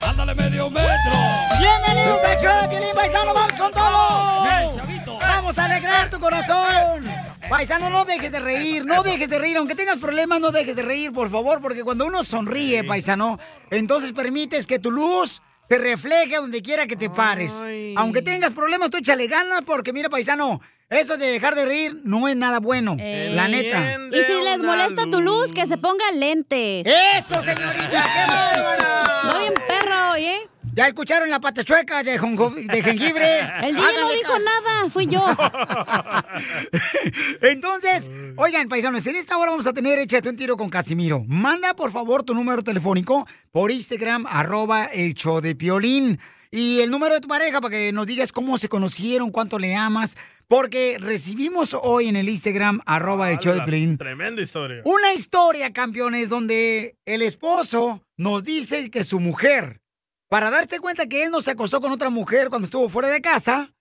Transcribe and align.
¡Ándale 0.00 0.34
medio 0.34 0.70
metro! 0.70 1.12
¡Bienvenidos 1.58 2.24
al 2.24 2.38
show 2.38 2.62
de 2.62 2.68
Piolín, 2.68 2.94
paisano! 2.94 3.34
¡Vamos 3.34 3.52
con 3.52 3.70
todo! 3.70 4.44
¡Ven, 4.44 4.74
chavito! 4.74 5.18
¡Vamos 5.18 5.58
a 5.58 5.64
alegrar 5.66 6.10
tu 6.10 6.18
corazón! 6.18 7.04
Paisano, 7.48 7.90
no 7.90 8.04
dejes 8.04 8.32
de 8.32 8.40
reír, 8.40 8.84
no 8.84 9.02
dejes 9.02 9.28
de 9.28 9.38
reír. 9.38 9.56
Aunque 9.58 9.74
tengas 9.74 9.98
problemas, 9.98 10.40
no 10.40 10.52
dejes 10.52 10.74
de 10.74 10.82
reír, 10.82 11.12
por 11.12 11.30
favor, 11.30 11.60
porque 11.60 11.84
cuando 11.84 12.06
uno 12.06 12.24
sonríe, 12.24 12.84
paisano, 12.84 13.38
entonces 13.70 14.12
permites 14.12 14.66
que 14.66 14.78
tu 14.78 14.90
luz 14.90 15.42
te 15.68 15.78
refleje 15.78 16.36
a 16.36 16.40
donde 16.40 16.62
quiera 16.62 16.86
que 16.86 16.96
te 16.96 17.10
pares. 17.10 17.62
Aunque 17.96 18.22
tengas 18.22 18.52
problemas, 18.52 18.90
tú 18.90 18.98
échale 18.98 19.26
ganas, 19.26 19.62
porque 19.64 19.92
mira, 19.92 20.08
paisano, 20.08 20.60
eso 20.88 21.16
de 21.16 21.26
dejar 21.26 21.54
de 21.54 21.66
reír 21.66 22.00
no 22.04 22.26
es 22.26 22.36
nada 22.36 22.58
bueno, 22.58 22.96
la 22.98 23.48
neta. 23.48 23.98
Y 24.12 24.22
si 24.22 24.32
les 24.32 24.58
molesta 24.60 25.04
tu 25.10 25.20
luz, 25.20 25.52
que 25.52 25.66
se 25.66 25.76
pongan 25.76 26.18
lentes. 26.18 26.86
¡Eso, 26.86 27.42
señorita! 27.42 27.90
¡Qué 27.90 28.32
bárbara! 28.32 29.04
No 29.24 29.39
oye. 30.10 30.48
¿Ya 30.72 30.86
escucharon 30.86 31.28
la 31.30 31.40
pata 31.40 31.64
chueca 31.64 32.02
de, 32.02 32.12
de 32.12 32.82
jengibre? 32.82 33.40
El 33.62 33.74
día 33.74 33.86
no 34.00 34.10
dijo 34.12 34.32
caso. 34.32 34.44
nada, 34.44 34.90
fui 34.90 35.06
yo. 35.06 35.24
Entonces, 37.40 38.10
oigan, 38.36 38.68
paisanos, 38.68 39.06
en 39.06 39.16
esta 39.16 39.36
hora 39.36 39.50
vamos 39.50 39.66
a 39.66 39.72
tener 39.72 39.98
Échate 39.98 40.28
un 40.28 40.36
tiro 40.36 40.56
con 40.56 40.70
Casimiro. 40.70 41.24
Manda, 41.26 41.74
por 41.74 41.92
favor, 41.92 42.22
tu 42.22 42.34
número 42.34 42.62
telefónico 42.62 43.26
por 43.50 43.70
Instagram, 43.70 44.26
arroba 44.28 44.84
el 44.86 45.14
show 45.14 45.40
de 45.40 45.54
Piolín. 45.54 46.18
Y 46.52 46.80
el 46.80 46.90
número 46.90 47.14
de 47.14 47.20
tu 47.20 47.28
pareja 47.28 47.60
para 47.60 47.70
que 47.76 47.92
nos 47.92 48.06
digas 48.06 48.32
cómo 48.32 48.58
se 48.58 48.68
conocieron, 48.68 49.30
cuánto 49.30 49.58
le 49.58 49.74
amas. 49.76 50.16
Porque 50.48 50.98
recibimos 51.00 51.76
hoy 51.80 52.08
en 52.08 52.16
el 52.16 52.28
Instagram, 52.28 52.80
arroba 52.84 53.30
el 53.30 53.38
show 53.38 53.54
de 53.54 53.60
Piolín, 53.62 53.96
Tremenda 53.96 54.42
historia. 54.42 54.82
una 54.84 55.12
historia, 55.12 55.72
campeones, 55.72 56.28
donde 56.28 56.96
el 57.06 57.22
esposo 57.22 58.04
nos 58.16 58.42
dice 58.42 58.90
que 58.90 59.04
su 59.04 59.20
mujer, 59.20 59.80
para 60.30 60.48
darse 60.48 60.78
cuenta 60.78 61.06
que 61.08 61.24
él 61.24 61.30
no 61.32 61.42
se 61.42 61.50
acostó 61.50 61.80
con 61.80 61.90
otra 61.90 62.08
mujer 62.08 62.50
cuando 62.50 62.66
estuvo 62.66 62.88
fuera 62.88 63.08
de 63.08 63.20
casa, 63.20 63.74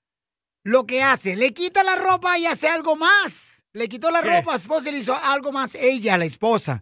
lo 0.63 0.85
que 0.87 1.03
hace, 1.03 1.35
le 1.35 1.53
quita 1.53 1.83
la 1.83 1.95
ropa 1.95 2.39
y 2.39 2.47
hace 2.47 2.67
algo 2.67 2.95
más. 2.95 3.63
Le 3.71 3.87
quitó 3.87 4.09
la 4.09 4.23
¿Qué? 4.23 4.29
ropa 4.29 4.55
a 4.55 4.57
su 4.57 4.63
esposa 4.63 4.89
y 4.89 4.93
le 4.93 4.97
hizo 4.97 5.15
algo 5.15 5.51
más 5.51 5.75
ella, 5.75 6.17
la 6.17 6.25
esposa. 6.25 6.81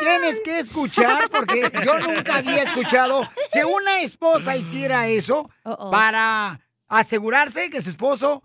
Tienes 0.00 0.42
que 0.42 0.58
escuchar 0.58 1.30
porque 1.30 1.72
yo 1.82 1.98
nunca 1.98 2.36
había 2.36 2.62
escuchado 2.62 3.26
que 3.52 3.64
una 3.64 4.02
esposa 4.02 4.54
hiciera 4.54 5.08
eso 5.08 5.50
para 5.90 6.60
asegurarse 6.86 7.70
que 7.70 7.80
su 7.80 7.88
esposo 7.88 8.42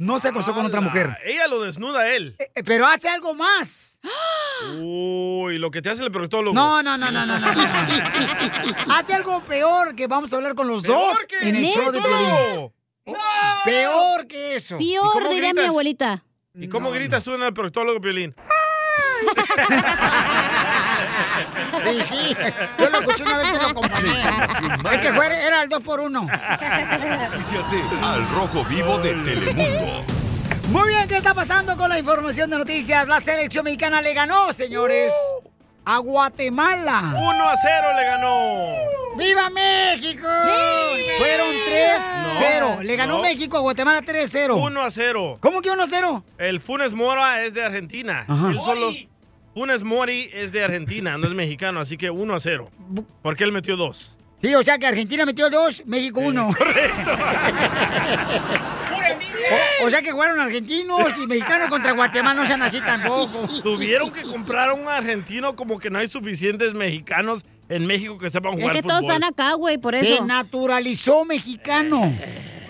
no 0.00 0.18
se 0.18 0.28
acostó 0.28 0.54
con 0.54 0.64
otra 0.64 0.80
mujer. 0.80 1.18
Ella 1.24 1.46
lo 1.46 1.60
desnuda 1.60 2.00
a 2.00 2.14
él. 2.14 2.34
Eh, 2.38 2.62
Pero 2.64 2.86
hace 2.86 3.06
algo 3.06 3.34
más. 3.34 4.00
Uy, 4.80 5.58
lo 5.58 5.70
que 5.70 5.82
te 5.82 5.90
hace 5.90 6.02
el 6.02 6.10
proctólogo. 6.10 6.54
No, 6.54 6.82
no, 6.82 6.96
no, 6.96 7.10
no, 7.10 7.26
no, 7.26 7.38
no. 7.38 7.54
no. 7.54 8.94
Hace 8.94 9.12
algo 9.12 9.42
peor 9.44 9.94
que 9.94 10.06
vamos 10.06 10.32
a 10.32 10.36
hablar 10.36 10.54
con 10.54 10.68
los 10.68 10.82
¿Peor 10.82 11.14
dos 11.14 11.24
que 11.24 11.46
en 11.46 11.56
el 11.56 11.66
show 11.66 11.92
de? 11.92 12.00
Piolín. 12.00 12.72
Peor 13.64 14.26
que 14.26 14.56
eso. 14.56 14.78
¿Y 14.80 14.94
Peor, 14.94 15.12
cómo 15.12 15.28
diría 15.28 15.52
mi 15.52 15.64
abuelita. 15.64 16.24
¿Y 16.54 16.68
cómo 16.68 16.90
gritas 16.90 17.22
tú 17.22 17.34
en 17.34 17.42
el 17.42 17.52
proctólogo, 17.52 18.00
Piolín? 18.00 18.34
Sí, 21.84 22.02
sí. 22.08 22.36
Yo 22.78 22.90
lo 22.90 23.00
escuché 23.00 23.22
una 23.22 23.38
vez 23.38 23.50
que 23.50 23.58
lo 23.58 23.74
comparé. 23.74 24.08
Es 24.92 25.00
que 25.00 25.12
fue, 25.12 25.26
era 25.46 25.62
el 25.62 25.68
2 25.68 25.82
por 25.82 26.00
1 26.00 26.20
Noticias 26.20 27.70
de 27.70 27.82
Al 28.06 28.26
Rojo 28.28 28.64
Vivo 28.64 28.98
de 28.98 29.14
Telemundo. 29.16 30.04
Muy 30.70 30.88
bien, 30.88 31.08
¿qué 31.08 31.16
está 31.16 31.34
pasando 31.34 31.76
con 31.76 31.88
la 31.88 31.98
información 31.98 32.48
de 32.48 32.58
noticias? 32.58 33.08
La 33.08 33.20
selección 33.20 33.64
mexicana 33.64 34.00
le 34.00 34.14
ganó, 34.14 34.52
señores, 34.52 35.12
a 35.84 35.98
Guatemala. 35.98 37.12
1 37.16 37.48
a 37.48 37.56
0 37.56 37.86
le 37.96 38.04
ganó. 38.04 39.00
¡Viva 39.16 39.50
México! 39.50 40.28
Fueron 41.18 41.48
3-0. 42.38 42.82
Le 42.82 42.96
ganó 42.96 43.16
no. 43.16 43.22
México 43.22 43.56
a 43.56 43.60
Guatemala 43.60 44.00
3-0. 44.02 44.54
1 44.62 44.80
a 44.80 44.90
0. 44.90 45.38
¿Cómo 45.40 45.60
que 45.60 45.70
1-0? 45.70 46.22
El 46.38 46.60
Funes 46.60 46.92
Mora 46.92 47.42
es 47.42 47.54
de 47.54 47.64
Argentina. 47.64 48.24
Ajá. 48.28 48.50
Él 48.50 48.60
solo. 48.60 48.92
Funes 49.54 49.82
Mori 49.82 50.30
es 50.32 50.52
de 50.52 50.62
Argentina, 50.64 51.18
no 51.18 51.26
es 51.26 51.34
mexicano, 51.34 51.80
así 51.80 51.96
que 51.96 52.10
1 52.10 52.34
a 52.34 52.40
0. 52.40 52.70
Porque 53.22 53.44
él 53.44 53.52
metió 53.52 53.76
dos. 53.76 54.16
Sí, 54.42 54.54
o 54.54 54.62
sea 54.62 54.78
que 54.78 54.86
Argentina 54.86 55.26
metió 55.26 55.50
2, 55.50 55.82
México 55.86 56.20
1. 56.20 56.50
O, 59.82 59.86
o 59.86 59.90
sea 59.90 60.02
que 60.02 60.12
jugaron 60.12 60.38
argentinos 60.38 61.12
y 61.20 61.26
mexicanos 61.26 61.68
contra 61.68 61.92
Guatemala, 61.92 62.40
no 62.42 62.46
sean 62.46 62.62
así 62.62 62.80
tampoco. 62.80 63.48
Tuvieron 63.62 64.12
que 64.12 64.22
comprar 64.22 64.68
a 64.68 64.74
un 64.74 64.86
argentino 64.86 65.56
como 65.56 65.78
que 65.78 65.90
no 65.90 65.98
hay 65.98 66.08
suficientes 66.08 66.74
mexicanos 66.74 67.44
en 67.68 67.86
México 67.86 68.18
que 68.18 68.30
sepan 68.30 68.52
Es 68.54 68.60
jugar 68.60 68.76
que 68.76 68.82
todos 68.82 69.00
fútbol. 69.00 69.12
están 69.14 69.24
acá, 69.24 69.54
güey, 69.54 69.78
por 69.78 69.94
Se 69.94 70.14
eso. 70.14 70.26
naturalizó 70.26 71.24
mexicano. 71.24 72.12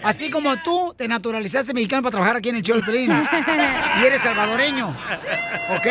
Así 0.03 0.31
como 0.31 0.57
tú 0.59 0.95
te 0.97 1.07
naturalizaste 1.09 1.75
mexicano 1.75 2.03
para 2.03 2.13
trabajar 2.13 2.37
aquí 2.37 2.49
en 2.49 2.57
el 2.57 2.63
show 2.63 2.77
de 2.77 2.83
Pelín. 2.83 3.11
Y 4.01 4.05
eres 4.05 4.23
salvadoreño. 4.23 4.89
¿Ok? 5.77 5.87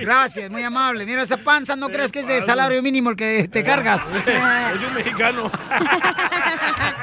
Gracias, 0.00 0.50
muy 0.50 0.62
amable. 0.62 1.06
Mira 1.06 1.22
esa 1.22 1.36
panza, 1.36 1.76
no 1.76 1.88
creas 1.88 2.12
que 2.12 2.20
es 2.20 2.26
de 2.26 2.42
salario 2.42 2.82
mínimo 2.82 3.10
el 3.10 3.16
que 3.16 3.48
te 3.48 3.62
cargas. 3.64 4.08
Es 4.26 4.82
un 4.82 4.94
mexicano. 4.94 5.50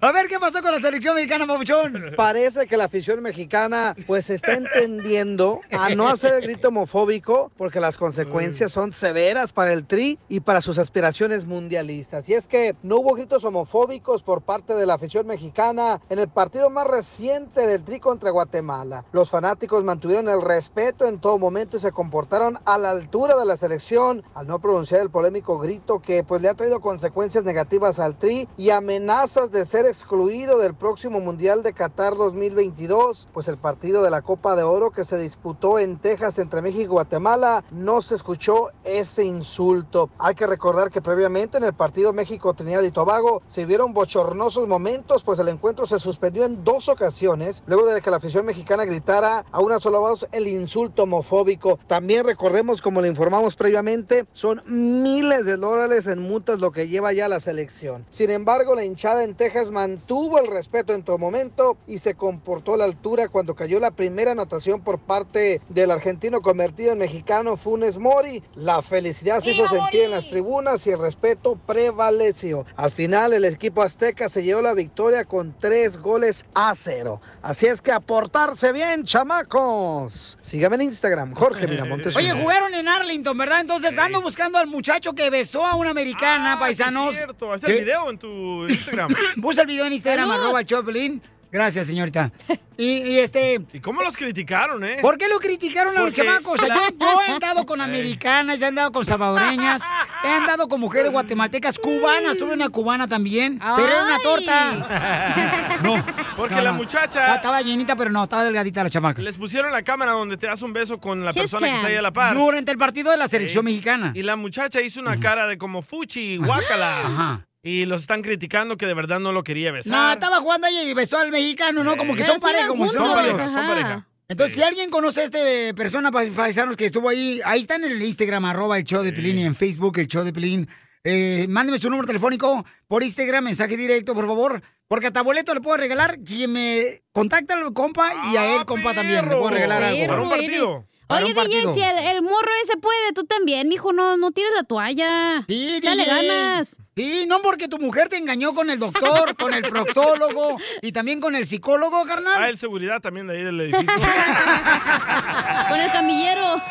A 0.00 0.12
ver 0.12 0.28
qué 0.28 0.38
pasó 0.38 0.62
con 0.62 0.72
la 0.72 0.80
selección 0.80 1.14
mexicana, 1.14 1.46
papuchón. 1.46 2.12
Parece 2.16 2.66
que 2.66 2.76
la 2.76 2.84
afición 2.84 3.22
mexicana 3.22 3.94
pues 4.06 4.30
está 4.30 4.54
entendiendo 4.54 5.60
a 5.70 5.94
no 5.94 6.08
hacer 6.08 6.34
el 6.34 6.42
grito 6.42 6.68
homofóbico 6.68 7.50
porque 7.56 7.80
las 7.80 7.98
consecuencias 7.98 8.72
son 8.72 8.92
severas 8.92 9.52
para 9.52 9.72
el 9.72 9.86
Tri 9.86 10.18
y 10.28 10.40
para 10.40 10.60
sus 10.60 10.78
aspiraciones 10.78 11.44
mundialistas. 11.44 12.28
Y 12.28 12.34
es 12.34 12.48
que 12.48 12.76
no 12.82 12.96
hubo 12.96 13.14
gritos 13.14 13.44
homofóbicos 13.44 14.22
por 14.22 14.42
parte 14.42 14.74
de 14.74 14.86
la 14.86 14.94
afición 14.94 15.26
mexicana 15.26 16.00
en 16.08 16.18
el 16.18 16.28
partido 16.28 16.70
más 16.70 16.86
reciente 16.86 17.66
del 17.66 17.82
Tri 17.84 18.00
contra 18.00 18.30
Guatemala. 18.30 19.04
Los 19.12 19.30
fanáticos 19.30 19.84
mantuvieron 19.84 20.28
el 20.28 20.40
respeto 20.40 21.06
en 21.06 21.18
todo 21.20 21.38
momento 21.38 21.76
y 21.76 21.80
se 21.80 21.92
comportaron 21.92 22.58
a 22.64 22.78
la 22.78 22.90
altura 22.90 23.36
de 23.36 23.44
la 23.44 23.56
selección 23.56 24.22
al 24.34 24.46
no 24.46 24.60
pronunciar 24.60 25.02
el 25.02 25.10
polémico 25.10 25.58
grito 25.58 26.00
que 26.00 26.24
pues 26.24 26.40
le 26.40 26.48
ha 26.48 26.54
traído 26.54 26.80
consecuencias 26.80 27.44
negativas 27.44 27.65
Tri 27.68 28.48
y 28.56 28.70
amenazas 28.70 29.50
de 29.50 29.64
ser 29.64 29.86
excluido 29.86 30.58
del 30.58 30.74
próximo 30.74 31.18
Mundial 31.18 31.64
de 31.64 31.72
Qatar 31.72 32.14
2022, 32.14 33.26
pues 33.32 33.48
el 33.48 33.58
partido 33.58 34.04
de 34.04 34.10
la 34.10 34.22
Copa 34.22 34.54
de 34.54 34.62
Oro 34.62 34.92
que 34.92 35.02
se 35.02 35.18
disputó 35.18 35.80
en 35.80 35.98
Texas 35.98 36.38
entre 36.38 36.62
México 36.62 36.82
y 36.82 36.86
Guatemala 36.86 37.64
no 37.72 38.02
se 38.02 38.14
escuchó 38.14 38.70
ese 38.84 39.24
insulto. 39.24 40.10
Hay 40.18 40.36
que 40.36 40.46
recordar 40.46 40.92
que 40.92 41.02
previamente 41.02 41.58
en 41.58 41.64
el 41.64 41.74
partido 41.74 42.12
México-Trinidad 42.12 42.82
y 42.82 42.92
Tobago 42.92 43.42
se 43.48 43.64
vieron 43.64 43.92
bochornosos 43.92 44.68
momentos, 44.68 45.24
pues 45.24 45.40
el 45.40 45.48
encuentro 45.48 45.86
se 45.86 45.98
suspendió 45.98 46.44
en 46.44 46.62
dos 46.62 46.88
ocasiones, 46.88 47.64
luego 47.66 47.86
de 47.86 48.00
que 48.00 48.10
la 48.10 48.18
afición 48.18 48.46
mexicana 48.46 48.84
gritara 48.84 49.44
a 49.50 49.60
una 49.60 49.80
sola 49.80 49.98
voz 49.98 50.26
el 50.30 50.46
insulto 50.46 51.02
homofóbico. 51.02 51.80
También 51.88 52.24
recordemos, 52.24 52.80
como 52.80 53.00
le 53.00 53.08
informamos 53.08 53.56
previamente, 53.56 54.26
son 54.34 54.62
miles 54.66 55.44
de 55.44 55.56
dólares 55.56 56.06
en 56.06 56.20
multas 56.20 56.60
lo 56.60 56.70
que 56.70 56.86
lleva 56.86 57.12
ya 57.12 57.26
la 57.26 57.40
selección 57.40 57.55
elección. 57.56 58.04
Sin 58.10 58.30
embargo, 58.30 58.74
la 58.74 58.84
hinchada 58.84 59.24
en 59.24 59.34
Texas 59.34 59.70
mantuvo 59.70 60.38
el 60.38 60.46
respeto 60.46 60.94
en 60.94 61.02
todo 61.02 61.18
momento 61.18 61.76
y 61.86 61.98
se 61.98 62.14
comportó 62.14 62.74
a 62.74 62.76
la 62.76 62.84
altura 62.84 63.28
cuando 63.28 63.54
cayó 63.54 63.80
la 63.80 63.90
primera 63.90 64.32
anotación 64.32 64.80
por 64.82 64.98
parte 64.98 65.60
del 65.68 65.90
argentino 65.90 66.40
convertido 66.42 66.92
en 66.92 66.98
mexicano 66.98 67.56
Funes 67.56 67.98
Mori. 67.98 68.42
La 68.54 68.82
felicidad 68.82 69.40
se 69.40 69.50
hizo 69.52 69.66
sentir 69.68 70.02
en 70.02 70.10
las 70.10 70.28
tribunas 70.28 70.86
y 70.86 70.90
el 70.90 70.98
respeto 70.98 71.58
prevaleció. 71.66 72.66
Al 72.76 72.90
final, 72.90 73.32
el 73.32 73.44
equipo 73.44 73.82
azteca 73.82 74.28
se 74.28 74.42
llevó 74.42 74.60
la 74.62 74.74
victoria 74.74 75.24
con 75.24 75.54
tres 75.58 75.98
goles 75.98 76.44
a 76.54 76.74
cero. 76.74 77.20
Así 77.42 77.66
es 77.66 77.80
que 77.80 77.92
a 77.92 78.00
portarse 78.00 78.72
bien, 78.72 79.04
chamacos. 79.04 80.38
Síganme 80.42 80.76
en 80.76 80.82
Instagram, 80.82 81.34
Jorge 81.34 81.66
Miramontes. 81.66 82.14
Oye, 82.16 82.32
jugaron 82.32 82.74
en 82.74 82.88
Arlington, 82.88 83.36
¿verdad? 83.38 83.60
Entonces 83.60 83.98
ando 83.98 84.20
buscando 84.20 84.58
al 84.58 84.66
muchacho 84.66 85.12
que 85.14 85.30
besó 85.30 85.64
a 85.64 85.74
una 85.74 85.90
americana, 85.90 86.54
Ah, 86.54 86.58
paisanos. 86.58 87.04
sí 87.04 87.10
es 87.10 87.16
cierto. 87.24 87.45
Está 87.54 87.68
el 87.68 87.74
¿Qué? 87.74 87.80
video 87.84 88.10
en 88.10 88.18
tu 88.18 88.66
Instagram. 88.68 89.14
Puse 89.40 89.60
el 89.62 89.66
video 89.66 89.86
en 89.86 89.92
Instagram, 89.92 90.28
¡Salud! 90.28 90.42
arroba 90.44 90.60
el 90.60 90.66
Choplin. 90.66 91.22
Gracias, 91.50 91.86
señorita. 91.86 92.30
Y, 92.78 92.98
y 93.08 93.18
este... 93.20 93.58
¿Y 93.72 93.80
cómo 93.80 94.02
los 94.02 94.14
criticaron, 94.18 94.84
eh? 94.84 94.98
¿Por 95.00 95.16
qué 95.16 95.28
lo 95.28 95.38
criticaron 95.38 95.96
a 95.96 96.00
los 96.00 96.10
Porque 96.10 96.22
chamacos? 96.26 96.60
La- 96.68 96.74
yo, 96.90 97.22
he 97.26 97.30
andado 97.32 97.64
con 97.64 97.80
americanas, 97.80 98.60
he 98.60 98.66
andado 98.66 98.92
con 98.92 99.06
salvadoreñas, 99.06 99.80
he 100.22 100.28
andado 100.28 100.68
con 100.68 100.78
mujeres 100.78 101.10
guatemaltecas, 101.10 101.78
cubanas, 101.78 102.36
tuve 102.36 102.52
una 102.52 102.68
cubana 102.68 103.08
también, 103.08 103.58
pero 103.58 103.88
era 103.88 104.02
una 104.04 104.18
torta. 104.18 105.72
No. 105.82 105.94
Porque 106.36 106.54
no, 106.56 106.60
la 106.60 106.72
no. 106.72 106.76
muchacha- 106.76 107.34
Estaba 107.34 107.62
llenita, 107.62 107.96
pero 107.96 108.10
no, 108.10 108.22
estaba 108.24 108.44
delgadita 108.44 108.84
la 108.84 108.90
chamaca. 108.90 109.22
Les 109.22 109.38
pusieron 109.38 109.72
la 109.72 109.80
cámara 109.82 110.12
donde 110.12 110.36
te 110.36 110.46
das 110.46 110.60
un 110.60 110.74
beso 110.74 110.98
con 111.00 111.24
la 111.24 111.32
persona 111.32 111.68
que 111.68 111.74
está 111.76 111.86
ahí 111.86 111.96
a 111.96 112.02
la 112.02 112.12
par. 112.12 112.34
Durante 112.34 112.72
el 112.72 112.76
partido 112.78 113.10
de 113.10 113.16
la 113.16 113.26
selección 113.26 113.64
Sí. 113.64 113.70
mexicana. 113.72 114.12
Y 114.14 114.20
la 114.22 114.36
muchacha 114.36 114.82
hizo 114.82 115.00
una 115.00 115.18
cara 115.18 115.46
de 115.46 115.56
como 115.56 115.80
fuchi, 115.80 116.36
guácala. 116.36 117.00
Ajá. 117.06 117.46
Y 117.66 117.84
los 117.84 118.02
están 118.02 118.22
criticando 118.22 118.76
que 118.76 118.86
de 118.86 118.94
verdad 118.94 119.18
no 119.18 119.32
lo 119.32 119.42
quería 119.42 119.72
besar. 119.72 119.92
No, 119.92 120.12
estaba 120.12 120.38
jugando 120.38 120.68
ahí 120.68 120.88
y 120.90 120.94
besó 120.94 121.18
al 121.18 121.32
mexicano, 121.32 121.82
¿no? 121.82 121.96
Como 121.96 122.14
que 122.14 122.22
son 122.22 122.38
pareja, 122.40 122.68
como 122.68 122.86
son 122.88 123.02
pareja, 123.12 123.44
son 123.46 123.54
pareja. 123.66 124.06
Entonces, 124.28 124.54
Sí. 124.54 124.60
si 124.60 124.66
alguien 124.66 124.88
conoce 124.90 125.20
a 125.22 125.24
este 125.24 125.74
persona 125.74 126.10
pa- 126.12 126.24
paisanos 126.34 126.76
que 126.76 126.84
estuvo 126.86 127.08
ahí, 127.08 127.40
ahí 127.44 127.60
está 127.60 127.74
en 127.76 127.84
el 127.84 128.00
Instagram, 128.02 128.44
arroba 128.44 128.78
el 128.78 128.84
show 128.84 129.02
de 129.02 129.12
Pilín, 129.12 129.38
y 129.38 129.44
en 129.44 129.54
Facebook, 129.54 129.98
el 129.98 130.06
show 130.06 130.24
de 130.24 130.32
Pilín. 130.32 130.68
Eh, 131.04 131.46
mándeme 131.48 131.78
su 131.78 131.88
número 131.90 132.06
telefónico 132.06 132.64
por 132.88 133.02
Instagram, 133.02 133.44
mensaje 133.44 133.76
directo, 133.76 134.14
por 134.14 134.26
favor. 134.26 134.62
Porque 134.88 135.08
a 135.08 135.12
tu 135.12 135.22
boleto 135.24 135.52
le 135.54 135.60
puedo 135.60 135.76
regalar 135.76 136.18
quien 136.20 136.52
me 136.52 137.02
contacta 137.12 137.54
al 137.54 137.72
compa 137.72 138.12
y 138.32 138.36
a 138.36 138.42
¡Ah, 138.42 138.56
él, 138.56 138.64
compa, 138.64 138.94
también. 138.94 139.24
Le 139.28 139.36
puedo 139.36 139.50
regalar 139.50 139.82
algo. 139.82 140.06
Para 140.06 140.22
un 140.22 140.28
Perro 140.28 140.40
partido. 140.40 140.86
Para 141.08 141.22
Oye, 141.22 141.30
un 141.32 141.36
partido. 141.36 141.72
DJ, 141.72 141.74
si 141.74 141.88
el, 141.88 142.16
el 142.16 142.22
morro 142.22 142.48
ese 142.62 142.76
puede, 142.78 143.12
tú 143.12 143.24
también, 143.24 143.68
mijo, 143.68 143.92
no, 143.92 144.16
no 144.16 144.30
tires 144.32 144.50
la 144.56 144.62
toalla. 144.64 145.44
Sí, 145.48 145.76
Échale 145.76 146.02
DJ. 146.04 146.14
ganas. 146.14 146.76
Sí, 146.96 147.26
no 147.28 147.42
porque 147.42 147.68
tu 147.68 147.78
mujer 147.78 148.08
te 148.08 148.16
engañó 148.16 148.54
con 148.54 148.70
el 148.70 148.78
doctor, 148.78 149.36
con 149.36 149.52
el 149.52 149.60
proctólogo 149.60 150.56
y 150.80 150.92
también 150.92 151.20
con 151.20 151.36
el 151.36 151.46
psicólogo, 151.46 152.06
carnal. 152.06 152.42
Ah, 152.42 152.48
el 152.48 152.56
seguridad 152.56 153.02
también 153.02 153.26
de 153.26 153.36
ahí 153.36 153.44
del 153.44 153.60
edificio. 153.60 153.86
Con 155.68 155.80
el 155.80 155.90
camillero. 155.92 156.62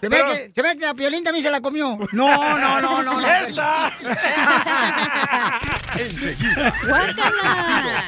Se 0.00 0.08
ve, 0.08 0.16
que, 0.24 0.52
se 0.54 0.62
ve 0.62 0.76
que 0.76 0.86
a 0.86 0.94
Piolín 0.94 1.22
también 1.22 1.44
se 1.44 1.50
la 1.50 1.60
comió. 1.60 1.98
No, 2.10 2.58
no, 2.58 2.80
no, 2.80 3.02
no. 3.02 3.20
no. 3.20 3.28
¡Esta! 3.28 3.92
Enseguida, 5.98 6.72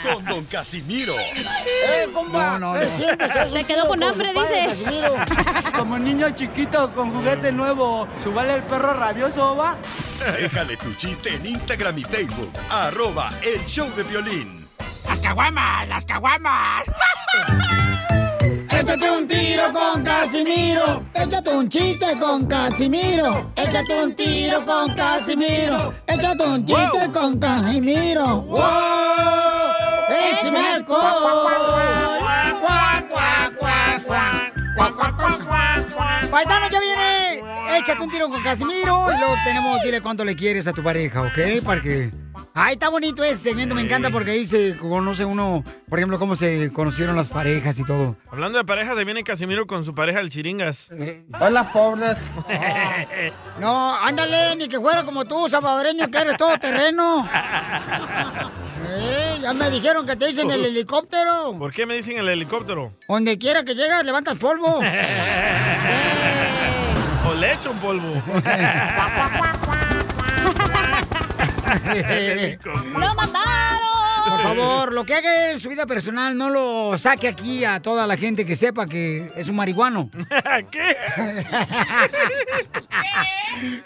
con 0.02 0.24
Don 0.24 0.44
Casimiro. 0.46 1.14
Eh, 1.18 2.08
compa, 2.12 2.58
No, 2.58 2.72
no, 2.74 2.80
¿qué 2.80 2.86
no. 2.86 2.96
sientes? 2.96 3.30
¿Haz 3.30 3.52
un 3.52 3.58
Se 3.58 3.64
quedó 3.64 3.86
con 3.86 4.02
hambre, 4.02 4.32
padre, 4.34 4.68
dice. 4.68 4.84
Casimiro? 4.84 5.14
Como 5.76 5.98
niño 5.98 6.30
chiquito 6.30 6.92
con 6.94 7.12
juguete 7.12 7.52
nuevo, 7.52 8.08
¿subale 8.22 8.54
el 8.54 8.62
perro 8.64 8.94
rabioso, 8.94 9.56
va? 9.56 9.76
Déjale 10.38 10.76
tu 10.76 10.94
chiste 10.94 11.34
en 11.34 11.46
Instagram 11.46 11.98
y 11.98 12.02
Facebook. 12.02 12.52
Arroba 12.70 13.30
el 13.42 13.64
show 13.66 13.90
de 13.94 14.02
violín. 14.04 14.68
¡Las 15.08 15.20
caguamas! 15.20 15.86
¡Las 15.88 16.04
caguamas! 16.06 16.84
Échate 18.84 19.10
un 19.10 19.26
tiro 19.26 19.72
con 19.72 20.04
Casimiro. 20.04 21.02
Échate 21.14 21.48
un 21.48 21.68
chiste 21.70 22.18
con 22.20 22.46
Casimiro. 22.46 23.50
Échate 23.56 23.94
un 24.04 24.14
tiro 24.14 24.62
con 24.66 24.94
Casimiro. 24.94 25.94
Échate 26.06 26.44
un 26.44 26.66
chiste 26.66 27.10
con 27.10 27.38
Casimiro. 27.38 28.42
¡Wow! 28.42 28.60
¡Échame 30.10 30.68
alcohol! 30.74 31.44
Paisano, 36.34 36.68
ya 36.68 36.80
viene. 36.80 37.44
Échate 37.78 38.02
un 38.02 38.10
tiro 38.10 38.28
con 38.28 38.42
Casimiro 38.42 39.06
y 39.14 39.18
luego 39.20 39.34
tenemos, 39.44 39.80
dile 39.84 40.00
cuánto 40.00 40.24
le 40.24 40.34
quieres 40.34 40.66
a 40.66 40.72
tu 40.72 40.82
pareja, 40.82 41.22
¿ok? 41.22 41.62
Para 41.64 41.80
que... 41.80 42.10
Ay, 42.52 42.72
está 42.72 42.88
bonito 42.88 43.22
ese 43.22 43.38
segmento, 43.38 43.76
me 43.76 43.82
encanta 43.82 44.10
porque 44.10 44.32
ahí 44.32 44.44
se 44.44 44.76
conoce 44.76 45.24
uno, 45.24 45.62
por 45.88 46.00
ejemplo, 46.00 46.18
cómo 46.18 46.34
se 46.34 46.72
conocieron 46.72 47.14
las 47.14 47.28
parejas 47.28 47.78
y 47.78 47.84
todo. 47.84 48.16
Hablando 48.32 48.58
de 48.58 48.64
parejas, 48.64 48.96
se 48.96 49.04
viene 49.04 49.22
Casimiro 49.22 49.68
con 49.68 49.84
su 49.84 49.94
pareja, 49.94 50.18
el 50.18 50.30
Chiringas. 50.30 50.90
Hola, 51.40 51.72
pobres. 51.72 52.18
No, 53.60 53.94
ándale, 53.94 54.56
ni 54.56 54.68
que 54.68 54.80
fuera 54.80 55.04
como 55.04 55.24
tú, 55.24 55.48
salvadoreño, 55.48 56.10
que 56.10 56.18
eres 56.18 56.36
todo 56.36 56.58
terreno. 56.58 57.28
Eh, 58.88 59.38
ya 59.40 59.52
me 59.52 59.70
dijeron 59.70 60.06
que 60.06 60.16
te 60.16 60.26
dicen 60.26 60.50
el 60.50 60.64
helicóptero. 60.64 61.56
¿Por 61.58 61.72
qué 61.72 61.86
me 61.86 61.94
dicen 61.94 62.18
el 62.18 62.28
helicóptero? 62.28 62.92
Donde 63.08 63.38
quiera 63.38 63.64
que 63.64 63.74
llegas, 63.74 64.04
levantas 64.04 64.38
polvo. 64.38 64.78
O 64.78 64.82
le 67.44 67.52
echo 67.52 67.70
un 67.70 67.78
polvo. 67.78 68.08
¡Lo 72.98 73.14
mataron! 73.14 73.84
Por 74.30 74.42
favor, 74.42 74.92
lo 74.92 75.04
que 75.04 75.14
haga 75.14 75.52
en 75.52 75.60
su 75.60 75.68
vida 75.68 75.84
personal, 75.84 76.36
no 76.38 76.48
lo 76.48 76.96
saque 76.96 77.28
aquí 77.28 77.66
a 77.66 77.82
toda 77.82 78.06
la 78.06 78.16
gente 78.16 78.46
que 78.46 78.56
sepa 78.56 78.86
que 78.86 79.30
es 79.36 79.48
un 79.48 79.56
marihuano. 79.56 80.08
¿Qué? 80.70 80.96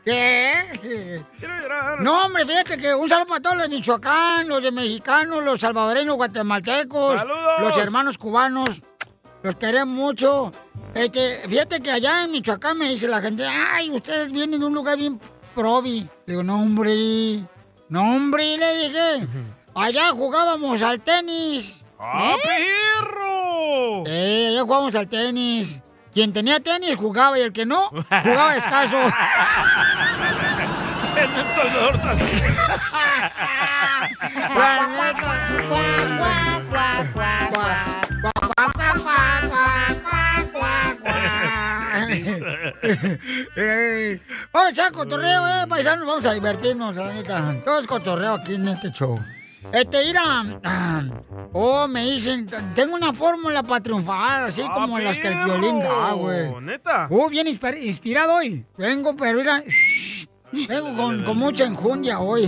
¿Qué? 0.05 1.25
Quiero 1.41 1.61
llorar. 1.61 2.01
No, 2.01 2.27
hombre, 2.27 2.47
fíjate 2.47 2.79
que 2.79 2.95
un 2.95 3.09
saludo 3.09 3.27
para 3.27 3.41
todos 3.41 3.57
los 3.57 3.69
de 3.69 3.75
Michoacán, 3.77 4.49
los 4.49 4.63
de 4.63 4.71
mexicanos, 4.71 5.43
los 5.43 5.59
salvadoreños, 5.59 6.15
guatemaltecos, 6.15 7.19
¡Saludos! 7.19 7.61
los 7.61 7.77
hermanos 7.77 8.17
cubanos. 8.17 8.81
Los 9.43 9.55
queremos 9.57 9.95
mucho. 9.95 10.53
Este, 10.95 11.49
fíjate 11.49 11.81
que 11.81 11.91
allá 11.91 12.25
en 12.25 12.33
Michoacán 12.33 12.79
me 12.79 12.89
dice 12.89 13.07
la 13.07 13.21
gente, 13.21 13.47
ay, 13.47 13.91
ustedes 13.91 14.33
vienen 14.33 14.61
de 14.61 14.67
un 14.67 14.75
lugar 14.75 14.97
bien 14.97 15.21
probi. 15.55 16.09
Digo, 16.27 16.43
no, 16.43 16.61
hombre. 16.61 17.45
No, 17.89 18.17
hombre, 18.17 18.57
le 18.57 18.79
dije. 18.79 19.27
Allá 19.75 20.11
jugábamos 20.11 20.83
al 20.83 21.01
tenis. 21.01 21.85
¡Ah, 22.01 22.35
perro! 22.43 24.05
Eh, 24.07 24.49
allá 24.51 24.63
jugábamos 24.63 24.95
al 24.95 25.09
tenis. 25.09 25.81
Quien 26.13 26.33
tenía 26.33 26.59
tenis 26.61 26.97
jugaba 26.97 27.39
y 27.39 27.43
el 27.43 27.53
que 27.53 27.65
no, 27.65 27.91
jugaba 27.91 28.55
descalzo. 28.55 28.99
En 31.19 31.35
El 31.35 31.49
Salvador 31.49 31.99
también. 31.99 32.29
Eh, 43.57 44.21
Vamos 44.53 44.69
a 44.69 44.71
echar 44.71 44.93
cotorreo, 44.93 45.47
eh, 45.49 45.67
paisanos, 45.69 46.07
vamos 46.07 46.25
a 46.27 46.33
divertirnos, 46.35 46.95
la 46.95 47.13
neta. 47.13 47.55
Todo 47.65 47.79
es 47.81 47.87
cotorreo 47.87 48.35
aquí 48.35 48.55
en 48.55 48.69
este 48.69 48.91
show. 48.93 49.19
Este, 49.73 50.07
mira, 50.07 50.23
ah, 50.65 51.03
oh, 51.53 51.87
me 51.89 52.05
dicen, 52.05 52.49
tengo 52.75 52.95
una 52.95 53.13
fórmula 53.13 53.63
para 53.63 53.81
triunfar, 53.83 54.45
así 54.45 54.63
¡Ah, 54.65 54.71
como 54.73 54.99
las 54.99 55.19
que 55.19 55.29
el 55.29 55.45
violín 55.45 55.79
da, 55.81 56.13
güey. 56.13 56.51
¿Neta? 56.63 57.07
Uh, 57.11 57.29
bien 57.29 57.47
inspir- 57.47 57.83
inspirado 57.83 58.35
hoy. 58.37 58.65
Vengo, 58.77 59.15
pero 59.17 59.39
mira, 59.39 59.63
vengo 60.69 60.97
con, 60.97 61.25
con 61.25 61.39
mucha 61.39 61.65
enjundia 61.65 62.21
hoy. 62.21 62.45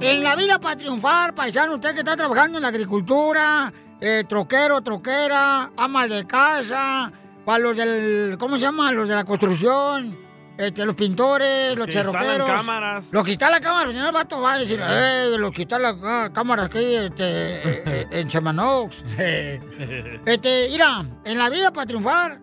En 0.00 0.22
la 0.22 0.36
vida 0.36 0.58
para 0.58 0.76
triunfar, 0.76 1.34
paisano, 1.34 1.74
usted 1.74 1.92
que 1.94 2.00
está 2.00 2.16
trabajando 2.16 2.58
en 2.58 2.62
la 2.62 2.68
agricultura, 2.68 3.72
eh, 4.00 4.24
troquero, 4.28 4.80
troquera, 4.82 5.70
ama 5.76 6.06
de 6.06 6.26
casa, 6.26 7.10
para 7.46 7.60
los 7.60 7.76
del, 7.76 8.36
¿cómo 8.40 8.56
se 8.56 8.62
llama? 8.62 8.90
Los 8.90 9.08
de 9.08 9.14
la 9.14 9.24
construcción, 9.24 10.18
este, 10.58 10.84
los 10.84 10.96
pintores, 10.96 11.78
los 11.78 11.86
que 11.86 11.92
instalan 11.94 12.12
cherroqueros. 12.12 12.50
cámaras. 12.50 13.12
Los 13.12 13.24
que 13.24 13.30
instalan 13.30 13.62
cámaras, 13.62 13.92
señor 13.92 14.12
Vato 14.12 14.40
va 14.40 14.54
a 14.54 14.58
decir, 14.58 14.80
eh, 14.82 15.36
los 15.38 15.52
que 15.52 15.62
instalan 15.62 16.00
ah, 16.02 16.30
cámaras 16.34 16.66
aquí 16.66 16.82
este, 16.82 17.24
eh, 17.24 17.82
eh, 17.86 18.06
en 18.10 18.28
Chamanox. 18.28 18.96
Este, 20.26 20.66
mira, 20.72 21.06
en 21.24 21.38
la 21.38 21.48
vida 21.48 21.72
para 21.72 21.86
triunfar, 21.86 22.40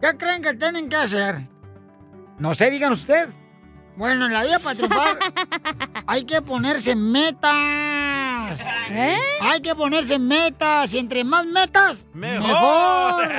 ¿qué 0.00 0.16
creen 0.16 0.40
que 0.40 0.54
tienen 0.54 0.88
que 0.88 0.96
hacer? 0.96 1.46
No 2.38 2.54
sé, 2.54 2.70
digan 2.70 2.92
ustedes. 2.92 3.38
Bueno, 3.98 4.26
en 4.26 4.32
la 4.32 4.44
vida 4.44 4.58
para 4.60 4.76
triunfar 4.76 5.18
hay 6.06 6.24
que 6.24 6.40
ponerse 6.40 6.96
metas. 6.96 7.52
¿Eh? 8.90 9.16
Hay 9.40 9.60
que 9.60 9.74
ponerse 9.74 10.18
metas 10.18 10.92
y 10.94 10.98
entre 10.98 11.24
más 11.24 11.46
metas, 11.46 12.04
Mejor. 12.14 13.28
mejor. 13.28 13.30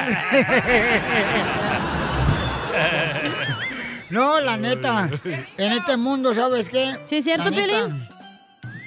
No, 4.10 4.40
la 4.40 4.58
neta. 4.58 5.10
En 5.58 5.72
este 5.74 5.96
mundo, 5.96 6.34
¿sabes 6.34 6.68
qué? 6.70 6.96
¿Sí 7.06 7.18
es 7.18 7.26
cierto, 7.26 7.52
neta. 7.52 7.90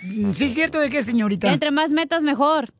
Mm, 0.02 0.32
¿Sí 0.32 0.46
es 0.46 0.54
cierto 0.54 0.80
de 0.80 0.90
qué, 0.90 1.00
señorita? 1.02 1.52
Entre 1.52 1.70
más 1.70 1.92
metas, 1.92 2.24
mejor. 2.24 2.70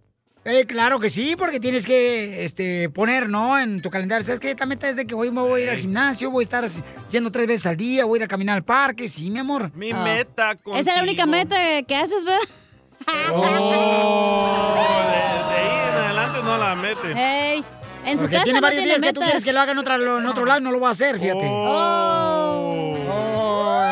Eh, 0.45 0.65
claro 0.67 0.99
que 0.99 1.09
sí, 1.09 1.37
porque 1.39 1.61
tienes 1.61 1.87
que 1.87 2.45
este, 2.45 2.91
poner, 2.91 3.29
¿no? 3.29 3.57
En 3.61 3.81
tu 3.81 3.91
calendario. 3.91 4.25
¿Sabes 4.27 4.41
qué? 4.41 4.51
Esta 4.51 4.67
meta 4.67 4.89
es 4.89 4.97
de 4.97 5.07
que 5.07 5.15
hoy 5.15 5.31
me 5.31 5.41
voy 5.41 5.61
a 5.61 5.65
ir 5.65 5.71
al 5.71 5.79
gimnasio, 5.79 6.33
voy 6.33 6.43
a 6.43 6.47
estar 6.47 6.65
yendo 7.13 7.31
tres 7.31 7.47
veces 7.47 7.67
al 7.67 7.77
día, 7.77 8.05
voy 8.07 8.17
a 8.17 8.23
ir 8.23 8.25
a 8.25 8.29
caminar 8.29 8.57
al 8.57 8.65
parque. 8.65 9.09
Sí, 9.09 9.31
mi 9.31 9.39
amor. 9.39 9.71
Mi 9.77 9.93
Ah. 9.93 10.03
meta 10.03 10.57
con. 10.57 10.77
Esa 10.77 10.91
es 10.91 10.97
la 10.97 11.03
única 11.05 11.27
meta 11.27 11.57
que 11.87 11.95
haces, 11.95 12.25
¿verdad? 12.25 12.41
Oh, 13.35 15.04
de, 15.11 15.16
de 15.54 15.61
ahí 15.61 15.88
en 15.88 15.94
adelante 15.97 16.38
no 16.42 16.59
la 16.59 16.75
mete. 16.75 17.12
Ey, 17.16 17.64
en 18.04 18.18
su 18.18 18.25
Porque 18.25 18.35
casa 18.35 18.44
tiene 18.44 18.61
no 18.61 18.66
varios 18.66 18.82
tiene 18.82 18.99
días 18.99 19.00
que 19.06 19.12
tú 19.12 19.21
metas. 19.21 19.30
quieres 19.30 19.44
que 19.44 19.52
lo 19.52 19.61
haga 19.61 19.73
en, 19.73 19.78
otra- 19.78 19.94
en 19.97 20.26
otro 20.26 20.44
lado, 20.44 20.61
no 20.61 20.71
lo 20.73 20.80
va 20.80 20.88
a 20.88 20.92
hacer, 20.92 21.18
fíjate. 21.18 21.47
Oh. 21.49 22.97
Oh, 23.14 23.82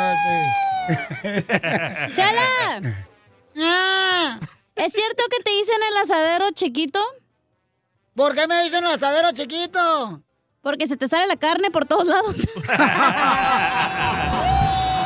¡Chela! 2.15 2.95
Ah. 3.59 4.39
¿Es 4.75 4.93
cierto 4.93 5.23
que 5.31 5.43
te 5.43 5.51
dicen 5.53 5.77
el 5.91 5.97
asadero 6.03 6.51
chiquito? 6.53 7.01
¿Por 8.15 8.35
qué 8.35 8.47
me 8.47 8.63
dicen 8.65 8.85
el 8.85 8.93
asadero 8.93 9.31
chiquito? 9.33 10.21
Porque 10.63 10.87
se 10.87 10.97
te 10.97 11.09
sale 11.09 11.27
la 11.27 11.37
carne 11.37 11.71
por 11.71 11.85
todos 11.87 12.07
lados. 12.07 12.37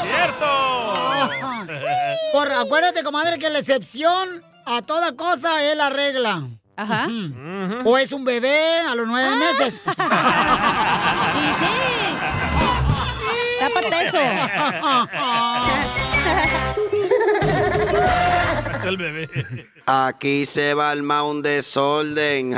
¡Cierto! 0.03 1.14
Por, 2.35 2.51
acuérdate, 2.51 3.05
comadre, 3.05 3.39
que 3.39 3.49
la 3.49 3.61
excepción 3.61 4.29
a 4.67 4.83
toda 4.83 5.15
cosa 5.15 5.63
es 5.71 5.77
la 5.77 5.89
regla. 5.89 6.43
Ajá. 6.75 7.07
O 7.85 7.97
es 7.97 8.11
un 8.11 8.25
bebé 8.25 8.81
a 8.81 8.97
los 8.97 9.07
nueve 9.07 9.29
meses. 9.37 9.81
Y 11.37 11.47
sí. 11.61 11.71
Tápate 13.61 14.07
eso. 14.07 14.19
El 18.83 18.97
bebé. 18.97 19.71
Aquí 19.87 20.45
se 20.45 20.75
va 20.75 20.91
armar 20.91 21.23
un 21.23 21.41
desorden. 21.41 22.51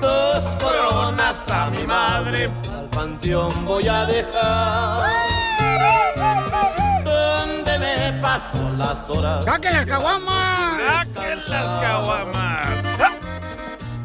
Dos 0.00 0.44
coronas 0.62 1.50
a 1.50 1.68
mi 1.70 1.82
madre 1.82 2.48
al 2.72 2.88
panteón 2.90 3.64
voy 3.64 3.88
a 3.88 4.04
dejar. 4.06 5.35
Paso 8.36 8.70
las 8.76 9.08
horas. 9.08 9.44
¡Saquen 9.44 9.72
las 9.72 9.86
caguamas! 9.86 11.06
¡Saquen 11.06 11.38
las 11.48 11.80
caguamas! 11.80 12.66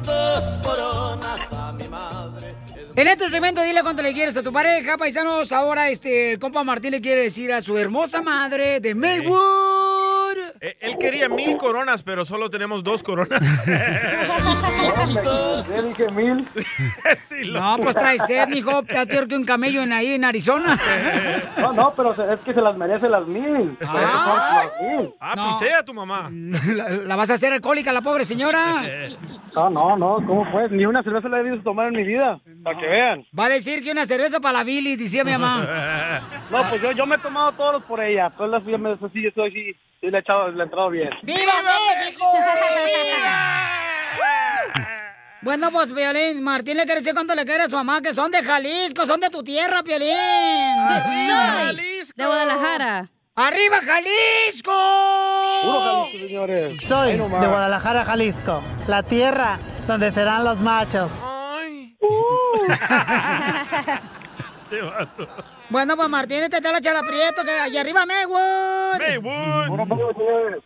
Dos 0.03 0.59
coronas 0.63 1.53
a 1.53 1.73
mi 1.73 1.88
madre. 1.88 2.55
En 2.95 3.07
este 3.07 3.29
segmento, 3.29 3.61
dile 3.61 3.81
cuánto 3.83 4.01
le 4.01 4.13
quieres 4.13 4.35
a 4.35 4.43
tu 4.43 4.51
pareja, 4.51 4.97
paisanos. 4.97 5.51
Ahora, 5.51 5.89
este, 5.89 6.33
el 6.33 6.39
compa 6.39 6.63
Martín 6.63 6.91
le 6.91 7.01
quiere 7.01 7.23
decir 7.23 7.51
a 7.51 7.61
su 7.61 7.77
hermosa 7.77 8.21
madre 8.21 8.79
de 8.79 8.95
Maywood. 8.95 10.00
Eh, 10.63 10.77
Él 10.79 10.95
quería 10.99 11.27
mil 11.27 11.57
coronas, 11.57 12.03
pero 12.03 12.23
solo 12.23 12.47
tenemos 12.51 12.83
dos 12.83 13.01
coronas. 13.01 13.41
Ya 15.69 15.81
dije 15.81 16.11
mil. 16.11 16.47
Sí, 17.19 17.49
No, 17.51 17.77
pues 17.81 17.95
trae 17.95 18.17
sed, 18.19 18.47
mijo. 18.47 18.81
Está 18.81 19.05
peor 19.05 19.27
que 19.27 19.35
un 19.35 19.43
camello 19.45 19.81
en 19.81 19.91
ahí 19.93 20.13
en 20.13 20.23
Arizona. 20.23 20.79
No, 21.57 21.73
no, 21.73 21.93
pero 21.95 22.11
es 22.33 22.39
que 22.41 22.53
se 22.53 22.61
las 22.61 22.77
merece 22.77 23.09
las 23.09 23.25
mil. 23.27 23.41
Mil. 23.51 23.77
Ah, 25.19 25.33
No. 25.35 25.47
pisea 25.49 25.83
tu 25.83 25.93
mamá. 25.93 26.29
La, 26.75 26.89
la 26.89 27.15
vas 27.15 27.29
a 27.31 27.33
hacer 27.35 27.51
alcohólica, 27.53 27.91
la 27.91 28.01
pobre 28.01 28.23
señora. 28.23 28.83
No, 29.55 29.69
no, 29.69 29.97
no, 29.97 30.15
¿cómo 30.27 30.49
pues? 30.51 30.71
Ni 30.71 30.85
una 30.85 31.01
cerveza 31.03 31.27
la 31.27 31.39
he 31.39 31.43
visto 31.43 31.63
tomar 31.63 31.87
en 31.87 31.95
mi 31.95 32.03
vida, 32.03 32.39
para 32.63 32.77
que 32.79 32.87
vean. 32.87 33.25
Va 33.37 33.45
a 33.45 33.49
decir 33.49 33.83
que 33.83 33.91
una 33.91 34.05
cerveza 34.05 34.39
para 34.39 34.59
la 34.59 34.63
Billy, 34.63 34.95
decía 34.95 35.23
mi 35.23 35.31
mamá. 35.31 36.21
No, 36.49 36.63
pues 36.69 36.81
yo, 36.81 36.91
yo 36.91 37.05
me 37.05 37.15
he 37.15 37.19
tomado 37.19 37.51
todos 37.53 37.73
los 37.73 37.83
por 37.83 38.01
ella. 38.03 38.29
Todas 38.37 38.63
las 38.63 38.79
me 38.79 38.93
eso 38.93 39.09
sí, 39.13 39.23
yo 39.23 39.29
soy 39.35 39.51
sí, 39.51 39.75
sí 39.99 40.07
le 40.09 40.17
he 40.17 40.21
echado, 40.21 40.50
le 40.55 40.62
he 40.62 40.65
entrado 40.65 40.89
bien. 40.89 41.10
¡Viva 41.24 41.53
México! 41.63 42.25
Bueno, 45.43 45.72
pues, 45.72 45.91
Violín, 45.91 46.43
Martín 46.43 46.77
le 46.77 46.84
quiere 46.84 47.00
decir 47.00 47.15
cuánto 47.15 47.34
le 47.34 47.43
quiere 47.46 47.63
a 47.63 47.65
su 47.65 47.75
mamá, 47.75 48.00
que 48.00 48.13
son 48.13 48.29
de 48.29 48.43
Jalisco, 48.43 49.08
son 49.08 49.20
de 49.20 49.31
tu 49.31 49.41
tierra, 49.43 49.81
Violín. 49.81 50.08
Soy 51.27 52.03
de 52.15 52.25
Guadalajara. 52.27 53.10
¡Arriba, 53.34 53.79
Jalisco! 53.84 54.72
Puro 55.63 55.81
Jalisco, 55.81 56.27
señores. 56.27 56.88
Soy 56.88 57.13
de. 57.13 57.17
Guadalajara, 57.17 58.05
Jalisco, 58.05 58.62
la 58.88 59.01
tierra 59.01 59.58
donde 59.88 60.12
serán 60.12 60.43
los 60.43 60.60
machos. 60.60 61.10
Ay. 61.24 61.98
Te 64.71 64.81
mato. 64.81 65.27
Bueno, 65.69 65.95
pues, 65.97 66.07
Martín, 66.07 66.43
este 66.43 66.55
está 66.55 66.71
la 66.71 66.79
chala 66.79 67.01
prieto, 67.01 67.43
que 67.43 67.51
allá 67.51 67.81
arriba, 67.81 68.05
Maywood. 68.05 68.99
Maywood. 68.99 70.63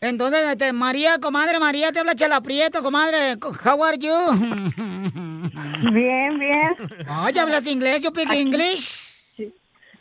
Entonces, 0.00 0.46
este, 0.52 0.72
María, 0.72 1.18
comadre, 1.18 1.58
María, 1.58 1.90
te 1.90 1.98
habla 1.98 2.14
chala 2.14 2.40
prieto, 2.40 2.80
comadre. 2.80 3.34
How 3.64 3.82
are 3.82 3.98
you? 3.98 4.12
Bien, 5.92 6.38
bien. 6.38 6.76
Ay, 7.08 7.36
¿hablas 7.38 7.66
inglés? 7.66 8.02
¿Yo 8.02 8.10
speak 8.10 8.30
English? 8.32 9.00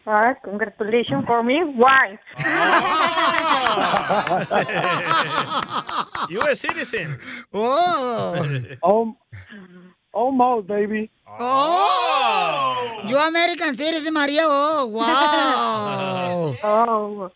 Ah, 0.06 0.36
congratulations 0.44 1.26
for 1.26 1.44
me. 1.44 1.64
Wife. 1.64 2.20
You 6.30 6.40
a 6.42 6.56
citizen. 6.56 7.18
Oh. 7.52 8.36
Oh, 8.84 9.18
almost, 10.14 10.68
baby. 10.68 11.10
Oh. 11.40 13.02
You 13.08 13.18
American 13.18 13.76
citizen, 13.76 14.14
María. 14.14 14.44
Oh, 14.46 14.86
wow. 14.88 16.56
Oh. 16.64 17.32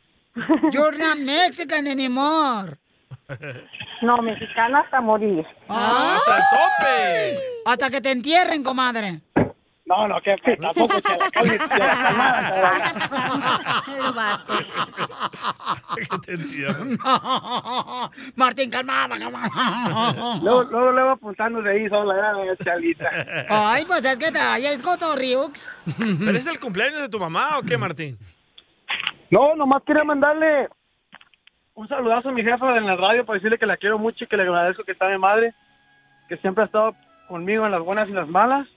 You're 0.72 0.98
not 0.98 1.20
Mexican 1.20 1.88
anymore. 1.88 2.77
No, 4.01 4.22
mexicana 4.22 4.82
hasta 4.82 5.00
morir. 5.00 5.46
Ah. 5.70 6.18
¡Hasta 6.18 6.36
el 6.36 6.44
tope! 6.51 7.39
Hasta 7.65 7.89
que 7.89 8.01
te 8.01 8.12
entierren, 8.12 8.62
comadre. 8.62 9.22
No, 9.86 10.08
no, 10.08 10.22
que 10.22 10.36
pues, 10.44 10.60
tampoco 10.62 11.02
te 11.02 11.18
la 11.18 11.30
calmes, 11.30 11.70
te 11.70 11.78
la 11.78 11.96
calmada, 11.96 13.84
El 13.88 14.13
vato. 14.13 14.54
Que 15.96 16.18
te 16.20 16.34
entiendo. 16.34 17.04
Martín, 18.36 18.70
calmada, 18.70 19.20
calmada. 19.20 20.40
Luego, 20.42 20.63
luego 20.63 20.92
le 20.94 21.04
voy 21.04 21.12
apuntando 21.12 21.62
de 21.62 21.72
ahí 21.72 21.90
sola, 21.90 22.16
ya, 22.46 22.56
chalita. 22.63 23.10
Ay, 23.50 23.84
pues 23.86 24.06
es 24.06 24.18
que 24.18 24.32
te 24.32 24.40
es 24.40 24.82
Cotorriux. 24.82 25.75
¿Pero 25.98 26.38
es 26.38 26.48
el 26.48 26.60
cumpleaños 26.60 27.02
de 27.02 27.10
tu 27.10 27.20
mamá 27.20 27.60
o 27.60 27.63
qué, 27.63 27.78
Martín? 27.78 28.18
No, 29.30 29.56
nomás 29.56 29.84
quería 29.84 30.04
mandarle 30.04 30.70
un 31.74 31.88
saludazo 31.90 32.30
a 32.30 32.32
mi 32.32 32.44
jefa 32.44 32.78
en 32.78 32.86
la 32.86 32.96
radio 32.96 33.25
para 33.25 33.38
decirle 33.38 33.58
que 33.58 33.66
la 33.66 33.78
quiero 33.78 33.98
mucho 33.98 34.24
y 34.24 34.28
que 34.28 34.38
le 34.38 34.44
agradezco 34.44 34.84
que 34.84 34.92
está 34.94 35.10
mi 35.10 35.18
madre, 35.18 35.54
que 36.30 36.38
siempre 36.38 36.63
ha 36.63 36.68
estado 36.68 36.96
conmigo 37.28 37.66
en 37.66 37.72
las 37.72 37.82
buenas 37.82 38.08
y 38.08 38.12
las 38.12 38.28
malas, 38.28 38.68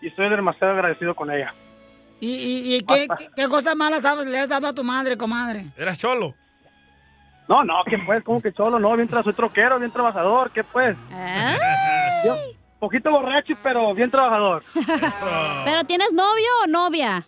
y 0.00 0.08
estoy 0.08 0.28
demasiado 0.30 0.72
agradecido 0.74 1.14
con 1.14 1.30
ella. 1.30 1.54
¿Y, 2.20 2.28
y, 2.28 2.74
y 2.76 2.82
qué, 2.82 3.06
qué- 3.18 3.30
qué 3.34 3.48
cosas 3.48 3.74
malas 3.76 4.02
sabes- 4.02 4.26
le 4.26 4.38
has 4.38 4.48
dado 4.48 4.68
a 4.68 4.74
tu 4.74 4.84
madre, 4.84 5.16
comadre? 5.16 5.66
Eras 5.76 5.98
cholo. 5.98 6.34
No, 7.48 7.64
no, 7.64 7.74
¿qué 7.88 7.96
pues? 8.06 8.22
¿Cómo 8.22 8.40
que 8.40 8.52
cholo? 8.52 8.78
No, 8.78 8.94
bien 8.94 9.08
tra 9.08 9.22
soy 9.22 9.32
troquero, 9.32 9.78
bien 9.78 9.90
trabajador, 9.90 10.50
¿qué 10.52 10.62
pues? 10.62 10.96
Yo, 12.24 12.36
poquito 12.78 13.10
borracho, 13.10 13.54
pero 13.62 13.92
bien 13.94 14.10
trabajador. 14.10 14.62
¿Pero 15.64 15.84
tienes 15.84 16.12
novio 16.12 16.48
o 16.64 16.66
novia? 16.66 17.26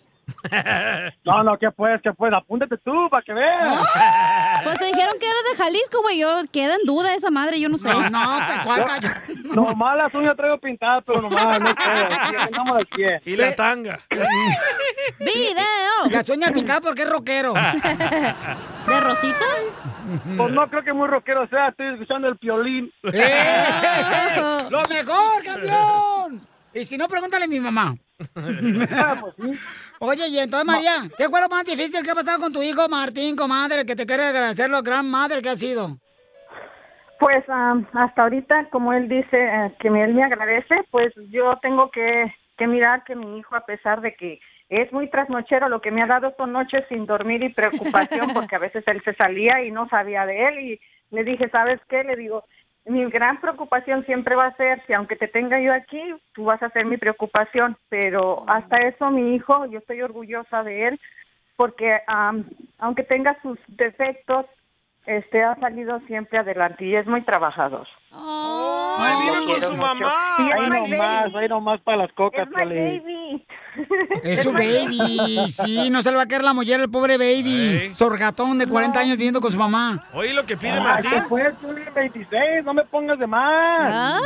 No, 1.23 1.43
no, 1.43 1.57
¿qué 1.57 1.71
pues? 1.71 2.01
¿Qué 2.01 2.11
pues? 2.13 2.33
Apúntate 2.33 2.77
tú 2.77 3.09
para 3.09 3.23
que 3.23 3.33
veas. 3.33 3.83
Pues 4.63 4.79
te 4.79 4.85
dijeron 4.85 5.13
que 5.19 5.25
eres 5.25 5.43
de 5.51 5.63
Jalisco, 5.63 6.01
güey. 6.01 6.19
Yo 6.19 6.41
queda 6.51 6.75
en 6.75 6.85
duda 6.85 7.13
esa 7.13 7.29
madre, 7.29 7.59
yo 7.59 7.67
no 7.67 7.77
sé. 7.77 7.89
No, 7.89 8.09
no, 8.09 8.39
pues, 8.45 8.59
¿cuál 8.63 8.85
callo? 8.85 9.09
Nomás 9.55 9.97
las 9.97 10.13
uñas 10.13 10.37
traigo 10.37 10.57
pintadas, 10.59 11.03
pero 11.05 11.21
nomás, 11.21 11.59
no 11.59 11.75
pie. 12.95 13.21
Y 13.25 13.35
la 13.35 13.55
tanga. 13.55 13.99
¡Video! 15.19 16.09
Las 16.09 16.29
uñas 16.29 16.51
pintadas 16.51 16.81
porque 16.81 17.01
es 17.01 17.09
rockero. 17.09 17.53
¿De 17.53 18.99
Rosita? 19.01 19.45
Pues 20.37 20.53
no 20.53 20.69
creo 20.69 20.83
que 20.83 20.93
muy 20.93 21.07
rockero 21.07 21.47
sea, 21.47 21.69
estoy 21.69 21.93
escuchando 21.93 22.27
el 22.27 22.37
piolín. 22.37 22.91
¡Eh! 23.03 24.35
¡Lo 24.69 24.83
mejor, 24.83 25.43
campeón! 25.43 26.52
Y 26.73 26.85
si 26.85 26.97
no, 26.97 27.07
pregúntale 27.07 27.45
a 27.45 27.47
mi 27.47 27.59
mamá. 27.59 27.95
Ah, 28.35 29.17
pues 29.21 29.35
sí. 29.41 29.59
Oye, 29.99 30.27
y 30.27 30.39
entonces, 30.39 30.65
María, 30.65 31.09
¿qué 31.17 31.29
fue 31.29 31.41
lo 31.41 31.49
más 31.49 31.63
difícil 31.63 32.03
que 32.03 32.11
ha 32.11 32.15
pasado 32.15 32.39
con 32.39 32.51
tu 32.51 32.61
hijo 32.61 32.87
Martín, 32.89 33.35
comadre, 33.35 33.85
que 33.85 33.95
te 33.95 34.05
quiere 34.05 34.23
agradecer 34.23 34.69
lo 34.69 34.81
gran 34.81 35.09
madre 35.09 35.41
que 35.41 35.49
ha 35.49 35.55
sido? 35.55 35.97
Pues 37.19 37.47
am, 37.47 37.87
hasta 37.93 38.23
ahorita, 38.23 38.69
como 38.69 38.91
él 38.91 39.07
dice 39.07 39.37
eh, 39.37 39.73
que 39.79 39.87
él 39.87 40.13
me 40.13 40.23
agradece, 40.23 40.75
pues 40.91 41.13
yo 41.29 41.57
tengo 41.61 41.89
que, 41.89 42.33
que 42.57 42.67
mirar 42.67 43.03
que 43.05 43.15
mi 43.15 43.37
hijo, 43.37 43.55
a 43.55 43.65
pesar 43.65 44.01
de 44.01 44.13
que 44.15 44.39
es 44.67 44.91
muy 44.91 45.09
trasnochero, 45.09 45.69
lo 45.69 45.81
que 45.81 45.91
me 45.91 46.01
ha 46.01 46.07
dado 46.07 46.33
son 46.35 46.51
noches 46.51 46.83
sin 46.89 47.05
dormir 47.05 47.43
y 47.43 47.53
preocupación, 47.53 48.27
porque 48.33 48.55
a 48.55 48.59
veces 48.59 48.83
él 48.87 49.01
se 49.05 49.13
salía 49.13 49.63
y 49.63 49.71
no 49.71 49.87
sabía 49.87 50.25
de 50.25 50.47
él. 50.47 50.59
Y 50.59 50.81
le 51.11 51.23
dije, 51.23 51.49
¿sabes 51.49 51.79
qué? 51.87 52.03
Le 52.03 52.15
digo, 52.15 52.43
mi 52.85 53.09
gran 53.09 53.39
preocupación 53.39 54.05
siempre 54.05 54.35
va 54.35 54.47
a 54.47 54.57
ser, 54.57 54.81
si 54.85 54.93
aunque 54.93 55.15
te 55.15 55.27
tenga 55.27 55.59
yo 55.59 55.73
aquí, 55.73 56.01
tú 56.33 56.45
vas 56.45 56.61
a 56.61 56.69
ser 56.69 56.85
mi 56.85 56.97
preocupación, 56.97 57.77
pero 57.89 58.43
hasta 58.47 58.77
eso 58.77 59.09
mi 59.09 59.35
hijo, 59.35 59.65
yo 59.67 59.79
estoy 59.79 60.01
orgullosa 60.01 60.63
de 60.63 60.87
él, 60.89 60.99
porque 61.55 61.99
am, 62.07 62.45
aunque 62.79 63.03
tenga 63.03 63.39
sus 63.41 63.57
defectos, 63.67 64.45
este 65.05 65.43
ha 65.43 65.55
salido 65.55 65.99
siempre 66.01 66.39
adelante 66.39 66.85
y 66.85 66.95
es 66.95 67.05
muy 67.07 67.21
trabajador. 67.21 67.87
Ay, 68.15 69.13
vive 69.23 69.45
con 69.45 69.61
su 69.71 69.77
mamá. 69.77 70.13
Sí, 70.37 70.43
Ahí 70.53 70.69
nomás, 70.69 71.35
ahí 71.35 71.47
nomás 71.47 71.81
para 71.81 71.97
las 71.97 72.11
cocas, 72.13 72.47
Es 72.47 72.53
baby. 72.53 73.45
Es 74.23 74.43
su 74.43 74.51
baby. 74.53 75.51
Sí, 75.51 75.89
no 75.89 76.01
se 76.03 76.11
le 76.11 76.17
va 76.17 76.23
a 76.23 76.27
caer 76.27 76.43
la 76.43 76.53
mollera 76.53 76.83
el 76.83 76.91
pobre 76.91 77.17
baby. 77.17 77.89
Sorgatón 77.95 78.59
de 78.59 78.67
40 78.67 78.99
años 78.99 79.17
viviendo 79.17 79.41
con 79.41 79.51
su 79.51 79.57
mamá. 79.57 80.05
Oye 80.13 80.31
lo 80.33 80.45
que 80.45 80.55
pide 80.57 80.73
Ay, 80.73 80.79
Martín. 80.81 81.11
¿qué 81.11 81.21
fue, 81.23 81.53
Piolín? 81.59 81.85
26, 81.95 82.63
no 82.65 82.73
me 82.75 82.83
pongas 82.85 83.17
de 83.17 83.25
más. 83.27 84.21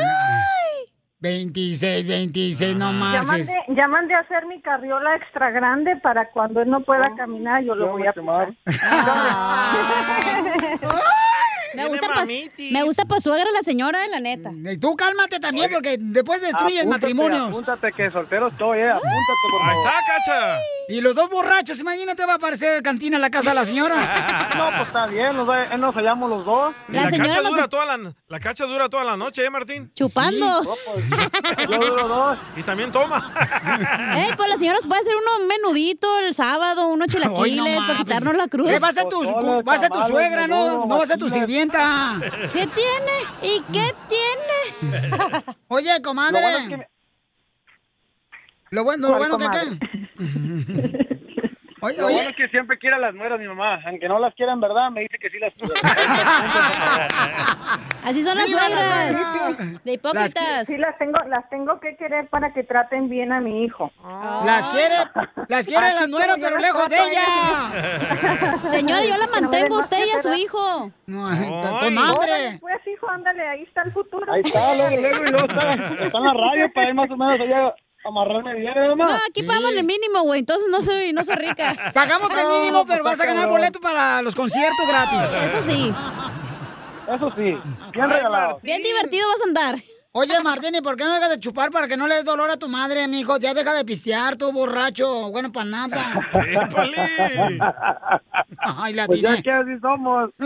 26, 1.19 2.05
26, 2.07 2.75
no 2.75 2.93
mandé, 2.93 3.47
ya 3.69 3.87
mandé 3.87 4.13
a 4.13 4.19
hacer 4.19 4.45
mi 4.45 4.61
carriola 4.61 5.15
extra 5.15 5.49
grande 5.49 5.95
para 6.03 6.29
cuando 6.29 6.61
él 6.61 6.69
no 6.69 6.81
pueda 6.81 7.09
caminar, 7.15 7.63
yo 7.63 7.73
lo 7.73 7.87
voy 7.93 8.05
a 8.05 8.13
tomar. 8.13 8.53
Me 11.83 11.89
gusta, 11.89 12.07
pa, 12.13 12.25
me 12.25 12.83
gusta 12.83 13.05
pa' 13.05 13.19
suegra 13.19 13.49
la 13.51 13.61
señora, 13.61 14.07
la 14.07 14.19
neta. 14.19 14.51
Y 14.51 14.77
tú 14.77 14.95
cálmate 14.95 15.39
también, 15.39 15.69
porque 15.71 15.97
después 15.99 16.41
destruyes 16.41 16.81
Apúntate, 16.81 17.07
matrimonios. 17.13 17.47
Apúntate 17.49 17.91
que 17.91 18.11
soltero 18.11 18.47
estoy, 18.49 18.79
eh. 18.79 18.89
Apúntate, 18.89 19.11
por 19.51 19.61
Ahí 19.61 19.75
favor. 19.75 19.87
está, 19.87 19.99
cacha. 20.07 20.57
Y 20.89 21.01
los 21.01 21.13
dos 21.15 21.29
borrachos, 21.29 21.79
imagínate, 21.81 22.25
va 22.25 22.33
a 22.33 22.35
aparecer 22.37 22.81
cantina 22.81 23.17
en 23.17 23.21
la 23.21 23.29
casa 23.29 23.49
de 23.49 23.55
la 23.55 23.65
señora. 23.65 24.47
No, 24.57 24.69
pues 24.69 24.87
está 24.87 25.05
bien, 25.05 25.35
nos, 25.35 25.47
eh, 25.55 25.77
nos 25.77 25.93
hallamos 25.93 26.29
los 26.29 26.43
dos. 26.43 26.73
La, 26.87 27.11
cacha 27.11 27.41
dura 27.41 27.67
toda 27.67 27.85
la, 27.85 28.13
la 28.27 28.39
cacha 28.39 28.65
dura 28.65 28.89
toda 28.89 29.03
la 29.03 29.15
noche, 29.15 29.45
¿eh, 29.45 29.49
Martín? 29.51 29.91
Chupando. 29.93 30.63
Yo 31.69 31.77
duro 31.77 32.07
dos. 32.07 32.39
Y 32.55 32.63
también 32.63 32.91
toma. 32.91 33.31
Ey, 34.15 34.31
pues 34.35 34.49
la 34.49 34.57
señora 34.57 34.79
se 34.81 34.87
puede 34.87 35.01
hacer 35.01 35.13
uno 35.15 35.43
un 35.43 35.47
menudito 35.47 36.07
el 36.19 36.33
sábado, 36.33 36.87
unos 36.87 37.07
no 37.07 37.13
chilaquiles 37.13 37.75
más, 37.75 37.85
para 37.85 37.97
pues, 37.99 38.07
quitarnos 38.07 38.37
la 38.37 38.47
cruda. 38.47 38.71
¿Qué 38.71 38.79
va 38.79 38.87
a 38.87 38.93
ser 38.93 39.03
tu, 39.03 39.21
Pozoles, 39.21 39.67
va 39.67 39.73
a 39.73 39.77
ser 39.77 39.89
tu 39.89 39.93
tamales, 39.99 40.11
suegra, 40.11 40.47
no, 40.47 40.85
no 40.87 40.97
va 40.97 41.03
a 41.03 41.07
ser 41.07 41.17
tu 41.19 41.29
sirvienta? 41.29 42.15
¿Qué 42.53 42.67
tiene? 42.67 43.17
¿Y 43.43 43.61
qué 43.71 43.93
tiene? 44.09 45.43
Oye, 45.67 46.01
comadre. 46.01 46.41
Lo 46.41 46.47
bueno 46.47 46.57
es 46.57 46.67
que- 46.79 46.87
Lo 48.71 48.83
bueno, 48.83 49.07
lo 49.09 49.17
¿Cuál 49.17 49.29
bueno 49.29 49.37
que 49.37 49.45
acá. 49.45 49.63
Oye, 51.79 51.95
Lo 51.99 52.07
oye. 52.07 52.15
bueno 52.15 52.29
es 52.31 52.35
que 52.35 52.47
siempre 52.47 52.79
quiere 52.79 52.95
a 52.95 52.99
las 52.99 53.13
nueras 53.13 53.39
mi 53.39 53.47
mamá. 53.47 53.79
Aunque 53.85 54.07
no 54.07 54.17
las 54.17 54.33
quiera 54.33 54.51
en 54.51 54.59
verdad, 54.59 54.89
me 54.89 55.01
dice 55.01 55.15
que 55.21 55.29
sí 55.29 55.37
las 55.37 55.53
quiere. 55.53 55.75
Así 58.03 58.23
son 58.23 58.35
las 58.35 58.47
¡Viva 58.47 58.67
la 58.67 58.77
suegras. 58.77 59.17
suegra! 59.55 59.79
De 59.83 59.93
hipócritas. 59.93 60.65
Sí, 60.65 60.75
las 60.77 60.97
tengo, 60.97 61.19
las 61.27 61.47
tengo 61.49 61.79
que 61.79 61.95
querer 61.95 62.29
para 62.29 62.51
que 62.51 62.63
traten 62.63 63.09
bien 63.09 63.31
a 63.31 63.39
mi 63.41 63.63
hijo. 63.63 63.91
Las 64.43 64.67
quiere, 64.69 64.95
las 65.49 65.67
quiere 65.67 65.93
las 65.93 66.09
nueras, 66.09 66.37
pero 66.41 66.57
lejos 66.57 66.89
de 66.89 66.97
ella. 66.97 68.59
Señora, 68.71 69.05
yo 69.05 69.17
la 69.17 69.27
mantengo 69.27 69.77
a 69.77 69.79
además 69.79 69.83
usted 69.83 70.03
y 70.05 70.09
a 70.09 70.19
su 70.19 70.33
hijo. 70.33 70.91
No, 71.05 71.29
con 71.79 71.97
hambre. 71.97 72.57
pues, 72.59 72.87
hijo, 72.87 73.07
ándale, 73.09 73.47
ahí 73.47 73.61
está 73.63 73.83
el 73.83 73.91
futuro. 73.91 74.33
Ahí 74.33 74.41
está, 74.43 74.73
luego, 74.73 74.97
luego, 74.99 75.23
y 75.25 75.31
luego 75.31 75.47
está, 75.47 75.69
está 75.73 76.17
en 76.17 76.23
la 76.23 76.33
radio 76.33 76.73
para 76.73 76.87
ir 76.89 76.95
más 76.95 77.11
o 77.11 77.17
menos 77.17 77.39
allá 77.39 77.75
amarrarme 78.07 78.55
bien, 78.55 78.73
¿eh, 78.77 78.87
No, 78.87 78.95
mamá? 78.95 79.19
aquí 79.29 79.43
pagamos 79.43 79.71
el 79.73 79.83
mínimo, 79.83 80.21
güey, 80.21 80.39
entonces 80.39 80.67
no 80.69 80.81
soy, 80.81 81.13
no 81.13 81.23
soy 81.23 81.35
rica. 81.35 81.75
Pagamos 81.93 82.31
el 82.31 82.47
mínimo, 82.47 82.85
pero 82.85 83.03
vas 83.03 83.19
a 83.19 83.25
ganar 83.25 83.49
boleto 83.49 83.79
para 83.79 84.21
los 84.21 84.35
conciertos 84.35 84.87
gratis. 84.87 85.19
Eso 85.45 85.61
sí. 85.61 85.93
Eso 87.07 87.31
sí, 87.35 87.57
bien 87.93 88.09
regalado. 88.09 88.59
Bien 88.61 88.83
divertido 88.83 89.27
vas 89.29 89.41
a 89.41 89.43
andar. 89.47 89.83
Oye, 90.19 90.41
Martín, 90.41 90.73
¿y 90.73 90.81
por 90.81 90.97
qué 90.97 91.03
no 91.03 91.13
dejas 91.13 91.29
de 91.29 91.37
chupar 91.37 91.69
para 91.69 91.87
que 91.87 91.95
no 91.95 92.07
le 92.07 92.15
des 92.15 92.25
dolor 92.25 92.49
a 92.49 92.57
tu 92.57 92.67
madre, 92.67 93.07
mijo? 93.07 93.37
Ya 93.37 93.53
deja 93.53 93.71
de 93.71 93.85
pistear, 93.85 94.35
tú 94.35 94.51
borracho. 94.51 95.29
Bueno, 95.29 95.51
para 95.51 95.65
nada. 95.67 96.27
Ay, 98.57 98.95
la 98.95 99.05
Pues 99.05 99.21
ya 99.21 99.39
que 99.39 99.51
así 99.51 99.77
somos. 99.79 100.31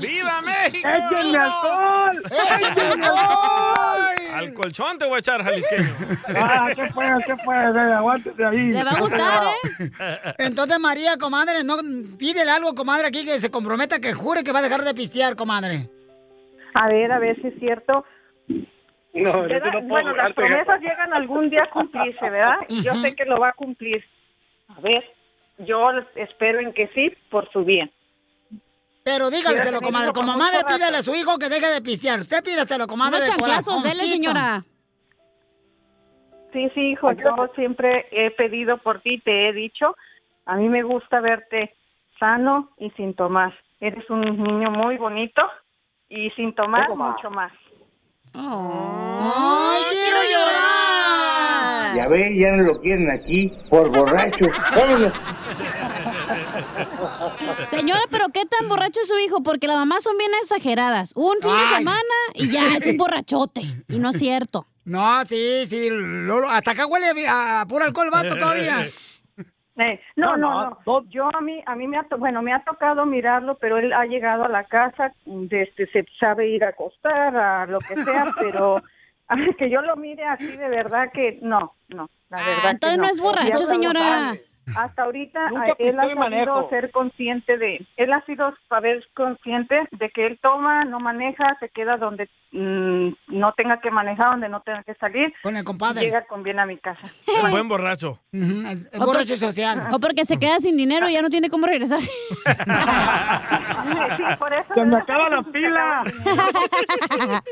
¡Viva 0.00 0.40
México! 0.40 0.88
¡Échenme 0.88 1.36
alcohol! 1.36 2.22
¡Échenme 2.30 3.06
alcohol! 3.06 3.98
Al 4.32 4.54
colchón 4.54 4.96
te 4.96 5.04
voy 5.04 5.16
a 5.16 5.18
echar, 5.18 5.44
jalisqueño. 5.44 5.94
Ah, 6.34 6.70
¿qué 6.74 6.88
fue? 6.94 7.04
¿Qué 7.26 7.36
fue? 7.44 7.56
Eh, 7.56 7.92
Aguántese 7.92 8.42
ahí. 8.42 8.72
Le 8.72 8.84
va 8.84 8.92
a 8.92 9.00
gustar, 9.00 9.44
¿eh? 9.44 9.90
Entonces, 10.38 10.80
María, 10.80 11.18
comadre, 11.18 11.62
no 11.62 11.76
pídele 12.16 12.50
algo, 12.50 12.74
comadre, 12.74 13.06
aquí 13.06 13.26
que 13.26 13.38
se 13.38 13.50
comprometa, 13.50 14.00
que 14.00 14.14
jure 14.14 14.44
que 14.44 14.52
va 14.52 14.60
a 14.60 14.62
dejar 14.62 14.82
de 14.82 14.94
pistear, 14.94 15.36
comadre. 15.36 15.90
A 16.80 16.86
ver, 16.86 17.10
a 17.10 17.18
ver 17.18 17.34
si 17.40 17.48
es 17.48 17.58
cierto. 17.58 18.04
No, 18.46 19.42
yo 19.42 19.48
¿Verdad? 19.48 19.72
no 19.72 19.80
puedo 19.80 19.88
bueno, 19.88 20.14
las 20.14 20.32
promesas 20.32 20.80
llegan 20.80 21.12
algún 21.12 21.50
día 21.50 21.64
a 21.64 21.70
cumplirse, 21.70 22.30
¿verdad? 22.30 22.58
Yo 22.68 22.94
sé 22.94 23.16
que 23.16 23.24
lo 23.24 23.40
va 23.40 23.48
a 23.48 23.52
cumplir. 23.52 24.04
A 24.68 24.80
ver, 24.80 25.04
yo 25.58 25.90
espero 26.14 26.60
en 26.60 26.72
que 26.72 26.86
sí, 26.94 27.12
por 27.30 27.50
su 27.50 27.64
bien. 27.64 27.90
Pero 29.02 29.28
dígaleselo, 29.28 29.80
comadre. 29.80 30.12
Como 30.12 30.36
madre, 30.36 30.62
pídale 30.68 30.98
a 30.98 31.02
su 31.02 31.16
hijo 31.16 31.36
que 31.36 31.48
deje 31.48 31.66
de 31.66 31.82
pistear. 31.82 32.20
Usted 32.20 32.44
pídaselo, 32.44 32.86
comadre. 32.86 33.22
De 33.22 33.26
chanclazos, 33.26 33.82
dele, 33.82 34.04
señora. 34.04 34.62
Sí, 36.52 36.70
sí, 36.74 36.92
hijo, 36.92 37.10
yo 37.10 37.50
siempre 37.56 38.06
he 38.12 38.30
pedido 38.30 38.78
por 38.78 39.00
ti, 39.00 39.18
te 39.18 39.48
he 39.48 39.52
dicho, 39.52 39.96
a 40.46 40.54
mí 40.56 40.68
me 40.68 40.82
gusta 40.84 41.20
verte 41.20 41.74
sano 42.20 42.70
y 42.78 42.90
sin 42.90 43.14
tomar. 43.14 43.52
Eres 43.80 44.08
un 44.08 44.20
niño 44.20 44.70
muy 44.70 44.96
bonito 44.96 45.42
y 46.08 46.30
sin 46.30 46.54
tomar 46.54 46.94
más. 46.94 47.14
mucho 47.16 47.30
más. 47.30 47.52
¡Ay, 48.34 49.82
quiero 49.90 50.18
llorar! 50.30 51.96
Ya 51.96 52.08
ve, 52.08 52.38
ya 52.38 52.52
no 52.52 52.62
lo 52.64 52.80
quieren 52.80 53.10
aquí 53.10 53.52
por 53.70 53.90
borracho. 53.90 54.44
Vámonos. 54.76 55.12
Señora, 57.68 58.00
pero 58.10 58.26
¿qué 58.32 58.44
tan 58.44 58.68
borracho 58.68 59.00
es 59.00 59.08
su 59.08 59.18
hijo? 59.18 59.42
Porque 59.42 59.66
las 59.66 59.76
mamás 59.76 60.04
son 60.04 60.16
bien 60.18 60.30
exageradas. 60.42 61.12
Un 61.16 61.36
fin 61.40 61.50
de 61.50 61.62
Ay. 61.62 61.78
semana 61.78 62.14
y 62.34 62.50
ya 62.50 62.76
es 62.76 62.86
un 62.86 62.96
borrachote. 62.96 63.62
Y 63.88 63.98
no 63.98 64.10
es 64.10 64.18
cierto. 64.18 64.66
No, 64.84 65.24
sí, 65.24 65.64
sí. 65.66 65.88
Lolo, 65.90 66.48
hasta 66.50 66.72
acá 66.72 66.86
huele 66.86 67.26
a, 67.26 67.62
a 67.62 67.66
puro 67.66 67.84
alcohol 67.84 68.10
vato 68.10 68.36
todavía. 68.38 68.86
Eh, 69.78 70.00
no, 70.16 70.36
No, 70.36 70.36
no, 70.36 70.62
no, 70.70 70.78
no, 70.84 71.04
Yo 71.08 71.30
a 71.32 71.40
mí, 71.40 71.62
a 71.64 71.76
mí 71.76 71.86
me 71.86 71.98
ha, 71.98 72.02
to- 72.02 72.18
bueno, 72.18 72.42
me 72.42 72.52
ha 72.52 72.64
tocado 72.64 73.06
mirarlo, 73.06 73.56
pero 73.58 73.78
él 73.78 73.92
ha 73.92 74.04
llegado 74.06 74.44
a 74.44 74.48
la 74.48 74.64
casa, 74.64 75.12
desde 75.24 75.86
se 75.92 76.04
sabe 76.18 76.48
ir 76.48 76.64
a 76.64 76.70
acostar, 76.70 77.36
a 77.36 77.66
lo 77.66 77.78
que 77.78 77.94
sea, 78.02 78.24
pero 78.40 78.82
a 79.28 79.36
que 79.56 79.70
yo 79.70 79.80
lo 79.82 79.94
mire 79.96 80.24
así 80.24 80.46
de 80.46 80.68
verdad 80.68 81.10
que 81.12 81.38
no, 81.42 81.74
no, 81.88 82.08
la 82.28 82.38
Ah, 82.38 82.44
verdad. 82.44 82.62
que 82.62 82.70
entonces 82.70 82.98
no 82.98 83.04
es 83.06 83.20
borracho, 83.20 83.66
señora. 83.66 84.34
Hasta 84.76 85.02
ahorita 85.04 85.40
eh, 85.48 85.74
él 85.78 85.98
ha 86.00 86.10
y 86.10 86.14
manejo. 86.14 86.54
sabido 86.54 86.68
ser 86.70 86.90
consciente 86.90 87.56
de, 87.58 87.86
él 87.96 88.12
ha 88.12 88.24
sido 88.26 88.52
saber 88.68 89.04
consciente 89.14 89.76
de 89.92 90.10
que 90.10 90.26
él 90.26 90.38
toma, 90.42 90.84
no 90.84 91.00
maneja, 91.00 91.56
se 91.60 91.68
queda 91.70 91.96
donde 91.96 92.28
mm, 92.52 93.08
no 93.28 93.52
tenga 93.54 93.80
que 93.80 93.90
manejar, 93.90 94.32
donde 94.32 94.48
no 94.48 94.60
tenga 94.62 94.82
que 94.82 94.94
salir, 94.94 95.32
Con 95.42 95.56
el 95.56 95.64
compadre. 95.64 96.00
llega 96.00 96.24
con 96.26 96.42
bien 96.42 96.58
a 96.58 96.66
mi 96.66 96.76
casa. 96.78 97.00
Un 97.44 97.50
buen 97.50 97.68
borracho. 97.68 98.18
Es, 98.32 98.90
es 98.92 98.98
borracho 98.98 99.28
por- 99.28 99.38
social. 99.38 99.88
O 99.92 99.98
porque 100.00 100.24
se 100.24 100.38
queda 100.38 100.58
sin 100.58 100.76
dinero 100.76 101.08
y 101.08 101.12
ya 101.14 101.22
no 101.22 101.30
tiene 101.30 101.48
cómo 101.50 101.66
regresarse. 101.66 102.10
Sí, 104.16 104.22
por 104.38 104.52
eso 104.52 104.74
¡Se 104.74 104.84
me 104.84 104.96
acaba 104.96 105.28
la 105.30 105.42
pila! 105.42 106.02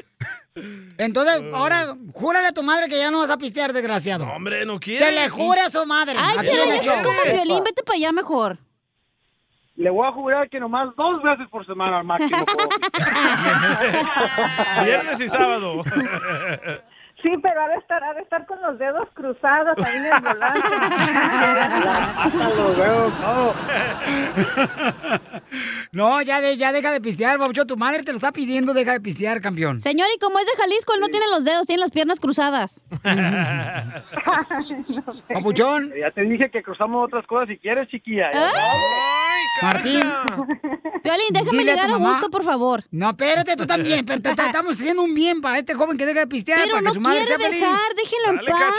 Entonces, 0.99 1.43
ahora, 1.53 1.95
júrale 2.13 2.49
a 2.49 2.53
tu 2.53 2.63
madre 2.63 2.89
que 2.89 2.99
ya 2.99 3.11
no 3.11 3.19
vas 3.19 3.31
a 3.31 3.37
pistear, 3.37 3.73
desgraciado. 3.73 4.27
No, 4.27 4.35
hombre, 4.35 4.65
no 4.65 4.81
quiere. 4.81 5.05
Que 5.05 5.13
le 5.13 5.29
jure 5.29 5.61
a 5.61 5.71
su 5.71 5.85
madre. 5.87 6.15
Ay, 6.19 6.37
Aquí 6.39 6.49
chela, 6.49 6.63
el 6.63 6.69
ya 6.83 6.95
estás 6.95 7.03
como 7.03 7.23
el 7.25 7.33
violín, 7.33 7.65
vete 7.65 7.83
para 7.83 7.97
allá 7.97 8.13
mejor. 8.13 8.59
Le 9.77 9.91
voy 9.91 10.09
a 10.09 10.13
jurar 10.13 10.49
que 10.49 10.59
nomás 10.59 10.89
dos 10.97 11.23
veces 11.23 11.47
por 11.51 11.67
semana 11.67 11.99
al 11.99 12.05
máximo. 12.05 12.31
Viernes 14.85 15.21
y 15.21 15.29
sábado. 15.29 15.85
Sí, 17.27 17.33
pero 17.43 17.61
ha 17.61 17.69
de 17.69 17.75
estar, 17.75 18.05
ha 18.05 18.15
de 18.15 18.21
estar 18.21 18.47
con 18.47 18.63
los 18.63 18.79
dedos 18.79 19.09
cruzados 19.13 19.77
ahí 19.85 19.97
en 19.97 20.07
el 20.07 20.23
volante. 20.23 20.69
No, 25.93 26.21
ya, 26.21 26.41
de, 26.41 26.57
ya 26.57 26.73
deja 26.73 26.93
de 26.93 27.01
pistear, 27.01 27.39
babucho. 27.39 27.65
Tu 27.65 27.77
madre 27.77 28.03
te 28.03 28.13
lo 28.13 28.17
está 28.17 28.31
pidiendo, 28.31 28.75
deja 28.75 28.93
de 28.93 29.01
pistear, 29.01 29.41
campeón. 29.41 29.81
Señor, 29.81 30.09
y 30.15 30.19
como 30.19 30.39
es 30.39 30.45
de 30.45 30.53
Jalisco, 30.59 30.93
él 30.95 31.01
no 31.01 31.09
tiene 31.09 31.25
los 31.33 31.45
dedos, 31.45 31.67
tiene 31.67 31.81
las 31.81 31.91
piernas 31.91 32.21
cruzadas. 32.21 32.85
Papuchón, 35.33 35.91
Ya 35.99 36.11
te 36.11 36.23
dije 36.23 36.51
que 36.51 36.63
cruzamos 36.63 37.07
otras 37.07 37.27
cosas 37.27 37.49
si 37.49 37.57
quieres, 37.57 37.89
chiquilla. 37.89 38.31
¿Ah? 38.35 38.51
¡Ay, 38.55 38.79
Martín. 39.63 40.03
Violín, 41.05 41.27
déjame 41.31 41.51
Dile 41.59 41.73
llegar 41.73 41.91
a 41.91 41.97
gusto, 41.97 42.31
por 42.31 42.45
favor. 42.45 42.85
No, 42.91 43.11
espérate 43.11 43.57
tú 43.57 43.67
también. 43.67 44.05
Pero 44.05 44.21
te- 44.21 44.35
te- 44.35 44.43
estamos 44.47 44.79
haciendo 44.79 45.03
un 45.03 45.15
bien 45.15 45.41
para 45.41 45.59
este 45.59 45.75
joven 45.75 45.97
que 45.97 46.05
deja 46.07 46.21
de 46.21 46.27
pistear, 46.27 46.59
Pero 46.61 46.73
para 46.77 46.83
no 46.83 46.91
que 46.91 46.95
su 46.95 47.01
madre 47.01 47.19
quiere 47.25 47.37
sea 47.37 47.49
feliz. 47.51 47.61
dejar, 47.61 47.95
déjenlo 47.95 48.31
en 48.31 48.47
paz. 48.47 48.75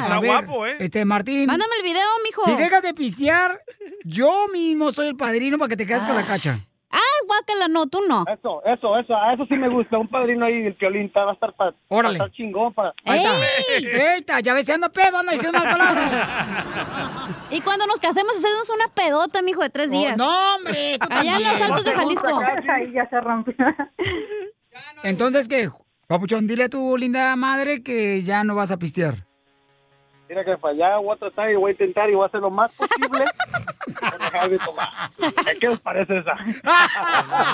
Está 0.00 0.16
A 0.16 0.20
ver, 0.20 0.30
guapo, 0.30 0.66
¿eh? 0.66 0.76
Este, 0.80 1.04
Martín. 1.04 1.46
Mándame 1.46 1.74
el 1.76 1.82
video, 1.82 2.06
mijo. 2.24 2.42
Si 2.44 2.56
dejas 2.56 2.82
de 2.82 2.94
pistear, 2.94 3.62
yo 4.04 4.46
mismo 4.52 4.92
soy 4.92 5.08
el 5.08 5.16
padrino 5.16 5.58
para 5.58 5.68
que 5.70 5.76
te 5.76 5.86
quedes 5.86 6.04
con 6.04 6.14
la 6.16 6.24
cacha. 6.26 6.60
Ay, 6.90 7.26
guácala, 7.26 7.68
no, 7.68 7.86
tú 7.86 7.98
no. 8.08 8.24
Eso, 8.32 8.62
eso, 8.64 8.98
eso, 8.98 9.14
a 9.14 9.34
eso 9.34 9.44
sí 9.46 9.54
me 9.56 9.68
gusta. 9.68 9.98
Un 9.98 10.08
padrino 10.08 10.46
ahí, 10.46 10.66
el 10.66 10.74
piolín, 10.74 11.06
está- 11.06 11.24
va 11.24 11.32
a 11.32 11.34
estar 11.34 11.52
para 11.54 11.74
Órale. 11.88 12.14
estar 12.14 12.30
chingón. 12.32 12.72
Para... 12.72 12.94
Ahí 13.04 13.18
está. 13.20 14.14
Eita, 14.14 14.40
ya 14.40 14.54
ves, 14.54 14.64
se 14.66 14.72
anda 14.72 14.88
pedo, 14.88 15.18
anda 15.18 15.32
diciendo 15.32 15.58
mal 15.58 15.76
palabras. 15.76 16.12
Y 17.50 17.60
cuando 17.60 17.86
nos 17.86 17.98
casemos 18.00 18.34
hacemos 18.36 18.70
una 18.70 18.88
pedota, 18.88 19.40
mijo, 19.42 19.62
de 19.62 19.70
tres 19.70 19.88
Oh, 19.88 19.92
días. 19.92 20.16
no, 20.18 20.54
hombre, 20.56 20.98
tú 20.98 21.06
Allá 21.10 21.36
en 21.36 21.42
los. 21.44 21.60
Altos 21.62 21.84
de 21.84 21.94
Jalisco. 21.94 22.38
Ahí 22.38 22.92
ya 22.92 23.08
se 23.08 23.20
rompió. 23.20 23.54
Entonces, 25.02 25.48
¿qué? 25.48 25.70
Papuchón, 26.06 26.46
dile 26.46 26.64
a 26.64 26.68
tu 26.68 26.96
linda 26.96 27.34
madre 27.36 27.82
que 27.82 28.22
ya 28.22 28.44
no 28.44 28.54
vas 28.54 28.70
a 28.70 28.78
pistear. 28.78 29.26
Mira 30.28 30.44
que 30.44 30.56
para 30.58 30.74
allá 30.74 30.96
voy 30.98 31.14
a 31.14 31.18
tratar 31.18 31.50
y 31.50 31.54
voy 31.54 31.70
a 31.70 31.72
intentar 31.72 32.10
y 32.10 32.14
voy 32.14 32.24
a 32.24 32.26
hacer 32.26 32.40
lo 32.40 32.50
más 32.50 32.70
posible. 32.72 33.24
para 34.00 34.18
dejar 34.18 34.50
de 34.50 34.58
tomar. 34.58 35.10
¿Qué 35.60 35.68
os 35.68 35.80
parece 35.80 36.18
esa? 36.18 36.32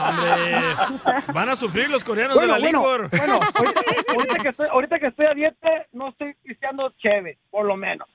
Hombre, 0.09 1.23
van 1.33 1.49
a 1.49 1.57
sufrir 1.57 1.89
los 1.89 2.03
coreanos 2.03 2.37
Bueno, 2.37 2.55
de 2.55 2.61
la 2.61 2.65
bueno, 2.67 2.79
licor. 2.81 3.11
bueno, 3.11 3.41
ahorita, 3.55 3.81
ahorita 4.13 4.39
que 4.43 4.49
estoy, 4.49 4.69
ahorita 4.69 4.99
que 4.99 5.07
estoy 5.07 5.27
a 5.27 5.35
dieta, 5.35 5.69
no 5.93 6.09
estoy 6.09 6.35
pisteando 6.43 6.91
chévere, 6.99 7.39
por 7.51 7.65
lo 7.65 7.77
menos. 7.77 8.09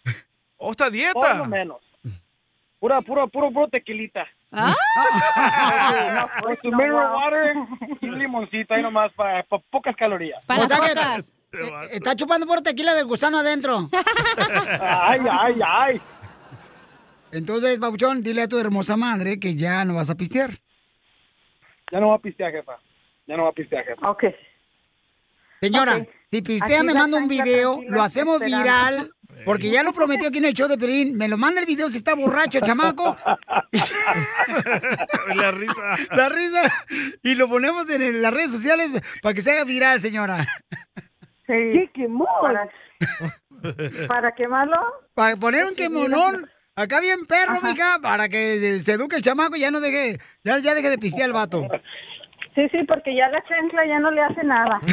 ¿O 0.58 0.72
está 0.72 0.86
Por 0.86 0.94
dieta? 0.94 1.34
lo 1.36 1.46
menos. 1.46 1.78
Pura, 2.80 3.02
puro, 3.02 3.28
puro, 3.28 3.52
puro 3.52 3.68
tequilita. 3.68 4.26
Ah. 4.52 4.74
Con 6.42 6.58
su 6.62 6.72
mineral 6.72 7.14
water 7.14 7.56
y 8.02 8.08
un 8.08 8.20
limoncito 8.20 8.74
ahí 8.74 8.82
nomás 8.82 9.12
para, 9.14 9.44
para 9.44 9.62
pocas 9.70 9.96
calorías. 9.96 10.42
O 10.48 10.68
sea 10.68 10.78
eh, 10.78 11.22
Está 11.92 12.16
chupando 12.16 12.46
por 12.46 12.62
tequila 12.62 12.94
del 12.94 13.06
gusano 13.06 13.40
adentro. 13.40 13.90
Ay, 14.82 15.20
ay, 15.30 15.56
ay. 15.66 16.02
Entonces, 17.32 17.80
Papuchón, 17.80 18.22
dile 18.24 18.44
a 18.44 18.48
tu 18.48 18.58
hermosa 18.60 18.98
madre 18.98 19.40
que 19.40 19.56
ya 19.56 19.84
no 19.86 19.96
vas 19.96 20.10
a 20.10 20.16
pistear. 20.16 20.60
Ya 21.92 22.00
no 22.00 22.10
va 22.10 22.16
a 22.16 22.20
pistear, 22.20 22.52
jefa. 22.52 22.78
Ya 23.28 23.38
no 23.38 23.44
va 23.44 23.50
a 23.50 23.54
pistear, 23.54 23.84
jefa. 23.86 24.10
Ok. 24.10 24.24
Señora, 25.62 26.06
si 26.32 26.42
pistea, 26.42 26.78
Aquí 26.80 26.86
me 26.88 26.94
manda 26.94 27.18
un 27.18 27.28
video, 27.28 27.82
lo 27.88 28.02
hacemos 28.02 28.42
esperando. 28.42 28.64
viral, 28.64 29.12
porque 29.46 29.70
ya 29.70 29.84
lo 29.84 29.92
prometió 29.94 30.30
aquí 30.30 30.38
en 30.38 30.46
el 30.46 30.54
show 30.54 30.68
de 30.68 30.78
Pelín. 30.78 31.18
Me 31.18 31.28
lo 31.28 31.38
manda 31.38 31.60
el 31.60 31.66
video 31.68 31.90
si 31.90 31.98
está 31.98 32.16
borracho, 32.16 32.60
chamaco. 32.64 33.18
La 35.36 35.52
risa. 35.52 35.98
La 36.12 36.30
risa. 36.30 36.86
Y 37.24 37.36
lo 37.36 37.50
ponemos 37.50 37.90
en 37.90 38.22
las 38.22 38.34
redes 38.34 38.52
sociales 38.52 39.02
para 39.22 39.34
que 39.34 39.42
se 39.42 39.52
haga 39.52 39.64
viral, 39.66 40.00
señora. 40.00 40.48
Sí. 41.50 41.54
¿Qué 41.74 41.90
quemó? 41.96 42.28
Para, 42.44 42.70
para 44.08 44.32
quemarlo. 44.36 44.78
Para 45.16 45.36
poner 45.36 45.66
un 45.66 45.74
quemonón. 45.74 46.48
Acá 46.76 47.00
bien 47.00 47.26
perro, 47.26 47.54
Ajá. 47.58 47.68
mija, 47.72 48.00
para 48.02 48.30
que 48.30 48.80
se 48.80 48.94
eduque 48.94 49.16
el 49.16 49.24
chamaco 49.24 49.56
y 49.58 49.62
ya 49.62 49.72
no 49.72 49.82
deje, 49.82 50.18
ya, 50.46 50.60
ya 50.60 50.76
deje 50.76 50.92
de 50.92 50.98
pistear 51.00 51.28
el 51.28 51.34
vato. 51.34 51.68
Sí, 52.56 52.68
sí, 52.72 52.80
porque 52.88 53.16
ya 53.16 53.30
la 53.30 53.42
chancla 53.48 53.86
ya 53.88 54.00
no 54.00 54.12
le 54.12 54.22
hace 54.22 54.44
nada. 54.44 54.82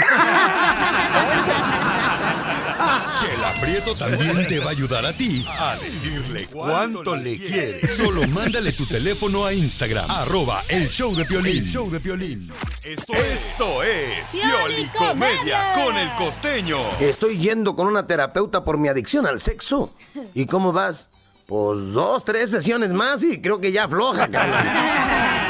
Chela 3.18 3.52
Prieto 3.60 3.94
también 3.96 4.46
te 4.46 4.60
va 4.60 4.66
a 4.66 4.70
ayudar 4.70 5.06
a 5.06 5.12
ti 5.12 5.44
a 5.58 5.74
decirle 5.76 6.46
cuánto 6.52 7.16
le 7.16 7.38
quiere. 7.38 7.88
Solo 7.88 8.26
mándale 8.28 8.72
tu 8.72 8.84
teléfono 8.86 9.46
a 9.46 9.54
Instagram, 9.54 10.04
arroba 10.10 10.62
el 10.68 10.88
show 10.88 11.16
de 11.16 11.24
Piolín. 11.24 11.64
El 11.64 11.70
show 11.70 11.90
de 11.90 11.98
Piolín. 11.98 12.52
Esto, 12.84 13.14
esto 13.14 13.82
es 13.82 14.32
Pioli 14.32 14.86
Comedia 14.96 15.72
con 15.72 15.96
el 15.96 16.12
costeño. 16.14 16.78
Estoy 17.00 17.38
yendo 17.38 17.74
con 17.74 17.86
una 17.86 18.06
terapeuta 18.06 18.62
por 18.64 18.76
mi 18.76 18.88
adicción 18.88 19.26
al 19.26 19.40
sexo. 19.40 19.94
¿Y 20.34 20.44
cómo 20.46 20.72
vas? 20.72 21.10
Pues 21.46 21.92
dos, 21.92 22.24
tres 22.24 22.50
sesiones 22.50 22.92
más 22.92 23.22
y 23.24 23.40
creo 23.40 23.60
que 23.60 23.72
ya 23.72 23.84
afloja, 23.84 24.28
carnal. 24.28 25.42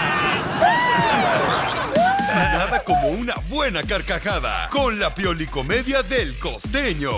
una 3.17 3.35
buena 3.49 3.83
carcajada 3.83 4.69
con 4.71 4.99
la 4.99 5.15
Pioli 5.15 5.47
Comedia 5.47 6.03
del 6.03 6.39
costeño. 6.39 7.13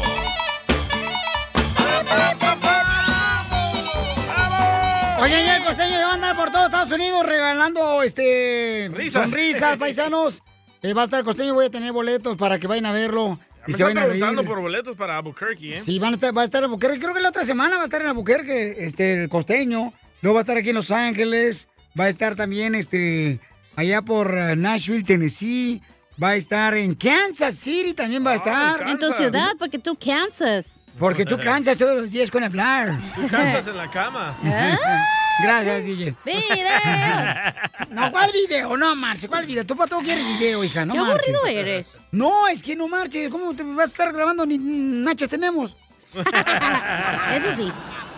Oigan, 5.20 5.44
ya 5.44 5.56
el 5.56 5.64
costeño 5.64 5.98
va 5.98 6.10
a 6.10 6.14
andar 6.14 6.36
por 6.36 6.50
todo 6.50 6.66
Estados 6.66 6.92
Unidos 6.92 7.26
regalando 7.26 8.02
este 8.04 8.88
Risas. 8.94 9.28
sonrisas, 9.28 9.76
paisanos. 9.76 10.42
Eh, 10.82 10.92
va 10.92 11.02
a 11.02 11.04
estar 11.06 11.18
el 11.18 11.24
costeño, 11.24 11.54
voy 11.54 11.66
a 11.66 11.70
tener 11.70 11.92
boletos 11.92 12.38
para 12.38 12.60
que 12.60 12.68
vayan 12.68 12.86
a 12.86 12.92
verlo. 12.92 13.40
Y 13.66 13.72
se 13.72 13.82
a 13.82 13.88
preguntando 13.88 14.44
por 14.44 14.60
boletos 14.60 14.96
para 14.96 15.18
Albuquerque, 15.18 15.78
¿eh? 15.78 15.82
Sí, 15.84 15.98
van 15.98 16.12
a 16.12 16.14
estar, 16.14 16.36
va 16.36 16.42
a 16.42 16.44
estar 16.44 16.60
en 16.60 16.66
Albuquerque. 16.66 17.00
Creo 17.00 17.12
que 17.12 17.20
la 17.20 17.30
otra 17.30 17.44
semana 17.44 17.76
va 17.76 17.82
a 17.82 17.84
estar 17.86 18.00
en 18.00 18.06
Albuquerque, 18.06 18.76
este, 18.78 19.24
el 19.24 19.28
costeño. 19.28 19.92
Luego 20.22 20.34
va 20.34 20.40
a 20.40 20.42
estar 20.42 20.56
aquí 20.56 20.68
en 20.68 20.76
Los 20.76 20.92
Ángeles. 20.92 21.68
Va 21.98 22.04
a 22.04 22.08
estar 22.08 22.36
también, 22.36 22.76
este, 22.76 23.40
allá 23.78 24.02
por 24.02 24.36
eh, 24.36 24.56
Nashville, 24.56 25.04
Tennessee. 25.04 25.80
Va 26.20 26.30
a 26.30 26.34
estar 26.36 26.74
en 26.74 26.96
Kansas 26.96 27.54
City, 27.54 27.94
también 27.94 28.26
va 28.26 28.32
a 28.32 28.34
estar. 28.34 28.88
En 28.88 28.98
tu 28.98 29.12
ciudad, 29.12 29.50
porque 29.56 29.78
tú 29.78 29.96
Kansas. 29.96 30.80
Porque 30.98 31.24
tú 31.24 31.38
cansas 31.38 31.78
todos 31.78 31.96
los 31.96 32.10
días 32.10 32.28
con 32.28 32.42
hablar. 32.42 32.98
Tú 33.14 33.28
cansas 33.28 33.68
en 33.68 33.76
la 33.76 33.88
cama. 33.88 34.36
Gracias, 35.42 35.84
DJ. 35.84 36.14
No, 37.90 38.10
¿cuál 38.10 38.32
video? 38.32 38.76
No 38.76 38.94
marches, 38.96 39.28
¿cuál 39.28 39.46
video? 39.46 39.64
Tú 39.64 39.76
para 39.76 39.88
todo 39.88 40.00
quieres 40.00 40.24
video, 40.24 40.62
hija, 40.64 40.84
no 40.84 40.94
Qué 40.94 41.00
marches. 41.00 41.28
aburrido 41.34 41.46
eres. 41.46 42.00
No, 42.10 42.48
es 42.48 42.62
que 42.62 42.74
no 42.74 42.88
marches. 42.88 43.28
¿Cómo 43.30 43.54
te 43.54 43.62
vas 43.62 43.86
a 43.86 43.90
estar 43.90 44.12
grabando? 44.12 44.44
Ni 44.44 44.58
nachas 44.58 45.28
tenemos. 45.28 45.76
Eso 47.34 47.52
sí. 47.54 47.72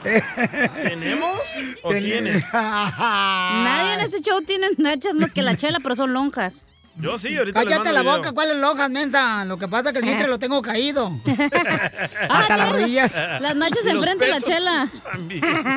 ¿Tenemos 0.82 1.40
o 1.82 1.90
Ten- 1.90 2.02
tienes? 2.04 2.44
Nadie 2.52 3.94
en 3.94 4.00
este 4.00 4.20
show 4.22 4.40
tiene 4.42 4.68
nachas 4.78 5.14
más 5.14 5.32
que 5.32 5.42
la 5.42 5.56
chela, 5.56 5.78
pero 5.82 5.94
son 5.96 6.12
lonjas. 6.12 6.66
Yo 6.96 7.16
sí, 7.18 7.34
ahorita 7.36 7.60
les 7.60 7.68
Cállate 7.68 7.84
mando 7.84 7.92
la 7.92 8.00
video. 8.02 8.16
boca, 8.18 8.32
¿cuál 8.32 8.50
es 8.50 8.56
lojas, 8.56 8.90
mensa? 8.90 9.44
Lo 9.46 9.56
que 9.56 9.68
pasa 9.68 9.88
es 9.88 9.92
que 9.94 10.00
el 10.00 10.04
vientre 10.04 10.28
lo 10.28 10.38
tengo 10.38 10.60
caído. 10.60 11.10
Hasta 12.28 12.56
las 12.56 12.72
rodillas. 12.72 13.14
Las 13.40 13.56
nachas 13.56 13.86
enfrente 13.86 14.26
de 14.26 14.30
la 14.30 14.40
chela. 14.40 14.88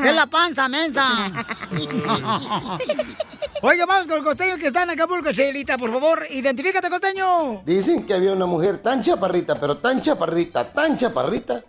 Es 0.05 0.15
la 0.15 0.25
panza, 0.27 0.67
mensa. 0.67 1.31
Oiga, 3.61 3.85
vamos 3.85 4.07
con 4.07 4.17
el 4.17 4.23
costeño 4.23 4.57
que 4.57 4.67
está 4.67 4.83
en 4.83 4.89
Acapulco, 4.89 5.31
Chelita, 5.31 5.77
por 5.77 5.91
favor. 5.91 6.25
Identifícate, 6.29 6.89
costeño. 6.89 7.61
Dicen 7.65 8.05
que 8.05 8.13
había 8.15 8.33
una 8.33 8.45
mujer 8.45 8.79
tan 8.79 9.01
chaparrita, 9.01 9.59
pero 9.59 9.77
tan 9.77 10.01
chaparrita, 10.01 10.73
tan 10.73 10.97
chaparrita, 10.97 11.61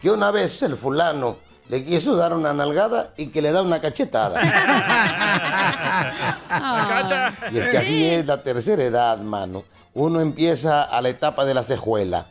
que 0.00 0.10
una 0.10 0.30
vez 0.32 0.60
el 0.62 0.74
fulano 0.76 1.38
le 1.68 1.82
quiso 1.84 2.14
dar 2.14 2.32
una 2.32 2.52
nalgada 2.52 3.12
y 3.16 3.28
que 3.28 3.42
le 3.42 3.52
da 3.52 3.62
una 3.62 3.80
cachetada. 3.80 4.40
Y 7.50 7.58
es 7.58 7.66
que 7.66 7.78
así 7.78 8.04
es 8.04 8.26
la 8.26 8.42
tercera 8.42 8.82
edad, 8.82 9.18
mano. 9.18 9.64
Uno 9.94 10.20
empieza 10.20 10.82
a 10.82 11.00
la 11.02 11.08
etapa 11.08 11.44
de 11.44 11.54
la 11.54 11.62
cejuela. 11.62 12.26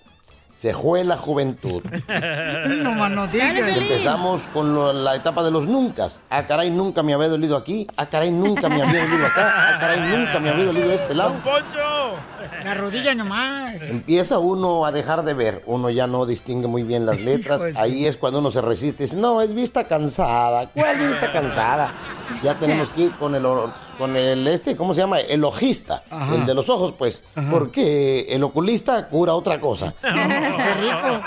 Cejuela 0.56 1.18
juventud. 1.18 1.84
No 2.68 2.92
más 2.94 3.12
no. 3.12 3.26
Empezamos 3.26 4.48
con 4.54 4.74
lo- 4.74 4.94
la 4.94 5.16
etapa 5.16 5.44
de 5.44 5.52
los 5.52 5.68
nuncas. 5.68 6.22
Ah, 6.30 6.48
caray, 6.48 6.72
nunca 6.72 7.04
me 7.04 7.14
había 7.14 7.28
dolido 7.28 7.58
aquí. 7.58 7.86
Ah, 7.98 8.06
caray, 8.06 8.32
nunca 8.32 8.70
me 8.70 8.82
había 8.82 9.06
dolido 9.06 9.26
acá. 9.28 9.54
Ah, 9.76 9.78
caray, 9.80 10.00
nunca 10.00 10.40
me 10.40 10.50
había 10.50 10.66
dolido 10.66 10.88
de 10.88 10.96
este 10.96 11.14
lado. 11.14 11.34
¡Poncho! 11.44 12.16
La 12.64 12.74
rodilla 12.74 13.14
nomás. 13.14 13.76
Empieza 13.82 14.40
uno 14.40 14.86
a 14.86 14.92
dejar 14.94 15.24
de 15.24 15.34
ver, 15.34 15.62
uno 15.66 15.90
ya 15.90 16.08
no 16.08 16.26
distingue 16.26 16.68
muy 16.68 16.84
bien 16.84 17.06
las 17.06 17.20
letras, 17.20 17.62
ahí 17.76 18.06
es 18.06 18.16
cuando 18.18 18.40
uno 18.40 18.50
se 18.50 18.62
resiste 18.62 19.04
y 19.04 19.08
dice, 19.08 19.18
no, 19.18 19.42
es 19.42 19.54
vista 19.54 19.84
cansada, 19.88 20.68
¿cuál 20.74 20.98
vista 21.00 21.32
cansada? 21.32 21.92
Ya 22.44 22.56
tenemos 22.56 22.90
que 22.92 23.02
ir 23.04 23.12
con 23.18 23.36
el, 23.36 23.46
or- 23.46 23.72
con 23.98 24.16
el 24.16 24.48
este, 24.48 24.76
¿cómo 24.76 24.94
se 24.94 25.02
llama? 25.02 25.20
El 25.20 25.44
ojista, 25.44 26.04
Ajá. 26.10 26.36
el 26.36 26.46
de 26.46 26.54
los 26.54 26.70
ojos, 26.70 26.94
pues, 26.94 27.24
porque 27.52 28.28
el 28.30 28.44
oculista 28.44 29.08
cura 29.08 29.34
otra 29.36 29.60
cosa. 29.60 29.94
Qué 30.02 30.10
rico. 30.10 31.24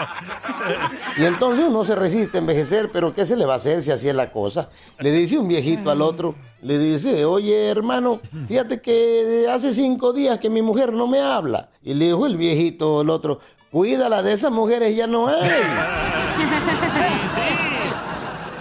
Y 1.18 1.24
entonces 1.24 1.66
uno 1.68 1.84
se 1.84 1.94
resiste 1.94 2.38
a 2.38 2.40
envejecer, 2.40 2.90
pero 2.92 3.14
¿qué 3.14 3.26
se 3.26 3.36
le 3.36 3.46
va 3.46 3.54
a 3.54 3.56
hacer 3.56 3.82
si 3.82 3.90
así 3.90 4.08
es 4.08 4.14
la 4.14 4.30
cosa? 4.30 4.68
Le 4.98 5.10
dice 5.10 5.38
un 5.38 5.48
viejito 5.48 5.90
al 5.90 6.02
otro, 6.02 6.34
le 6.62 6.78
dice, 6.78 7.24
oye 7.24 7.68
hermano, 7.68 8.20
fíjate 8.48 8.80
que 8.80 9.46
hace 9.50 9.72
cinco 9.74 10.12
días 10.12 10.38
que 10.38 10.50
mi 10.50 10.62
mujer 10.62 10.92
no 10.92 11.06
me 11.06 11.20
habla. 11.20 11.70
Y 11.82 11.94
le 11.94 12.06
dijo 12.06 12.26
el 12.26 12.36
viejito 12.36 13.00
al 13.00 13.10
otro, 13.10 13.40
cuídala, 13.70 14.22
de 14.22 14.32
esas 14.32 14.52
mujeres 14.52 14.94
ya 14.96 15.06
no 15.06 15.26
hay. 15.28 15.50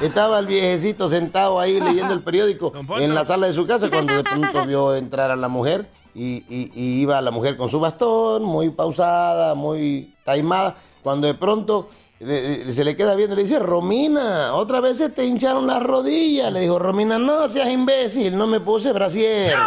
Estaba 0.02 0.40
el 0.40 0.46
viejecito 0.48 1.10
sentado 1.10 1.60
ahí 1.60 1.80
leyendo 1.80 2.14
el 2.14 2.22
periódico 2.22 2.72
en 3.00 3.16
la 3.16 3.26
sala 3.26 3.48
de 3.48 3.54
su 3.54 3.66
casa 3.66 3.90
cuando 3.90 4.14
de 4.16 4.24
pronto 4.24 4.66
vio 4.66 4.96
entrar 4.96 5.32
a 5.32 5.36
la 5.36 5.48
mujer 5.48 5.88
y, 6.14 6.44
y- 6.50 6.72
y 6.76 7.02
iba 7.02 7.20
la 7.22 7.32
mujer 7.32 7.58
con 7.58 7.70
su 7.70 7.80
bastón, 7.80 8.44
muy 8.44 8.70
pausada, 8.70 9.56
muy 9.56 10.14
taimada, 10.24 10.76
cuando 11.04 11.28
de 11.28 11.34
pronto 11.36 11.90
de- 12.20 12.64
de- 12.66 12.72
se 12.72 12.84
le 12.84 12.96
queda 12.96 13.14
viendo 13.16 13.34
y 13.34 13.38
le 13.38 13.44
dice, 13.44 13.60
Romina, 13.60 14.54
otra 14.54 14.80
vez 14.82 14.98
se 14.98 15.10
te 15.10 15.24
hincharon 15.26 15.68
las 15.68 15.82
rodillas. 15.84 16.52
Le 16.52 16.62
dijo, 16.62 16.80
Romina, 16.80 17.20
no 17.20 17.48
seas 17.50 17.70
imbécil, 17.70 18.36
no 18.38 18.48
me 18.48 18.60
puse 18.60 18.92
brasier. 18.94 19.56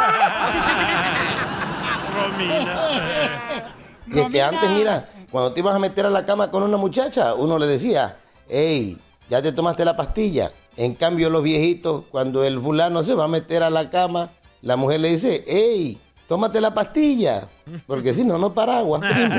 Romina. 2.17 3.77
Y 4.13 4.19
es 4.19 4.27
que 4.27 4.43
antes, 4.43 4.69
mira, 4.71 5.09
cuando 5.31 5.53
te 5.53 5.61
ibas 5.61 5.75
a 5.77 5.79
meter 5.79 6.07
a 6.07 6.11
la 6.11 6.25
cama 6.27 6.51
con 6.51 6.65
una 6.65 6.77
muchacha, 6.77 7.35
uno 7.35 7.57
le 7.59 7.67
decía, 7.69 8.17
hey, 8.49 8.99
ya 9.31 9.41
te 9.41 9.53
tomaste 9.53 9.85
la 9.85 9.97
pastilla. 9.97 10.51
En 10.77 10.95
cambio, 10.95 11.31
los 11.31 11.43
viejitos, 11.43 12.05
cuando 12.11 12.45
el 12.45 12.61
fulano 12.61 13.03
se 13.03 13.15
va 13.15 13.25
a 13.25 13.29
meter 13.29 13.63
a 13.63 13.71
la 13.71 13.89
cama, 13.89 14.31
la 14.61 14.77
mujer 14.77 15.01
le 15.01 15.11
dice, 15.11 15.45
hey, 15.47 15.99
tómate 16.27 16.61
la 16.61 16.75
pastilla, 16.75 17.49
porque 17.87 18.13
si 18.13 18.25
no, 18.25 18.39
no 18.39 18.53
paraguas. 18.53 19.01
primo". 19.01 19.37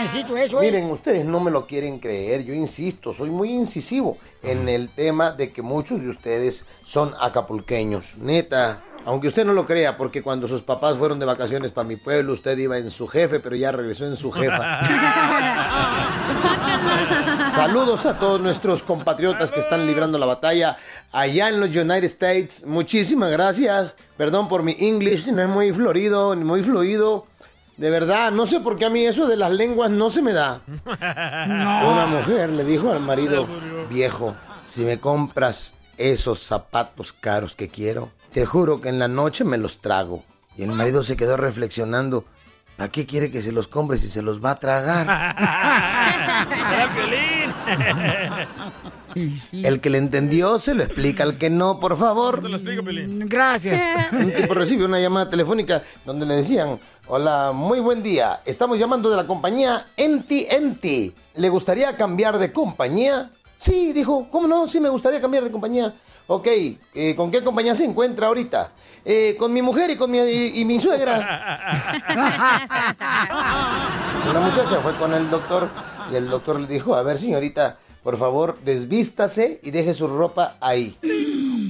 Necesito 0.00 0.36
eso. 0.36 0.62
¿eh? 0.62 0.66
Miren, 0.66 0.90
ustedes 0.90 1.24
no 1.24 1.40
me 1.40 1.50
lo 1.50 1.66
quieren 1.66 1.98
creer, 1.98 2.44
yo 2.44 2.54
insisto, 2.54 3.12
soy 3.12 3.30
muy 3.30 3.50
incisivo 3.50 4.16
en 4.42 4.68
el 4.68 4.90
tema 4.90 5.32
de 5.32 5.52
que 5.52 5.62
muchos 5.62 6.00
de 6.00 6.08
ustedes 6.08 6.66
son 6.82 7.12
acapulqueños, 7.20 8.16
neta. 8.18 8.84
Aunque 9.06 9.28
usted 9.28 9.44
no 9.44 9.52
lo 9.52 9.66
crea, 9.66 9.96
porque 9.96 10.22
cuando 10.22 10.46
sus 10.46 10.62
papás 10.62 10.96
fueron 10.96 11.18
de 11.18 11.26
vacaciones 11.26 11.70
para 11.70 11.88
mi 11.88 11.96
pueblo, 11.96 12.32
usted 12.32 12.56
iba 12.58 12.78
en 12.78 12.90
su 12.90 13.08
jefe, 13.08 13.40
pero 13.40 13.56
ya 13.56 13.72
regresó 13.72 14.06
en 14.06 14.16
su 14.16 14.30
jefa. 14.30 14.80
Saludos 17.54 18.06
a 18.06 18.18
todos 18.18 18.40
nuestros 18.40 18.82
compatriotas 18.82 19.52
que 19.52 19.60
están 19.60 19.86
librando 19.86 20.18
la 20.18 20.26
batalla 20.26 20.76
allá 21.12 21.48
en 21.48 21.60
los 21.60 21.70
United 21.70 22.04
States. 22.04 22.66
Muchísimas 22.66 23.30
gracias. 23.30 23.94
Perdón 24.16 24.48
por 24.48 24.62
mi 24.62 24.76
English, 24.78 25.26
no 25.28 25.42
es 25.42 25.48
muy 25.48 25.72
florido, 25.72 26.36
ni 26.36 26.44
muy 26.44 26.62
fluido. 26.62 27.26
De 27.76 27.88
verdad, 27.88 28.30
no 28.30 28.46
sé 28.46 28.60
por 28.60 28.76
qué 28.76 28.84
a 28.84 28.90
mí 28.90 29.06
eso 29.06 29.26
de 29.26 29.38
las 29.38 29.50
lenguas 29.50 29.90
no 29.90 30.10
se 30.10 30.20
me 30.20 30.34
da. 30.34 30.60
Una 30.84 32.06
mujer 32.06 32.50
le 32.50 32.64
dijo 32.64 32.92
al 32.92 33.00
marido, 33.00 33.48
viejo, 33.88 34.36
si 34.62 34.84
me 34.84 35.00
compras 35.00 35.74
esos 35.96 36.40
zapatos 36.40 37.14
caros 37.14 37.56
que 37.56 37.68
quiero, 37.68 38.10
te 38.32 38.46
juro 38.46 38.80
que 38.80 38.88
en 38.88 38.98
la 38.98 39.08
noche 39.08 39.44
me 39.44 39.58
los 39.58 39.80
trago. 39.80 40.24
Y 40.56 40.62
el 40.62 40.72
marido 40.72 41.04
se 41.04 41.16
quedó 41.16 41.36
reflexionando, 41.36 42.24
¿para 42.76 42.90
qué 42.90 43.06
quiere 43.06 43.30
que 43.30 43.42
se 43.42 43.52
los 43.52 43.68
compre 43.68 43.98
si 43.98 44.08
se 44.08 44.22
los 44.22 44.42
va 44.44 44.52
a 44.52 44.58
tragar? 44.58 45.06
El 49.52 49.80
que 49.80 49.90
le 49.90 49.98
entendió 49.98 50.58
se 50.58 50.74
lo 50.74 50.82
explica, 50.82 51.22
al 51.22 51.38
que 51.38 51.50
no, 51.50 51.80
por 51.80 51.96
favor. 51.96 52.42
Te 52.42 52.48
lo 52.48 52.56
explico, 52.56 52.82
Piolín. 52.82 53.28
Gracias. 53.28 54.12
Un 54.12 54.32
tipo 54.32 54.54
recibe 54.54 54.84
una 54.84 55.00
llamada 55.00 55.30
telefónica 55.30 55.82
donde 56.04 56.26
le 56.26 56.36
decían, 56.36 56.78
hola, 57.06 57.52
muy 57.54 57.80
buen 57.80 58.02
día, 58.02 58.40
estamos 58.44 58.78
llamando 58.78 59.10
de 59.10 59.16
la 59.16 59.26
compañía 59.26 59.88
Enti 59.96 60.46
Enti. 60.50 61.14
¿Le 61.34 61.48
gustaría 61.48 61.96
cambiar 61.96 62.38
de 62.38 62.52
compañía? 62.52 63.30
Sí, 63.56 63.92
dijo, 63.92 64.28
¿cómo 64.30 64.48
no? 64.48 64.68
Sí, 64.68 64.80
me 64.80 64.88
gustaría 64.88 65.20
cambiar 65.20 65.44
de 65.44 65.50
compañía. 65.50 65.94
Ok, 66.32 66.46
eh, 66.94 67.16
¿con 67.16 67.28
qué 67.32 67.42
compañía 67.42 67.74
se 67.74 67.84
encuentra 67.84 68.28
ahorita? 68.28 68.70
"Eh, 69.04 69.34
con 69.36 69.52
mi 69.52 69.62
mujer 69.62 69.90
y 69.90 69.96
con 69.96 70.12
mi, 70.12 70.18
y, 70.18 70.60
y 70.60 70.64
mi 70.64 70.78
suegra. 70.78 71.16
Una 74.30 74.38
muchacha 74.40 74.80
fue 74.80 74.94
con 74.94 75.12
el 75.12 75.28
doctor 75.28 75.68
y 76.08 76.14
el 76.14 76.30
doctor 76.30 76.60
le 76.60 76.68
dijo, 76.68 76.94
a 76.94 77.02
ver 77.02 77.18
señorita, 77.18 77.78
por 78.04 78.16
favor, 78.16 78.60
desvístase 78.62 79.58
y 79.64 79.72
deje 79.72 79.92
su 79.92 80.06
ropa 80.06 80.54
ahí. 80.60 80.96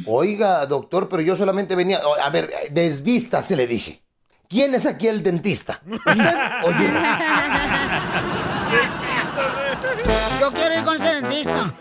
Oiga, 0.06 0.66
doctor, 0.66 1.08
pero 1.08 1.22
yo 1.22 1.36
solamente 1.36 1.74
venía... 1.74 1.98
A 2.22 2.28
ver, 2.28 2.52
desvístase, 2.70 3.56
le 3.56 3.66
dije. 3.66 4.02
¿Quién 4.46 4.74
es 4.74 4.84
aquí 4.84 5.08
el 5.08 5.22
dentista? 5.22 5.80
¿Usted 5.86 6.34
o 6.64 6.70
yo? 6.72 6.78
Yo 10.40 10.50
quiero 10.52 10.74
ir 10.74 10.84
con 10.84 10.96
ese 10.96 11.14
dentista. 11.20 11.72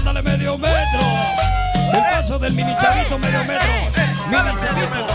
¡Ándale 0.00 0.22
medio 0.22 0.56
metro! 0.56 1.00
El 1.92 2.00
paso 2.10 2.38
del 2.38 2.54
mini 2.54 2.74
chavito 2.80 3.18
medio 3.18 3.38
metro. 3.40 3.68
Mini 4.30 4.58
chavito. 4.58 5.06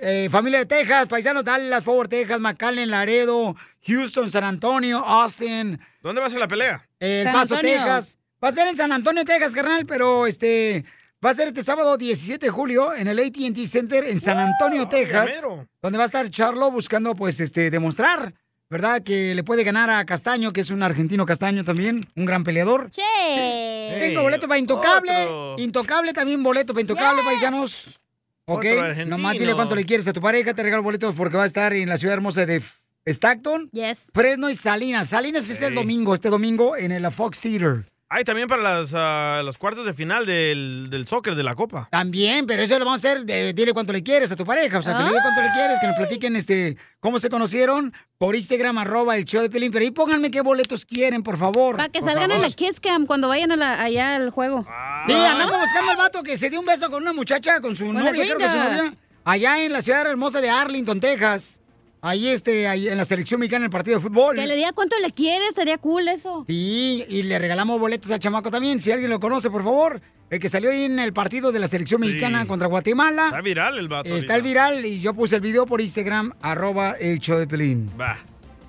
Eh, 0.00 0.28
familia 0.30 0.60
de 0.60 0.66
Texas, 0.66 1.08
paisanos 1.08 1.44
Dallas, 1.44 1.84
Fort 1.84 1.96
Worth, 1.98 2.10
Texas, 2.10 2.40
McAllen, 2.40 2.90
Laredo, 2.90 3.54
Houston, 3.86 4.30
San 4.30 4.44
Antonio, 4.44 4.98
Austin, 5.04 5.78
¿Dónde 6.02 6.20
va 6.22 6.28
a 6.28 6.30
ser 6.30 6.40
la 6.40 6.48
pelea? 6.48 6.88
El 7.00 7.24
San 7.24 7.32
Paso, 7.34 7.54
Antonio. 7.56 7.76
Texas. 7.76 8.18
Va 8.42 8.48
a 8.48 8.52
ser 8.52 8.66
en 8.68 8.76
San 8.76 8.92
Antonio, 8.92 9.24
Texas, 9.24 9.52
carnal, 9.52 9.84
pero 9.84 10.26
este 10.26 10.84
va 11.24 11.30
a 11.30 11.34
ser 11.34 11.48
este 11.48 11.62
sábado 11.64 11.96
17 11.96 12.46
de 12.46 12.50
julio 12.50 12.94
en 12.94 13.08
el 13.08 13.18
AT&T 13.18 13.66
Center 13.66 14.04
en 14.04 14.20
San 14.20 14.38
Antonio, 14.38 14.88
Texas, 14.88 15.42
donde 15.82 15.98
va 15.98 16.04
a 16.04 16.06
estar 16.06 16.28
Charlo 16.30 16.70
buscando 16.70 17.14
pues 17.14 17.40
este 17.40 17.70
demostrar, 17.70 18.34
¿verdad? 18.70 19.02
Que 19.02 19.34
le 19.34 19.42
puede 19.42 19.64
ganar 19.64 19.90
a 19.90 20.04
Castaño, 20.04 20.52
que 20.52 20.60
es 20.60 20.70
un 20.70 20.82
argentino 20.82 21.26
Castaño 21.26 21.64
también, 21.64 22.06
un 22.14 22.24
gran 22.24 22.44
peleador. 22.44 22.90
Che. 22.90 23.98
Tengo 24.00 24.22
boleto 24.22 24.46
para 24.46 24.58
Intocable. 24.58 25.26
otro. 25.26 25.62
Intocable 25.62 26.12
también 26.12 26.42
boleto 26.42 26.72
para 26.72 26.82
Intocable, 26.82 27.22
paisanos. 27.24 27.98
Ok. 28.46 28.64
Nomás 29.06 29.32
dile 29.38 29.54
cuánto 29.54 29.74
le 29.74 29.84
quieres 29.84 30.06
a 30.06 30.12
tu 30.12 30.20
pareja. 30.20 30.54
Te 30.54 30.62
regalo 30.62 30.82
boletos 30.82 31.14
porque 31.14 31.36
va 31.36 31.42
a 31.42 31.46
estar 31.46 31.72
en 31.74 31.88
la 31.88 31.98
ciudad 31.98 32.14
hermosa 32.14 32.46
de 32.46 32.62
Stockton, 33.06 33.68
Yes. 33.72 34.10
Fresno 34.14 34.48
y 34.50 34.54
Salinas. 34.54 35.08
Salinas 35.08 35.50
es 35.50 35.60
el 35.62 35.74
domingo, 35.74 36.14
este 36.14 36.30
domingo 36.30 36.76
en 36.76 36.92
el 36.92 37.10
Fox 37.10 37.40
Theater. 37.40 37.86
Hay 38.10 38.24
también 38.24 38.48
para 38.48 38.62
las, 38.62 38.90
ah, 38.94 39.42
los 39.44 39.58
cuartos 39.58 39.84
de 39.84 39.92
final 39.92 40.24
del, 40.24 40.86
del 40.88 41.06
soccer 41.06 41.34
de 41.34 41.42
la 41.42 41.54
Copa. 41.54 41.88
También, 41.90 42.46
pero 42.46 42.62
eso 42.62 42.78
lo 42.78 42.86
vamos 42.86 43.04
a 43.04 43.08
hacer. 43.08 43.24
de- 43.26 43.52
dile 43.52 43.74
cuánto 43.74 43.92
le 43.92 44.02
quieres 44.02 44.32
a 44.32 44.36
tu 44.36 44.46
pareja. 44.46 44.78
O 44.78 44.82
sea, 44.82 44.94
que 44.94 45.02
le 45.02 45.08
diga 45.10 45.20
cuánto 45.22 45.42
le 45.42 45.50
quieres, 45.52 45.78
que 45.78 45.86
nos 45.88 45.96
platiquen 45.96 46.34
este, 46.34 46.78
cómo 47.00 47.18
se 47.18 47.28
conocieron 47.28 47.92
por 48.16 48.34
Instagram, 48.34 48.78
arroba 48.78 49.14
el 49.16 49.26
show 49.26 49.42
de 49.42 49.50
Pelín. 49.50 49.70
Pero 49.70 49.84
ahí 49.84 49.90
pónganme 49.90 50.30
qué 50.30 50.40
boletos 50.40 50.86
quieren, 50.86 51.22
por 51.22 51.36
favor. 51.36 51.76
Para 51.76 51.90
que 51.90 52.00
Por 52.00 52.08
salgan 52.08 52.30
en 52.30 52.40
la 52.40 52.50
Kiss 52.50 52.80
Cam 52.80 53.04
cuando 53.04 53.28
vayan 53.28 53.52
a 53.52 53.56
la- 53.56 53.82
allá 53.82 54.16
al 54.16 54.30
juego. 54.30 54.64
Sí, 55.06 55.12
andamos 55.12 55.58
buscando 55.60 55.90
al 55.90 55.96
vato 55.98 56.22
que 56.22 56.38
se 56.38 56.48
dio 56.48 56.60
un 56.60 56.66
beso 56.66 56.90
con 56.90 57.02
una 57.02 57.12
muchacha, 57.12 57.60
con 57.60 57.76
su 57.76 57.84
Con 57.84 57.94
novia, 57.96 58.12
creo 58.12 58.38
que 58.38 58.48
su 58.48 58.56
novia, 58.56 58.94
allá 59.24 59.62
en 59.62 59.70
la 59.72 59.82
ciudad 59.82 60.06
hermosa 60.10 60.40
de 60.40 60.48
Arlington, 60.48 60.98
Texas. 60.98 61.60
Ahí, 62.00 62.28
este, 62.28 62.68
ahí 62.68 62.88
en 62.88 62.96
la 62.96 63.04
selección 63.04 63.40
mexicana 63.40 63.64
en 63.64 63.66
el 63.66 63.70
partido 63.70 63.96
de 63.96 64.02
fútbol. 64.02 64.36
Que 64.36 64.46
le 64.46 64.54
diga 64.54 64.72
cuánto 64.72 64.96
le 65.00 65.10
quieres, 65.12 65.48
estaría 65.48 65.78
cool 65.78 66.06
eso. 66.06 66.44
Sí, 66.46 67.04
y 67.08 67.24
le 67.24 67.38
regalamos 67.38 67.80
boletos 67.80 68.10
al 68.12 68.20
chamaco 68.20 68.50
también, 68.50 68.78
si 68.78 68.92
alguien 68.92 69.10
lo 69.10 69.18
conoce, 69.18 69.50
por 69.50 69.64
favor. 69.64 70.00
El 70.30 70.40
que 70.40 70.48
salió 70.48 70.70
ahí 70.70 70.84
en 70.84 70.98
el 70.98 71.12
partido 71.12 71.52
de 71.52 71.58
la 71.58 71.68
selección 71.68 72.02
mexicana 72.02 72.46
contra 72.46 72.68
Guatemala. 72.68 73.26
Está 73.26 73.40
viral 73.40 73.78
el 73.78 73.88
vato. 73.88 74.14
Está 74.14 74.36
el 74.36 74.42
viral 74.42 74.84
y 74.84 75.00
yo 75.00 75.14
puse 75.14 75.36
el 75.36 75.40
video 75.40 75.66
por 75.66 75.80
Instagram, 75.80 76.34
arroba 76.42 76.92
el 77.00 77.18
show 77.18 77.38
de 77.38 77.46
Pelín. 77.46 77.90
Va. 77.98 78.18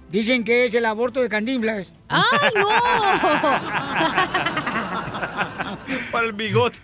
Dicen 0.09 0.43
que 0.43 0.65
es 0.65 0.73
el 0.73 0.85
aborto 0.85 1.21
de 1.21 1.29
Candimblas. 1.29 1.91
¡Ay, 2.07 2.23
no! 2.55 2.67
Para 6.11 6.25
el 6.25 6.33
bigote. 6.33 6.79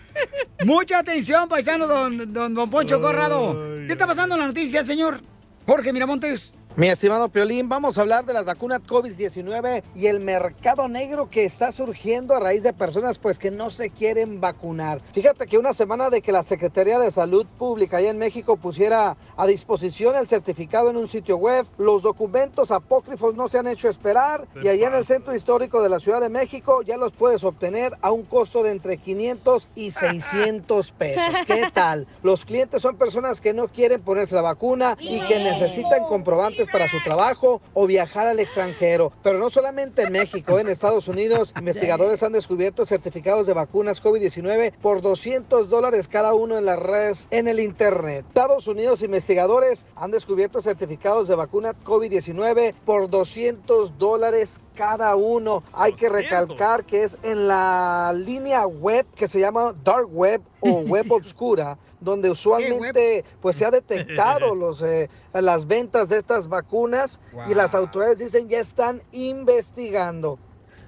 Mucha 0.64 0.98
atención, 0.98 1.48
paisano, 1.48 1.88
don, 1.88 2.32
don, 2.32 2.54
don 2.54 2.70
Poncho 2.70 3.00
Corrado. 3.00 3.54
¿Qué 3.86 3.92
está 3.92 4.06
pasando 4.06 4.36
en 4.36 4.42
la 4.42 4.46
noticia, 4.46 4.84
señor? 4.84 5.20
Jorge 5.66 5.92
Miramontes. 5.92 6.54
Mi 6.76 6.88
estimado 6.88 7.30
Piolín, 7.30 7.70
vamos 7.70 7.96
a 7.96 8.02
hablar 8.02 8.26
de 8.26 8.34
las 8.34 8.44
vacunas 8.44 8.82
COVID-19 8.82 9.82
y 9.94 10.08
el 10.08 10.20
mercado 10.20 10.88
negro 10.88 11.30
que 11.30 11.46
está 11.46 11.72
surgiendo 11.72 12.34
a 12.34 12.40
raíz 12.40 12.62
de 12.62 12.74
personas 12.74 13.16
pues 13.16 13.38
que 13.38 13.50
no 13.50 13.70
se 13.70 13.88
quieren 13.88 14.42
vacunar. 14.42 15.00
Fíjate 15.14 15.46
que 15.46 15.56
una 15.56 15.72
semana 15.72 16.10
de 16.10 16.20
que 16.20 16.32
la 16.32 16.42
Secretaría 16.42 16.98
de 16.98 17.10
Salud 17.10 17.46
Pública 17.58 17.96
allá 17.96 18.10
en 18.10 18.18
México 18.18 18.58
pusiera 18.58 19.16
a 19.38 19.46
disposición 19.46 20.16
el 20.16 20.28
certificado 20.28 20.90
en 20.90 20.98
un 20.98 21.08
sitio 21.08 21.38
web, 21.38 21.66
los 21.78 22.02
documentos 22.02 22.70
apócrifos 22.70 23.34
no 23.34 23.48
se 23.48 23.56
han 23.56 23.68
hecho 23.68 23.88
esperar 23.88 24.46
y 24.62 24.68
allá 24.68 24.88
en 24.88 24.96
el 24.96 25.06
centro 25.06 25.34
histórico 25.34 25.80
de 25.82 25.88
la 25.88 25.98
Ciudad 25.98 26.20
de 26.20 26.28
México 26.28 26.82
ya 26.82 26.98
los 26.98 27.12
puedes 27.12 27.42
obtener 27.44 27.94
a 28.02 28.12
un 28.12 28.24
costo 28.24 28.62
de 28.62 28.72
entre 28.72 28.98
500 28.98 29.70
y 29.74 29.92
600 29.92 30.90
pesos. 30.92 31.24
¿Qué 31.46 31.70
tal? 31.72 32.06
Los 32.22 32.44
clientes 32.44 32.82
son 32.82 32.98
personas 32.98 33.40
que 33.40 33.54
no 33.54 33.68
quieren 33.68 34.02
ponerse 34.02 34.34
la 34.34 34.42
vacuna 34.42 34.94
y 35.00 35.26
que 35.26 35.38
necesitan 35.38 36.04
comprobantes 36.04 36.65
para 36.68 36.88
su 36.88 37.02
trabajo 37.02 37.60
o 37.74 37.86
viajar 37.86 38.26
al 38.26 38.40
extranjero. 38.40 39.12
Pero 39.22 39.38
no 39.38 39.50
solamente 39.50 40.02
en 40.02 40.12
México, 40.12 40.58
en 40.58 40.68
Estados 40.68 41.08
Unidos, 41.08 41.52
investigadores 41.58 42.22
han 42.22 42.32
descubierto 42.32 42.84
certificados 42.84 43.46
de 43.46 43.52
vacunas 43.52 44.02
COVID-19 44.02 44.72
por 44.80 45.00
200 45.02 45.68
dólares 45.68 46.08
cada 46.08 46.34
uno 46.34 46.56
en 46.56 46.64
las 46.64 46.78
redes 46.78 47.28
en 47.30 47.48
el 47.48 47.60
Internet. 47.60 48.24
Estados 48.28 48.66
Unidos, 48.66 49.02
investigadores 49.02 49.86
han 49.94 50.10
descubierto 50.10 50.60
certificados 50.60 51.28
de 51.28 51.34
vacuna 51.34 51.74
COVID-19 51.84 52.74
por 52.84 53.08
200 53.08 53.98
dólares 53.98 54.60
cada 54.76 55.16
uno. 55.16 55.64
Hay 55.72 55.94
que 55.94 56.08
recalcar 56.08 56.84
que 56.84 57.02
es 57.02 57.18
en 57.24 57.48
la 57.48 58.14
línea 58.14 58.66
web 58.66 59.04
que 59.16 59.26
se 59.26 59.40
llama 59.40 59.74
Dark 59.82 60.08
Web 60.08 60.42
o 60.60 60.80
Web 60.86 61.10
Obscura, 61.10 61.76
donde 62.00 62.30
usualmente 62.30 63.24
pues 63.40 63.56
se 63.56 63.64
ha 63.64 63.72
detectado 63.72 64.54
los, 64.54 64.82
eh, 64.82 65.10
las 65.32 65.66
ventas 65.66 66.08
de 66.08 66.18
estas 66.18 66.46
vacunas 66.46 67.18
y 67.48 67.54
las 67.54 67.74
autoridades 67.74 68.20
dicen 68.20 68.48
ya 68.48 68.60
están 68.60 69.02
investigando. 69.10 70.38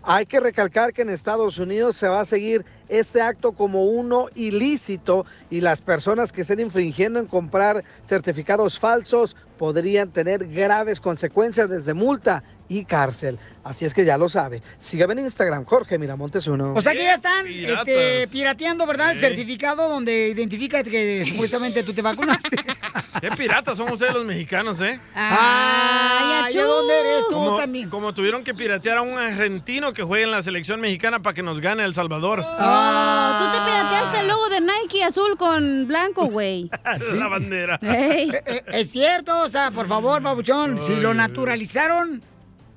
Hay 0.03 0.27
que 0.27 0.41
recalcar 0.41 0.93
que 0.93 1.03
en 1.03 1.11
Estados 1.11 1.59
Unidos 1.59 1.97
se 1.97 2.09
va 2.09 2.21
a 2.21 2.25
seguir 2.25 2.65
este 2.89 3.21
acto 3.21 3.53
como 3.53 3.85
uno 3.85 4.29
ilícito 4.35 5.27
y 5.51 5.61
las 5.61 5.83
personas 5.83 6.33
que 6.33 6.43
estén 6.43 6.61
infringiendo 6.61 7.19
en 7.19 7.27
comprar 7.27 7.85
certificados 8.07 8.79
falsos 8.79 9.37
podrían 9.59 10.11
tener 10.11 10.47
graves 10.47 11.01
consecuencias 11.01 11.69
desde 11.69 11.95
multa 11.95 12.45
y 12.69 12.85
cárcel. 12.85 13.39
Así 13.65 13.85
es 13.85 13.93
que 13.93 14.05
ya 14.05 14.17
lo 14.17 14.29
sabe. 14.29 14.63
Sígame 14.79 15.13
en 15.15 15.21
Instagram, 15.21 15.65
Jorge 15.65 15.99
Miramontes 15.99 16.47
uno. 16.47 16.73
O 16.75 16.81
sea 16.81 16.93
que 16.93 17.03
ya 17.03 17.15
están 17.15 17.47
este, 17.47 18.27
pirateando, 18.29 18.87
¿verdad? 18.87 19.11
El 19.11 19.17
Sí. 19.17 19.21
certificado 19.23 19.89
donde 19.91 20.29
identifica 20.29 20.83
que 20.83 21.25
supuestamente 21.27 21.83
tú 21.83 21.93
te 21.93 22.01
vacunaste. 22.01 22.57
Qué 23.21 23.31
piratas 23.33 23.77
son 23.77 23.91
ustedes 23.93 24.15
los 24.15 24.25
mexicanos, 24.25 24.81
¿eh? 24.81 24.99
Ah, 25.15 26.49
¿y 26.51 26.55
de 26.55 26.63
dónde 26.63 27.01
eres 27.01 27.25
tú 27.29 27.35
como, 27.35 27.59
también? 27.59 27.91
como 27.91 28.15
tuvieron 28.15 28.45
que 28.45 28.55
piratear 28.55 28.99
a 28.99 29.03
un 29.03 29.19
argentino 29.19 29.93
que 29.93 30.03
juega 30.03 30.25
en 30.25 30.31
la 30.31 30.43
selección 30.43 30.81
mexicana 30.81 31.19
para 31.21 31.35
que 31.35 31.43
nos 31.43 31.61
gane 31.61 31.85
El 31.85 31.95
Salvador. 31.95 32.41
Oh, 32.41 33.39
tú 33.39 33.53
te 33.53 33.65
pirateaste 33.65 34.21
el 34.21 34.29
logo 34.29 34.49
de 34.49 34.61
Nike 34.61 35.05
azul 35.05 35.37
con 35.37 35.87
blanco, 35.87 36.27
güey. 36.27 36.71
La 37.15 37.29
bandera. 37.29 37.79
Ey. 37.83 38.31
Eh, 38.31 38.43
eh, 38.47 38.63
es 38.73 38.91
cierto, 38.91 39.43
o 39.43 39.49
sea, 39.49 39.71
por 39.73 39.87
favor, 39.89 40.23
babuchón, 40.23 40.81
si 40.81 40.97
lo 40.97 41.13
naturalizaron 41.13 42.23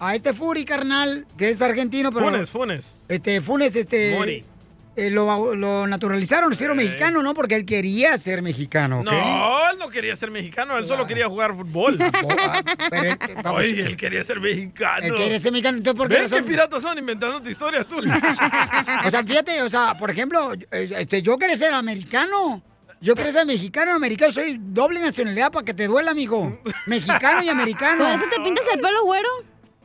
a 0.04 0.16
este 0.16 0.34
Furi, 0.34 0.66
carnal, 0.66 1.28
que 1.38 1.50
es 1.50 1.62
argentino, 1.62 2.12
pero... 2.12 2.26
Funes, 2.26 2.50
Funes. 2.50 2.96
Este, 3.08 3.40
Funes, 3.40 3.76
este... 3.76 4.16
Mori. 4.18 4.44
eh, 4.96 5.12
lo, 5.12 5.54
lo 5.54 5.86
naturalizaron, 5.86 6.50
lo 6.50 6.56
hicieron 6.56 6.76
mexicano, 6.76 7.22
¿no? 7.22 7.36
Porque 7.36 7.54
él 7.54 7.68
quería 7.68 8.18
ser 8.18 8.42
mexicano. 8.42 9.04
No, 9.04 9.12
él 9.72 9.78
no 9.78 9.90
quería 9.92 10.16
ser 10.16 10.32
mexicano, 10.32 10.76
él 10.80 10.88
solo 10.88 11.06
quería 11.06 11.28
jugar 11.28 11.54
fútbol. 11.54 12.00
Pero 12.90 13.04
él, 13.12 13.18
eh, 13.30 13.36
vamos, 13.44 13.60
Oye, 13.62 13.86
él 13.86 13.96
quería 13.96 14.24
ser 14.24 14.40
mexicano. 14.40 15.06
él 15.06 15.16
quería 15.16 15.40
ser 15.40 15.52
mexicano, 15.52 15.78
entonces, 15.78 15.98
¿por 16.00 16.10
qué 16.10 16.20
¿Ves 16.20 16.34
qué 16.34 16.42
piratas 16.42 16.82
son 16.82 16.98
inventando 16.98 17.48
historias 17.48 17.86
tú? 17.88 17.98
O 19.06 19.12
sea, 19.12 19.24
fíjate, 19.24 19.62
o 19.62 19.70
sea, 19.70 19.96
por 20.00 20.10
ejemplo, 20.10 20.54
este, 20.72 21.22
yo 21.22 21.38
quería 21.38 21.56
ser 21.56 21.74
americano. 21.74 22.64
Yo 23.02 23.14
quería 23.16 23.32
ser 23.34 23.46
mexicano, 23.46 23.94
americano. 23.94 24.32
Soy 24.32 24.58
doble 24.60 25.00
nacionalidad 25.00 25.52
para 25.52 25.64
que 25.66 25.74
te 25.76 25.86
duela, 25.88 26.10
amigo. 26.12 26.60
Mexicano 26.88 27.44
y 27.44 27.50
americano. 27.50 28.04
¿Por 28.04 28.16
eso 28.16 28.26
te 28.30 28.42
pintas 28.42 28.66
el 28.74 28.80
pelo 28.80 29.04
güero? 29.06 29.30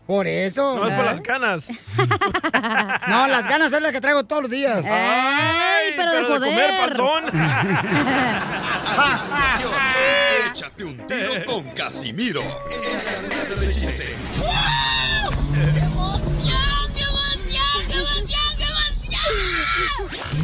Por 0.06 0.26
eso. 0.26 0.76
No 0.76 0.86
es 0.86 0.94
por 0.94 1.04
las 1.04 1.20
canas. 1.20 1.68
No, 3.08 3.28
las 3.28 3.46
ganas 3.46 3.72
es 3.72 3.80
las 3.80 3.92
que 3.92 4.00
traigo 4.00 4.24
todos 4.24 4.42
los 4.42 4.50
días. 4.50 4.84
Ay, 4.84 5.92
pero 5.96 6.12
de 6.12 6.48
comer 6.50 6.70
joder. 6.70 6.96
panzón. 6.96 7.24
A 7.38 9.20
continuación, 9.60 9.72
échate 10.50 10.84
un 10.84 11.06
tiro 11.06 11.44
con 11.46 11.70
Casimiro. 11.70 12.42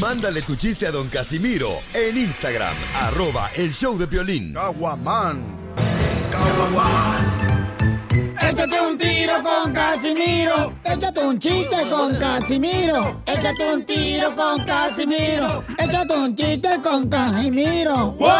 Mándale 0.00 0.42
tu 0.42 0.56
chiste 0.56 0.86
a 0.86 0.90
don 0.90 1.08
Casimiro 1.08 1.70
en 1.94 2.16
Instagram, 2.18 2.74
arroba 3.02 3.50
el 3.56 3.72
show 3.72 3.96
de 3.98 4.06
violín. 4.06 4.54
Échate 8.48 8.80
un 8.80 8.98
tiro 8.98 9.42
con 9.42 9.72
Casimiro. 9.72 10.72
Échate 10.84 11.20
un 11.20 11.38
chiste 11.38 11.88
con 11.90 12.16
Casimiro. 12.16 13.22
Échate 13.26 13.74
un 13.74 13.84
tiro 13.84 14.34
con 14.34 14.64
Casimiro. 14.64 15.64
Échate 15.78 16.14
un 16.14 16.34
chiste 16.36 16.80
con 16.82 17.08
Casimiro. 17.08 18.12
¡Wow! 18.12 18.30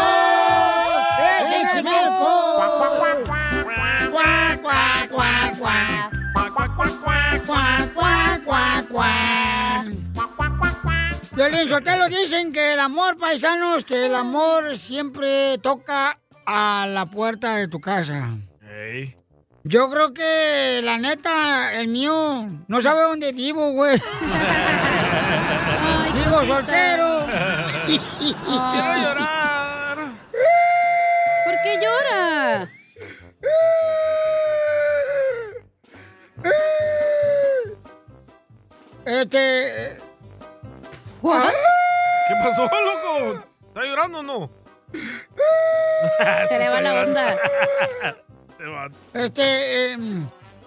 ¡Échame. 1.39 1.91
Violín 11.35 11.67
Sotelo 11.67 12.07
dicen 12.09 12.51
que 12.51 12.73
el 12.73 12.79
amor, 12.79 13.17
paisanos, 13.17 13.83
que 13.85 14.05
el 14.05 14.13
amor 14.13 14.77
siempre 14.77 15.57
toca 15.57 16.19
a 16.45 16.85
la 16.87 17.07
puerta 17.07 17.55
de 17.55 17.67
tu 17.67 17.81
casa. 17.81 18.37
Ey. 18.61 19.22
Yo 19.65 19.89
creo 19.89 20.13
que, 20.13 20.81
la 20.83 20.97
neta, 20.97 21.73
el 21.79 21.87
mío 21.87 22.49
no 22.67 22.81
sabe 22.81 23.03
dónde 23.03 23.31
vivo, 23.31 23.71
güey. 23.71 23.97
Vivo 26.13 26.43
soltero. 26.43 27.25
Quiero 27.87 28.95
llorar. 29.01 29.97
¿Por 31.45 31.55
qué 31.63 31.79
llora? 31.81 32.69
Este... 39.05 39.93
eh, 39.93 39.97
¿Qué 41.21 42.35
pasó, 42.43 42.63
loco? 42.63 43.43
¿Está 43.69 43.81
llorando 43.85 44.19
o 44.19 44.23
no? 44.23 44.49
Se 46.49 46.59
le 46.59 46.67
va 46.69 46.81
la 46.81 47.01
onda. 47.01 47.37
Va. 48.67 48.89
Este... 49.13 49.93
eh, 49.93 49.97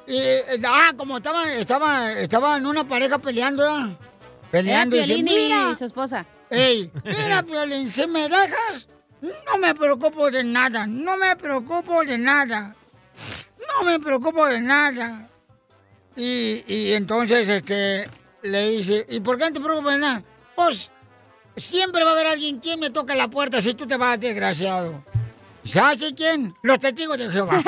eh, 0.07 0.45
eh, 0.49 0.63
ah, 0.65 0.93
como 0.97 1.17
estaba, 1.17 1.53
estaba, 1.53 2.13
estaba 2.13 2.57
en 2.57 2.67
una 2.67 2.87
pareja 2.87 3.19
peleando. 3.19 3.99
Peleando. 4.51 4.97
Eh, 4.97 5.01
y 5.01 5.03
dice, 5.03 5.15
Piolín 5.15 5.29
y 5.29 5.45
mira, 5.45 5.75
su 5.75 5.85
esposa. 5.85 6.25
Ey, 6.49 6.91
mira, 7.05 7.43
Piolín, 7.43 7.91
si 7.91 8.07
me 8.07 8.29
dejas, 8.29 8.87
no 9.21 9.59
me 9.59 9.75
preocupo 9.75 10.31
de 10.31 10.45
nada, 10.45 10.87
no 10.87 11.17
me 11.17 11.35
preocupo 11.35 12.05
de 12.05 12.19
nada, 12.19 12.75
no 13.59 13.85
me 13.85 13.99
preocupo 13.99 14.47
de 14.47 14.61
nada. 14.61 15.29
Y, 16.15 16.63
y 16.69 16.93
entonces, 16.93 17.49
este, 17.49 18.09
le 18.43 18.71
dice, 18.71 19.05
¿y 19.09 19.21
por 19.21 19.39
qué 19.39 19.47
no 19.47 19.53
te 19.53 19.61
preocupas 19.61 19.95
de 19.95 20.01
nada? 20.01 20.23
Pues, 20.55 20.89
siempre 21.57 22.05
va 22.05 22.11
a 22.11 22.13
haber 22.13 22.27
alguien 22.29 22.61
quien 22.61 22.79
me 22.79 22.91
toca 22.91 23.17
la 23.17 23.29
puerta 23.29 23.61
si 23.61 23.75
tú 23.75 23.87
te 23.87 23.97
vas, 23.97 24.21
desgraciado. 24.21 25.03
¿Sabes 25.67 26.15
quién? 26.17 26.55
Los 26.63 26.79
testigos 26.79 27.19
de 27.19 27.31
Jehová. 27.31 27.61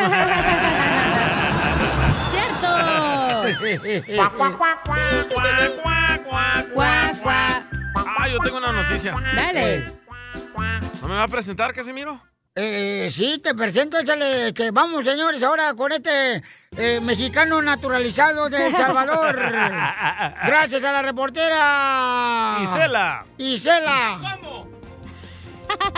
¡Cierto! 2.30 2.68
Ah, 7.96 8.28
yo 8.30 8.38
tengo 8.40 8.58
una 8.58 8.72
noticia. 8.72 9.14
Dale. 9.34 9.84
¿No 11.02 11.08
me 11.08 11.14
va 11.14 11.22
a 11.24 11.28
presentar, 11.28 11.72
Casimiro? 11.72 12.20
Eh, 12.54 13.08
sí, 13.12 13.38
te 13.42 13.54
presento, 13.54 13.98
échale, 13.98 14.48
este, 14.48 14.72
vamos 14.72 15.04
señores, 15.04 15.40
ahora 15.44 15.74
con 15.74 15.92
este 15.92 16.42
eh, 16.76 17.00
mexicano 17.00 17.62
naturalizado 17.62 18.48
de 18.48 18.66
El 18.66 18.76
Salvador. 18.76 19.36
Gracias 20.46 20.82
a 20.82 20.90
la 20.92 21.02
reportera. 21.02 22.58
Isela. 22.62 23.24
Isela. 23.38 24.38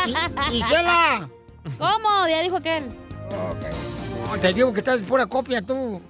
I- 0.06 0.56
Isela. 0.58 1.28
¿Cómo? 1.78 2.28
Ya 2.28 2.42
dijo 2.42 2.56
aquel. 2.56 2.90
No, 3.30 4.38
te 4.38 4.52
digo 4.52 4.72
que 4.72 4.80
estás 4.80 5.02
pura 5.02 5.26
copia 5.26 5.60
tú. 5.62 6.00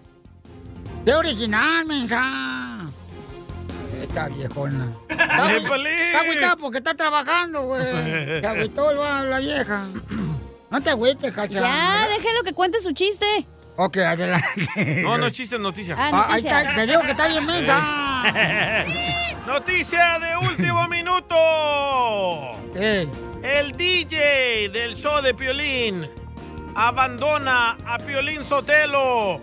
De 1.05 1.15
original, 1.15 1.85
mensa. 1.87 2.87
Esta 4.01 4.29
viejona. 4.29 4.89
Está, 5.09 5.57
está 5.57 6.21
agüitada 6.21 6.57
porque 6.57 6.79
está 6.79 6.95
trabajando, 6.95 7.63
güey. 7.63 7.83
Se 8.41 8.47
agüitó 8.47 8.93
la, 8.93 9.23
la 9.25 9.39
vieja. 9.39 9.87
No 10.71 10.81
te 10.81 10.91
agüites, 10.91 11.33
cacha. 11.33 11.61
Ya, 11.61 12.07
déjelo 12.09 12.43
que 12.45 12.53
cuente 12.53 12.81
su 12.81 12.93
chiste. 12.93 13.47
Ok, 13.77 13.97
adelante. 13.99 15.03
No, 15.03 15.17
no 15.19 15.27
es 15.27 15.33
chiste, 15.33 15.57
es 15.57 15.61
noticia. 15.61 15.97
Ah, 15.99 16.11
Ah, 16.13 16.27
ahí 16.35 16.43
está, 16.47 16.75
te 16.75 16.87
digo 16.87 17.01
que 17.03 17.11
está 17.13 17.29
bien 17.29 17.47
mensa. 17.47 18.23
Noticia 19.51 20.21
de 20.21 20.37
último 20.47 20.87
minuto. 20.97 21.37
El 23.43 23.77
DJ 23.77 24.69
del 24.69 24.95
show 24.95 25.21
de 25.21 25.35
Piolín 25.35 26.09
abandona 26.77 27.77
a 27.85 27.99
Piolín 27.99 28.45
Sotelo 28.45 29.41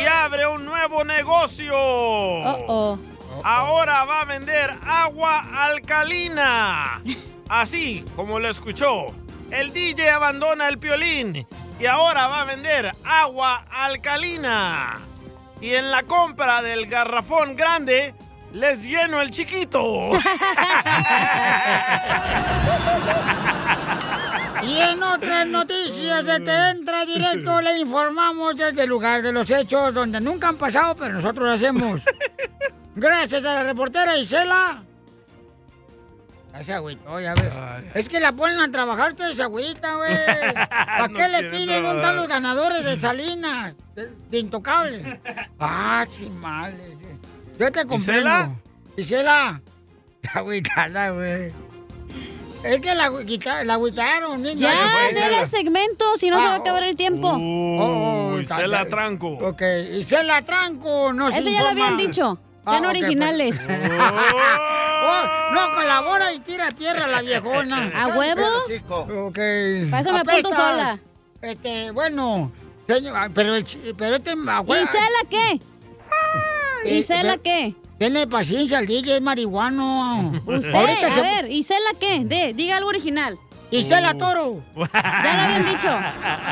y 0.00 0.06
abre 0.10 0.46
un 0.46 0.64
nuevo 0.64 1.04
negocio. 1.04 1.76
Oh, 1.76 2.64
oh. 2.68 2.98
Ahora 3.44 4.04
va 4.04 4.22
a 4.22 4.24
vender 4.24 4.78
agua 4.82 5.44
alcalina. 5.66 7.02
Así 7.50 8.02
como 8.16 8.38
lo 8.38 8.48
escuchó. 8.48 9.08
El 9.50 9.74
DJ 9.74 10.08
abandona 10.08 10.68
el 10.68 10.78
Piolín 10.78 11.46
y 11.78 11.84
ahora 11.84 12.28
va 12.28 12.40
a 12.40 12.44
vender 12.44 12.92
agua 13.04 13.66
alcalina. 13.70 14.94
Y 15.60 15.74
en 15.74 15.90
la 15.90 16.02
compra 16.04 16.62
del 16.62 16.86
garrafón 16.86 17.56
grande, 17.56 18.14
les 18.54 18.82
lleno 18.82 19.20
el 19.20 19.30
chiquito. 19.30 20.10
Y 24.62 24.78
en 24.78 25.02
otras 25.02 25.46
noticias 25.46 26.24
de 26.24 26.40
Te 26.40 26.70
Entra 26.70 27.04
Directo 27.04 27.60
le 27.60 27.80
informamos 27.80 28.56
desde 28.56 28.84
el 28.84 28.88
lugar 28.88 29.20
de 29.20 29.30
los 29.30 29.50
hechos 29.50 29.92
donde 29.92 30.22
nunca 30.22 30.48
han 30.48 30.56
pasado, 30.56 30.96
pero 30.96 31.12
nosotros 31.12 31.46
lo 31.46 31.52
hacemos. 31.52 32.00
Gracias 32.96 33.44
a 33.44 33.56
la 33.56 33.64
reportera 33.64 34.16
Isela. 34.16 34.82
Ese 36.58 36.72
agüita, 36.72 37.20
ya 37.20 37.34
ves. 37.34 37.52
Es 37.94 38.08
que 38.08 38.20
la 38.20 38.32
ponen 38.32 38.58
a 38.60 38.70
trabajar 38.70 39.14
esa 39.18 39.44
agüita, 39.44 39.96
güey. 39.96 40.14
¿Para 40.54 41.08
No 41.08 41.18
qué 41.18 41.28
le 41.28 41.42
piden? 41.50 41.82
¿Dónde 41.82 42.00
están 42.00 42.00
trabajar. 42.00 42.14
los 42.14 42.28
ganadores 42.28 42.84
de 42.84 43.00
Salinas? 43.00 43.74
De, 43.94 44.08
de 44.30 44.38
Intocable. 44.38 45.20
Ah, 45.58 46.06
chimales. 46.16 47.03
Yo 47.58 47.70
te 47.72 47.86
comprendo. 47.86 48.28
¿Isela? 48.28 48.50
Isela. 48.96 49.60
La 50.22 50.40
agüitada, 50.40 51.10
güey. 51.10 51.52
Es 52.64 52.80
que 52.80 52.94
la, 52.94 53.10
agüita- 53.10 53.62
la 53.64 53.74
agüitaron, 53.74 54.40
niña. 54.42 54.72
Ya, 54.72 55.08
denle 55.20 55.40
el 55.42 55.48
segmento, 55.48 56.16
si 56.16 56.30
no 56.30 56.38
se 56.38 56.44
va 56.46 56.52
a 56.52 56.54
Ah, 56.54 56.60
acabar 56.60 56.82
el 56.82 56.96
tiempo. 56.96 57.28
Oh, 57.28 58.32
Uy, 58.36 58.46
se 58.46 58.66
la 58.66 58.86
tranco. 58.86 59.32
Ok, 59.32 59.60
Isela 59.98 60.40
Tranco 60.46 61.12
nos 61.12 61.34
Ese 61.34 61.52
ya 61.52 61.60
lo 61.60 61.68
habían 61.68 61.98
dicho. 61.98 62.38
Ah, 62.64 62.70
Sean 62.72 62.84
ok, 62.86 62.90
originales. 62.90 63.62
pues. 63.66 63.78
Oh, 65.06 65.52
no 65.52 65.70
colabora 65.74 66.32
y 66.32 66.40
tira 66.40 66.68
a 66.68 66.70
tierra 66.70 67.06
la 67.06 67.20
viejona. 67.20 67.92
¿A 67.94 68.06
huevo? 68.16 68.46
Ok. 69.28 69.38
Pásame 69.90 70.20
a 70.20 70.24
punto 70.24 70.48
sola. 70.54 70.98
Este, 71.42 71.90
bueno, 71.90 72.50
ah, 73.14 73.28
pero, 73.34 73.52
pero 73.98 74.16
este... 74.16 74.30
¿Y 74.32 74.82
Isela 74.82 75.20
qué? 75.28 75.60
Eh, 76.84 76.98
¿Isela 76.98 77.38
qué? 77.38 77.74
Tiene 77.98 78.26
paciencia, 78.26 78.78
el 78.80 78.86
DJ 78.86 79.16
es 79.16 79.22
marihuano. 79.22 80.32
Usted, 80.46 80.74
Ahorita 80.74 81.06
a 81.06 81.14
se- 81.14 81.20
ver, 81.22 81.50
¿Isela 81.50 81.90
qué? 81.98 82.24
De, 82.24 82.52
diga 82.54 82.76
algo 82.76 82.88
original. 82.88 83.38
Isela 83.70 84.14
Toro. 84.14 84.62
Ya 84.76 85.34
lo 85.36 85.42
habían 85.42 85.64
dicho. 85.64 85.88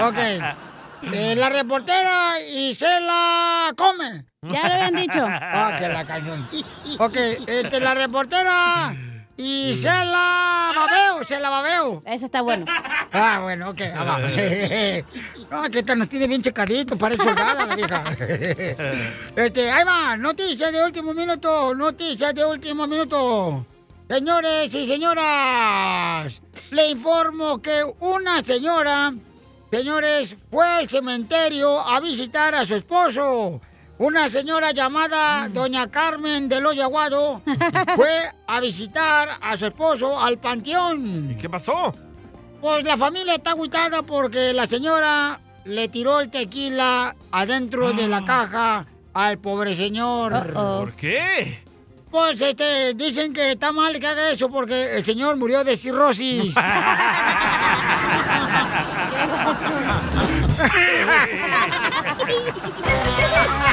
Ok. 0.06 1.12
Eh, 1.14 1.34
la 1.36 1.48
reportera 1.50 2.40
Isela 2.52 3.72
Come. 3.76 4.24
Ya 4.42 4.68
lo 4.68 4.74
habían 4.74 4.94
dicho. 4.94 5.24
Ah, 5.28 5.76
que 5.78 5.88
la 5.88 6.04
cañón. 6.04 6.48
Ok, 6.98 7.16
este, 7.46 7.80
la 7.80 7.94
reportera 7.94 8.94
Isela 9.42 10.72
Babeo, 10.74 11.22
Isela 11.22 11.50
Babeo. 11.50 12.02
Ese 12.06 12.26
está 12.26 12.42
bueno. 12.42 12.64
Ah, 13.12 13.40
bueno, 13.42 13.70
ok, 13.70 13.80
ah, 13.94 14.04
va. 14.04 14.18
No, 15.50 15.70
que 15.70 15.80
esta 15.80 15.94
nos 15.94 16.08
tiene 16.08 16.26
bien 16.26 16.40
checadito, 16.42 16.96
parece 16.96 17.24
soldada 17.24 17.66
la 17.66 17.76
vieja. 17.76 18.04
Este, 19.36 19.70
ahí 19.70 19.84
va, 19.84 20.16
noticias 20.16 20.72
de 20.72 20.82
último 20.82 21.12
minuto, 21.12 21.74
noticias 21.74 22.34
de 22.34 22.44
último 22.44 22.86
minuto. 22.86 23.66
Señores 24.08 24.74
y 24.74 24.86
señoras, 24.86 26.40
le 26.70 26.88
informo 26.88 27.60
que 27.60 27.82
una 28.00 28.42
señora, 28.42 29.12
señores, 29.70 30.36
fue 30.50 30.66
al 30.66 30.88
cementerio 30.88 31.80
a 31.80 32.00
visitar 32.00 32.54
a 32.54 32.64
su 32.64 32.74
esposo. 32.74 33.60
Una 34.02 34.28
señora 34.28 34.72
llamada 34.72 35.48
Doña 35.48 35.88
Carmen 35.88 36.48
del 36.48 36.66
Hoyo 36.66 36.82
Aguado 36.82 37.40
fue 37.94 38.32
a 38.48 38.58
visitar 38.58 39.38
a 39.40 39.56
su 39.56 39.66
esposo 39.66 40.18
al 40.18 40.38
panteón. 40.38 41.30
¿Y 41.30 41.36
qué 41.36 41.48
pasó? 41.48 41.94
Pues 42.60 42.82
la 42.84 42.96
familia 42.96 43.36
está 43.36 43.50
agüitada 43.52 44.02
porque 44.02 44.52
la 44.52 44.66
señora 44.66 45.38
le 45.64 45.86
tiró 45.86 46.18
el 46.18 46.30
tequila 46.30 47.14
adentro 47.30 47.92
de 47.92 48.08
la 48.08 48.24
caja 48.24 48.86
al 49.14 49.38
pobre 49.38 49.76
señor. 49.76 50.52
¿Por 50.52 50.94
qué? 50.94 51.62
Pues 52.10 52.40
este, 52.40 52.94
dicen 52.94 53.32
que 53.32 53.52
está 53.52 53.70
mal 53.70 54.00
que 54.00 54.06
haga 54.08 54.32
eso 54.32 54.48
porque 54.48 54.96
el 54.96 55.04
señor 55.04 55.36
murió 55.36 55.62
de 55.62 55.76
cirrosis. 55.76 56.52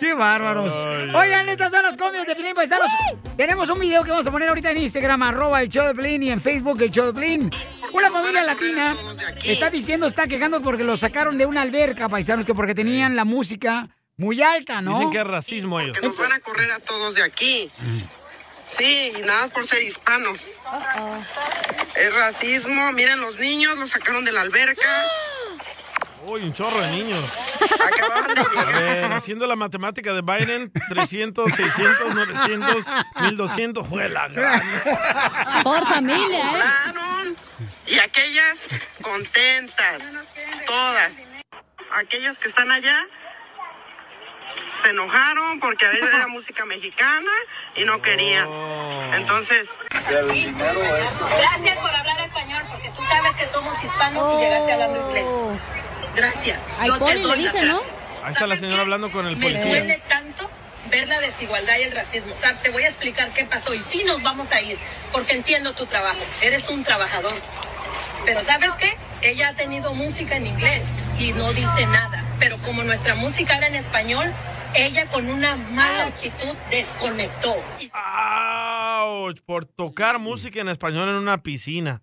¡Qué 0.00 0.14
bárbaros! 0.14 0.72
Oigan, 1.14 1.48
estas 1.48 1.70
son 1.70 1.82
las 1.82 1.96
comias 1.96 2.26
de 2.26 2.34
Pilín 2.34 2.54
Paisanos. 2.54 2.90
Tenemos 3.36 3.68
un 3.70 3.80
video 3.80 4.02
que 4.02 4.10
vamos 4.10 4.26
a 4.26 4.30
poner 4.30 4.48
ahorita 4.48 4.70
en 4.70 4.78
Instagram, 4.78 5.22
arroba 5.22 5.62
el 5.62 5.68
show 5.68 5.86
de 5.86 6.16
y 6.16 6.30
en 6.30 6.40
Facebook 6.40 6.80
el 6.82 6.90
show 6.90 7.12
de. 7.12 7.50
Una 7.92 8.10
familia 8.10 8.42
latina 8.42 8.96
está 9.44 9.70
diciendo, 9.70 10.06
está 10.06 10.26
quejando 10.26 10.62
porque 10.62 10.84
lo 10.84 10.96
sacaron 10.96 11.38
de 11.38 11.46
una 11.46 11.62
alberca, 11.62 12.08
paisanos, 12.08 12.46
que 12.46 12.54
porque 12.54 12.74
tenían 12.74 13.16
la 13.16 13.24
música 13.24 13.88
muy 14.16 14.42
alta, 14.42 14.80
¿no? 14.80 14.92
Dicen 14.92 15.10
que 15.10 15.18
es 15.18 15.26
racismo 15.26 15.80
ellos. 15.80 15.98
Que 15.98 16.06
nos 16.06 16.16
van 16.16 16.32
a 16.32 16.40
correr 16.40 16.70
a 16.72 16.80
todos 16.80 17.14
de 17.14 17.22
aquí. 17.22 17.70
Sí, 18.66 19.12
y 19.16 19.22
nada 19.22 19.42
más 19.42 19.50
por 19.50 19.66
ser 19.66 19.82
hispanos. 19.82 20.40
Es 21.94 22.14
racismo. 22.14 22.92
Miren, 22.92 23.20
los 23.20 23.38
niños 23.38 23.76
los 23.78 23.90
sacaron 23.90 24.24
de 24.24 24.32
la 24.32 24.40
alberca. 24.40 25.04
Uy, 26.26 26.42
un 26.42 26.52
chorro 26.52 26.80
de 26.80 26.90
niños. 26.90 27.24
A 28.56 28.64
ver, 28.64 29.12
haciendo 29.12 29.46
la 29.46 29.54
matemática 29.54 30.12
de 30.12 30.22
Biden, 30.22 30.72
300, 30.88 31.52
600, 31.52 32.14
900, 32.14 32.84
1200, 33.20 33.88
fue 33.88 34.08
la 34.08 34.26
gran. 34.28 35.62
Por 35.62 35.86
familia, 35.86 36.58
¿eh? 36.58 37.34
Y 37.86 37.98
aquellas 38.00 38.58
contentas. 39.00 40.02
Todas. 40.66 41.12
Aquellas 41.94 42.38
que 42.38 42.48
están 42.48 42.72
allá 42.72 43.06
se 44.82 44.90
enojaron 44.90 45.60
porque 45.60 45.86
a 45.86 45.90
veces 45.90 46.12
era 46.12 46.26
música 46.26 46.66
mexicana 46.66 47.30
y 47.76 47.84
no 47.84 48.02
querían. 48.02 48.48
Entonces, 49.14 49.70
Gracias 49.92 51.78
por 51.78 51.90
hablar 51.90 52.20
español, 52.20 52.64
porque 52.70 52.90
tú 52.96 53.02
sabes 53.04 53.36
que 53.36 53.48
somos 53.48 53.82
hispanos 53.82 54.34
y 54.34 54.42
llegaste 54.42 54.72
hablando 54.72 55.08
inglés. 55.08 55.24
Gracias. 56.16 56.60
Al 56.78 56.92
te 56.94 56.98
poli 56.98 57.14
le 57.14 57.22
doy 57.22 57.42
las 57.42 57.52
dice, 57.52 57.66
¿no? 57.66 57.78
Ahí 58.24 58.32
está 58.32 58.46
la 58.46 58.56
señora 58.56 58.80
hablando 58.82 59.12
con 59.12 59.26
el 59.26 59.36
Me 59.36 59.42
policía. 59.42 59.68
duele 59.68 60.02
tanto 60.08 60.50
ver 60.90 61.06
la 61.08 61.20
desigualdad 61.20 61.78
y 61.78 61.82
el 61.82 61.92
racismo. 61.92 62.32
O 62.32 62.36
sea, 62.36 62.54
te 62.54 62.70
voy 62.70 62.82
a 62.84 62.88
explicar 62.88 63.28
qué 63.30 63.44
pasó 63.44 63.74
y 63.74 63.80
sí 63.80 64.02
nos 64.04 64.22
vamos 64.22 64.50
a 64.50 64.60
ir, 64.62 64.78
porque 65.12 65.34
entiendo 65.34 65.74
tu 65.74 65.86
trabajo. 65.86 66.18
Eres 66.42 66.68
un 66.68 66.82
trabajador. 66.82 67.34
Pero 68.24 68.42
¿sabes 68.42 68.70
qué? 68.78 68.96
Ella 69.22 69.50
ha 69.50 69.54
tenido 69.54 69.94
música 69.94 70.36
en 70.36 70.46
inglés 70.48 70.82
y 71.18 71.32
no 71.32 71.52
dice 71.52 71.86
nada. 71.86 72.24
Pero 72.38 72.56
como 72.58 72.82
nuestra 72.82 73.14
música 73.14 73.56
era 73.56 73.68
en 73.68 73.76
español, 73.76 74.32
ella 74.74 75.06
con 75.06 75.28
una 75.28 75.56
mala 75.56 76.06
actitud 76.06 76.54
desconectó. 76.70 77.54
¡Auch! 77.92 79.40
Por 79.46 79.64
tocar 79.66 80.18
música 80.18 80.60
en 80.60 80.68
español 80.68 81.08
en 81.08 81.16
una 81.16 81.42
piscina. 81.42 82.02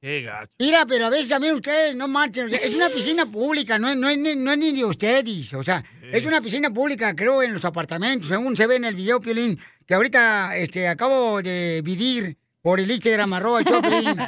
Qué 0.00 0.22
gacho. 0.22 0.50
Mira, 0.58 0.86
pero 0.86 1.06
a 1.06 1.10
veces 1.10 1.28
también 1.28 1.54
ustedes 1.54 1.94
no 1.94 2.08
marchen. 2.08 2.46
o 2.46 2.48
sea, 2.48 2.58
es 2.60 2.74
una 2.74 2.88
piscina 2.88 3.26
pública, 3.26 3.78
no, 3.78 3.90
es- 3.90 3.96
no, 3.98 4.08
es, 4.08 4.16
ni- 4.18 4.34
no 4.36 4.52
es 4.52 4.58
ni 4.58 4.72
de 4.72 4.84
ustedes. 4.84 5.52
O 5.54 5.62
sea, 5.62 5.84
es 6.10 6.24
una 6.24 6.40
piscina 6.40 6.70
pública, 6.70 7.14
creo, 7.14 7.42
en 7.42 7.52
los 7.52 7.64
apartamentos, 7.64 8.28
según 8.28 8.56
se 8.56 8.66
ve 8.66 8.76
en 8.76 8.84
el 8.86 8.94
video, 8.94 9.20
Piolín, 9.20 9.58
que 9.86 9.94
ahorita 9.94 10.56
este, 10.56 10.88
acabo 10.88 11.42
de 11.42 11.82
vidir 11.84 12.36
por 12.62 12.80
el 12.80 12.90
Instagram, 12.90 13.32
arroba 13.34 13.60
Piolín. 13.62 14.16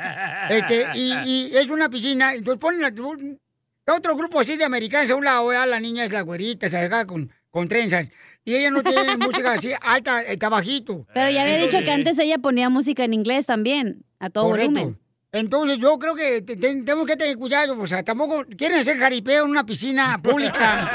Este, 0.50 0.86
y, 0.96 1.12
y 1.24 1.56
es 1.56 1.68
una 1.70 1.88
piscina, 1.88 2.34
entonces 2.34 2.60
ponen 2.60 2.82
la- 2.82 3.94
otro 3.94 4.16
grupo 4.16 4.40
así 4.40 4.56
de 4.56 4.64
americanos 4.64 5.10
a 5.10 5.14
un 5.14 5.24
lado, 5.24 5.46
¿verdad? 5.46 5.68
la 5.68 5.80
niña 5.80 6.04
es 6.04 6.12
la 6.12 6.20
güerita, 6.22 6.68
se 6.68 6.76
acá 6.76 7.06
con, 7.06 7.30
con 7.50 7.68
trenzas. 7.68 8.08
Y 8.44 8.56
ella 8.56 8.70
no 8.70 8.82
tiene 8.82 9.16
música 9.18 9.52
así 9.52 9.70
alta, 9.80 10.20
está 10.22 10.48
bajito. 10.48 11.06
Pero 11.14 11.30
ya 11.30 11.42
había 11.42 11.56
dicho 11.56 11.78
que 11.78 11.90
antes 11.92 12.18
ella 12.18 12.38
ponía 12.38 12.68
música 12.68 13.04
en 13.04 13.14
inglés 13.14 13.46
también, 13.46 14.04
a 14.18 14.30
todo 14.30 14.48
Correcto. 14.50 14.72
volumen. 14.72 14.98
Entonces 15.34 15.78
yo 15.78 15.98
creo 15.98 16.14
que 16.14 16.42
te- 16.42 16.56
te- 16.56 16.82
tenemos 16.82 17.06
que 17.06 17.16
tener 17.16 17.38
cuidado, 17.38 17.74
o 17.80 17.86
sea, 17.86 18.02
tampoco 18.02 18.44
quieren 18.58 18.80
hacer 18.80 18.98
jaripeo 18.98 19.44
en 19.44 19.50
una 19.50 19.64
piscina 19.64 20.20
pública. 20.22 20.90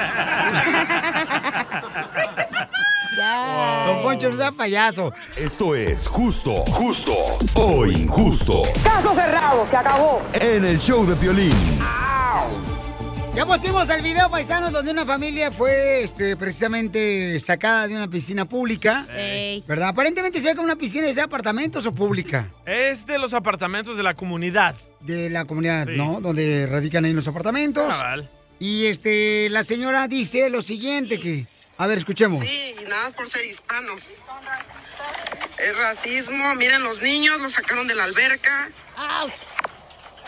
Don 3.87 4.03
Poncho 4.03 4.29
no 4.29 4.37
sea 4.37 4.51
payaso. 4.51 5.11
Esto 5.35 5.73
es 5.73 6.07
justo, 6.07 6.63
justo 6.67 7.15
o 7.55 7.85
injusto. 7.87 8.61
Caso 8.83 9.15
cerrado, 9.15 9.65
se 9.71 9.75
acabó. 9.75 10.21
En 10.33 10.65
el 10.65 10.77
show 10.79 11.03
de 11.07 11.15
Piolín. 11.15 11.51
Ya 13.37 13.45
pusimos 13.45 13.87
el 13.91 14.01
video, 14.01 14.31
paisanos, 14.31 14.71
donde 14.71 14.89
una 14.89 15.05
familia 15.05 15.51
fue 15.51 16.01
este, 16.01 16.35
precisamente 16.35 17.39
sacada 17.39 17.87
de 17.87 17.95
una 17.95 18.07
piscina 18.09 18.45
pública. 18.45 19.05
¿Verdad? 19.67 19.89
Aparentemente 19.89 20.39
se 20.39 20.47
ve 20.47 20.55
como 20.55 20.65
una 20.65 20.75
piscina 20.75 21.05
de 21.05 21.21
apartamentos 21.21 21.85
o 21.85 21.93
pública. 21.93 22.49
Es 22.65 23.05
de 23.05 23.19
los 23.19 23.35
apartamentos 23.35 23.95
de 23.95 24.01
la 24.01 24.15
comunidad. 24.15 24.73
De 25.01 25.29
la 25.29 25.45
comunidad, 25.45 25.85
Sí. 25.85 25.93
¿no? 25.95 26.19
Donde 26.19 26.65
radican 26.65 27.05
ahí 27.05 27.13
los 27.13 27.27
apartamentos. 27.27 27.93
Cabal. 27.93 28.27
Y 28.59 28.87
este, 28.87 29.49
la 29.51 29.61
señora 29.63 30.07
dice 30.07 30.49
lo 30.49 30.63
siguiente 30.63 31.19
que... 31.19 31.45
A 31.77 31.85
ver, 31.85 31.99
escuchemos. 31.99 32.43
sí, 32.43 32.73
y 32.81 32.85
nada 32.85 33.03
más 33.03 33.13
por 33.13 33.29
ser 33.29 33.45
hispanos. 33.45 34.01
Es 35.59 35.77
racismo. 35.77 36.55
Miren, 36.55 36.81
los 36.81 37.03
niños 37.03 37.39
los 37.39 37.53
sacaron 37.53 37.87
de 37.87 37.93
la 37.93 38.05
alberca. 38.05 38.71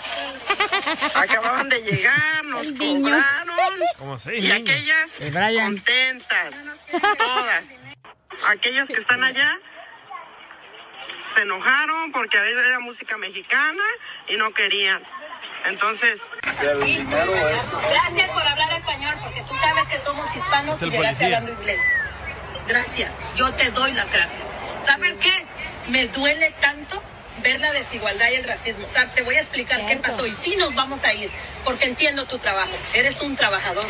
Acababan 1.15 1.69
de 1.69 1.81
llegar, 1.81 2.43
nos 2.45 2.71
cobraron. 2.73 3.55
Como 3.97 4.19
seis 4.19 4.43
Y 4.43 4.51
aquellas 4.51 5.09
contentas, 5.63 6.55
todas. 7.17 7.63
Aquellas 8.47 8.87
que 8.87 8.93
están 8.93 9.23
allá 9.23 9.59
se 11.35 11.41
enojaron 11.41 12.11
porque 12.11 12.37
a 12.37 12.41
veces 12.41 12.65
era 12.65 12.79
música 12.79 13.17
mexicana 13.17 13.83
y 14.27 14.37
no 14.37 14.51
querían. 14.53 15.01
Entonces, 15.65 16.21
Gracias 16.43 18.29
por 18.31 18.41
hablar 18.41 18.71
español, 18.71 19.15
porque 19.21 19.43
tú 19.47 19.55
sabes 19.55 19.87
que 19.87 20.01
somos 20.01 20.35
hispanos 20.35 20.81
y 20.81 20.85
llegaste 20.85 20.97
policía. 20.97 21.37
hablando 21.37 21.51
inglés. 21.61 21.81
Gracias, 22.67 23.13
yo 23.35 23.53
te 23.53 23.71
doy 23.71 23.91
las 23.91 24.11
gracias. 24.11 24.43
¿Sabes 24.85 25.17
qué? 25.17 25.45
Me 25.89 26.07
duele 26.07 26.51
tanto 26.61 27.01
ver 27.41 27.59
la 27.59 27.71
desigualdad 27.71 28.29
y 28.31 28.35
el 28.35 28.43
racismo. 28.43 28.85
O 28.85 28.89
sea, 28.89 29.05
te 29.07 29.21
voy 29.21 29.35
a 29.35 29.39
explicar 29.39 29.85
qué 29.87 29.95
pasó 29.97 30.25
y 30.25 30.33
sí 30.33 30.55
nos 30.57 30.75
vamos 30.75 31.03
a 31.03 31.13
ir, 31.13 31.29
porque 31.63 31.85
entiendo 31.85 32.25
tu 32.25 32.39
trabajo. 32.39 32.71
Eres 32.93 33.19
un 33.21 33.35
trabajador. 33.35 33.85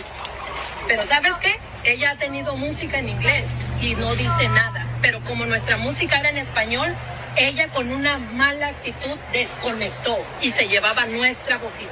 Pero 0.88 1.06
¿sabes 1.06 1.34
qué? 1.42 1.60
Ella 1.84 2.12
ha 2.12 2.16
tenido 2.16 2.56
música 2.56 3.00
en 3.00 3.10
inglés 3.10 3.46
y 3.82 3.96
no 3.96 4.16
dice 4.16 4.48
nada. 4.50 4.86
Pero 5.02 5.22
como 5.22 5.46
nuestra 5.46 5.78
música 5.78 6.20
era 6.20 6.30
en 6.30 6.38
español, 6.38 6.96
ella 7.36 7.68
con 7.70 7.92
una 7.92 8.18
mala 8.18 8.68
actitud 8.68 9.18
desconectó 9.32 10.16
y 10.42 10.52
se 10.52 10.68
llevaba 10.68 11.06
nuestra 11.06 11.58
bocina. 11.58 11.92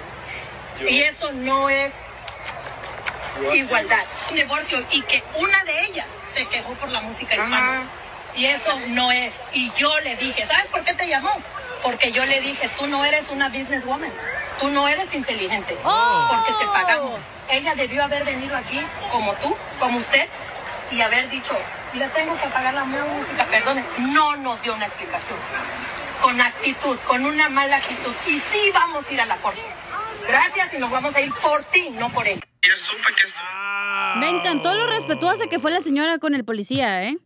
Y 0.87 1.01
eso 1.01 1.31
no 1.31 1.69
es 1.69 1.91
igualdad. 3.53 4.03
Un 4.29 4.35
divorcio 4.35 4.83
y 4.91 5.01
que 5.03 5.23
una 5.37 5.63
de 5.63 5.85
ellas 5.85 6.07
se 6.33 6.47
quejó 6.47 6.73
por 6.73 6.89
la 6.89 7.01
música 7.01 7.35
hispana. 7.35 7.83
Y 8.37 8.45
eso 8.45 8.71
no 8.89 9.11
es. 9.11 9.33
Y 9.51 9.71
yo 9.77 9.99
le 10.01 10.15
dije, 10.15 10.45
¿sabes 10.45 10.67
por 10.67 10.83
qué 10.83 10.93
te 10.93 11.07
llamó? 11.07 11.31
Porque 11.81 12.11
yo 12.11 12.23
le 12.25 12.39
dije, 12.39 12.69
tú 12.77 12.85
no 12.85 13.03
eres 13.03 13.29
una 13.29 13.49
businesswoman. 13.49 14.11
Tú 14.59 14.69
no 14.69 14.87
eres 14.87 15.11
inteligente. 15.13 15.75
Porque 15.83 16.53
te 16.59 16.65
pagamos. 16.67 17.19
Ella 17.49 17.73
debió 17.75 18.03
haber 18.03 18.23
venido 18.25 18.55
aquí 18.55 18.79
como 19.11 19.33
tú, 19.35 19.55
como 19.79 19.97
usted, 19.99 20.27
y 20.91 21.01
haber 21.01 21.29
dicho, 21.29 21.57
le 21.93 22.07
tengo 22.09 22.39
que 22.39 22.47
pagar 22.47 22.73
la 22.75 22.83
música, 22.83 23.45
perdone. 23.45 23.83
No 24.11 24.35
nos 24.35 24.61
dio 24.61 24.75
una 24.75 24.85
explicación. 24.85 25.39
Con 26.21 26.39
actitud, 26.39 26.97
con 27.07 27.25
una 27.25 27.49
mala 27.49 27.77
actitud. 27.77 28.13
Y 28.27 28.39
sí 28.39 28.71
vamos 28.71 29.09
a 29.09 29.13
ir 29.13 29.21
a 29.21 29.25
la 29.25 29.37
corte. 29.37 29.61
Gracias 30.27 30.73
y 30.73 30.77
nos 30.77 30.91
vamos 30.91 31.15
a 31.15 31.21
ir 31.21 31.33
por 31.33 31.63
ti, 31.65 31.89
no 31.91 32.11
por 32.11 32.27
ella. 32.27 32.41
Me 34.17 34.29
encantó 34.29 34.75
lo 34.75 34.87
respetuosa 34.87 35.47
que 35.47 35.59
fue 35.59 35.71
la 35.71 35.81
señora 35.81 36.19
con 36.19 36.35
el 36.35 36.43
policía, 36.43 37.03
¿eh? 37.03 37.17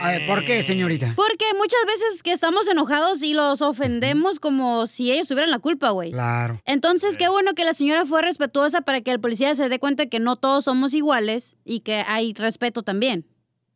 A 0.00 0.08
ver, 0.12 0.26
¿por 0.26 0.44
qué, 0.44 0.62
señorita? 0.62 1.14
Porque 1.16 1.44
muchas 1.56 1.80
veces 1.86 2.22
que 2.22 2.32
estamos 2.32 2.68
enojados 2.68 3.22
y 3.22 3.34
los 3.34 3.60
ofendemos 3.62 4.38
como 4.38 4.86
si 4.86 5.10
ellos 5.10 5.26
tuvieran 5.28 5.50
la 5.50 5.58
culpa, 5.58 5.90
güey. 5.90 6.12
Claro. 6.12 6.60
Entonces, 6.64 7.16
qué 7.16 7.28
bueno 7.28 7.54
que 7.54 7.64
la 7.64 7.74
señora 7.74 8.06
fue 8.06 8.22
respetuosa 8.22 8.82
para 8.82 9.00
que 9.00 9.10
el 9.10 9.20
policía 9.20 9.54
se 9.54 9.68
dé 9.68 9.78
cuenta 9.78 10.06
que 10.06 10.20
no 10.20 10.36
todos 10.36 10.64
somos 10.66 10.94
iguales 10.94 11.56
y 11.64 11.80
que 11.80 12.04
hay 12.06 12.32
respeto 12.34 12.82
también. 12.82 13.26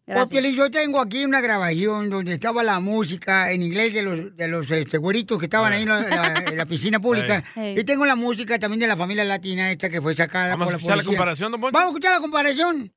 Gracias. 0.07 0.31
Piolín, 0.31 0.55
yo 0.55 0.71
tengo 0.71 1.01
aquí 1.01 1.25
una 1.25 1.41
grabación 1.41 2.11
donde 2.11 2.35
estaba 2.35 2.63
la 2.63 2.79
música 2.79 3.51
en 3.53 3.63
inglés 3.63 3.95
de 3.95 4.03
los, 4.03 4.37
de 4.37 4.49
los 4.49 4.71
este, 4.71 4.99
güeritos 4.99 5.39
que 5.39 5.47
estaban 5.47 5.73
ahí 5.73 5.83
en 5.85 5.89
la, 5.89 6.01
la- 6.03 6.45
en 6.47 6.57
la 6.59 6.67
piscina 6.67 7.01
pública. 7.01 7.43
Y 7.57 7.83
tengo 7.85 8.05
la 8.05 8.15
música 8.15 8.59
también 8.59 8.81
de 8.81 8.87
la 8.87 8.97
familia 8.99 9.25
latina 9.25 9.71
esta 9.73 9.89
que 9.89 10.03
fue 10.03 10.15
sacada 10.15 10.51
Vamos 10.51 10.67
por 10.67 10.69
a 10.69 10.73
la 10.73 10.77
escuchar 10.77 10.97
la 10.99 11.03
policía. 11.03 11.17
comparación, 11.19 11.53
don 11.53 11.61
Poncho. 11.63 11.73
Vamos 11.73 11.87
a 11.87 11.91
escuchar 11.93 12.13
la 12.13 12.21
comparación. 12.21 12.93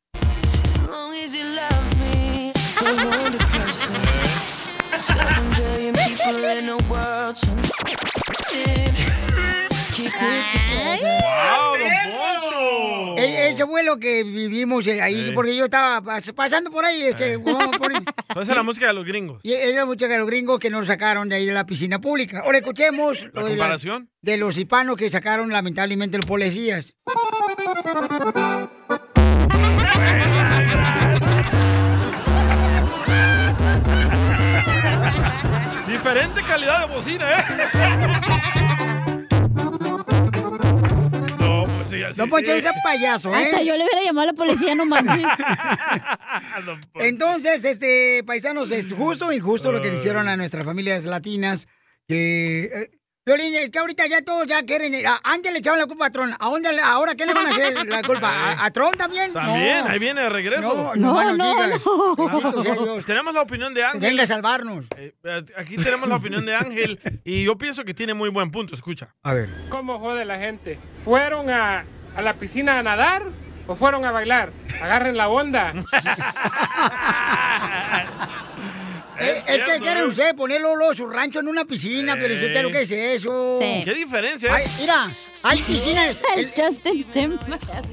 ¡Wow, 12.07 13.15
Ese 13.17 13.65
fue 13.65 13.83
lo 13.83 13.97
que 13.97 14.23
vivimos 14.23 14.85
eh, 14.87 15.01
ahí, 15.01 15.25
Sí. 15.27 15.31
porque 15.33 15.55
yo 15.55 15.65
estaba 15.65 16.01
pas- 16.01 16.33
pasando 16.33 16.69
por 16.69 16.85
ahí, 16.85 17.01
este, 17.03 17.39
por 17.39 17.55
ahí. 17.91 18.03
Esa 18.29 18.41
es 18.41 18.47
la 18.55 18.63
música 18.63 18.87
de 18.87 18.93
los 18.93 19.05
gringos. 19.05 19.39
Y 19.43 19.53
era 19.53 19.85
mucho 19.85 20.07
de 20.07 20.17
los 20.17 20.27
gringos 20.27 20.59
que 20.59 20.69
nos 20.69 20.87
sacaron 20.87 21.27
de 21.29 21.35
ahí 21.35 21.45
de 21.45 21.53
la 21.53 21.65
piscina 21.65 21.99
pública. 21.99 22.41
Ahora 22.43 22.59
escuchemos 22.59 23.23
¿La 23.33 23.41
lo 23.41 23.47
de, 23.47 23.49
comparación? 23.57 24.09
de 24.21 24.37
los 24.37 24.57
hispanos 24.57 24.97
que 24.97 25.09
sacaron 25.09 25.49
lamentablemente 25.49 26.17
los 26.17 26.25
policías. 26.25 26.93
Diferente 36.07 36.41
calidad 36.43 36.87
de 36.87 36.93
bocina, 36.93 37.29
¿eh? 37.29 37.43
No, 41.37 41.65
pues 41.65 41.89
sí, 41.89 42.01
así 42.01 42.17
No, 42.17 42.27
Poncho, 42.27 42.53
sí. 42.53 42.59
ese 42.59 42.69
payaso, 42.81 43.35
¿eh? 43.35 43.43
Hasta 43.43 43.61
yo 43.61 43.75
le 43.75 43.83
hubiera 43.83 44.01
llamado 44.05 44.29
a 44.29 44.31
la 44.31 44.37
policía, 44.37 44.73
no 44.73 44.85
manches. 44.85 45.27
Entonces, 46.95 47.65
este, 47.65 48.23
paisanos, 48.25 48.71
es 48.71 48.93
justo 48.93 49.27
o 49.27 49.33
injusto 49.33 49.73
lo 49.73 49.81
que 49.81 49.89
le 49.89 49.95
hicieron 49.95 50.29
a 50.29 50.37
nuestras 50.37 50.63
familias 50.63 51.03
latinas. 51.03 51.67
Que, 52.07 52.69
eh, 52.73 52.91
Violín, 53.27 53.53
es 53.55 53.69
que 53.69 53.77
ahorita 53.79 54.07
ya 54.07 54.21
todos 54.21 54.47
ya 54.47 54.63
quieren. 54.63 55.05
a- 55.05 55.19
antes 55.21 55.51
le 55.51 55.59
echaban 55.59 55.77
la 55.79 55.85
culpa 55.85 56.05
a 56.05 56.09
Tron. 56.09 56.33
¿A 56.39 56.45
dónde, 56.49 56.71
le- 56.71 56.81
ahora 56.81 57.13
qué 57.13 57.25
le 57.25 57.33
van 57.33 57.45
a 57.47 57.49
hacer 57.49 57.85
la 57.85 58.01
culpa? 58.01 58.29
¿A, 58.29 58.63
a 58.65 58.71
Tron 58.71 58.93
también? 58.93 59.33
También, 59.33 59.83
No. 59.83 59.91
ahí 59.91 59.99
viene 59.99 60.21
de 60.21 60.29
regreso. 60.29 60.93
No, 60.95 61.21
no, 61.21 61.33
no, 61.33 61.67
no. 61.67 63.03
Tenemos 63.03 63.33
la 63.33 63.41
opinión 63.41 63.73
de 63.73 63.83
Ángel. 63.83 63.99
Venga 63.99 64.23
a 64.23 64.27
salvarnos. 64.27 64.85
Eh, 64.95 65.13
aquí 65.57 65.75
tenemos 65.75 66.07
la 66.07 66.15
opinión 66.15 66.45
de 66.45 66.55
Ángel 66.55 67.01
y 67.25 67.43
yo 67.43 67.57
pienso 67.57 67.83
que 67.83 67.93
tiene 67.93 68.13
muy 68.13 68.29
buen 68.29 68.49
punto. 68.49 68.73
Escucha. 68.75 69.13
A 69.23 69.33
ver. 69.33 69.49
¿Cómo 69.67 69.99
jode 69.99 70.23
la 70.23 70.37
gente? 70.39 70.79
¿Fueron 71.03 71.49
a, 71.49 71.83
a 72.15 72.21
la 72.21 72.33
piscina 72.35 72.79
a 72.79 72.83
nadar 72.83 73.23
o 73.67 73.75
fueron 73.75 74.05
a 74.05 74.11
bailar? 74.11 74.51
Agarren 74.81 75.17
la 75.17 75.27
onda. 75.27 75.73
Eh, 79.19 79.41
Es, 79.47 79.63
que 79.63 79.79
quieren 79.79 80.03
¿eh? 80.03 80.07
ustedes 80.07 80.33
ponerlo 80.33 80.75
luego 80.75 80.93
su 80.93 81.07
rancho 81.07 81.39
en 81.39 81.47
una 81.47 81.65
piscina, 81.65 82.15
pero 82.17 82.33
usted 82.33 82.71
¿qué 82.71 82.81
es 82.81 82.91
eso? 82.91 83.55
Sí. 83.59 83.81
¿Qué 83.83 83.93
diferencia? 83.93 84.53
Ay, 84.53 84.65
mira, 84.79 85.09
hay 85.43 85.61
piscinas. 85.61 86.17
El 86.37 86.49
Justin 86.55 87.39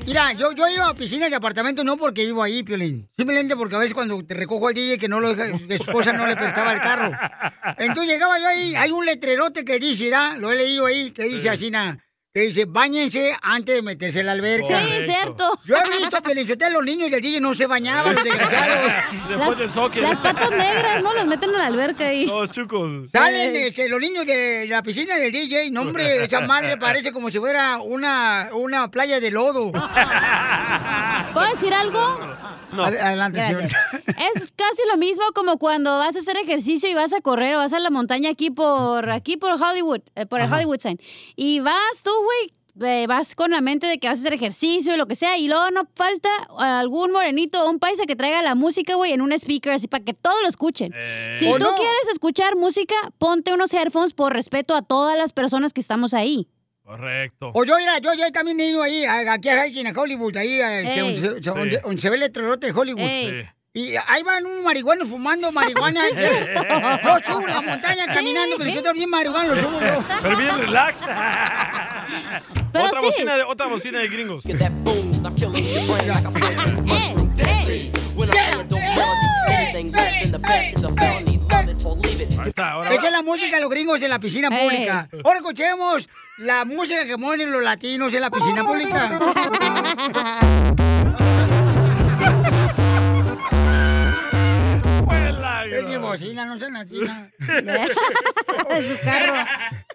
Mira, 0.06 0.32
yo, 0.32 0.52
yo 0.52 0.68
iba 0.68 0.88
a 0.88 0.94
piscinas 0.94 1.30
de 1.30 1.36
apartamento 1.36 1.84
no 1.84 1.96
porque 1.96 2.24
vivo 2.24 2.42
ahí, 2.42 2.62
Piolín. 2.62 3.08
Simplemente 3.16 3.56
porque 3.56 3.76
a 3.76 3.78
veces 3.78 3.94
cuando 3.94 4.24
te 4.24 4.34
recojo 4.34 4.68
al 4.68 4.74
DJ 4.74 4.98
que 4.98 5.08
no 5.08 5.20
lo 5.20 5.34
deja, 5.34 5.58
que 5.58 5.78
su 5.78 5.84
esposa 5.84 6.12
no 6.12 6.26
le 6.26 6.36
prestaba 6.36 6.72
el 6.72 6.80
carro. 6.80 7.12
Entonces 7.78 8.12
llegaba 8.12 8.38
yo 8.38 8.46
ahí, 8.46 8.74
hay 8.74 8.90
un 8.90 9.06
letrerote 9.06 9.64
que 9.64 9.78
dice, 9.78 10.10
¿da? 10.10 10.36
Lo 10.36 10.52
he 10.52 10.56
leído 10.56 10.86
ahí, 10.86 11.10
que 11.10 11.24
dice 11.24 11.48
así, 11.48 11.70
nada. 11.70 12.03
Que 12.34 12.40
dice, 12.40 12.64
bañense 12.64 13.32
antes 13.42 13.76
de 13.76 13.82
meterse 13.82 14.18
en 14.18 14.26
la 14.26 14.32
alberca. 14.32 14.66
Sí, 14.66 14.72
Correcto. 14.90 15.12
cierto. 15.12 15.58
Yo 15.66 15.76
he 15.76 15.98
visto, 15.98 16.20
Piolín, 16.20 16.50
ustedes 16.50 16.72
los 16.72 16.84
niños 16.84 17.08
del 17.08 17.20
DJ 17.20 17.40
no 17.40 17.54
se 17.54 17.68
bañaban, 17.68 18.12
los 18.12 18.24
desgraciados. 18.24 18.92
Después 19.28 19.58
del 19.58 19.70
soccer. 19.70 20.02
Las 20.02 20.18
patas 20.18 20.50
negras, 20.50 21.00
¿no? 21.00 21.14
Las 21.14 21.26
meten 21.28 21.50
en 21.50 21.58
la 21.58 21.66
alberca 21.66 22.08
ahí. 22.08 22.26
Todos 22.26 22.50
chucos. 22.50 22.90
Salen 23.12 23.54
este, 23.54 23.88
los 23.88 24.00
niños 24.00 24.26
de 24.26 24.66
la 24.68 24.82
piscina 24.82 25.14
del 25.14 25.30
DJ, 25.30 25.70
no 25.70 25.82
hombre, 25.82 26.24
esa 26.24 26.40
madre 26.40 26.76
parece 26.80 27.12
como 27.12 27.30
si 27.30 27.38
fuera 27.38 27.78
una, 27.78 28.48
una 28.52 28.90
playa 28.90 29.20
de 29.20 29.30
lodo. 29.30 29.70
¿Puedo 31.32 31.50
decir 31.52 31.72
algo? 31.72 32.33
No. 32.74 32.84
Adelante, 32.84 33.40
señorita. 33.46 33.76
Es 34.34 34.52
casi 34.56 34.82
lo 34.90 34.96
mismo 34.96 35.22
como 35.34 35.58
cuando 35.58 35.96
vas 35.98 36.16
a 36.16 36.18
hacer 36.18 36.36
ejercicio 36.36 36.88
y 36.90 36.94
vas 36.94 37.12
a 37.12 37.20
correr 37.20 37.54
o 37.54 37.58
vas 37.58 37.72
a 37.72 37.78
la 37.78 37.90
montaña 37.90 38.30
aquí 38.30 38.50
por 38.50 39.10
aquí 39.10 39.36
por 39.36 39.52
Hollywood, 39.60 40.00
eh, 40.14 40.26
por 40.26 40.40
el 40.40 40.46
Ajá. 40.46 40.56
Hollywood 40.56 40.78
sign. 40.80 40.98
Y 41.36 41.60
vas 41.60 42.02
tú, 42.02 42.10
güey, 42.24 42.90
eh, 42.90 43.06
vas 43.06 43.34
con 43.36 43.52
la 43.52 43.60
mente 43.60 43.86
de 43.86 43.98
que 43.98 44.08
vas 44.08 44.18
a 44.18 44.20
hacer 44.20 44.32
ejercicio 44.34 44.94
y 44.94 44.96
lo 44.96 45.06
que 45.06 45.14
sea, 45.14 45.36
y 45.38 45.46
luego 45.48 45.70
no 45.70 45.88
falta 45.94 46.28
algún 46.58 47.12
morenito 47.12 47.64
o 47.64 47.70
un 47.70 47.78
paisa 47.78 48.04
que 48.06 48.16
traiga 48.16 48.42
la 48.42 48.54
música, 48.56 48.94
güey, 48.96 49.12
en 49.12 49.20
un 49.20 49.32
speaker 49.32 49.72
así 49.72 49.86
para 49.88 50.02
que 50.04 50.12
todos 50.14 50.36
lo 50.42 50.48
escuchen. 50.48 50.92
Si 51.32 51.46
O 51.46 51.52
tú 51.58 51.64
no. 51.64 51.74
quieres 51.76 52.08
escuchar 52.10 52.56
música, 52.56 52.94
ponte 53.18 53.52
unos 53.52 53.72
headphones 53.72 54.12
por 54.14 54.32
respeto 54.32 54.74
a 54.74 54.82
todas 54.82 55.16
las 55.16 55.32
personas 55.32 55.72
que 55.72 55.80
estamos 55.80 56.14
ahí. 56.14 56.48
Correcto. 56.84 57.50
O 57.54 57.64
yo, 57.64 57.76
mira, 57.78 57.98
yo, 57.98 58.12
yo 58.14 58.30
también 58.30 58.60
he 58.60 58.68
ido 58.68 58.82
ahí, 58.82 59.04
aquí 59.06 59.48
a 59.48 59.66
Hiking, 59.66 59.86
a 59.86 59.92
Hollywood, 59.98 60.36
ahí, 60.36 60.60
a, 60.60 60.80
este, 60.80 61.00
donde, 61.00 61.20
se, 61.20 61.28
donde- 61.50 61.78
donde 61.78 62.02
se 62.02 62.10
ve 62.10 62.16
el 62.16 62.20
letrerote 62.20 62.66
de 62.66 62.72
Hollywood. 62.72 63.00
Ey. 63.02 63.48
Y 63.76 63.94
ahí 64.06 64.22
van 64.22 64.44
un 64.46 64.62
marihuano 64.62 65.04
fumando 65.06 65.50
marihuana. 65.50 66.00
Sí, 66.14 66.20
yo 67.02 67.18
subo 67.34 67.46
la 67.46 67.60
montaña 67.60 68.04
Sí. 68.06 68.14
caminando, 68.14 68.56
pero 68.58 68.70
yo 68.70 68.76
estoy 68.76 68.92
bien 68.94 69.10
marihuano, 69.10 69.54
lo 69.54 69.62
subo 69.62 69.80
yo. 69.80 70.04
Pero 70.22 70.36
bien 70.36 70.58
relax. 70.58 71.00
Pero 72.72 72.84
otra, 72.84 73.00
sí. 73.00 73.06
bocina 73.06 73.36
de, 73.36 73.42
otra 73.42 73.66
bocina 73.66 73.98
de 73.98 74.08
gringos. 74.08 74.44
Esa 82.90 83.06
es 83.06 83.12
la 83.12 83.22
música 83.22 83.56
de 83.56 83.62
los 83.62 83.70
gringos 83.70 84.02
en 84.02 84.10
la 84.10 84.18
piscina 84.18 84.48
Ey. 84.48 84.68
pública. 84.68 85.08
Ahora 85.24 85.38
escuchemos 85.38 86.08
la 86.38 86.64
música 86.64 87.04
que 87.04 87.16
ponen 87.18 87.50
los 87.50 87.62
latinos 87.62 88.12
en 88.14 88.20
la 88.20 88.30
piscina 88.30 88.64
pública. 88.64 89.18
lágrima. 95.40 95.76
Seguimos. 95.80 96.10
cocina, 96.10 96.44
no 96.46 96.54
así. 96.54 97.00
no. 97.64 97.74
Su 98.88 99.04
carro. 99.04 99.34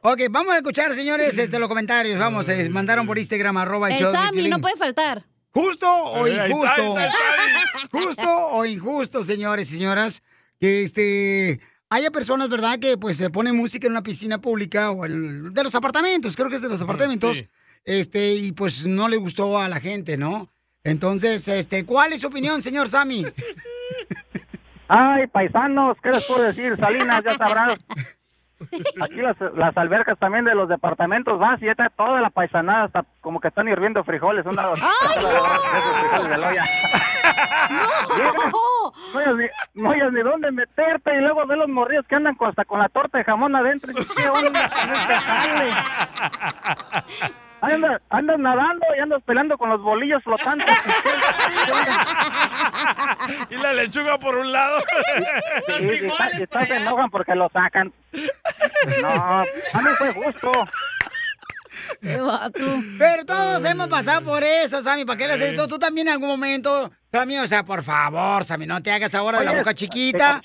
Ok, 0.02 0.22
vamos 0.30 0.54
a 0.54 0.58
escuchar, 0.58 0.94
señores, 0.94 1.38
este, 1.38 1.60
los 1.60 1.68
comentarios. 1.68 2.20
Vamos, 2.20 2.48
eh, 2.50 2.70
mandaron 2.70 3.06
por 3.06 3.18
Instagram, 3.18 3.58
arroba 3.58 3.90
el 3.90 3.98
de 3.98 4.12
Sammy 4.12 4.48
no 4.48 4.60
puede 4.60 4.76
faltar. 4.78 5.26
¿Justo 5.52 5.88
o 5.92 6.26
ahí 6.26 6.32
está, 6.32 6.48
injusto? 6.48 6.98
ahí 6.98 7.08
está, 7.08 7.88
¿Justo 7.92 8.48
o 8.52 8.66
injusto, 8.66 9.24
señores 9.24 9.72
y 9.72 9.78
señoras? 9.78 10.24
Que 10.60 10.84
este 10.84 11.60
haya 11.90 12.12
personas, 12.12 12.50
¿verdad?, 12.50 12.80
que 12.80 12.98
pues 12.98 13.18
se 13.18 13.30
ponen 13.30 13.56
música 13.56 13.88
en 13.88 13.94
una 13.94 14.04
piscina 14.04 14.40
pública 14.40 14.92
o 14.92 15.06
en, 15.06 15.54
de 15.54 15.64
los 15.64 15.74
apartamentos, 15.76 16.36
creo 16.36 16.50
que 16.50 16.56
es 16.56 16.62
de 16.62 16.70
los 16.70 16.82
apartamentos, 16.82 17.46
este, 17.84 18.34
y 18.34 18.52
pues 18.52 18.86
no 18.86 19.08
le 19.08 19.18
gustó 19.18 19.58
a 19.60 19.68
la 19.68 19.80
gente, 19.80 20.18
¿no? 20.18 20.50
Entonces, 20.84 21.48
este, 21.48 21.86
¿cuál 21.86 22.14
es 22.14 22.22
su 22.22 22.28
opinión, 22.28 22.62
señor 22.62 22.90
Sammy? 22.90 23.26
Ay, 24.88 25.28
paisanos, 25.28 25.98
¿qué 26.02 26.10
les 26.10 26.24
puedo 26.26 26.44
decir? 26.44 26.76
Salinas, 26.80 27.24
ya 27.24 27.38
sabrás. 27.38 27.78
Aquí 29.02 29.16
las, 29.16 29.40
las 29.56 29.76
albercas 29.78 30.18
también 30.20 30.46
de 30.46 30.56
los 30.56 30.68
departamentos 30.68 31.40
vas 31.40 31.62
y 31.62 31.66
ya 31.66 31.72
está 31.72 31.90
toda 31.90 32.22
la 32.22 32.30
paisanada, 32.30 32.86
hasta 32.86 33.06
como 33.22 33.40
que 33.40 33.48
están 33.48 33.68
hirviendo 33.68 34.04
frijoles. 34.04 34.46
Una, 34.46 34.70
de 36.30 36.38
loya. 36.38 36.66
No, 37.70 38.94
no 39.14 39.20
hayas 39.20 39.36
ni, 39.36 39.46
no 39.82 40.12
ni 40.12 40.22
dónde 40.22 40.52
meterte 40.52 41.16
y 41.16 41.22
luego 41.22 41.46
ve 41.46 41.56
los 41.56 41.70
morrillos 41.70 42.06
que 42.08 42.16
andan 42.16 42.36
con, 42.36 42.50
hasta 42.50 42.66
con 42.66 42.80
la 42.80 42.90
torta 42.90 43.20
de 43.20 43.24
jamón 43.24 43.56
adentro. 43.56 43.92
Y 43.92 43.96
¿Qué 43.96 44.30
onda 44.30 44.66
este? 47.22 47.34
Andas, 47.62 48.02
andas 48.10 48.40
nadando 48.40 48.86
y 48.98 49.00
andas 49.02 49.22
peleando 49.26 49.58
con 49.58 49.70
los 49.70 49.82
bolillos 49.82 50.24
flotantes. 50.24 50.68
Y 53.50 53.56
la 53.56 53.74
lechuga 53.74 54.18
por 54.18 54.36
un 54.38 54.52
lado. 54.52 54.80
Sí, 55.68 55.74
y 55.84 56.06
está- 56.08 56.30
y 56.40 56.44
está- 56.44 56.66
se 56.66 56.76
enojan 56.76 57.10
porque 57.10 57.36
lo 57.36 57.50
sacan. 57.50 57.94
No, 59.02 59.08
a 59.10 59.44
mí 59.82 59.90
fue 59.98 60.14
justo. 60.14 60.52
Pero 62.02 63.26
todos 63.26 63.64
hemos 63.66 63.88
pasado 63.88 64.24
por 64.24 64.44
eso, 64.44 64.82
Sammy. 64.82 65.06
¿Para 65.06 65.18
qué 65.18 65.28
le 65.28 65.34
haces 65.34 65.52
esto? 65.52 65.68
Tú 65.68 65.78
también 65.80 66.08
en 66.08 66.14
algún 66.14 66.30
momento, 66.30 66.92
Sammy. 67.12 67.38
O 67.40 67.48
sea, 67.48 67.64
por 67.64 67.84
favor, 67.84 68.44
Sammy, 68.44 68.66
no 68.66 68.82
te 68.82 68.92
hagas 68.92 69.14
ahora 69.16 69.40
de 69.40 69.46
la 69.46 69.54
boca 69.54 69.74
chiquita. 69.74 70.42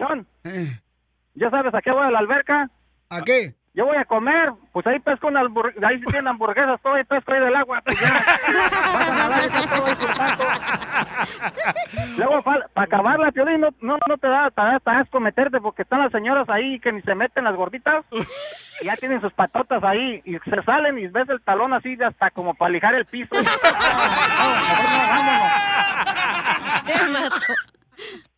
¿Ya 1.35 1.51
sabes 1.51 1.75
a 1.75 1.81
qué 1.83 1.91
voy 1.91 2.07
a 2.07 2.11
la 2.11 2.19
alberca? 2.19 2.71
¿A 3.11 3.23
qué? 3.23 3.55
Yo 3.75 3.85
voy 3.87 3.97
a 3.97 4.05
comer, 4.05 4.53
pues 4.71 4.87
ahí 4.87 5.01
pesco 5.01 5.27
una 5.27 5.41
hamburguesa, 5.41 5.89
ahí 5.89 6.01
tienen 6.03 6.29
hamburguesas, 6.29 6.81
todo 6.81 6.95
ahí 6.95 7.03
pesco 7.03 7.33
ahí 7.33 7.41
del 7.41 7.57
agua, 7.57 7.83
pues 7.85 8.01
ya. 8.01 8.23
Vas 8.95 9.11
a 9.11 9.15
nadar 9.15 9.41
está 9.41 9.77
todo. 9.77 9.87
Luego, 12.17 12.41
para 12.43 12.69
acabarla, 12.77 13.33
Piolín, 13.33 13.63
no, 13.63 13.71
no, 13.81 13.99
no 14.09 14.17
te 14.17 14.29
da, 14.29 14.49
te 14.51 14.63
da 14.63 14.77
hasta 14.77 15.01
asco 15.01 15.19
meterte 15.19 15.61
porque 15.61 15.83
están 15.83 15.99
las 15.99 16.13
señoras 16.13 16.49
ahí 16.49 16.79
que 16.79 16.93
ni 16.93 17.03
se 17.03 17.17
meten 17.17 17.43
las 17.43 17.57
gorditas 17.57 18.05
y 18.81 18.85
ya 18.85 18.95
tienen 18.95 19.21
sus 19.21 19.33
patotas 19.33 19.83
ahí 19.83 20.23
y 20.25 20.39
se 20.39 20.63
salen 20.63 20.97
y 20.97 21.09
ves 21.09 21.29
el 21.29 21.43
talón 21.43 21.75
así 21.75 21.97
de 21.97 22.05
hasta 22.05 22.31
como 22.31 22.55
para 22.55 22.71
lijar 22.71 22.95
el 22.95 23.07
piso. 23.07 23.35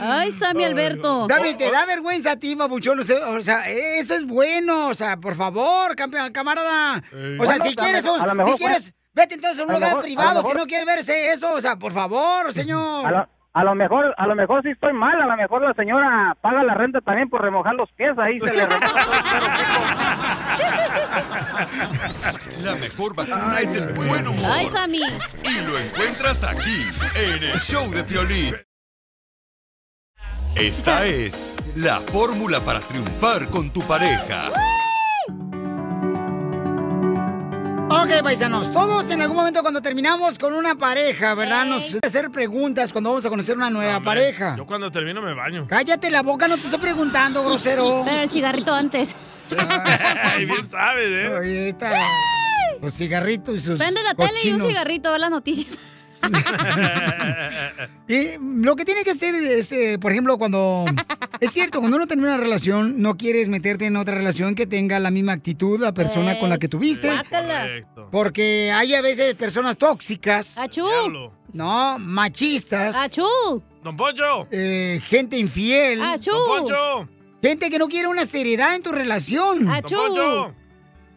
Ay, 0.00 0.32
Sammy 0.32 0.64
Alberto. 0.64 1.26
David, 1.26 1.56
¿te 1.56 1.70
da 1.70 1.84
vergüenza 1.86 2.32
a 2.32 2.36
ti, 2.36 2.54
babuchón? 2.54 3.00
O 3.00 3.42
sea, 3.42 3.68
eso 3.68 4.14
es 4.14 4.26
bueno. 4.26 4.88
O 4.88 4.94
sea, 4.94 5.16
por 5.18 5.34
favor, 5.36 5.94
campeón, 5.96 6.32
camarada. 6.32 7.02
O 7.12 7.16
sea, 7.16 7.36
Bueno, 7.36 7.64
si 7.64 7.76
quieres, 7.76 8.04
un- 8.06 8.20
a 8.20 8.26
lo 8.26 8.34
mejor 8.34 8.52
si 8.52 8.58
quieres, 8.58 8.94
vete 9.12 9.34
entonces 9.34 9.60
a 9.60 9.64
un 9.64 9.70
a 9.70 9.74
lugar 9.74 9.88
mejor- 9.90 10.00
a 10.00 10.04
privado 10.04 10.42
si 10.42 10.54
no 10.54 10.66
quieres 10.66 10.86
verse 10.86 11.30
eso. 11.32 11.52
O 11.54 11.60
sea, 11.60 11.76
por 11.76 11.92
favor, 11.92 12.52
señor. 12.52 13.06
A 13.06 13.10
lo, 13.10 13.28
a 13.56 13.64
lo 13.64 13.74
mejor, 13.74 14.14
a 14.18 14.26
lo 14.26 14.34
mejor 14.34 14.62
sí 14.62 14.68
estoy 14.68 14.92
mal, 14.92 15.18
a 15.18 15.24
lo 15.24 15.34
mejor 15.34 15.62
la 15.62 15.72
señora 15.72 16.36
paga 16.42 16.62
la 16.62 16.74
renta 16.74 17.00
también 17.00 17.30
por 17.30 17.40
remojar 17.40 17.74
los 17.74 17.90
pies, 17.92 18.10
ahí 18.18 18.38
se 18.38 18.52
le 18.52 18.66
remoja 18.66 19.02
todo 19.02 19.14
el 19.14 19.22
pelo 19.22 19.46
La 22.64 22.74
mejor 22.74 23.16
vacuna 23.16 23.60
es 23.62 23.76
el 23.76 23.94
buen 23.94 24.28
humor. 24.28 24.50
Ay, 24.52 24.66
Sammy. 24.66 25.00
Y 25.42 25.62
lo 25.66 25.78
encuentras 25.78 26.44
aquí, 26.44 26.82
en 27.14 27.42
el 27.44 27.58
show 27.60 27.90
de 27.90 28.04
Piolín. 28.04 28.54
Esta 30.54 31.06
es 31.06 31.56
la 31.76 32.00
fórmula 32.00 32.60
para 32.60 32.80
triunfar 32.80 33.48
con 33.48 33.70
tu 33.70 33.80
pareja. 33.86 34.50
Ok, 38.06 38.22
paisanos, 38.22 38.70
todos 38.70 39.10
en 39.10 39.20
algún 39.20 39.36
momento 39.36 39.62
cuando 39.62 39.82
terminamos 39.82 40.38
con 40.38 40.54
una 40.54 40.76
pareja, 40.76 41.34
¿verdad? 41.34 41.66
Nos 41.66 41.96
hacer 42.04 42.30
preguntas 42.30 42.92
cuando 42.92 43.10
vamos 43.10 43.26
a 43.26 43.28
conocer 43.28 43.56
una 43.56 43.68
nueva 43.68 43.96
Hombre, 43.96 44.08
pareja. 44.08 44.54
Yo 44.56 44.64
cuando 44.64 44.92
termino 44.92 45.20
me 45.20 45.34
baño. 45.34 45.66
Cállate 45.68 46.08
la 46.12 46.22
boca, 46.22 46.46
no 46.46 46.56
te 46.56 46.66
estoy 46.66 46.78
preguntando, 46.78 47.42
grosero. 47.44 48.02
Pero 48.06 48.22
el 48.22 48.30
cigarrito 48.30 48.72
antes. 48.72 49.16
Ay, 50.22 50.44
bien 50.44 50.68
sabes, 50.68 51.08
¿eh? 51.08 51.28
Oye, 51.36 51.68
está... 51.68 51.90
Los 52.80 52.94
cigarritos 52.94 53.56
y 53.56 53.58
sus 53.58 53.76
Prende 53.76 54.00
la 54.04 54.14
tele 54.14 54.30
y 54.44 54.50
un 54.52 54.58
cochinos. 54.58 54.68
cigarrito, 54.68 55.12
ve 55.12 55.18
las 55.18 55.30
noticias. 55.30 55.76
Y 58.08 58.38
lo 58.38 58.76
que 58.76 58.84
tiene 58.84 59.02
que 59.02 59.10
hacer 59.10 59.34
es, 59.34 59.72
eh, 59.72 59.98
por 60.00 60.12
ejemplo, 60.12 60.38
cuando... 60.38 60.84
Es 61.40 61.50
cierto, 61.50 61.80
cuando 61.80 61.96
uno 61.96 62.06
termina 62.06 62.34
una 62.34 62.38
relación, 62.38 63.02
no 63.02 63.16
quieres 63.16 63.48
meterte 63.48 63.86
en 63.86 63.96
otra 63.96 64.14
relación 64.14 64.54
que 64.54 64.66
tenga 64.66 65.00
la 65.00 65.10
misma 65.10 65.32
actitud 65.32 65.80
la 65.80 65.92
persona 65.92 66.38
con 66.38 66.48
la 66.48 66.58
que 66.58 66.68
tuviste. 66.68 67.10
Correcto. 67.28 68.08
Porque 68.12 68.70
hay 68.72 68.94
a 68.94 69.02
veces 69.02 69.34
personas 69.34 69.76
tóxicas. 69.76 70.56
¡Achú! 70.56 70.86
No, 71.52 71.98
machistas. 71.98 72.94
¡Achú! 72.96 73.26
¡Don 73.82 73.96
Poncho! 73.96 74.46
eh, 74.50 75.00
gente 75.08 75.36
infiel. 75.36 76.00
¡Achú! 76.00 76.30
¡Don 76.30 76.46
Poncho! 76.46 77.08
Gente 77.42 77.70
que 77.70 77.78
no 77.78 77.88
quiere 77.88 78.08
una 78.08 78.24
seriedad 78.24 78.74
en 78.74 78.82
tu 78.82 78.92
relación. 78.92 79.68
¡Achú! 79.68 79.96
¡Don 79.96 80.06
Poncho! 80.08 80.54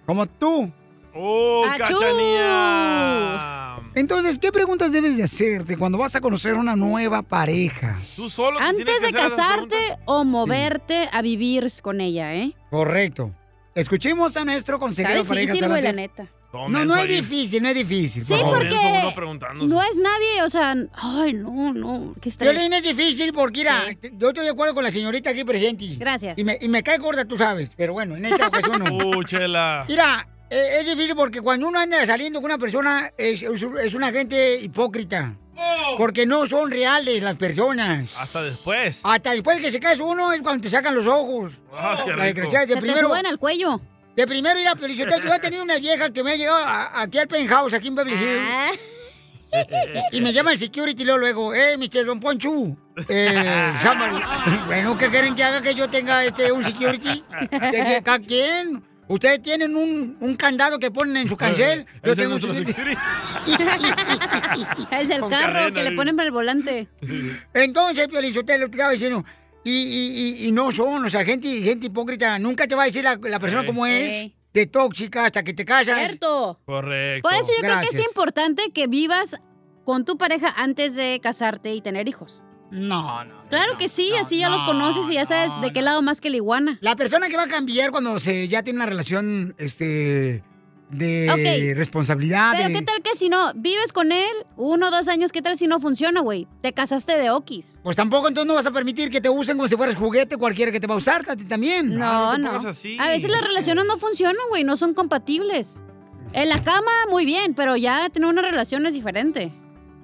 Como 0.06 0.26
tú. 0.26 0.72
¡Oh, 1.14 1.66
¡Achú! 1.66 1.93
cachanía! 2.00 3.59
Entonces, 4.00 4.39
¿qué 4.39 4.50
preguntas 4.54 4.93
debes 4.93 5.18
de 5.18 5.24
hacerte 5.24 5.76
cuando 5.76 5.97
vas 5.97 6.16
a 6.16 6.22
conocer 6.22 6.54
una 6.56 6.74
nueva 6.78 7.22
pareja? 7.22 7.93
Tú 8.16 8.30
solo 8.30 8.58
te 8.58 8.64
Antes 8.64 8.86
que 9.00 9.06
de 9.08 9.12
casarte 9.12 9.76
o 10.06 10.24
moverte 10.24 11.10
a 11.12 11.22
vivir 11.22 11.68
con 11.82 12.00
ella, 12.00 12.34
¿eh? 12.34 12.54
Correcto. 12.70 13.36
Escuchemos 13.76 14.38
a 14.38 14.45
nuestro 14.45 14.76
Está 14.78 14.86
consejero 14.86 15.26
parejas. 15.26 15.47
difícil, 15.54 15.68
güey, 15.70 15.84
la 15.84 15.91
neta. 15.91 16.28
No, 16.54 16.70
no 16.70 16.95
es 16.95 17.02
ahí. 17.02 17.16
difícil, 17.18 17.62
no 17.62 17.68
es 17.70 17.76
difícil. 17.76 18.24
Sí, 18.24 18.34
porque 18.43 18.70
no 18.70 19.84
es 19.84 19.97
nadie, 20.00 20.43
o 20.45 20.50
sea, 20.50 20.74
ay, 20.93 21.34
no, 21.34 21.74
no, 21.74 22.16
qué 22.22 22.30
estrés. 22.30 22.52
Violín 22.52 22.72
es 22.74 22.84
difícil 22.84 23.34
porque, 23.34 23.60
mira, 23.60 23.84
Sí. 24.02 24.12
yo 24.18 24.30
estoy 24.30 24.45
de 24.45 24.52
acuerdo 24.52 24.74
con 24.74 24.84
la 24.86 24.91
señorita 24.91 25.30
aquí 25.30 25.43
presente. 25.43 25.95
Gracias. 25.97 26.39
Y 26.39 26.43
me, 26.45 26.58
y 26.60 26.70
me 26.70 26.82
cae 26.84 26.97
gorda, 27.00 27.26
tú 27.26 27.38
sabes. 27.38 27.70
Pero 27.76 27.91
bueno, 27.93 28.16
en 28.16 28.26
esta 28.26 28.47
ocasión 28.47 28.82
no. 28.84 28.95
¡Uh, 29.18 29.24
chela! 29.26 29.86
Mira, 29.89 30.28
eh, 30.50 30.80
es 30.80 30.86
difícil 30.86 31.16
porque 31.16 31.41
cuando 31.41 31.68
uno 31.68 31.80
anda 31.80 32.06
saliendo 32.06 32.39
con 32.41 32.45
una 32.52 32.58
persona 32.58 33.12
es, 33.18 33.41
es- 33.43 33.66
es 33.84 33.93
una 33.93 34.12
gente 34.12 34.58
hipócrita. 34.62 35.34
Porque 35.97 36.26
no 36.26 36.47
son 36.47 36.72
reales 36.72 37.22
las 37.22 37.36
personas. 37.36 38.16
Hasta 38.18 38.41
después. 38.43 39.02
Hasta 39.04 39.32
después 39.32 39.60
que 39.60 39.70
se 39.72 39.80
casa 39.82 40.02
uno 40.02 40.32
es 40.32 40.41
cuando 40.41 40.62
te 40.64 40.70
sacan 40.70 40.95
los 40.95 41.06
ojos. 41.06 41.52
Ah, 41.74 42.00
qué 42.06 42.12
La 42.12 42.16
rico. 42.16 42.26
desgraciada, 42.28 42.66
de 42.66 42.70
Se 42.70 42.76
te 42.76 42.82
primero, 42.82 43.10
suben 43.10 43.26
al 43.26 43.38
cuello. 43.38 43.82
de 44.16 44.26
primero 44.28 44.58
ir 44.60 44.68
a 44.70 44.76
Felicitarte. 44.78 45.28
Yo 45.28 45.34
he 45.34 45.39
tenido 45.39 45.62
una 45.64 45.78
vieja 45.78 46.10
que 46.12 46.24
me 46.24 46.32
ha 46.32 46.36
llegado 46.38 46.58
a- 46.64 47.02
aquí 47.02 47.18
al 47.18 47.28
penthouse, 47.28 47.74
aquí 47.74 47.88
en 47.89 47.95
Beverly 47.95 48.16
Hills. 48.16 48.47
Ah, 48.50 48.68
Y 50.12 50.22
me 50.22 50.32
llama 50.32 50.52
el 50.52 50.58
security 50.60 51.02
y 51.02 51.06
luego, 51.06 51.20
luego 51.20 51.54
eh, 51.56 51.76
Mr. 51.76 52.06
Don 52.06 52.20
Ponchu. 52.20 52.78
Eh, 53.10 53.74
bueno, 54.68 54.97
¿qué 54.97 55.10
quieren 55.10 55.36
que 55.36 55.43
haga 55.43 55.62
que 55.62 55.74
yo 55.74 55.89
tenga 55.89 56.24
este, 56.24 56.52
un 56.52 56.64
security? 56.64 57.24
¿De 57.41 57.50
qué- 57.72 58.02
¿Cada 58.04 58.20
quien? 58.20 58.84
Ustedes 59.10 59.41
tienen 59.41 59.76
un, 59.76 60.18
un 60.20 60.36
candado 60.36 60.78
que 60.78 60.91
ponen 60.91 61.18
en 61.18 61.28
su 61.28 61.36
cancel. 61.36 61.88
Yo 62.03 62.16
tengo 62.16 62.36
un 62.36 62.41
el 64.91 65.07
del 65.07 65.22
Con 65.22 65.30
carro 65.32 65.53
cadena 65.53 65.74
que 65.74 65.84
le 65.84 65.95
ponen 65.95 66.16
para 66.16 66.28
el 66.28 66.32
volante. 66.32 66.88
Entonces, 67.53 68.07
Piolín, 68.07 68.38
usted 68.38 68.60
lo 68.60 68.68
que 68.68 68.76
estaba 68.76 68.91
diciendo. 68.91 69.26
Y, 69.64 69.72
y, 69.72 70.43
y, 70.43 70.47
y 70.47 70.51
no 70.51 70.72
son, 70.72 71.05
o 71.05 71.10
sea, 71.10 71.26
gente, 71.26 71.49
gente 71.62 71.88
hipócrita. 71.88 72.38
Nunca 72.38 72.68
te 72.68 72.76
va 72.76 72.84
a 72.84 72.86
decir 72.86 73.03
la, 73.03 73.20
la 73.22 73.39
persona 73.39 73.62
Ey. 73.62 73.68
cómo 73.68 73.88
es. 73.88 74.12
Ey. 74.12 74.36
De 74.53 74.68
tóxica 74.68 75.26
hasta 75.26 75.43
que 75.43 75.53
te 75.53 75.66
casas. 75.66 75.97
Cierto. 75.99 76.60
Correcto. 76.66 77.28
Por 77.28 77.38
eso 77.39 77.51
yo 77.55 77.62
creo 77.68 77.80
que 77.82 77.88
es 77.88 77.99
importante 78.07 78.72
que 78.72 78.86
vivas 78.88 79.36
con 79.86 80.05
tu 80.05 80.18
pareja 80.20 80.53
antes 80.55 80.95
de 80.95 81.20
casarte 81.22 81.74
y 81.74 81.82
tener 81.82 82.07
hijos. 82.07 82.43
No, 82.70 83.26
no. 83.26 83.38
Claro 83.50 83.78
que 83.78 83.89
sí, 83.89 84.12
así 84.22 84.38
ya 84.39 84.50
los 84.50 84.64
conoces 84.64 85.04
y 85.10 85.16
ya 85.16 85.26
sabes 85.26 85.52
de 85.62 85.72
qué 85.72 85.82
lado 85.82 86.02
más 86.02 86.22
que 86.22 86.30
la 86.30 86.36
iguana. 86.38 86.78
La 86.82 86.95
persona 86.95 87.28
que 87.30 87.36
va 87.38 87.43
a 87.43 87.47
cambiar 87.47 87.91
cuando 87.91 88.20
se 88.20 88.47
ya 88.47 88.62
tiene 88.64 88.78
una 88.78 88.86
relación 88.86 89.56
este 89.58 90.43
de 90.91 91.74
responsabilidad. 91.76 92.54
Pero 92.56 92.70
de- 92.70 92.74
qué 92.76 92.82
tal 92.82 93.02
que 93.02 93.16
si 93.16 93.30
no 93.30 93.52
vives 93.56 93.93
con 93.93 94.12
él 94.12 94.32
uno 94.58 94.88
o 94.88 94.91
dos 94.91 95.08
años, 95.08 95.32
qué 95.32 95.41
tal 95.41 95.58
si 95.58 95.68
no 95.68 95.80
funciona, 95.80 96.22
güey. 96.22 96.47
Te 96.62 96.74
casaste 96.74 97.18
de 97.18 97.30
okis. 97.30 97.80
Pues 97.84 97.95
tampoco 97.95 98.28
entonces 98.28 98.47
no 98.47 98.56
vas 98.56 98.66
a 98.66 98.72
permitir 98.72 99.10
que 99.10 99.22
te 99.22 99.30
usen 99.30 99.58
como 99.58 99.68
si 99.68 99.76
fueras 99.76 99.95
juguete 99.95 100.38
cualquiera 100.38 100.72
que 100.72 100.80
te 100.80 100.88
va 100.88 100.95
a 100.95 100.97
usar, 100.97 101.24
a 101.30 101.36
ti 101.36 101.45
también. 101.45 101.97
No, 101.97 102.38
no 102.38 102.62
no. 102.62 102.70
así. 102.70 102.97
A 103.00 103.08
veces 103.08 103.30
las 103.30 103.41
relaciones 103.41 103.86
no 103.86 103.97
funcionan, 103.97 104.41
güey, 104.50 104.64
no 104.64 104.78
son 104.78 104.93
compatibles. 104.93 105.80
En 106.34 106.50
la 106.50 106.62
cama, 106.62 106.91
muy 107.10 107.26
bien, 107.26 107.54
pero 107.56 107.76
ya 107.76 108.10
tener 108.10 108.30
una 108.30 108.41
relación 108.41 108.86
es 108.86 108.93
diferente. 108.93 109.52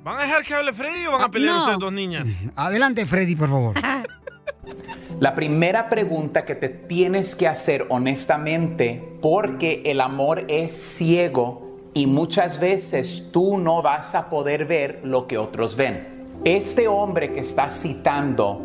¿Van 0.05 0.19
a 0.19 0.21
dejar 0.21 0.43
que 0.43 0.53
hable 0.53 0.71
Freddy 0.71 1.07
o 1.07 1.13
van 1.13 1.23
a 1.23 1.31
pelear 1.31 1.51
No. 1.55 1.59
ustedes 1.61 1.79
dos 1.79 1.91
niñas? 1.91 2.27
Adelante, 2.55 3.07
Freddy, 3.07 3.35
por 3.35 3.49
favor. 3.49 3.75
La 5.19 5.33
primera 5.33 5.89
pregunta 5.89 6.43
que 6.43 6.53
te 6.53 6.69
tienes 6.69 7.35
que 7.35 7.47
hacer 7.47 7.87
honestamente, 7.89 9.17
porque 9.19 9.81
el 9.83 9.99
amor 10.01 10.45
es 10.47 10.75
ciego 10.75 11.79
y 11.95 12.05
muchas 12.05 12.59
veces 12.59 13.29
tú 13.31 13.57
no 13.57 13.81
vas 13.81 14.13
a 14.13 14.29
poder 14.29 14.65
ver 14.65 14.99
lo 15.03 15.25
que 15.25 15.39
otros 15.39 15.75
ven. 15.75 16.27
Este 16.43 16.87
hombre 16.87 17.33
que 17.33 17.39
estás 17.39 17.81
citando, 17.81 18.61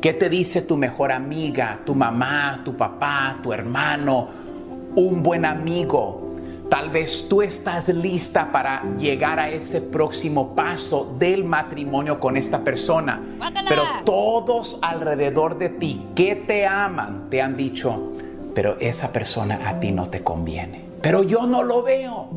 ¿qué 0.00 0.12
te 0.12 0.28
dice 0.28 0.62
tu 0.62 0.76
mejor 0.76 1.10
amiga, 1.10 1.80
tu 1.84 1.96
mamá, 1.96 2.60
tu 2.64 2.76
papá, 2.76 3.40
tu 3.42 3.52
hermano, 3.52 4.28
un 4.94 5.20
buen 5.20 5.44
amigo? 5.44 6.19
Tal 6.70 6.88
vez 6.88 7.26
tú 7.28 7.42
estás 7.42 7.88
lista 7.88 8.52
para 8.52 8.84
llegar 8.94 9.40
a 9.40 9.50
ese 9.50 9.80
próximo 9.80 10.54
paso 10.54 11.16
del 11.18 11.42
matrimonio 11.44 12.20
con 12.20 12.36
esta 12.36 12.60
persona. 12.60 13.20
Pero 13.68 13.82
todos 14.04 14.78
alrededor 14.80 15.58
de 15.58 15.70
ti 15.70 16.06
que 16.14 16.36
te 16.36 16.68
aman 16.68 17.28
te 17.28 17.42
han 17.42 17.56
dicho, 17.56 18.12
pero 18.54 18.76
esa 18.78 19.12
persona 19.12 19.68
a 19.68 19.80
ti 19.80 19.90
no 19.90 20.08
te 20.08 20.22
conviene. 20.22 20.84
Pero 21.02 21.24
yo 21.24 21.44
no 21.44 21.64
lo 21.64 21.82
veo. 21.82 22.28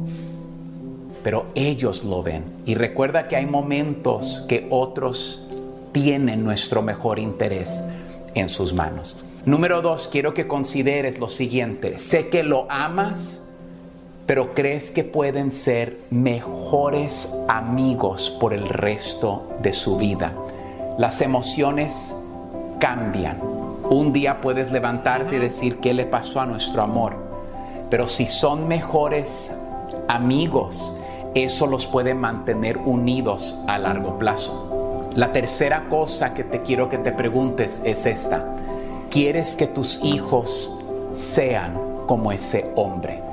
Pero 1.24 1.46
ellos 1.54 2.04
lo 2.04 2.24
ven. 2.24 2.44
Y 2.66 2.74
recuerda 2.74 3.28
que 3.28 3.36
hay 3.36 3.46
momentos 3.46 4.46
que 4.50 4.66
otros 4.72 5.48
tienen 5.92 6.44
nuestro 6.44 6.82
mejor 6.82 7.20
interés 7.20 7.88
en 8.34 8.50
sus 8.50 8.74
manos. 8.74 9.24
Número 9.46 9.84
dos, 9.84 10.08
quiero 10.08 10.34
que 10.34 10.48
consideres 10.48 11.20
lo 11.20 11.30
siguiente. 11.30 12.00
Sé 12.00 12.30
que 12.30 12.42
lo 12.42 12.66
amas 12.72 13.44
pero 14.26 14.54
crees 14.54 14.92
que 14.92 15.04
pueden 15.04 15.52
ser 15.52 15.98
mejores 16.10 17.36
amigos 17.48 18.30
por 18.40 18.54
el 18.54 18.68
resto 18.70 19.50
de 19.62 19.74
su 19.74 19.98
vida. 19.98 20.34
Las 20.98 21.22
emociones 21.22 22.16
cambian. 22.80 23.40
Un 23.90 24.14
día 24.14 24.40
puedes 24.40 24.72
levantarte 24.72 25.36
y 25.36 25.40
decir 25.40 25.78
qué 25.78 25.94
le 25.94 26.06
pasó 26.06 26.40
a 26.40 26.46
nuestro 26.46 26.82
amor, 26.84 27.16
pero 27.90 28.08
si 28.08 28.26
son 28.26 28.68
mejores 28.68 29.58
amigos, 30.08 30.96
eso 31.36 31.68
los 31.68 31.86
puede 31.86 32.14
mantener 32.14 32.78
unidos 32.78 33.58
a 33.68 33.78
largo 33.78 34.18
plazo. 34.18 35.10
La 35.16 35.32
tercera 35.32 35.90
cosa 35.90 36.34
que 36.34 36.44
te 36.44 36.62
quiero 36.62 36.90
que 36.90 36.98
te 36.98 37.12
preguntes 37.12 37.82
es 37.86 38.06
esta. 38.06 38.56
¿Quieres 39.10 39.56
que 39.56 39.68
tus 39.68 40.04
hijos 40.04 40.76
sean 41.16 41.78
como 42.08 42.32
ese 42.32 42.72
hombre? 42.76 43.33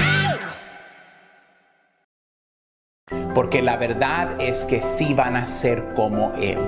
Porque 3.33 3.61
la 3.61 3.77
verdad 3.77 4.39
es 4.39 4.65
que 4.65 4.81
sí 4.81 5.13
van 5.13 5.35
a 5.35 5.45
ser 5.45 5.93
como 5.95 6.33
Él. 6.33 6.59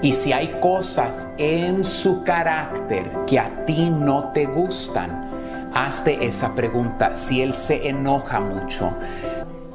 Y 0.00 0.12
si 0.12 0.32
hay 0.32 0.48
cosas 0.60 1.28
en 1.38 1.84
su 1.84 2.22
carácter 2.22 3.10
que 3.26 3.38
a 3.38 3.66
ti 3.66 3.90
no 3.90 4.30
te 4.32 4.46
gustan, 4.46 5.70
hazte 5.74 6.24
esa 6.24 6.54
pregunta. 6.54 7.16
Si 7.16 7.42
Él 7.42 7.54
se 7.54 7.88
enoja 7.88 8.38
mucho, 8.38 8.92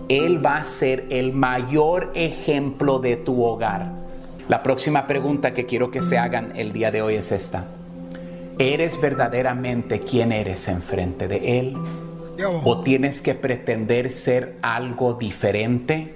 Él 0.08 0.46
va 0.46 0.58
a 0.58 0.64
ser 0.64 1.06
el 1.10 1.34
mayor 1.34 2.12
ejemplo 2.16 3.00
de 3.00 3.18
tu 3.18 3.44
hogar. 3.44 3.92
La 4.48 4.64
próxima 4.64 5.08
pregunta 5.08 5.54
que 5.54 5.66
quiero 5.66 5.92
que 5.92 6.02
se 6.02 6.18
hagan 6.18 6.54
el 6.56 6.72
día 6.72 6.92
de 6.92 7.02
hoy 7.02 7.16
es 7.16 7.32
esta. 7.32 7.66
¿Eres 8.60 9.02
verdaderamente 9.02 10.00
quien 10.00 10.32
eres 10.32 10.68
enfrente 10.70 11.28
de 11.28 11.60
Él? 11.60 11.78
¿O 12.64 12.82
tienes 12.82 13.22
que 13.22 13.36
pretender 13.36 14.12
ser 14.12 14.56
algo 14.62 15.14
diferente? 15.14 16.16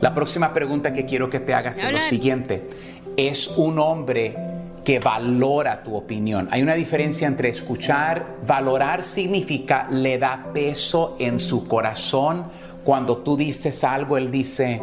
La 0.00 0.14
próxima 0.14 0.52
pregunta 0.52 0.92
que 0.92 1.04
quiero 1.04 1.28
que 1.28 1.40
te 1.40 1.54
hagas 1.54 1.82
es 1.82 1.92
lo 1.92 1.98
siguiente. 1.98 2.68
¿Es 3.16 3.48
un 3.48 3.78
hombre 3.78 4.36
que 4.84 4.98
valora 4.98 5.82
tu 5.82 5.94
opinión? 5.94 6.48
Hay 6.50 6.62
una 6.62 6.74
diferencia 6.74 7.26
entre 7.26 7.48
escuchar, 7.48 8.24
valorar 8.46 9.02
significa 9.02 9.88
le 9.90 10.18
da 10.18 10.50
peso 10.54 11.16
en 11.18 11.38
su 11.38 11.66
corazón. 11.66 12.44
Cuando 12.84 13.18
tú 13.18 13.36
dices 13.36 13.84
algo, 13.84 14.16
él 14.16 14.30
dice, 14.30 14.80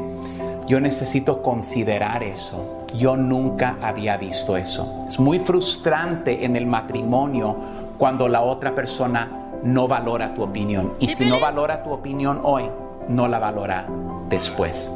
yo 0.68 0.80
necesito 0.80 1.42
considerar 1.42 2.22
eso. 2.24 2.86
Yo 2.96 3.16
nunca 3.16 3.78
había 3.82 4.18
visto 4.18 4.56
eso. 4.56 5.06
Es 5.08 5.20
muy 5.20 5.40
frustrante 5.40 6.46
en 6.46 6.56
el 6.56 6.66
matrimonio 6.66 7.56
cuando 7.98 8.28
la 8.28 8.42
otra 8.42 8.76
persona 8.76 9.47
no 9.64 9.88
valora 9.88 10.34
tu 10.34 10.44
opinión. 10.44 10.94
Y 11.00 11.08
si 11.08 11.26
no 11.26 11.40
valora 11.40 11.84
tu 11.84 11.92
opinión 11.92 12.40
hoy, 12.44 12.70
no 13.10 13.28
la 13.28 13.40
valora 13.40 13.88
después. 14.30 14.94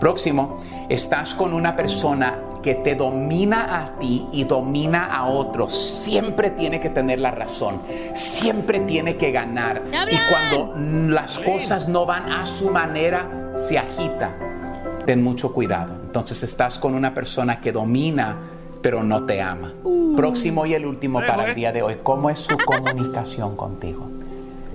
Próximo, 0.00 0.60
estás 0.88 1.34
con 1.34 1.54
una 1.54 1.76
persona 1.76 2.38
que 2.62 2.76
te 2.76 2.94
domina 2.94 3.82
a 3.82 3.98
ti 3.98 4.26
y 4.32 4.44
domina 4.44 5.06
a 5.06 5.26
otros. 5.26 5.76
Siempre 5.76 6.50
tiene 6.50 6.80
que 6.80 6.90
tener 6.90 7.18
la 7.18 7.32
razón, 7.32 7.80
siempre 8.14 8.80
tiene 8.80 9.16
que 9.16 9.32
ganar. 9.32 9.82
Y 10.10 10.16
cuando 10.30 10.74
las 11.12 11.38
cosas 11.38 11.88
no 11.88 12.06
van 12.06 12.30
a 12.30 12.46
su 12.46 12.70
manera, 12.70 13.52
se 13.56 13.78
agita. 13.78 14.32
Ten 15.04 15.22
mucho 15.22 15.52
cuidado. 15.52 15.94
Entonces 16.02 16.42
estás 16.42 16.78
con 16.78 16.94
una 16.94 17.12
persona 17.12 17.60
que 17.60 17.72
domina, 17.72 18.36
pero 18.82 19.02
no 19.02 19.24
te 19.24 19.40
ama. 19.40 19.72
Próximo 20.16 20.66
y 20.66 20.74
el 20.74 20.84
último 20.84 21.20
para 21.20 21.48
el 21.48 21.54
día 21.54 21.72
de 21.72 21.82
hoy, 21.82 21.98
¿cómo 22.02 22.28
es 22.28 22.40
su 22.40 22.56
comunicación 22.58 23.56
contigo? 23.56 24.08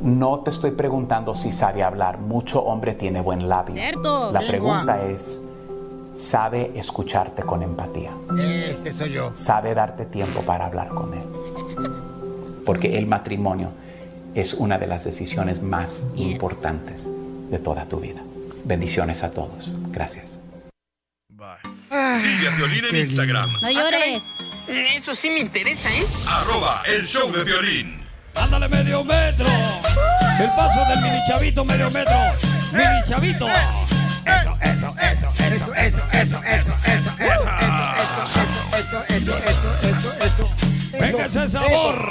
No 0.01 0.39
te 0.39 0.49
estoy 0.49 0.71
preguntando 0.71 1.35
si 1.35 1.51
sabe 1.51 1.83
hablar. 1.83 2.19
Mucho 2.19 2.63
hombre 2.63 2.93
tiene 2.93 3.21
buen 3.21 3.47
labio. 3.49 3.75
Cierto. 3.75 4.31
La 4.31 4.39
Lengua. 4.39 4.47
pregunta 4.47 5.05
es, 5.05 5.41
¿sabe 6.15 6.71
escucharte 6.75 7.43
con 7.43 7.61
empatía? 7.63 8.11
Este 8.39 8.91
soy 8.91 9.11
yo. 9.11 9.31
¿Sabe 9.33 9.73
darte 9.73 10.05
tiempo 10.05 10.41
para 10.41 10.67
hablar 10.67 10.89
con 10.89 11.13
él? 11.13 11.23
Porque 12.65 12.97
el 12.97 13.07
matrimonio 13.07 13.69
es 14.35 14.53
una 14.53 14.77
de 14.77 14.87
las 14.87 15.03
decisiones 15.03 15.61
más 15.63 16.11
importantes 16.15 17.09
de 17.49 17.59
toda 17.59 17.87
tu 17.87 17.99
vida. 17.99 18.21
Bendiciones 18.65 19.23
a 19.23 19.31
todos. 19.31 19.71
Gracias. 19.91 20.37
Sigue 21.89 22.47
a 22.47 22.51
Violín 22.55 22.85
en 22.85 22.95
Instagram. 22.97 23.49
No 23.61 23.71
llores. 23.71 24.23
Eso 24.67 25.15
sí 25.15 25.29
me 25.29 25.39
interesa, 25.39 25.89
¿eh? 25.89 26.03
Arroba 26.27 26.81
el 26.87 27.07
show 27.07 27.31
de 27.31 27.43
violín. 27.45 28.05
Ándale 28.35 28.67
medio 28.67 29.03
metro. 29.03 29.47
El 30.39 30.49
paso 30.55 30.83
del 30.89 31.01
mini 31.01 31.17
chavito 31.27 31.63
medio 31.63 31.89
metro. 31.89 32.17
Mini 32.73 33.03
chavito. 33.05 33.47
Eso, 33.47 34.57
eso, 34.61 34.93
eso, 34.99 35.33
eso, 35.37 35.73
eso, 35.73 35.73
eso, 35.75 36.03
eso, 36.11 36.43
eso, 36.43 36.43
eso, 36.43 37.13
Eso, 38.77 39.03
eso, 39.07 39.37
eso, 39.37 39.73
eso, 39.83 40.13
eso. 40.25 40.51
Venga 40.99 41.25
ese 41.25 41.47
sabor. 41.47 42.09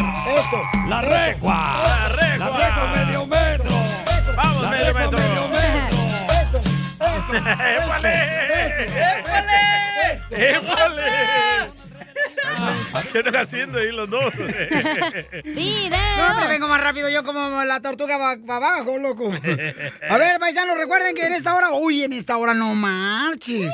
La 0.88 1.02
recua. 1.02 1.82
La 1.84 2.08
recua. 2.08 2.38
La 2.38 2.68
recua 2.68 3.04
medio 3.04 3.26
metro. 3.26 3.84
Vamos, 4.34 4.62
La 4.62 4.70
medio 4.70 4.94
metro. 4.94 5.95
¿Qué 13.12 13.18
están 13.18 13.36
haciendo 13.36 13.78
ahí 13.78 13.92
los 13.92 14.08
dos? 14.10 14.32
No, 14.34 16.26
hombre, 16.30 16.48
vengo 16.48 16.68
más 16.68 16.80
rápido 16.80 17.08
yo 17.08 17.22
como 17.22 17.64
la 17.64 17.80
tortuga 17.80 18.18
para 18.18 18.56
abajo, 18.56 18.98
loco. 18.98 19.32
A 20.08 20.16
ver, 20.18 20.38
paisanos, 20.38 20.76
recuerden 20.76 21.14
que 21.14 21.26
en 21.26 21.34
esta 21.34 21.54
hora, 21.54 21.70
uy, 21.72 22.02
en 22.02 22.12
esta 22.12 22.36
hora 22.36 22.54
no 22.54 22.74
marches. 22.74 23.72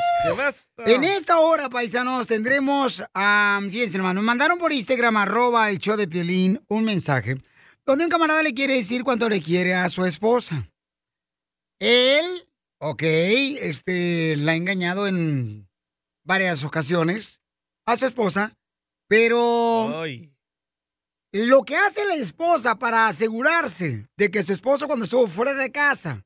En 0.78 1.04
esta 1.04 1.38
hora, 1.38 1.68
paisanos, 1.68 2.26
tendremos 2.26 3.02
a, 3.14 3.60
fíjense, 3.70 3.96
hermano, 3.96 4.14
nos 4.14 4.24
mandaron 4.24 4.58
por 4.58 4.72
Instagram, 4.72 5.16
arroba 5.16 5.68
el 5.70 5.78
show 5.78 5.96
de 5.96 6.08
Piolín, 6.08 6.60
un 6.68 6.84
mensaje, 6.84 7.36
donde 7.86 8.04
un 8.04 8.10
camarada 8.10 8.42
le 8.42 8.54
quiere 8.54 8.74
decir 8.74 9.04
cuánto 9.04 9.28
le 9.28 9.40
quiere 9.40 9.74
a 9.74 9.88
su 9.88 10.04
esposa. 10.04 10.68
Él, 11.78 12.46
ok, 12.82 13.02
este, 13.02 14.36
la 14.36 14.52
ha 14.52 14.56
engañado 14.56 15.06
en 15.06 15.68
varias 16.24 16.64
ocasiones 16.64 17.40
a 17.86 17.96
su 17.96 18.06
esposa, 18.06 18.56
pero 19.08 20.04
lo 21.32 21.62
que 21.62 21.76
hace 21.76 22.04
la 22.04 22.16
esposa 22.16 22.78
para 22.78 23.06
asegurarse 23.06 24.08
de 24.16 24.30
que 24.30 24.42
su 24.42 24.52
esposo 24.52 24.88
cuando 24.88 25.04
estuvo 25.04 25.28
fuera 25.28 25.54
de 25.54 25.70
casa 25.70 26.24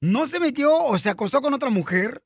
no 0.00 0.26
se 0.26 0.38
metió 0.38 0.72
o 0.84 0.96
se 0.98 1.10
acostó 1.10 1.40
con 1.40 1.52
otra 1.52 1.70
mujer, 1.70 2.22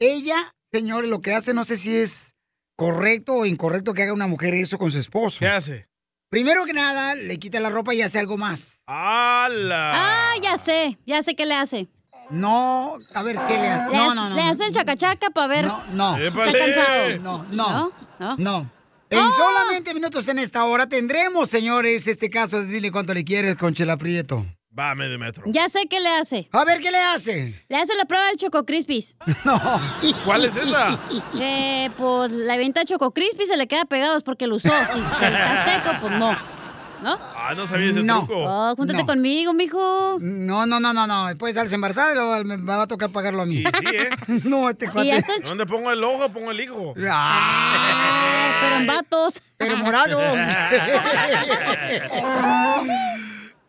ella, 0.00 0.54
señores, 0.72 1.10
lo 1.10 1.20
que 1.20 1.34
hace 1.34 1.52
no 1.52 1.64
sé 1.64 1.76
si 1.76 1.94
es 1.94 2.36
correcto 2.74 3.34
o 3.34 3.44
incorrecto 3.44 3.92
que 3.92 4.02
haga 4.02 4.14
una 4.14 4.28
mujer 4.28 4.54
eso 4.54 4.78
con 4.78 4.90
su 4.90 4.98
esposo. 4.98 5.40
¿Qué 5.40 5.48
hace? 5.48 5.88
Primero 6.30 6.64
que 6.64 6.72
nada, 6.72 7.14
le 7.14 7.38
quita 7.38 7.60
la 7.60 7.68
ropa 7.68 7.92
y 7.92 8.00
hace 8.00 8.18
algo 8.18 8.38
más. 8.38 8.82
¡Hala! 8.86 9.92
Ah, 9.94 10.34
ya 10.42 10.56
sé, 10.56 10.98
ya 11.04 11.22
sé 11.22 11.34
qué 11.34 11.44
le 11.44 11.54
hace. 11.54 11.88
No, 12.30 12.98
a 13.14 13.22
ver, 13.22 13.36
¿qué 13.48 13.58
le 13.58 13.68
hace? 13.68 13.90
Le, 13.90 13.96
No, 13.96 14.14
no, 14.14 14.28
no. 14.28 14.34
le 14.36 14.42
hace 14.42 14.66
el 14.66 14.72
chacachaca 14.72 15.30
para 15.30 15.46
ver 15.46 15.64
No, 15.92 16.16
si 16.16 16.22
está 16.24 16.44
cansado. 16.52 17.18
No, 17.20 17.44
no. 17.50 17.92
¿No? 18.18 18.36
No. 18.36 18.70
En 19.10 19.32
solamente 19.32 19.92
minutos 19.92 20.28
en 20.28 20.38
esta 20.38 20.64
hora 20.64 20.88
tendremos, 20.88 21.50
señores, 21.50 22.06
este 22.06 22.30
caso 22.30 22.60
de 22.60 22.66
dile 22.66 22.92
cuánto 22.92 23.12
le 23.12 23.24
quieres 23.24 23.56
con 23.56 23.74
Chela 23.74 23.96
Prieto. 23.96 24.46
Va, 24.78 24.94
medio 24.94 25.18
metro. 25.18 25.42
Ya 25.46 25.68
sé 25.68 25.88
qué 25.90 25.98
le 25.98 26.08
hace. 26.10 26.48
A 26.52 26.64
ver, 26.64 26.80
¿qué 26.80 26.92
le 26.92 27.00
hace? 27.00 27.60
Le 27.68 27.76
hace 27.76 27.92
la 27.96 28.04
prueba 28.04 28.26
del 28.26 28.36
Choco 28.36 28.64
Crispis. 28.64 29.16
No. 29.44 29.60
¿Cuál 30.24 30.44
es 30.44 30.56
esa? 30.56 30.96
Eh, 31.34 31.90
pues 31.98 32.30
la 32.30 32.56
venta 32.56 32.84
Choco 32.84 33.12
Crispis 33.12 33.48
se 33.48 33.56
le 33.56 33.66
queda 33.66 33.84
pegado 33.84 34.16
es 34.16 34.22
porque 34.22 34.46
lo 34.46 34.54
usó. 34.56 34.68
Si 34.92 35.00
se 35.02 35.26
está 35.26 35.64
seco, 35.64 35.90
pues 36.00 36.12
no. 36.12 36.59
¿No? 37.02 37.18
Ah, 37.34 37.54
no 37.56 37.66
sabía 37.66 37.90
ese 37.90 38.02
No. 38.02 38.26
truco. 38.26 38.44
Oh, 38.46 38.74
júntate 38.76 39.00
No. 39.00 39.06
conmigo, 39.06 39.54
mijo. 39.54 40.18
No, 40.20 40.66
no, 40.66 40.80
no, 40.80 40.92
no, 40.92 41.06
no. 41.06 41.26
Después 41.28 41.54
sales 41.54 41.72
embarazada 41.72 42.12
y 42.12 42.14
luego 42.14 42.44
me 42.44 42.56
va 42.56 42.82
a 42.82 42.86
tocar 42.86 43.10
pagarlo 43.10 43.42
a 43.42 43.46
mí. 43.46 43.64
Sí, 43.64 43.96
¿eh? 43.96 44.10
no, 44.44 44.68
este 44.68 44.90
cuate. 44.90 45.24
¿Dónde 45.44 45.66
pongo 45.66 45.90
el 45.90 46.02
ojo? 46.04 46.30
Pongo 46.32 46.50
el 46.50 46.60
hijo. 46.60 46.94
Ah, 47.08 48.58
pero 48.62 48.76
en 48.76 48.86
vatos. 48.86 49.42
Pero 49.56 49.76
morado. 49.78 50.20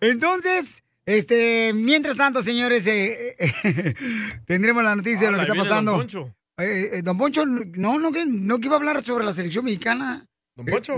Entonces, 0.01 0.84
este, 1.05 1.71
mientras 1.73 2.15
tanto, 2.15 2.41
señores, 2.41 2.86
eh, 2.88 3.36
eh, 3.39 3.95
tendremos 4.45 4.84
la 4.84 4.95
noticia 4.95 5.27
de 5.27 5.32
lo 5.32 5.38
Hola, 5.38 5.45
que 5.45 5.51
está 5.51 5.63
pasando. 5.63 5.91
Don 5.91 6.01
Poncho. 6.01 6.36
Eh, 6.57 6.89
eh, 6.93 7.01
don 7.01 7.17
Poncho, 7.17 7.45
no, 7.45 7.99
no, 7.99 8.11
que, 8.11 8.25
no 8.25 8.59
que 8.59 8.67
iba 8.67 8.75
a 8.75 8.79
hablar 8.79 9.03
sobre 9.03 9.25
la 9.25 9.34
selección 9.34 9.65
mexicana. 9.65 10.25
¿Don 10.55 10.65
Poncho? 10.65 10.95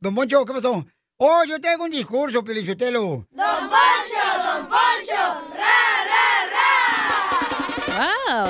Don 0.00 0.14
Poncho, 0.14 0.44
¿qué 0.44 0.52
pasó? 0.52 0.86
Oh, 1.18 1.44
yo 1.44 1.60
traigo 1.60 1.84
un 1.84 1.92
discurso, 1.92 2.42
Pelichotelo. 2.42 3.00
Don 3.30 3.68
Poncho, 3.70 4.24
Don 4.42 4.66
Poncho, 4.68 5.14
ra, 5.54 6.04
ra, 6.10 6.26
ra. 6.50 6.66
Wow. 8.34 8.48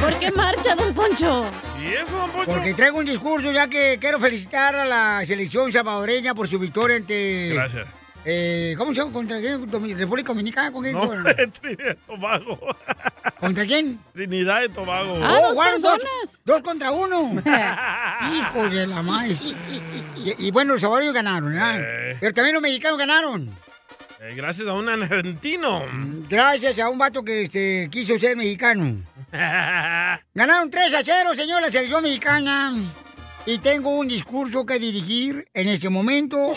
¿Por 0.02 0.18
qué 0.18 0.30
marcha, 0.30 0.74
don 0.74 0.92
Poncho? 0.92 1.46
¿Y 1.80 1.94
eso, 1.94 2.18
don 2.18 2.30
Poncho? 2.30 2.52
Porque 2.52 2.74
traigo 2.74 2.98
un 2.98 3.06
discurso 3.06 3.50
ya 3.50 3.66
que 3.68 3.96
quiero 3.98 4.20
felicitar 4.20 4.74
a 4.74 4.84
la 4.84 5.24
selección 5.24 5.72
salvadoreña 5.72 6.34
por 6.34 6.48
su 6.48 6.58
victoria 6.58 6.98
ante... 6.98 7.48
Gracias. 7.54 7.86
Eh, 8.28 8.74
¿Cómo 8.76 8.92
se 8.92 8.98
llama? 8.98 9.12
¿Contra 9.12 9.38
quién? 9.40 9.70
¿República 9.96 10.32
Dominicana? 10.32 10.72
¿Con 10.72 10.82
quién? 10.82 10.94
No? 10.94 11.08
Trinidad 11.60 11.92
y 11.92 12.06
Tobago. 12.06 12.58
¿Contra 13.38 13.64
quién? 13.64 14.00
Trinidad 14.12 14.62
y 14.64 14.68
Tobago. 14.68 15.14
Oh, 15.14 15.54
jugaron 15.54 15.80
Dos, 15.80 16.42
dos 16.44 16.62
contra 16.62 16.90
uno. 16.90 17.34
Hijos 18.32 18.72
de 18.72 18.86
la 18.88 19.00
maíz. 19.02 19.40
Y, 20.16 20.46
y 20.48 20.50
bueno, 20.50 20.72
los 20.72 20.80
salvadoreños 20.80 21.14
ganaron, 21.14 21.52
¿verdad? 21.52 21.80
Eh. 21.80 22.16
Pero 22.18 22.34
también 22.34 22.54
los 22.54 22.62
mexicanos 22.62 22.98
ganaron. 22.98 23.48
Eh, 24.20 24.34
gracias 24.34 24.66
a 24.66 24.72
un 24.72 24.88
argentino. 24.88 25.84
Gracias 26.28 26.80
a 26.80 26.88
un 26.88 26.98
vato 26.98 27.22
que 27.22 27.42
este, 27.42 27.88
quiso 27.92 28.18
ser 28.18 28.36
mexicano. 28.36 29.02
Ganaron 30.34 30.68
3 30.68 30.94
a 30.94 31.02
0, 31.04 31.30
señor, 31.36 31.62
la 31.62 31.70
selección 31.70 32.02
mexicana. 32.02 32.74
Y 33.44 33.58
tengo 33.58 33.90
un 33.90 34.08
discurso 34.08 34.66
que 34.66 34.80
dirigir 34.80 35.46
en 35.54 35.68
este 35.68 35.88
momento. 35.88 36.52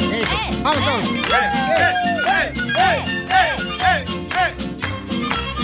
Eso. 0.00 0.62
Vamos 0.62 0.84
todos. 0.84 1.04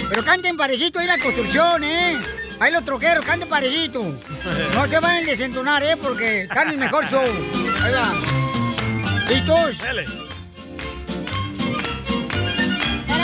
Pero 0.08 0.24
canten 0.24 0.56
parejito 0.56 0.98
ahí 0.98 1.06
la 1.06 1.18
construcción, 1.18 1.84
¿eh? 1.84 2.18
Ahí 2.58 2.72
los 2.72 2.84
troqueros, 2.84 3.24
canten 3.24 3.48
parejito. 3.48 4.02
No 4.74 4.88
se 4.88 4.98
vayan 4.98 5.24
a 5.24 5.26
desentonar, 5.26 5.82
¿eh? 5.82 5.96
Porque 5.96 6.42
están 6.42 6.68
en 6.68 6.74
el 6.74 6.80
mejor 6.80 7.06
show. 7.08 7.24
Ahí 7.82 7.92
va. 7.92 8.14
¿Listos? 9.28 9.76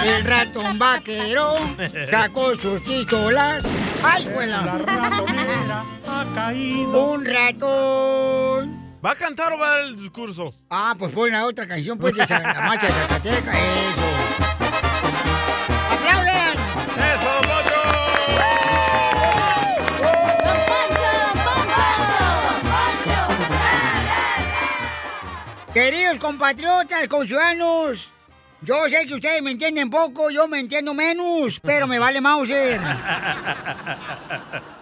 El 0.05 0.25
ratón 0.25 0.79
vaquero 0.79 1.55
sacó 2.11 2.57
sus 2.57 2.83
pistolas. 2.83 3.65
¡Ay, 4.03 4.27
buena! 4.35 4.65
La 4.65 4.79
ratonera 4.79 5.85
ha 6.07 6.27
caído. 6.35 7.13
Un 7.13 7.25
ratón. 7.25 8.82
¿Va 9.05 9.11
a 9.13 9.17
cantar 9.17 9.53
o 9.53 9.59
va 9.59 9.67
a 9.67 9.71
dar 9.71 9.81
el 9.81 9.97
discurso? 9.97 10.55
Ah, 10.71 10.95
pues 10.97 11.11
pon 11.13 11.29
la 11.29 11.45
otra 11.45 11.67
canción, 11.67 11.99
pues, 11.99 12.15
de 12.15 12.25
la 12.25 12.61
marcha 12.69 12.87
de 12.87 12.93
Zacateca. 12.93 13.53
Eso. 13.53 14.09
¡Aplaudan! 15.91 16.57
¡Eso, 17.11 17.31
don 17.35 17.43
Poncho! 17.51 17.83
Queridos 25.75 26.19
compatriotas, 26.19 27.09
conciudadanos, 27.09 28.09
yo 28.63 28.89
sé 28.89 29.07
que 29.07 29.15
ustedes 29.15 29.43
me 29.43 29.51
entienden 29.51 29.91
poco, 29.91 30.31
yo 30.31 30.47
me 30.49 30.61
entiendo 30.61 30.95
menos, 30.95 31.61
pero 31.61 31.87
me 31.87 31.99
vale 31.99 32.21
Mauser. 32.21 32.81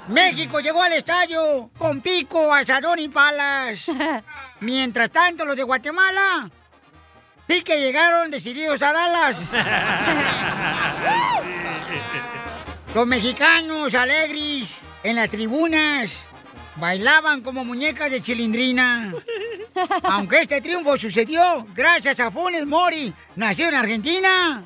México 0.09 0.61
llegó 0.61 0.83
al 0.83 0.93
estadio 0.93 1.71
con 1.79 2.01
pico, 2.01 2.53
asadón 2.53 2.99
y 2.99 3.09
palas. 3.09 3.87
Mientras 4.61 5.11
tanto, 5.11 5.45
los 5.45 5.57
de 5.57 5.63
Guatemala 5.63 6.51
sí 7.49 7.63
que 7.63 7.81
llegaron 7.81 8.31
decididos 8.31 8.83
a 8.83 8.93
Dallas. 8.93 9.39
Los 12.95 13.07
mexicanos 13.07 13.95
alegres 13.95 14.81
en 15.05 15.15
las 15.17 15.31
tribunas 15.31 16.11
bailaban 16.77 17.43
como 17.43 17.65
muñecas 17.65 18.11
de 18.11 18.23
chilindrina. 18.23 19.13
Aunque 20.05 20.43
este 20.43 20.61
triunfo 20.61 20.97
sucedió 20.97 21.67
gracias 21.75 22.21
a 22.21 22.31
Funes 22.31 22.67
Mori, 22.67 23.13
nacido 23.37 23.69
en 23.71 23.75
Argentina. 23.75 24.63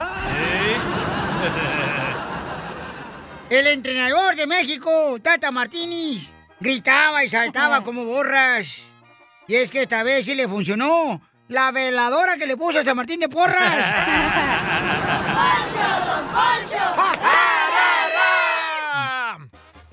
El 3.50 3.66
entrenador 3.66 4.36
de 4.36 4.46
México, 4.46 5.16
Tata 5.22 5.50
Martínez, 5.50 6.32
gritaba 6.60 7.24
y 7.24 7.28
saltaba 7.28 7.82
como 7.82 8.04
borras. 8.04 8.82
Y 9.46 9.56
es 9.56 9.70
que 9.70 9.82
esta 9.82 10.02
vez 10.02 10.24
sí 10.24 10.34
le 10.34 10.48
funcionó 10.48 11.20
la 11.48 11.70
veladora 11.70 12.36
que 12.36 12.46
le 12.46 12.56
puso 12.56 12.78
a 12.78 12.84
San 12.84 12.96
Martín 12.96 13.20
de 13.20 13.28
Porras. 13.28 13.86
Don 16.06 16.26
Poncho. 16.28 17.53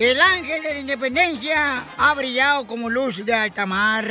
El 0.02 0.20
ángel 0.20 0.60
de 0.64 0.74
la 0.74 0.80
independencia 0.80 1.84
ha 1.96 2.14
brillado 2.14 2.66
como 2.66 2.90
luz 2.90 3.24
de 3.24 3.32
alta 3.32 3.66
mar. 3.66 4.04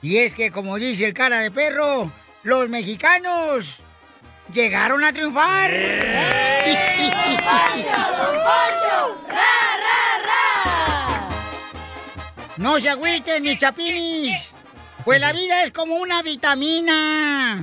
Y 0.00 0.16
es 0.16 0.32
que, 0.32 0.50
como 0.50 0.78
dice 0.78 1.04
el 1.04 1.12
cara 1.12 1.40
de 1.40 1.50
perro, 1.50 2.10
los 2.42 2.70
mexicanos 2.70 3.76
llegaron 4.50 5.04
a 5.04 5.12
triunfar. 5.12 5.70
No 12.56 12.80
se 12.80 12.88
agüiten, 12.88 13.42
mis 13.42 13.58
chapinis. 13.58 14.54
Pues 15.04 15.20
la 15.20 15.34
vida 15.34 15.64
es 15.64 15.70
como 15.70 15.96
una 15.96 16.22
vitamina. 16.22 17.62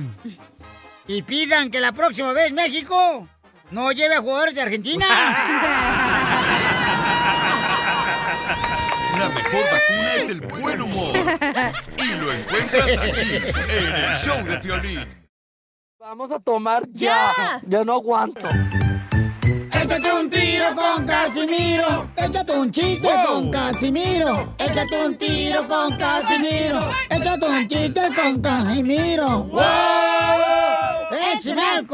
Y 1.08 1.22
pidan 1.22 1.72
que 1.72 1.80
la 1.80 1.90
próxima 1.90 2.32
vez 2.32 2.52
México 2.52 3.26
no 3.72 3.90
lleve 3.90 4.14
a 4.14 4.20
jugadores 4.20 4.54
de 4.54 4.62
Argentina. 4.62 5.92
La 9.18 9.28
mejor 9.28 9.64
vacuna 9.70 10.14
es 10.16 10.30
el 10.30 10.40
buen 10.40 10.82
humor. 10.82 11.16
Y 11.96 12.06
lo 12.20 12.32
encuentras 12.32 12.86
aquí, 12.98 13.36
en 13.78 13.94
el 13.94 14.16
show 14.16 14.44
de 14.44 14.58
Piolín. 14.58 15.28
Vamos 15.98 16.30
a 16.30 16.38
tomar 16.38 16.84
ya. 16.92 17.60
Yo 17.66 17.84
no 17.84 17.94
aguanto. 17.94 18.48
Échate 19.72 20.12
un 20.12 20.30
tiro 20.30 20.46
tiro 20.56 20.74
con 20.74 21.06
Casimiro. 21.06 22.08
Échate 22.16 22.52
un 22.52 22.70
chiste 22.70 23.08
con 23.26 23.50
Casimiro. 23.50 24.54
Échate 24.58 25.06
un 25.06 25.16
tiro 25.16 25.68
con 25.68 25.96
Casimiro. 25.96 26.80
Échate 27.10 27.46
un 27.46 27.68
chiste 27.68 28.00
con 28.14 28.40
Casimiro. 28.40 29.44
¡Wow! 29.44 30.05
¡Échame. 31.16 31.86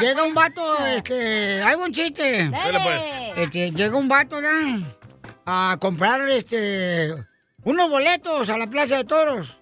Llega 0.00 0.24
un 0.24 0.34
vato, 0.34 0.86
este, 0.86 1.62
hay 1.62 1.74
un 1.76 1.92
chiste. 1.92 2.48
Dale, 2.48 2.80
pues. 2.80 3.02
Este, 3.36 3.70
llega 3.70 3.96
un 3.96 4.08
vato, 4.08 4.40
¿ya? 4.40 4.78
A 5.44 5.76
comprar, 5.80 6.28
este, 6.30 7.14
unos 7.64 7.90
boletos 7.90 8.48
a 8.48 8.58
la 8.58 8.66
Plaza 8.66 8.96
de 8.98 9.04
Toros. 9.04 9.56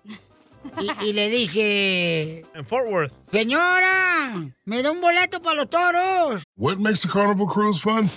Y, 0.81 1.09
y 1.09 1.13
le 1.13 1.29
dice, 1.29 2.47
En 2.55 2.65
Fort 2.65 2.87
Worth. 2.89 3.13
señora, 3.31 4.33
me 4.65 4.83
da 4.83 4.91
un 4.91 5.01
boleto 5.01 5.43
para 5.43 5.57
los 5.57 5.69
toros. 5.71 6.43
What 6.57 6.79
makes 6.79 7.05
a 7.07 7.13
carnival 7.13 7.47
cruise 7.47 7.81
fun? 7.81 8.09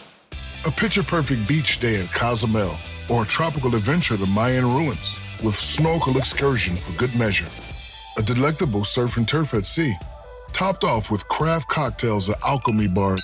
A 0.68 0.72
picture 0.72 1.02
perfect 1.02 1.48
beach 1.48 1.80
day 1.80 2.02
at 2.02 2.12
Cozumel 2.12 2.76
or 3.08 3.24
a 3.24 3.26
tropical 3.26 3.74
adventure 3.74 4.18
to 4.18 4.26
Mayan 4.26 4.66
ruins 4.66 5.16
with 5.42 5.56
snorkel 5.56 6.18
excursion 6.18 6.76
for 6.76 6.92
good 6.98 7.16
measure. 7.16 7.48
A 8.18 8.22
delectable 8.22 8.84
surf 8.84 9.16
and 9.16 9.26
turf 9.26 9.54
at 9.54 9.66
sea, 9.66 9.96
topped 10.52 10.84
off 10.84 11.10
with 11.10 11.26
craft 11.30 11.70
cocktails 11.70 12.30
at 12.30 12.36
Alchemy 12.44 12.90
Bar. 12.90 13.16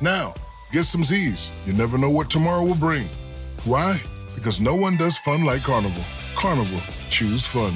Now, 0.00 0.32
get 0.70 0.84
some 0.84 1.02
Z's. 1.02 1.50
You 1.66 1.72
never 1.72 1.98
know 1.98 2.08
what 2.10 2.30
tomorrow 2.30 2.62
will 2.64 2.76
bring. 2.76 3.08
Why? 3.64 4.00
Because 4.36 4.60
no 4.60 4.76
one 4.76 4.96
does 4.96 5.18
fun 5.18 5.44
like 5.44 5.64
Carnival. 5.64 6.04
Carnival, 6.36 6.80
choose 7.10 7.44
fun. 7.44 7.74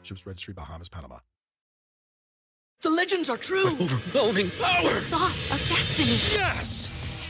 Ships 0.00 0.26
Registry, 0.26 0.54
Bahamas, 0.54 0.88
Panama. 0.88 1.18
The 2.80 2.88
legends 2.90 3.28
are 3.28 3.36
true. 3.36 3.66
overwhelming 3.78 4.50
power! 4.58 4.84
The 4.84 4.90
sauce 4.92 5.50
of 5.50 5.58
destiny. 5.68 6.16
Yes! 6.40 6.97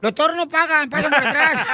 los 0.00 0.14
toros 0.14 0.36
no 0.36 0.48
pagan, 0.48 0.88
pasan 0.90 1.10
por 1.10 1.26
atrás. 1.26 1.66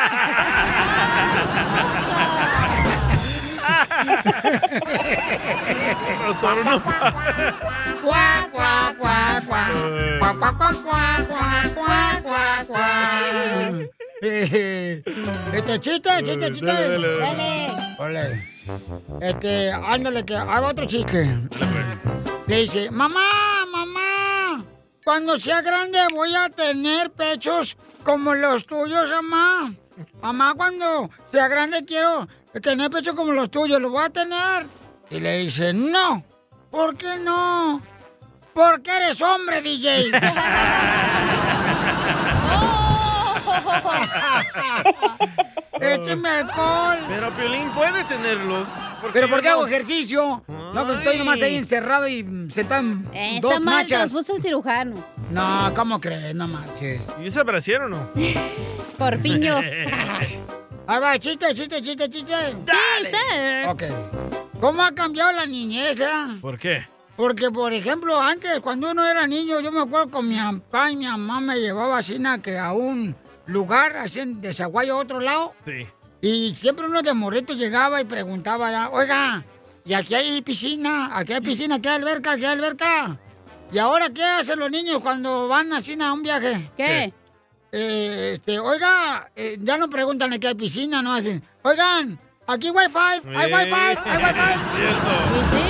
Los 6.26 6.40
toros 6.40 6.64
no 6.64 6.82
cuac. 6.82 7.22
Este 15.52 15.80
chiste, 15.80 16.10
chiste, 16.22 16.52
chiste. 16.52 16.66
Dale, 16.66 16.88
dale, 16.88 17.18
dale. 17.18 17.18
Dale. 17.18 17.96
Ole. 17.98 18.52
Este, 19.20 19.72
ándale, 19.72 20.24
que 20.24 20.36
haga 20.36 20.62
otro 20.62 20.86
chiste. 20.86 21.28
Le 22.46 22.56
dice, 22.62 22.90
mamá, 22.90 23.66
mamá, 23.72 24.64
cuando 25.04 25.38
sea 25.38 25.62
grande 25.62 25.98
voy 26.12 26.34
a 26.34 26.48
tener 26.48 27.10
pechos 27.10 27.76
como 28.04 28.34
los 28.34 28.66
tuyos, 28.66 29.10
mamá. 29.10 29.74
Mamá, 30.20 30.54
cuando 30.54 31.10
sea 31.30 31.48
grande 31.48 31.84
quiero 31.84 32.26
tener 32.62 32.90
pechos 32.90 33.14
como 33.14 33.32
los 33.32 33.50
tuyos, 33.50 33.80
¿los 33.80 33.90
voy 33.90 34.04
a 34.04 34.10
tener? 34.10 34.66
Y 35.10 35.20
le 35.20 35.38
dice, 35.38 35.72
no. 35.72 36.24
¿Por 36.70 36.96
qué 36.96 37.18
no? 37.18 37.82
Porque 38.54 38.96
eres 38.96 39.20
hombre, 39.20 39.60
DJ. 39.60 40.10
Écheme 45.80 46.28
alcohol. 46.28 46.98
Pero 47.08 47.30
Piolín 47.32 47.70
puede 47.70 48.04
tenerlos. 48.04 48.68
¿Pero 49.12 49.28
por 49.28 49.42
qué 49.42 49.48
hago 49.48 49.62
no? 49.62 49.68
ejercicio? 49.68 50.42
No, 50.74 50.86
que 50.86 50.94
estoy 50.94 51.18
nomás 51.18 51.42
ahí 51.42 51.56
encerrado 51.56 52.08
y 52.08 52.24
mm, 52.24 52.50
sentado 52.50 52.82
en 52.82 53.06
Esa 53.12 53.40
dos 53.40 53.60
machas. 53.62 54.12
puso 54.12 54.36
el 54.36 54.42
cirujano. 54.42 54.96
No, 55.30 55.72
¿cómo 55.76 56.00
crees? 56.00 56.34
No 56.34 56.48
marches. 56.48 57.00
¿Y 57.20 57.26
ese 57.26 57.42
brasier 57.42 57.82
o 57.82 57.88
no? 57.88 58.10
Corpiño. 58.98 59.58
Ahí 60.86 61.00
va, 61.00 61.18
chiste, 61.18 61.54
chiste, 61.54 61.80
chiste, 61.82 62.08
chiste. 62.08 62.32
Dale. 62.64 63.68
Ok. 63.68 63.82
¿Cómo 64.60 64.82
ha 64.82 64.92
cambiado 64.92 65.32
la 65.32 65.46
niñez, 65.46 66.00
eh? 66.00 66.38
¿Por 66.40 66.58
qué? 66.58 66.86
Porque, 67.16 67.50
por 67.50 67.72
ejemplo, 67.72 68.20
antes, 68.20 68.58
cuando 68.60 68.90
uno 68.90 69.06
era 69.06 69.26
niño, 69.26 69.60
yo 69.60 69.70
me 69.70 69.80
acuerdo 69.80 70.10
con 70.10 70.28
mi 70.28 70.36
papá 70.36 70.90
y 70.90 70.96
mi 70.96 71.04
mamá 71.04 71.40
me 71.40 71.60
llevaba 71.60 71.98
así 71.98 72.18
na, 72.18 72.40
que 72.40 72.58
a 72.58 72.72
un 72.72 73.14
lugar, 73.46 73.96
así 73.96 74.20
en 74.20 74.40
Desaguayo, 74.40 74.94
a 74.94 74.98
otro 74.98 75.20
lado. 75.20 75.52
Sí. 75.64 75.86
Y 76.20 76.54
siempre 76.54 76.86
uno 76.86 77.02
de 77.02 77.12
morrito 77.14 77.52
llegaba 77.54 78.00
y 78.00 78.04
preguntaba, 78.04 78.70
ya, 78.70 78.90
oiga, 78.90 79.44
¿y 79.84 79.94
aquí 79.94 80.14
hay 80.14 80.42
piscina? 80.42 81.10
¿Aquí 81.16 81.32
hay 81.32 81.40
piscina? 81.40 81.76
¿Aquí 81.76 81.88
hay 81.88 81.96
alberca? 81.96 82.32
¿Aquí 82.32 82.44
hay 82.44 82.52
alberca? 82.52 83.16
¿Y 83.72 83.78
ahora 83.78 84.10
qué 84.10 84.22
hacen 84.22 84.58
los 84.58 84.70
niños 84.70 85.00
cuando 85.02 85.48
van 85.48 85.72
así 85.72 85.96
a 86.00 86.12
un 86.12 86.22
viaje? 86.22 86.70
¿Qué? 86.76 87.12
Eh, 87.74 88.32
este, 88.34 88.58
oiga, 88.58 89.30
eh, 89.34 89.56
ya 89.60 89.78
no 89.78 89.88
preguntan 89.88 90.32
aquí 90.34 90.46
hay 90.46 90.54
piscina, 90.54 91.00
no 91.00 91.14
hacen, 91.14 91.42
oigan, 91.62 92.18
aquí 92.46 92.66
hay 92.66 92.72
wifi, 92.72 92.98
hay 93.34 93.52
wifi, 93.52 93.72
hay 93.74 93.96
wifi. 93.96 94.42
Y 95.40 95.56
sí. 95.56 95.62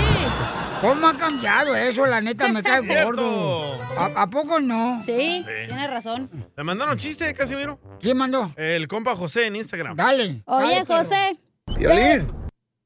¿Cómo 0.80 1.06
ha 1.06 1.14
cambiado 1.16 1.76
eso? 1.76 2.04
La 2.06 2.20
neta 2.20 2.48
me 2.48 2.60
cae 2.64 2.82
Cierto. 2.82 3.04
gordo. 3.06 3.74
¿A, 3.96 4.22
a 4.22 4.26
poco 4.26 4.58
no? 4.58 5.00
Sí, 5.00 5.44
Sí. 5.46 5.52
tienes 5.68 5.88
razón. 5.90 6.28
¿Le 6.56 6.64
mandaron 6.64 6.98
chiste, 6.98 7.32
Casimiro? 7.34 7.78
¿Quién 8.00 8.16
mandó? 8.16 8.52
El 8.56 8.88
compa 8.88 9.14
José 9.14 9.46
en 9.46 9.54
Instagram. 9.54 9.94
Dale. 9.96 10.42
Oye, 10.46 10.84
José. 10.84 11.38
Violín, 11.78 12.26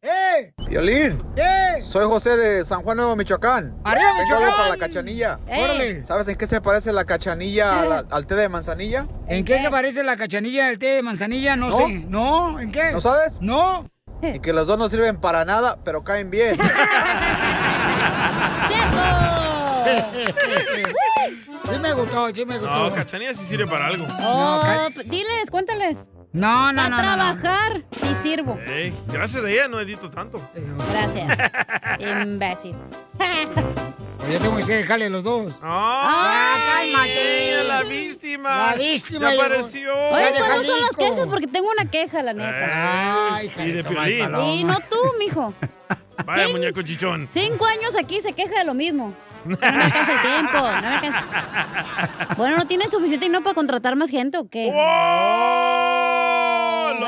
¡Eh! 0.08 0.52
Violín. 0.68 1.20
¡Eh! 1.36 1.78
Soy 1.80 2.04
José 2.06 2.36
de 2.36 2.64
San 2.64 2.82
Juan 2.82 2.96
Nuevo, 2.98 3.16
Michoacán. 3.16 3.76
¡Arriba, 3.82 4.06
Vengo 4.12 4.22
Michoacán! 4.22 4.44
algo 4.44 4.56
para 4.56 4.68
la 4.68 4.76
cachanilla. 4.76 5.40
¡Eh! 5.48 5.60
¡Órale! 5.64 6.04
¿Sabes 6.06 6.28
en 6.28 6.36
qué 6.38 6.46
se 6.46 6.60
parece 6.60 6.92
la 6.92 7.04
cachanilla 7.04 7.80
a 7.80 7.84
la- 7.84 8.04
al 8.10 8.26
té 8.26 8.36
de 8.36 8.48
manzanilla? 8.48 9.08
¿En 9.26 9.44
qué 9.44 9.58
se 9.58 9.68
parece 9.70 10.04
la 10.04 10.16
cachanilla 10.16 10.68
del 10.68 10.78
té 10.78 10.86
de 10.86 11.02
manzanilla? 11.02 11.56
No, 11.56 11.70
¿No? 11.70 11.76
sé. 11.76 11.88
¿No? 12.08 12.60
¿En 12.60 12.70
qué? 12.70 12.92
¿No 12.92 13.00
sabes? 13.00 13.38
No. 13.40 13.90
Y 14.22 14.38
que 14.40 14.52
los 14.52 14.66
dos 14.68 14.78
no 14.78 14.88
sirven 14.88 15.16
para 15.20 15.44
nada, 15.44 15.76
pero 15.84 16.04
caen 16.04 16.30
bien. 16.30 16.56
sí 21.64 21.78
me 21.80 21.92
gustó, 21.92 22.28
sí 22.34 22.44
me 22.46 22.58
gustó. 22.58 22.74
No, 22.90 22.94
Cachanilla 22.94 23.34
sí 23.34 23.44
sirve 23.44 23.66
para 23.66 23.86
algo. 23.86 24.06
Oh, 24.20 24.60
ca- 24.62 24.88
p- 24.94 25.02
diles, 25.04 25.50
cuéntales. 25.50 25.98
No, 26.36 26.70
no, 26.70 26.90
no, 26.90 26.90
no, 26.90 27.16
no. 27.16 27.40
trabajar, 27.40 27.82
sí 27.98 28.14
sirvo. 28.22 28.58
Gracias 29.08 29.42
a 29.42 29.48
ella 29.50 29.68
no 29.68 29.80
edito 29.80 30.10
tanto. 30.10 30.38
Gracias. 30.92 31.50
Imbécil. 32.22 32.74
Pues 33.16 34.32
yo 34.32 34.40
tengo 34.40 34.56
que 34.58 34.62
ser 34.64 34.80
el 34.82 34.86
jale 34.86 35.04
de 35.04 35.10
los 35.10 35.24
dos. 35.24 35.54
¡Ah! 35.62 36.56
cálmate! 36.76 37.64
La 37.64 37.82
víctima. 37.84 38.70
La 38.70 38.76
víctima 38.76 39.32
Ya 39.32 39.40
apareció. 39.40 39.94
Oye, 39.94 40.32
de 40.32 40.38
¿cuándo 40.38 40.64
son 40.64 40.80
las 40.80 40.96
quejas? 40.96 41.26
Porque 41.26 41.46
tengo 41.46 41.70
una 41.70 41.90
queja, 41.90 42.22
la 42.22 42.34
neta. 42.34 43.34
Ay, 43.36 43.52
Y 43.56 43.70
de 43.72 43.84
Piolín. 43.84 44.34
Y 44.42 44.64
no 44.64 44.78
tú, 44.80 44.98
mijo. 45.18 45.54
Vaya, 46.26 46.48
muñeco 46.48 46.82
chichón. 46.82 47.28
Cinco 47.30 47.64
años 47.64 47.96
aquí 47.96 48.20
se 48.20 48.34
queja 48.34 48.58
de 48.58 48.64
lo 48.64 48.74
mismo. 48.74 49.14
No 49.46 49.56
me 49.58 49.66
alcanza 49.66 50.12
el 50.12 50.22
tiempo, 50.22 50.58
no 50.58 50.82
me 50.82 50.88
alcanza. 50.88 51.24
Bueno, 52.36 52.56
¿no 52.58 52.66
tiene 52.66 52.88
suficiente 52.88 53.26
y 53.26 53.28
no 53.30 53.42
para 53.42 53.54
contratar 53.54 53.96
más 53.96 54.10
gente 54.10 54.36
o 54.36 54.48
qué? 54.48 54.70
¡Oh! 54.74 56.05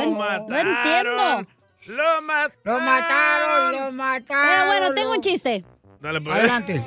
Lo 0.05 0.11
mataron. 0.13 0.49
no 0.49 0.59
entiendo. 0.59 1.47
Lo 1.87 2.23
mataron. 2.23 2.53
Lo 2.65 2.81
mataron, 2.81 3.73
lo 3.73 3.93
mataron. 3.93 4.49
Pero 4.51 4.67
bueno, 4.67 4.95
tengo 4.95 5.13
un 5.13 5.21
chiste. 5.21 5.65
Dale, 6.01 6.21
pues. 6.21 6.37
Adelante. 6.37 6.85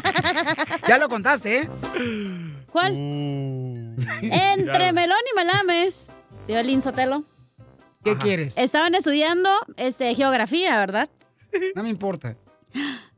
ya 0.88 0.98
lo 0.98 1.08
contaste, 1.08 1.60
¿eh? 1.62 1.68
¿Cuál? 2.70 2.92
Uh, 2.92 3.96
Entre. 4.22 4.92
Melón 4.92 5.18
y 5.32 5.36
Melames, 5.36 6.12
Violín 6.46 6.82
Sotelo, 6.82 7.24
¿Qué 8.04 8.16
quieres? 8.16 8.54
estaban 8.56 8.94
estudiando 8.94 9.50
este, 9.76 10.14
geografía, 10.14 10.78
¿verdad? 10.78 11.08
No 11.74 11.82
me 11.82 11.88
importa. 11.88 12.36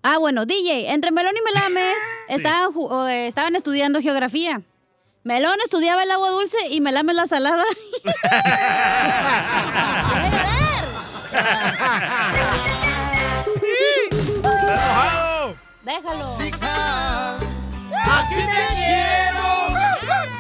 Ah, 0.03 0.19
bueno, 0.19 0.47
DJ, 0.47 0.93
entre 0.93 1.11
Melón 1.11 1.35
y 1.37 1.41
Melames 1.43 1.97
estaban, 2.29 2.73
eh, 3.09 3.27
estaban 3.27 3.57
estudiando 3.57 4.01
geografía. 4.01 4.62
Melón 5.29 5.61
estudiaba 5.62 6.03
el 6.05 6.11
agua 6.11 6.31
dulce 6.31 6.57
y 6.70 6.81
Melame 6.81 7.12
la 7.12 7.26
salada. 7.26 7.62
Déjalo. 15.85 16.39
Así 18.11 18.37
te 18.37 18.66
quiero 18.74 19.68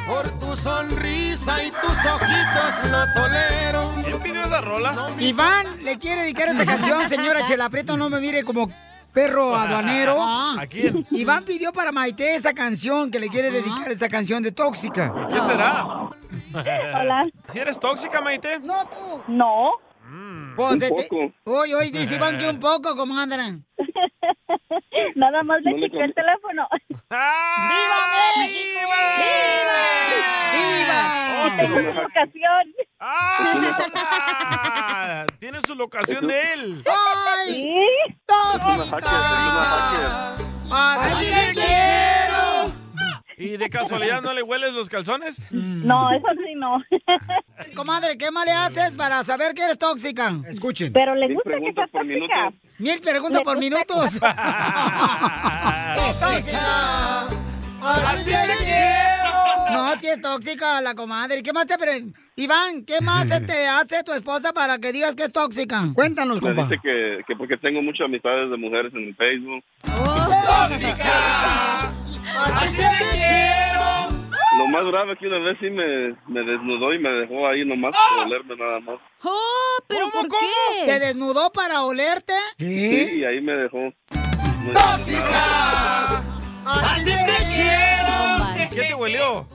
por 0.06 0.26
tu 0.38 0.56
sonrisa 0.56 1.62
y 1.64 1.70
tus 1.70 1.90
ojitos 1.90 2.90
no 2.90 3.12
tolero. 3.12 3.92
¿Quién 4.06 4.20
pidió 4.20 4.42
esa 4.42 4.62
rola? 4.62 5.10
Iván 5.18 5.84
le 5.84 5.98
quiere 5.98 6.22
dedicar 6.22 6.48
esa 6.48 6.64
canción, 6.64 7.06
señora 7.10 7.44
Chela 7.44 7.68
Prieto, 7.68 7.98
no 7.98 8.08
me 8.08 8.20
mire 8.20 8.42
como 8.42 8.70
perro 9.12 9.54
aduanero. 9.56 10.18
¿A 10.22 10.64
quién? 10.68 11.06
Iván 11.10 11.44
pidió 11.44 11.72
para 11.72 11.92
Maite 11.92 12.34
esa 12.34 12.52
canción, 12.54 13.10
que 13.10 13.18
le 13.18 13.28
quiere 13.28 13.50
dedicar 13.50 13.90
esa 13.90 14.08
canción 14.08 14.42
de 14.42 14.52
Tóxica. 14.52 15.12
¿Qué 15.30 15.40
será? 15.40 16.08
Hola. 16.54 17.26
¿Si 17.46 17.58
eres 17.58 17.78
tóxica, 17.78 18.20
Maite? 18.20 18.60
No, 18.60 18.84
tú. 18.86 19.22
No. 19.28 19.72
Pues, 20.56 20.72
Un 20.72 20.82
este- 20.82 21.02
poco. 21.08 21.32
Hoy, 21.44 21.74
hoy 21.74 21.90
dice 21.90 22.16
Iván 22.16 22.38
que 22.38 22.48
un 22.48 22.58
poco, 22.70 22.96
comadre. 22.96 23.58
Nada 25.14 25.42
más 25.42 25.60
le 25.62 25.70
No 25.72 26.04
el 26.04 26.14
teléfono. 26.14 26.66
¡Viva 27.10 28.00
México! 28.36 28.80
¡Viva! 30.54 31.46
Y 31.46 31.50
tengo 31.56 31.76
su 31.76 31.92
locación. 32.00 32.64
Ah, 33.00 33.54
tiene 35.38 35.58
su 35.66 35.74
locación 35.74 36.26
de 36.26 36.52
él. 36.54 36.82
¡Ay! 37.46 37.64
¡Así 40.70 41.26
te 41.26 41.52
quiero! 41.54 42.72
¿Y 43.36 43.56
de 43.56 43.70
casualidad 43.70 44.20
no 44.20 44.34
le 44.34 44.42
hueles 44.42 44.72
los 44.72 44.88
calzones? 44.88 45.40
No, 45.52 46.10
eso 46.12 46.26
sí 46.44 46.54
no. 46.56 46.82
Comadre, 47.76 48.18
¿qué 48.18 48.32
más 48.32 48.44
le 48.44 48.52
haces 48.52 48.96
para 48.96 49.22
saber 49.22 49.54
que 49.54 49.62
eres 49.62 49.78
tóxica? 49.78 50.32
Escuchen. 50.46 50.92
Pero 50.92 51.14
le 51.14 51.32
gusta 51.34 51.50
que 51.64 51.72
sea 51.72 51.86
tóxica. 51.86 52.52
Mil 52.78 53.00
preguntas 53.00 53.42
por 53.42 53.58
minutos. 53.58 54.14
¡Es 54.14 54.20
tóxica! 56.20 57.26
¡Así 57.80 58.30
te 58.30 58.56
quiero! 58.64 59.17
No, 59.72 59.98
si 59.98 60.06
es 60.08 60.20
tóxica 60.20 60.80
la 60.80 60.94
comadre. 60.94 61.38
¿Y 61.38 61.42
¿Qué 61.42 61.52
más 61.52 61.66
te 61.66 61.76
pre... 61.78 62.04
Iván, 62.36 62.84
¿qué 62.84 63.00
más 63.00 63.30
este, 63.30 63.66
hace 63.68 64.02
tu 64.04 64.12
esposa 64.12 64.52
para 64.52 64.78
que 64.78 64.92
digas 64.92 65.16
que 65.16 65.24
es 65.24 65.32
tóxica? 65.32 65.82
Cuéntanos, 65.94 66.40
Me 66.40 66.48
compa. 66.54 66.62
dice 66.64 66.76
que, 66.82 67.20
que 67.26 67.36
porque 67.36 67.56
tengo 67.56 67.82
muchas 67.82 68.04
amistades 68.06 68.50
de 68.50 68.56
mujeres 68.56 68.92
en 68.94 69.14
Facebook. 69.16 69.64
¡Tóxica! 69.82 71.90
¡Así 72.54 72.76
te 72.76 73.16
quiero! 73.16 74.08
Lo 74.58 74.66
más 74.68 74.84
grave 74.86 75.12
es 75.12 75.18
que 75.18 75.26
una 75.28 75.38
vez 75.38 75.56
sí 75.60 75.70
me, 75.70 76.14
me 76.26 76.40
desnudó 76.50 76.92
y 76.92 76.98
me 76.98 77.08
dejó 77.10 77.46
ahí 77.48 77.64
nomás 77.64 77.94
por 78.14 78.26
olerme 78.26 78.56
nada 78.56 78.80
más. 78.80 78.96
¡Oh! 79.22 79.78
¿Pero 79.86 80.10
por 80.10 80.26
qué? 80.28 80.86
¿Te 80.86 80.98
desnudó 80.98 81.50
para 81.52 81.82
olerte? 81.84 82.32
Sí, 82.58 83.18
y 83.20 83.24
ahí 83.24 83.40
me 83.40 83.52
dejó. 83.52 83.92
¡Tóxica! 84.72 86.22
¡Así 86.64 87.04
te 87.04 87.44
quiero! 87.54 88.68
¿Qué 88.74 88.88
te 88.88 88.94
huelió? 88.94 89.46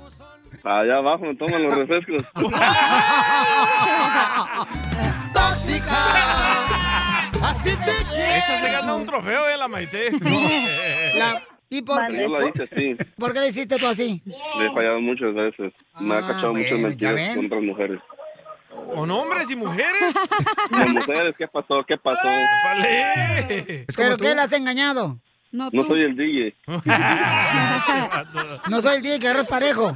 Allá 0.63 0.97
abajo 0.97 1.25
me 1.25 1.35
toman 1.35 1.63
los 1.63 1.75
refrescos. 1.75 2.23
¡Tóxica! 5.33 7.29
¡Así 7.41 7.71
te 7.75 7.91
Esta 8.37 8.59
se 8.61 8.71
gana 8.71 8.95
un 8.95 9.05
trofeo, 9.05 9.49
eh, 9.49 9.57
la 9.57 9.67
Maite. 9.67 10.11
La- 11.15 11.43
¿Y 11.69 11.81
por 11.81 12.05
qué? 12.07 12.21
Yo 12.21 12.29
la 12.29 12.47
hice 12.47 12.63
así. 12.71 12.95
¿Por 13.17 13.33
qué 13.33 13.39
le 13.39 13.47
hiciste 13.47 13.77
tú 13.77 13.87
así? 13.87 14.21
Le 14.25 14.67
he 14.67 14.71
fallado 14.73 15.01
muchas 15.01 15.33
veces. 15.33 15.73
Me 15.99 16.15
ha 16.15 16.21
cachado 16.21 16.53
muchas 16.53 16.71
Ah, 16.71 16.75
bueno, 16.75 16.89
ya 16.91 17.09
mentiras 17.11 17.35
contra 17.35 17.59
mujeres. 17.59 17.99
¿Con 18.93 19.09
hombres 19.11 19.49
y 19.49 19.55
mujeres? 19.55 20.13
Con 20.71 20.93
mujeres, 20.93 21.33
¿qué 21.37 21.47
pasó? 21.47 21.83
¿Qué 21.87 21.97
pasó? 21.97 22.27
Vale. 22.63 23.85
¿Pero 23.97 24.17
qué 24.17 24.35
le 24.35 24.41
has 24.41 24.53
engañado? 24.53 25.17
No, 25.53 25.69
No 25.71 25.83
soy 25.83 26.01
el 26.01 26.15
DJ. 26.17 26.53
No 28.69 28.81
soy 28.81 28.97
el 28.97 29.01
día 29.03 29.19
que 29.19 29.27
agarras 29.27 29.47
parejo. 29.47 29.95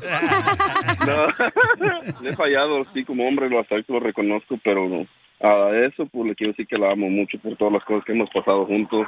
No, 1.05 2.21
le 2.21 2.29
he 2.29 2.35
fallado, 2.35 2.85
sí, 2.93 3.03
como 3.03 3.27
hombre 3.27 3.49
lo 3.49 3.59
acepto, 3.59 3.93
lo 3.93 3.99
reconozco, 3.99 4.57
pero 4.63 4.87
no. 4.87 5.05
a 5.41 5.71
eso 5.85 6.05
pues 6.05 6.27
le 6.27 6.35
quiero 6.35 6.53
decir 6.53 6.67
que 6.67 6.77
la 6.77 6.91
amo 6.91 7.09
mucho 7.09 7.37
por 7.39 7.55
todas 7.57 7.73
las 7.73 7.83
cosas 7.83 8.05
que 8.05 8.13
hemos 8.13 8.29
pasado 8.29 8.65
juntos. 8.65 9.05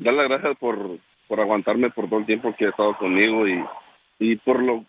Darle 0.00 0.22
las 0.22 0.28
gracias 0.28 0.56
por, 0.58 0.98
por 1.28 1.40
aguantarme 1.40 1.90
por 1.90 2.08
todo 2.08 2.20
el 2.20 2.26
tiempo 2.26 2.54
que 2.56 2.66
ha 2.66 2.70
estado 2.70 2.96
conmigo 2.98 3.46
y, 3.48 3.64
y 4.18 4.36
por 4.36 4.62
lo 4.62 4.80
que 4.80 4.86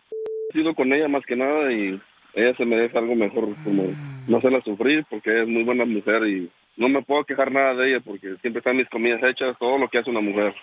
he 0.49 0.53
sido 0.61 0.73
con 0.75 0.91
ella 0.93 1.07
más 1.07 1.25
que 1.25 1.35
nada 1.35 1.71
y 1.71 1.99
ella 2.35 2.53
se 2.55 2.65
merece 2.65 2.97
algo 2.97 3.15
mejor, 3.15 3.55
como 3.63 3.85
no 4.27 4.37
hacerla 4.37 4.61
sufrir 4.61 5.05
porque 5.09 5.41
es 5.41 5.47
muy 5.47 5.63
buena 5.63 5.85
mujer 5.85 6.27
y 6.27 6.49
no 6.77 6.89
me 6.89 7.01
puedo 7.01 7.23
quejar 7.23 7.51
nada 7.51 7.73
de 7.73 7.89
ella 7.89 7.99
porque 8.05 8.35
siempre 8.41 8.59
están 8.59 8.75
mis 8.75 8.89
comidas 8.89 9.23
hechas, 9.23 9.57
todo 9.57 9.77
lo 9.77 9.87
que 9.87 9.99
hace 9.99 10.09
una 10.09 10.19
mujer. 10.19 10.53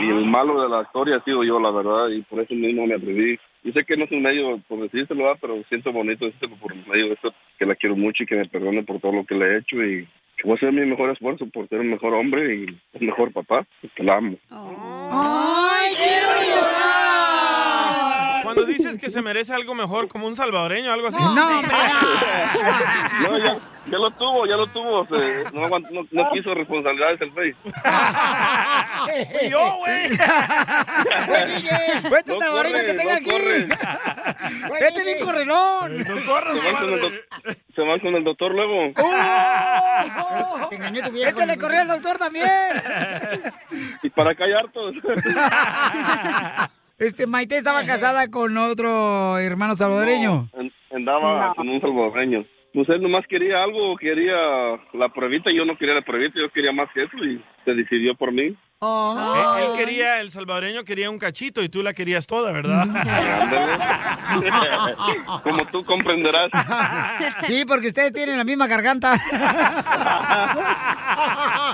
Y 0.00 0.08
el 0.08 0.24
malo 0.24 0.62
de 0.62 0.68
la 0.68 0.82
historia 0.82 1.16
ha 1.16 1.24
sido 1.24 1.44
yo, 1.44 1.60
la 1.60 1.70
verdad, 1.70 2.08
y 2.08 2.22
por 2.22 2.40
eso 2.40 2.54
mismo 2.54 2.86
me 2.86 2.94
atreví. 2.94 3.38
Y 3.64 3.72
sé 3.72 3.84
que 3.84 3.96
no 3.96 4.04
es 4.04 4.12
un 4.12 4.22
medio 4.22 4.58
por 4.66 4.80
decírselo, 4.80 5.24
¿verdad? 5.24 5.38
pero 5.40 5.62
siento 5.68 5.92
bonito 5.92 6.24
decírselo 6.24 6.56
por 6.56 6.74
medio 6.74 7.08
de 7.08 7.12
esto, 7.12 7.34
que 7.58 7.66
la 7.66 7.74
quiero 7.74 7.96
mucho 7.96 8.22
y 8.22 8.26
que 8.26 8.36
me 8.36 8.48
perdone 8.48 8.82
por 8.82 8.98
todo 9.00 9.12
lo 9.12 9.24
que 9.24 9.34
le 9.34 9.46
he 9.46 9.58
hecho 9.58 9.76
y 9.82 10.08
que 10.36 10.44
voy 10.44 10.52
a 10.52 10.56
hacer 10.56 10.72
mi 10.72 10.86
mejor 10.86 11.10
esfuerzo 11.10 11.46
por 11.46 11.68
ser 11.68 11.80
un 11.80 11.90
mejor 11.90 12.14
hombre 12.14 12.54
y 12.54 12.66
un 13.00 13.06
mejor 13.06 13.32
papá, 13.32 13.66
que 13.94 14.02
la 14.02 14.16
amo. 14.16 14.36
¡Ay, 14.50 15.94
quiero 15.94 16.28
llorar! 16.40 16.81
Cuando 18.42 18.64
dices 18.64 18.98
que 18.98 19.10
se 19.10 19.22
merece 19.22 19.54
algo 19.54 19.74
mejor, 19.74 20.08
como 20.08 20.26
un 20.26 20.34
salvadoreño, 20.36 20.92
algo 20.92 21.08
así. 21.08 21.18
No, 21.22 21.28
hombre, 21.58 21.72
No, 23.22 23.38
ya, 23.38 23.58
ya 23.86 23.98
lo 23.98 24.10
tuvo, 24.12 24.46
ya 24.46 24.56
lo 24.56 24.66
tuvo. 24.68 25.06
se- 25.06 25.44
no, 25.52 25.68
no, 25.68 26.06
no 26.10 26.30
quiso 26.32 26.54
responsabilidades 26.54 27.20
el 27.20 27.32
Face. 27.32 27.56
Yo, 29.50 29.76
güey. 29.78 30.08
Güey, 31.28 32.18
este 32.18 32.32
No 32.32 32.38
salvadoreño 32.38 32.72
corre, 32.76 32.86
que 32.86 32.94
tengo 32.94 33.10
no 33.10 33.16
aquí. 33.16 33.30
corre. 33.30 33.68
Este 34.88 35.04
bien 35.04 35.24
correlón. 35.24 35.98
No 35.98 36.26
corras, 36.26 36.56
Se 36.56 36.62
van 36.62 36.74
con 36.76 36.92
el, 36.94 37.00
doc- 37.00 37.56
se 37.74 37.80
van 37.82 38.00
con 38.00 38.14
el 38.14 38.24
doctor 38.24 38.52
luego. 38.54 38.92
¡Oh! 38.96 40.66
Te 40.70 40.76
engañó 40.76 41.02
tu 41.02 41.10
vieja. 41.10 41.30
Este 41.30 41.46
le 41.46 41.58
corrió 41.58 41.80
al 41.80 41.88
doctor 41.88 42.18
también. 42.18 42.48
Y 44.02 44.10
para 44.10 44.34
callar 44.34 44.70
todos. 44.72 44.94
Este, 46.98 47.26
Maite 47.26 47.56
estaba 47.56 47.84
casada 47.84 48.28
con 48.30 48.56
otro 48.58 49.38
hermano 49.38 49.74
salvadoreño. 49.74 50.48
No, 50.52 50.60
an- 50.60 50.72
andaba 50.94 51.52
con 51.54 51.68
un 51.68 51.80
salvadoreño. 51.80 52.44
Pues 52.74 52.88
él 52.88 53.02
nomás 53.02 53.26
quería 53.28 53.62
algo, 53.62 53.96
quería 53.98 54.34
la 54.94 55.08
pruebita 55.14 55.50
y 55.50 55.56
yo 55.58 55.64
no 55.66 55.76
quería 55.76 55.94
la 55.94 56.00
pruebita, 56.02 56.38
yo 56.40 56.50
quería 56.52 56.72
más 56.72 56.88
que 56.94 57.02
eso 57.04 57.16
y 57.18 57.44
se 57.66 57.74
decidió 57.74 58.14
por 58.14 58.32
mí. 58.32 58.56
Él, 58.84 59.62
él 59.62 59.76
quería, 59.76 60.20
el 60.20 60.30
salvadoreño 60.30 60.82
quería 60.82 61.10
un 61.10 61.18
cachito 61.18 61.62
y 61.62 61.68
tú 61.68 61.82
la 61.82 61.92
querías 61.92 62.26
toda, 62.26 62.50
¿verdad? 62.50 62.82
Ándale. 64.30 64.94
Como 65.44 65.58
tú 65.70 65.84
comprenderás. 65.84 66.50
Sí, 67.46 67.64
porque 67.68 67.88
ustedes 67.88 68.12
tienen 68.14 68.38
la 68.38 68.44
misma 68.44 68.66
garganta. 68.66 69.20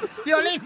Violín. 0.25 0.63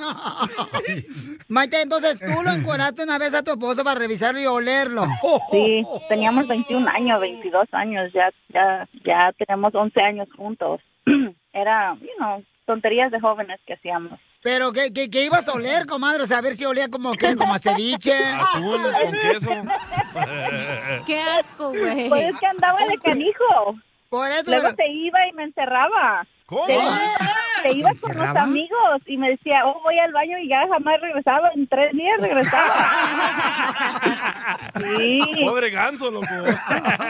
Maite, 1.49 1.83
entonces 1.83 2.19
tú 2.19 2.43
lo 2.43 2.51
encueraste 2.53 3.03
una 3.03 3.19
vez 3.19 3.35
a 3.35 3.43
tu 3.43 3.53
esposo 3.53 3.85
para 3.85 3.99
revisarlo 3.99 4.41
y 4.41 4.47
olerlo. 4.47 5.05
Sí, 5.51 5.85
teníamos 6.09 6.47
21 6.49 6.89
años, 6.89 7.21
22 7.21 7.69
años, 7.73 8.13
ya, 8.13 8.31
ya, 8.49 8.89
ya 9.05 9.33
tenemos 9.39 9.75
11 9.75 10.01
años 10.01 10.29
juntos. 10.37 10.81
Era, 11.53 11.95
you 12.01 12.09
know, 12.19 12.43
tonterías 12.67 13.11
de 13.11 13.21
jóvenes 13.21 13.61
que 13.67 13.75
hacíamos. 13.75 14.19
Pero 14.43 14.73
que, 14.73 14.93
que, 14.93 15.09
que 15.09 15.25
ibas 15.25 15.49
a 15.49 15.53
oler, 15.53 15.87
comadre, 15.87 16.25
o 16.25 16.27
sea, 16.27 16.39
a 16.39 16.43
ver 16.43 16.55
si 16.55 16.65
olía 16.65 16.89
como 16.89 17.13
que, 17.13 17.37
como 17.37 17.55
a 17.55 17.59
ceviche. 17.59 18.13
Atún 18.25 18.83
con 18.83 19.13
queso. 19.13 19.51
Qué 21.07 21.21
asco, 21.39 21.69
güey. 21.71 22.09
Pues 22.09 22.35
es 22.35 22.41
que 22.41 22.47
andaba 22.47 22.81
de 22.87 22.99
canijo. 22.99 23.77
Por 24.09 24.29
eso. 24.31 24.51
Luego 24.51 24.63
pero- 24.65 24.77
se 24.77 24.89
iba 24.89 25.29
y 25.29 25.33
me 25.33 25.45
encerraba. 25.45 26.27
¿Cómo? 26.53 26.67
Se, 26.67 26.75
se 27.63 27.73
iba 27.79 27.91
con 28.01 28.15
los 28.19 28.37
amigos 28.37 29.01
y 29.07 29.17
me 29.17 29.31
decía, 29.31 29.63
oh, 29.65 29.81
voy 29.83 29.99
al 29.99 30.13
baño 30.13 30.37
y 30.39 30.49
ya 30.49 30.67
jamás 30.71 31.01
regresaba. 31.01 31.49
En 31.55 31.67
tres 31.67 31.93
días 31.93 32.21
regresaba. 32.21 32.75
sí. 34.97 35.19
Pobre 35.45 35.71
ganso, 35.71 36.11
loco. 36.11 36.27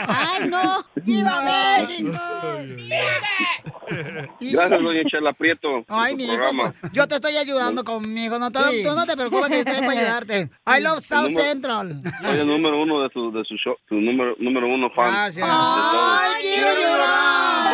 ¡Ay, 0.07 0.47
no! 0.47 0.77
¡Viva 0.95 1.41
México! 1.41 2.11
Gracias, 4.39 4.81
doña 4.81 5.01
Chela 5.09 5.33
Prieto. 5.33 5.83
Ay, 5.89 6.15
mi 6.15 6.23
hijo, 6.23 6.43
pues, 6.57 6.73
yo 6.93 7.07
te 7.07 7.15
estoy 7.15 7.35
ayudando 7.35 7.83
conmigo. 7.83 8.39
No 8.39 8.49
te, 8.49 8.59
Sí. 8.59 8.83
Tú 8.83 8.95
no 8.95 9.05
te 9.05 9.17
preocupes 9.17 9.49
que 9.49 9.59
estoy 9.59 9.79
para 9.85 9.91
ayudarte. 9.91 10.49
I 10.65 10.81
love 10.81 10.99
South 10.99 11.29
número- 11.29 11.43
Central. 11.43 12.01
Soy 12.21 12.39
el 12.39 12.47
número 12.47 12.81
uno 12.81 13.01
de 13.03 13.09
su, 13.09 13.31
de 13.31 13.43
su 13.43 13.55
show, 13.55 13.75
su 13.89 13.95
número, 13.95 14.35
número 14.39 14.67
uno 14.67 14.89
fan. 14.91 15.11
Gracias. 15.11 15.47
¡Ay, 15.51 16.41
quiero 16.41 16.69
llorar! 16.81 17.73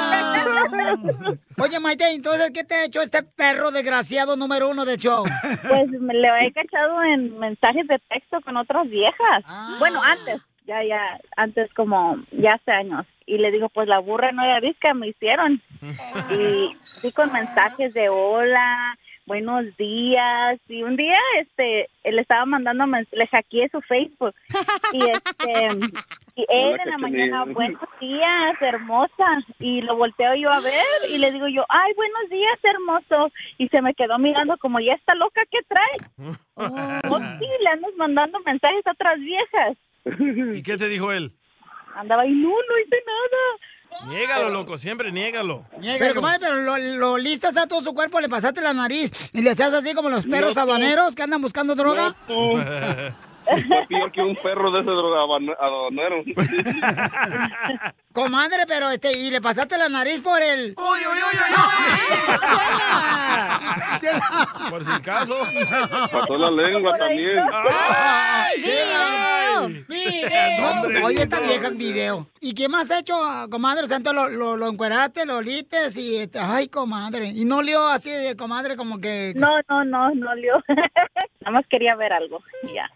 Oye, 1.62 1.80
Maite, 1.80 2.14
entonces, 2.14 2.52
¿qué 2.54 2.64
te 2.64 2.76
ha 2.76 2.86
hecho 2.86 3.02
este 3.02 3.24
perro 3.24 3.72
desgraciado 3.72 4.36
número 4.36 4.70
uno 4.70 4.86
de 4.86 4.98
show? 4.98 5.24
Pues 5.68 5.90
me 5.92 6.14
le 6.14 6.28
he 6.48 6.52
cachado 6.54 7.04
en 7.04 7.38
mensajes 7.38 7.88
de 7.88 8.00
texto 8.10 8.40
con 8.42 8.58
otras 8.58 8.90
viejas. 8.90 9.44
Bueno, 9.80 10.02
antes, 10.02 10.42
ya, 10.66 10.84
ya, 10.84 11.20
antes 11.36 11.72
como, 11.74 12.18
ya 12.32 12.52
hace 12.52 12.72
años. 12.72 13.06
Y 13.26 13.38
le 13.38 13.52
digo, 13.52 13.70
pues 13.70 13.88
la 13.88 14.00
burra 14.00 14.32
no 14.32 14.44
era 14.44 14.60
visca, 14.60 14.94
me 14.94 15.10
hicieron. 15.10 15.62
Y 16.32 16.76
sí 17.02 17.12
con 17.12 17.32
mensajes 17.32 17.94
de 17.94 18.10
hola, 18.10 18.98
buenos 19.30 19.64
días. 19.78 20.60
Y 20.68 20.82
un 20.82 20.98
día, 20.98 21.16
este, 21.40 21.88
le 22.04 22.22
estaba 22.22 22.46
mandando, 22.46 22.86
le 23.12 23.28
hackeé 23.28 23.70
su 23.70 23.80
Facebook. 23.82 24.36
Y 24.92 25.04
este, 25.08 25.68
y 26.36 26.46
él 26.50 26.74
Hola, 26.74 26.84
en 26.84 26.90
la 26.90 26.98
mañana, 26.98 27.46
buenos 27.46 27.82
días, 28.02 28.60
hermosa. 28.60 29.28
Y 29.60 29.82
lo 29.82 29.96
volteo 29.98 30.34
yo 30.34 30.50
a 30.50 30.60
ver 30.62 31.10
y 31.10 31.20
le 31.20 31.32
digo 31.32 31.48
yo, 31.48 31.64
ay, 31.70 31.94
buenos 31.96 32.30
días, 32.32 32.60
hermoso. 32.64 33.32
Y 33.60 33.68
se 33.68 33.84
me 33.84 33.94
quedó 33.94 34.18
mirando 34.18 34.58
como, 34.58 34.80
¿ya 34.80 34.94
está 34.94 35.14
loca? 35.14 35.42
¿Qué 35.52 35.60
trae? 35.68 36.38
Oh, 36.62 37.18
sí, 37.40 37.46
le 37.62 37.70
andas 37.70 37.92
mandando 37.96 38.38
mensajes 38.42 38.86
a 38.86 38.92
otras 38.92 39.18
viejas. 39.20 39.78
¿Y 40.58 40.62
qué 40.62 40.78
te 40.78 40.90
dijo 40.90 41.14
él? 41.14 41.32
Andaba 41.96 42.26
y 42.26 42.32
no, 42.32 42.50
no 42.50 42.80
hice 42.80 42.98
nada. 43.06 43.69
Niégalo, 44.08 44.50
loco, 44.50 44.78
siempre 44.78 45.12
niégalo. 45.12 45.66
Pero, 45.82 46.16
comadre, 46.16 46.40
pero 46.40 46.56
lo, 46.58 46.78
lo 46.78 47.18
listas 47.18 47.58
a 47.58 47.68
todo 47.68 47.82
su 47.84 47.94
cuerpo, 47.94 48.20
le 48.20 48.30
pasaste 48.30 48.62
la 48.62 48.74
nariz 48.74 49.12
y 49.34 49.42
le 49.42 49.50
haces 49.52 49.74
así 49.74 49.94
como 49.94 50.10
los 50.10 50.26
perros 50.26 50.58
aduaneros 50.58 51.16
que 51.16 51.24
andan 51.24 51.42
buscando 51.42 51.76
droga. 51.76 52.16
Está 53.50 53.88
peor 53.88 54.12
que 54.12 54.22
un 54.22 54.36
perro 54.36 54.72
de 54.72 54.82
ese 54.82 54.92
drogadonero. 54.92 56.24
Comadre, 58.14 58.66
pero 58.68 58.90
este, 58.90 59.18
y 59.18 59.30
le 59.32 59.40
pasaste 59.42 59.78
la 59.78 59.88
nariz 59.88 60.20
por 60.22 60.42
el. 60.42 60.76
¡Uy, 60.78 61.00
uy, 61.00 61.20
uy, 61.30 61.38
Por 64.70 64.84
si 64.84 64.92
acaso. 64.92 65.36
Pasó 66.12 66.38
la 66.38 66.52
lengua 66.52 66.98
también. 66.98 67.40
¡Ay, 67.52 68.62
video! 68.62 69.68
¡Video! 69.88 71.06
Oye, 71.06 71.22
esta 71.22 71.40
vieja 71.40 71.70
video. 71.70 72.28
¿Y 72.42 72.54
qué 72.54 72.68
más 72.68 72.90
has 72.92 73.02
hecho, 73.02 73.16
comadre? 73.50 73.84
O 73.84 73.88
sea, 73.88 74.00
lo, 74.00 74.30
lo, 74.30 74.58
lo 74.58 74.68
encueraste, 74.70 75.26
lo 75.26 75.42
lites 75.42 75.96
y... 75.98 76.18
este, 76.18 76.40
ay, 76.40 76.68
comadre. 76.68 77.28
Y 77.28 77.46
no 77.46 77.62
lió 77.62 77.88
así 77.88 78.10
de 78.10 78.36
comadre 78.36 78.76
como 78.76 79.00
que... 79.00 79.34
No, 79.36 79.48
no, 79.70 79.86
no, 79.86 80.16
no 80.16 80.36
lió. 80.36 80.54
Nada 81.42 81.52
más 81.52 81.66
quería 81.70 81.96
ver 81.96 82.12
algo. 82.14 82.42
Ya. 82.74 82.90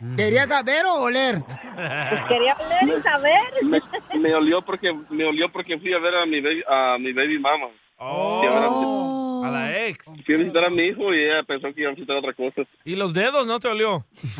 ¿Querías 0.43 0.59
saber 0.59 0.85
o 0.85 0.93
oler? 1.03 1.35
Pues 1.45 2.21
quería 2.27 2.55
ver 2.55 2.97
y 2.97 3.01
saber. 3.01 3.41
Me, 3.63 3.79
me 4.19 4.33
olió 4.35 4.61
porque 4.61 4.93
me 5.09 5.25
olió 5.25 5.51
porque 5.51 5.77
fui 5.79 5.93
a 5.93 5.99
ver 5.99 6.15
a 6.15 6.25
mi 6.25 6.41
baby, 6.41 6.63
a 6.67 6.97
mi 6.99 7.13
baby 7.13 7.39
mama. 7.39 7.67
Fui 7.97 8.47
a, 8.47 9.47
a 9.47 9.51
la 9.51 9.85
ex. 9.87 10.05
Fui 10.25 10.35
a 10.35 10.37
visitar 10.37 10.65
a 10.65 10.69
mi 10.69 10.83
hijo 10.87 11.13
y 11.13 11.23
ella 11.23 11.43
pensó 11.47 11.73
que 11.73 11.81
iba 11.81 11.91
a 11.91 11.93
visitar 11.93 12.17
otra 12.17 12.33
cosa. 12.33 12.61
¿Y 12.83 12.95
los 12.95 13.13
dedos 13.13 13.45
no 13.45 13.59
te 13.59 13.67
olió? 13.67 14.05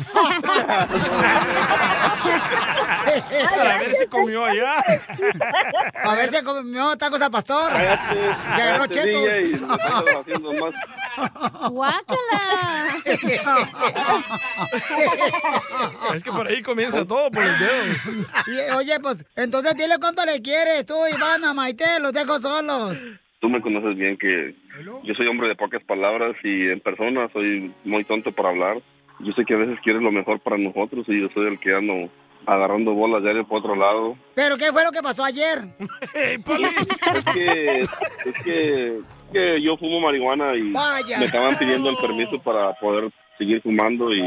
Para 3.56 3.78
ver 3.78 3.94
si 3.94 4.06
comió 4.06 4.44
allá. 4.44 4.76
A 6.02 6.14
ver 6.14 6.28
si 6.30 6.42
comió 6.42 6.96
tacos 6.96 7.20
al 7.22 7.30
pastor. 7.30 7.70
Se 7.72 8.62
agarró 8.62 8.86
chetos. 8.86 9.60
Más. 9.60 10.74
Es 16.14 16.22
que 16.22 16.30
por 16.32 16.46
ahí 16.46 16.62
comienza 16.62 17.04
todo, 17.04 17.30
por 17.30 17.44
los 17.44 17.58
dedos. 17.58 17.96
Y, 18.46 18.70
oye, 18.72 19.00
pues, 19.00 19.24
entonces 19.36 19.74
dile 19.76 19.98
cuánto 19.98 20.24
le 20.24 20.40
quieres 20.42 20.86
tú, 20.86 20.94
Ivana, 21.06 21.54
Maite, 21.54 22.00
los 22.00 22.12
dejo 22.12 22.38
solos. 22.40 22.96
Tú 23.44 23.50
me 23.50 23.60
conoces 23.60 23.94
bien 23.98 24.16
que 24.16 24.54
yo 25.02 25.14
soy 25.14 25.26
hombre 25.26 25.48
de 25.48 25.54
pocas 25.54 25.84
palabras 25.84 26.34
y 26.42 26.70
en 26.70 26.80
persona 26.80 27.28
soy 27.30 27.70
muy 27.84 28.02
tonto 28.04 28.32
para 28.32 28.48
hablar. 28.48 28.80
Yo 29.20 29.34
sé 29.34 29.44
que 29.44 29.52
a 29.52 29.58
veces 29.58 29.78
quieres 29.84 30.00
lo 30.00 30.10
mejor 30.10 30.40
para 30.40 30.56
nosotros 30.56 31.04
y 31.10 31.20
yo 31.20 31.28
soy 31.34 31.48
el 31.48 31.58
que 31.58 31.74
ando 31.74 32.08
agarrando 32.46 32.92
bolas 32.94 33.22
diario 33.22 33.46
por 33.46 33.58
otro 33.60 33.74
lado. 33.76 34.16
¿Pero 34.34 34.56
qué 34.56 34.72
fue 34.72 34.84
lo 34.84 34.90
que 34.92 35.02
pasó 35.02 35.24
ayer? 35.24 35.58
Es 36.14 36.44
que, 37.34 37.78
es 37.80 38.42
que, 38.44 39.00
que 39.32 39.62
yo 39.62 39.76
fumo 39.76 40.00
marihuana 40.00 40.54
y 40.54 40.72
Vaya. 40.72 41.18
me 41.18 41.26
estaban 41.26 41.56
pidiendo 41.58 41.90
el 41.90 41.96
permiso 41.96 42.38
para 42.40 42.72
poder 42.74 43.10
seguir 43.38 43.60
fumando 43.62 44.12
y 44.14 44.22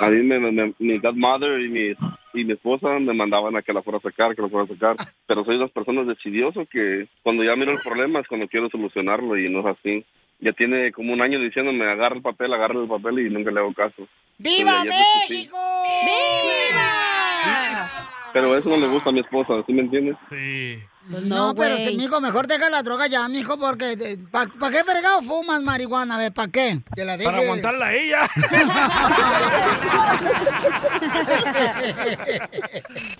a 0.00 0.08
mí 0.10 0.22
me, 0.22 0.38
me- 0.38 0.72
mi 0.78 0.98
godmother 0.98 1.60
y 1.60 1.68
mi, 1.68 1.90
y 2.34 2.44
mi 2.44 2.52
esposa 2.52 2.88
me 3.00 3.12
mandaban 3.12 3.56
a 3.56 3.62
que 3.62 3.72
la 3.72 3.82
fuera 3.82 3.98
a 3.98 4.02
sacar, 4.02 4.36
que 4.36 4.42
la 4.42 4.48
fuera 4.48 4.64
a 4.64 4.68
sacar, 4.74 4.96
pero 5.26 5.44
soy 5.44 5.58
las 5.58 5.70
personas 5.72 6.06
decidioso 6.06 6.64
que 6.70 7.08
cuando 7.22 7.42
ya 7.42 7.56
miro 7.56 7.72
el 7.72 7.80
problema 7.80 8.20
es 8.20 8.28
cuando 8.28 8.46
quiero 8.48 8.68
solucionarlo 8.70 9.36
y 9.36 9.48
no 9.48 9.60
es 9.60 9.76
así. 9.78 10.04
Ya 10.38 10.52
tiene 10.52 10.92
como 10.92 11.14
un 11.14 11.22
año 11.22 11.40
diciéndome 11.40 11.82
agarra 11.90 12.14
el 12.16 12.20
papel, 12.22 12.52
agarra 12.52 12.78
el 12.78 12.86
papel 12.86 13.20
y 13.20 13.30
nunca 13.30 13.50
le 13.50 13.58
hago 13.60 13.72
caso. 13.72 14.06
¡Viva. 14.36 14.84
México! 14.84 15.56
¡Viva! 16.04 16.90
Pero 18.36 18.52
eso 18.54 18.68
no 18.68 18.76
le 18.76 18.86
gusta 18.88 19.08
a 19.08 19.12
mi 19.14 19.20
esposa, 19.20 19.54
¿sí 19.66 19.72
me 19.72 19.80
entiendes? 19.80 20.14
Sí. 20.28 20.78
no, 21.24 21.54
pero 21.54 21.78
si, 21.78 21.96
mijo, 21.96 22.20
mejor 22.20 22.46
deja 22.46 22.68
la 22.68 22.82
droga 22.82 23.06
ya, 23.06 23.26
mijo, 23.28 23.58
porque 23.58 24.18
¿para 24.30 24.50
qué 24.70 24.84
fregado 24.84 25.22
fumas 25.22 25.62
marihuana? 25.62 26.16
A 26.16 26.18
ver, 26.18 26.34
¿para 26.34 26.52
qué? 26.52 26.80
Que 26.94 27.06
la 27.06 27.16
deje. 27.16 27.30
Para 27.30 27.42
aguantarla 27.42 27.86
a 27.86 27.94
ella. 27.94 28.28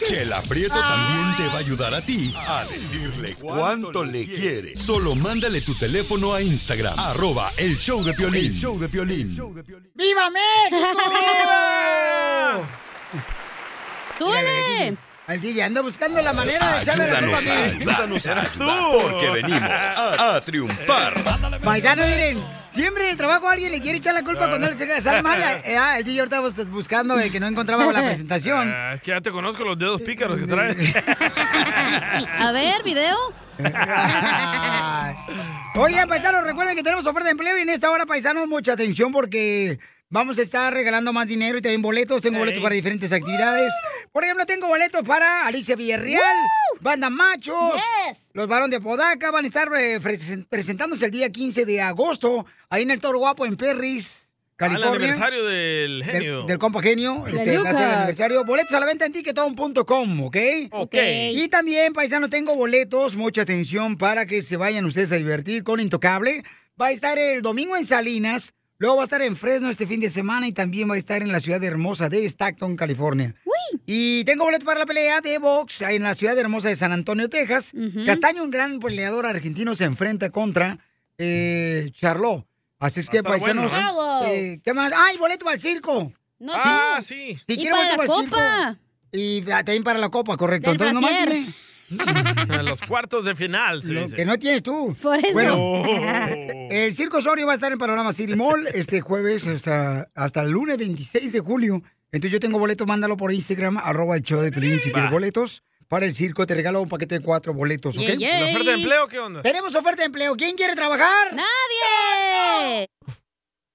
Chela 0.05 0.43
Prieto 0.47 0.78
también 0.78 1.36
te 1.39 1.48
va 1.48 1.55
a 1.55 1.59
ayudar 1.61 1.94
a 1.94 2.03
ti 2.03 2.35
a 2.36 2.65
decirle 2.65 3.36
cuánto 3.40 4.05
le 4.05 4.27
quiere. 4.27 4.77
Solo 4.77 5.15
mándale 5.15 5.62
tu 5.62 5.74
teléfono 5.77 6.35
a 6.35 6.43
Instagram, 6.43 6.93
arroba 6.98 7.51
el 7.57 7.78
show 7.78 8.05
de 8.05 8.12
Piolín. 8.12 8.53
El 8.53 8.59
show 8.59 8.78
de 8.78 8.89
Piolín. 8.89 9.35
¡Viva 9.94 10.28
México! 10.28 10.77
¡Viva! 11.09 12.61
¡Súbele! 14.19 14.97
Al 15.27 15.41
DJ 15.41 15.65
anda 15.65 15.81
buscando 15.81 16.23
la 16.23 16.33
manera 16.33 16.65
de 16.77 16.83
echarle 16.83 17.11
la 17.11 17.19
culpa 17.19 17.39
Ayúdanos 17.39 17.47
a 17.49 17.53
a 17.53 17.67
mí. 17.67 17.81
ayudarnos 17.81 18.27
a 18.27 18.41
ayudar, 18.41 19.03
porque 19.03 19.29
venimos 19.31 19.63
a, 20.21 20.41
triunfar. 20.41 21.15
Paisanos, 21.65 22.07
miren, 22.07 22.45
siempre 22.73 23.05
en 23.07 23.11
el 23.11 23.17
trabajo 23.17 23.49
alguien 23.49 23.73
le 23.73 23.81
quiere 23.81 23.99
echar 23.99 24.15
la 24.15 24.23
culpa 24.23 24.47
cuando 24.49 24.69
él 24.69 24.75
se 24.75 25.01
sale 25.01 25.23
mal. 25.23 25.43
Eh, 25.65 25.77
ah, 25.81 25.99
el 25.99 26.05
DJ 26.05 26.21
ahorita 26.21 26.39
bus- 26.41 26.71
buscando 26.71 27.19
eh, 27.19 27.33
que 27.33 27.41
no 27.41 27.49
encontraba 27.49 27.85
la 27.93 28.05
presentación. 28.07 28.73
Ah, 28.73 28.93
es 28.95 29.01
que 29.03 29.11
ya 29.11 29.21
te 29.21 29.33
conozco 29.33 29.65
los 29.65 29.77
dedos 29.77 30.01
pícaros 30.01 30.39
que 30.39 30.47
traes. 30.47 30.77
A 32.39 32.53
ver, 32.53 32.85
video. 32.85 33.17
Oigan, 35.75 36.09
paisanos, 36.09 36.45
recuerden 36.45 36.77
que 36.77 36.85
tenemos 36.85 37.05
oferta 37.05 37.25
de 37.25 37.33
empleo 37.33 37.59
y 37.59 37.63
en 37.63 37.71
esta 37.71 37.91
hora, 37.91 38.07
paisanos, 38.07 38.47
mucha 38.47 38.75
atención 38.75 39.11
porque 39.11 39.81
vamos 40.09 40.39
a 40.39 40.43
estar 40.43 40.73
regalando 40.73 41.12
más 41.12 41.27
dinero 41.27 41.59
y 41.59 41.62
también 41.62 41.83
boletos. 41.83 42.23
Tengo 42.23 42.39
boletos 42.39 42.62
para 42.62 42.74
diferentes 42.74 43.12
actividades. 43.12 43.73
Por 44.12 44.24
ejemplo, 44.24 44.47
tengo 44.47 44.66
boletos 44.69 45.03
para 45.05 45.47
Alicia 45.47 45.77
Villarreal, 45.77 46.37
Banda 46.81 47.11
Machos, 47.11 47.81
los 48.33 48.47
varones 48.49 48.70
de 48.78 48.81
Podaca. 48.81 49.31
Van 49.31 49.45
a 49.45 49.49
estar 49.49 49.69
eh, 49.77 50.01
presen- 50.01 50.47
presentándose 50.49 51.05
el 51.07 51.11
día 51.11 51.31
15 51.31 51.65
de 51.65 51.81
agosto 51.81 52.47
ahí 52.70 52.83
en 52.83 52.91
el 52.91 53.01
Toro 53.01 53.19
Guapo 53.19 53.45
en 53.47 53.57
Perris, 53.57 54.31
Al 54.59 54.70
California. 54.70 54.97
aniversario 55.09 55.45
del 55.45 56.03
genio. 56.05 56.39
Del, 56.39 56.47
del 56.47 56.59
compa 56.59 56.81
genio. 56.83 57.27
Este, 57.27 57.59
va 57.59 57.70
a 57.70 57.73
ser 57.74 57.83
el 57.89 57.95
aniversario. 57.95 58.45
Boletos 58.45 58.73
a 58.74 58.81
la 58.81 58.87
venta 58.87 59.05
en 59.07 59.12
ticketón.com, 59.12 60.20
¿ok? 60.24 60.37
Ok. 60.70 60.95
Y 61.33 61.49
también, 61.49 61.93
paisano, 61.93 62.28
tengo 62.31 62.55
boletos. 62.55 63.15
Mucha 63.16 63.43
atención 63.43 63.97
para 63.99 64.24
que 64.27 64.41
se 64.43 64.57
vayan 64.57 64.85
ustedes 64.87 65.12
a 65.12 65.16
divertir 65.16 65.62
con 65.65 65.81
Intocable. 65.81 66.43
Va 66.81 66.87
a 66.87 66.91
estar 66.93 67.19
el 67.19 67.43
domingo 67.43 67.77
en 67.77 67.85
Salinas. 67.87 68.55
Luego 68.78 68.97
va 68.97 69.03
a 69.03 69.05
estar 69.05 69.23
en 69.23 69.36
Fresno 69.36 69.70
este 69.70 69.86
fin 69.86 70.01
de 70.01 70.11
semana 70.11 70.47
y 70.47 70.53
también 70.53 70.90
va 70.90 70.94
a 70.94 70.98
estar 70.98 71.23
en 71.23 71.32
la 71.32 71.40
ciudad 71.40 71.62
hermosa 71.65 72.09
de 72.11 72.24
Stockton, 72.27 72.77
California. 72.77 73.35
Y 73.86 74.23
tengo 74.24 74.44
boletos 74.44 74.65
para 74.66 74.81
la 74.81 74.86
pelea 74.86 75.20
de 75.20 75.39
box 75.39 75.81
en 75.82 76.03
la 76.03 76.15
ciudad 76.15 76.36
hermosa 76.39 76.69
de 76.69 76.77
San 76.77 76.93
Antonio, 76.93 77.28
Texas. 77.31 77.73
Castaño, 78.05 78.43
un 78.43 78.51
gran 78.51 78.78
peleador 78.78 79.24
argentino, 79.27 79.74
se 79.74 79.85
enfrenta 79.85 80.31
contra 80.31 80.78
eh, 81.19 81.90
Charlot. 81.93 82.47
Así 82.78 83.01
es 83.01 83.09
que, 83.09 83.23
bueno, 83.23 83.39
paisanos, 83.39 83.73
¿no? 83.73 84.27
eh, 84.27 84.61
¿qué 84.62 84.74
más? 84.74 84.93
¡Ay, 84.94 85.16
boleto 85.16 85.44
para 85.47 85.55
el 85.55 85.61
circo! 85.61 86.12
No, 86.39 86.53
Ah, 86.55 86.98
sí. 87.03 87.39
Si 87.47 87.55
Y 87.55 87.57
quiere 87.57 87.70
para 87.70 87.97
boleto 87.97 87.97
la 87.97 88.03
el 88.03 88.20
circo. 88.24 88.36
copa. 88.36 88.78
Y 89.12 89.40
ah, 89.51 89.65
también 89.65 89.82
para 89.85 89.98
la 89.98 90.11
copa, 90.11 90.36
correcto. 90.36 90.70
Del 90.70 90.74
Entonces, 90.89 90.94
nomás 90.94 91.23
brasier. 91.24 91.55
Dime 91.89 92.63
Los 92.65 92.81
cuartos 92.83 93.25
de 93.25 93.35
final, 93.35 93.83
se 93.83 93.93
lo 93.93 94.03
dice. 94.03 94.17
que 94.17 94.25
no 94.25 94.39
tienes 94.39 94.63
tú. 94.63 94.97
Por 95.01 95.19
eso. 95.19 95.33
Bueno, 95.33 95.55
Oh. 95.59 96.69
el 96.71 96.95
Circo 96.95 97.19
Osorio 97.19 97.47
va 97.47 97.53
a 97.53 97.55
estar 97.57 97.71
en 97.73 97.79
Panorama 97.79 98.13
City 98.13 98.35
Mall 98.35 98.67
este 98.75 99.01
jueves 99.01 99.47
hasta, 99.47 100.09
hasta 100.15 100.43
el 100.43 100.51
lunes 100.51 100.77
26 100.79 101.33
de 101.33 101.41
julio. 101.41 101.83
Entonces 102.13 102.33
yo 102.33 102.41
tengo 102.41 102.59
boletos, 102.59 102.87
mándalo 102.87 103.17
por 103.17 103.33
Instagram, 103.33 103.79
arroba 103.79 104.17
el 104.17 104.23
show 104.23 104.41
de 104.41 104.51
Pelín 104.53 104.79
si 104.81 104.91
quieres 104.93 105.11
boletos. 105.11 105.63
Para 105.89 106.05
el 106.07 106.13
circo 106.13 106.47
te 106.47 106.55
regalo 106.55 106.83
un 106.83 106.89
paquete 106.89 107.17
de 107.17 107.21
cuatro 107.25 107.55
boletos, 107.55 107.97
¿ok? 107.97 108.03
¿La 108.19 108.47
oferta 108.47 108.71
de 108.71 108.77
empleo 108.77 109.07
qué 109.09 109.19
onda? 109.21 109.43
Tenemos 109.43 109.75
oferta 109.77 110.03
de 110.03 110.07
empleo. 110.07 110.35
¿Quién 110.37 110.57
quiere 110.57 110.75
trabajar? 110.75 111.29
¡Nadie! 111.33 112.89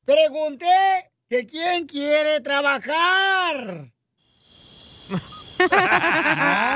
Pregunté 0.04 0.66
que 1.30 1.46
quién 1.46 1.86
quiere 1.88 2.42
trabajar. 2.42 3.92
No, 5.70 5.78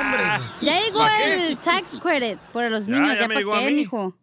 hombre. 0.00 0.22
Ya 0.60 0.78
llegó 0.80 0.98
¿Para 1.00 1.24
el 1.24 1.56
tax 1.58 1.98
credit 1.98 2.38
por 2.52 2.70
los 2.70 2.86
niños. 2.88 3.14
ya 3.14 3.22
¿Ya, 3.22 3.28
para 3.28 3.40
qué, 3.60 3.70
mijo? 3.72 4.16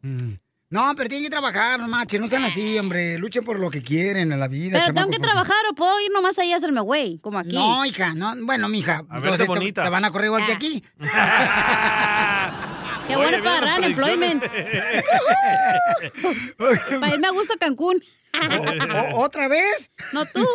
No, 0.69 0.91
pero 0.95 1.07
tienen 1.07 1.25
que 1.25 1.29
trabajar, 1.29 1.79
no 1.79 1.87
manches, 1.87 2.19
no 2.19 2.27
sean 2.27 2.45
así, 2.45 2.79
hombre. 2.79 3.19
Luchen 3.19 3.43
por 3.43 3.59
lo 3.59 3.69
que 3.69 3.83
quieren 3.83 4.31
en 4.31 4.39
la 4.39 4.47
vida. 4.47 4.79
Pero 4.81 4.93
tengo 4.95 5.11
que 5.11 5.17
porque- 5.17 5.29
trabajar 5.31 5.57
o 5.69 5.75
puedo 5.75 5.99
ir 6.01 6.09
nomás 6.11 6.39
ahí 6.39 6.51
a 6.51 6.55
hacerme 6.57 6.81
güey, 6.81 7.19
como 7.19 7.37
aquí. 7.37 7.53
No, 7.55 7.85
hija, 7.85 8.15
no. 8.15 8.33
Bueno, 8.43 8.67
mija, 8.69 9.03
A 9.07 9.17
entonces 9.17 9.41
te, 9.41 9.45
bonita. 9.45 9.83
te 9.83 9.89
van 9.89 10.03
a 10.05 10.11
correr 10.11 10.25
igual 10.27 10.45
que 10.47 10.53
Ah. 10.53 10.55
aquí. 10.55 10.83
Qué 13.07 13.15
bueno 13.17 13.43
para 13.43 13.57
agarrar 13.57 13.83
employment. 13.83 14.45
Para 16.57 17.13
irme 17.13 17.27
a 17.27 17.31
gusto 17.31 17.53
a 17.53 17.57
Cancún. 17.57 18.03
¿O- 19.13 19.19
¿Otra 19.23 19.47
vez? 19.47 19.91
No 20.11 20.25
tú. 20.25 20.45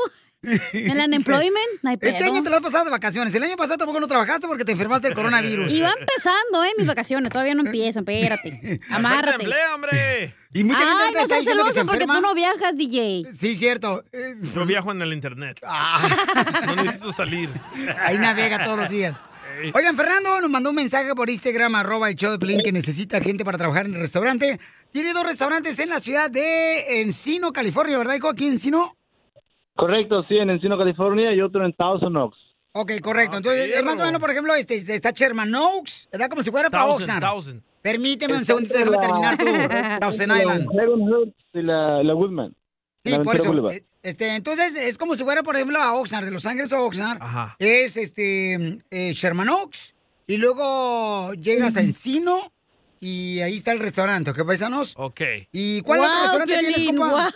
En 0.42 0.90
el 0.90 1.04
unemployment, 1.06 1.66
no 1.82 1.90
hay 1.90 1.98
Este 2.00 2.12
pedo. 2.18 2.32
año 2.32 2.42
te 2.44 2.50
lo 2.50 2.56
has 2.56 2.62
pasado 2.62 2.84
de 2.84 2.90
vacaciones. 2.92 3.34
El 3.34 3.42
año 3.42 3.56
pasado 3.56 3.78
tampoco 3.78 3.98
no 3.98 4.06
trabajaste 4.06 4.46
porque 4.46 4.64
te 4.64 4.72
enfermaste 4.72 5.08
del 5.08 5.16
coronavirus. 5.16 5.72
Y 5.72 5.80
va 5.80 5.92
empezando, 5.98 6.62
¿eh? 6.64 6.70
Mis 6.78 6.86
vacaciones. 6.86 7.32
Todavía 7.32 7.54
no 7.54 7.64
empiezan. 7.64 8.04
Espérate. 8.08 8.80
Amárrate. 8.90 9.42
empleo, 9.42 9.74
hombre! 9.74 10.34
Y 10.52 10.64
mucha 10.64 10.78
gente 10.78 11.02
Ay, 11.06 11.12
no 11.22 11.26
seas 11.28 11.44
se 11.44 11.50
celoso 11.50 11.84
porque 11.86 12.06
tú 12.06 12.20
no 12.20 12.34
viajas, 12.34 12.76
DJ. 12.76 13.24
Sí, 13.32 13.54
cierto. 13.56 14.04
Eh, 14.12 14.36
Yo 14.54 14.64
viajo 14.64 14.92
en 14.92 15.02
el 15.02 15.12
internet. 15.12 15.60
No 16.66 16.76
necesito 16.76 17.12
salir. 17.12 17.50
Ahí 18.00 18.18
navega 18.18 18.62
todos 18.62 18.78
los 18.78 18.88
días. 18.88 19.16
Oigan, 19.74 19.96
Fernando 19.96 20.40
nos 20.40 20.50
mandó 20.50 20.70
un 20.70 20.76
mensaje 20.76 21.12
por 21.16 21.28
Instagram, 21.28 21.74
arroba 21.74 22.08
el 22.08 22.14
show 22.14 22.30
de 22.30 22.38
Pelín, 22.38 22.60
que 22.62 22.70
necesita 22.70 23.20
gente 23.20 23.44
para 23.44 23.58
trabajar 23.58 23.86
en 23.86 23.94
el 23.94 24.00
restaurante. 24.00 24.60
Tiene 24.92 25.12
dos 25.12 25.24
restaurantes 25.24 25.76
en 25.80 25.88
la 25.88 25.98
ciudad 25.98 26.30
de 26.30 27.00
Encino, 27.02 27.52
California, 27.52 27.98
¿verdad, 27.98 28.14
hijo? 28.14 28.28
Aquí 28.28 28.46
en 28.46 28.52
Encino. 28.52 28.96
Correcto, 29.78 30.24
sí, 30.28 30.36
en 30.36 30.50
Encino, 30.50 30.76
California 30.76 31.32
y 31.32 31.40
otro 31.40 31.64
en 31.64 31.72
Thousand 31.72 32.16
Oaks. 32.16 32.36
Ok, 32.72 32.92
correcto. 33.00 33.36
Entonces, 33.36 33.74
es 33.76 33.82
más 33.84 33.98
o 33.98 34.04
menos, 34.04 34.20
por 34.20 34.30
ejemplo, 34.30 34.52
este, 34.54 34.74
está 34.76 35.12
Sherman 35.12 35.54
Oaks, 35.54 36.08
¿verdad? 36.10 36.28
Como 36.28 36.42
si 36.42 36.50
fuera 36.50 36.68
para 36.68 36.86
Oxnard. 36.86 37.22
thousand. 37.22 37.62
Permíteme 37.80 38.34
un 38.36 38.44
segundito, 38.44 38.74
déjame 38.76 38.90
la- 38.96 39.36
terminar 39.36 39.38
tu 39.38 40.00
Thousand 40.00 40.36
Island. 40.36 40.66
Y 41.54 41.62
la, 41.62 42.02
la 42.02 42.14
Woodman. 42.14 42.54
Sí, 43.04 43.10
la 43.10 43.22
por 43.22 43.36
eso. 43.36 43.44
Boulevard. 43.46 43.74
eh, 43.74 43.84
Este, 44.02 44.34
entonces, 44.34 44.74
es 44.74 44.98
como 44.98 45.14
si 45.14 45.22
fuera, 45.22 45.42
por 45.44 45.54
ejemplo, 45.54 45.78
a 45.80 45.94
Oxnard, 45.94 46.24
de 46.24 46.32
Los 46.32 46.44
Ángeles 46.44 46.72
a 46.72 46.80
Oxnard. 46.82 47.20
Es 47.60 47.96
este 47.96 48.80
eh, 48.90 49.12
Sherman 49.12 49.48
Oaks. 49.48 49.94
Y 50.26 50.36
luego 50.38 51.32
llegas 51.34 51.76
a 51.76 51.80
Encino 51.80 52.52
y 53.00 53.40
ahí 53.40 53.56
está 53.56 53.72
el 53.72 53.78
restaurante, 53.80 54.30
¿ok, 54.30 54.46
paisanos? 54.46 54.94
Ok. 54.96 55.20
¿Y 55.52 55.80
cuál 55.82 56.00
otro 56.00 56.12
restaurante 56.20 56.58
tienes, 56.58 56.86
compa? 56.86 57.30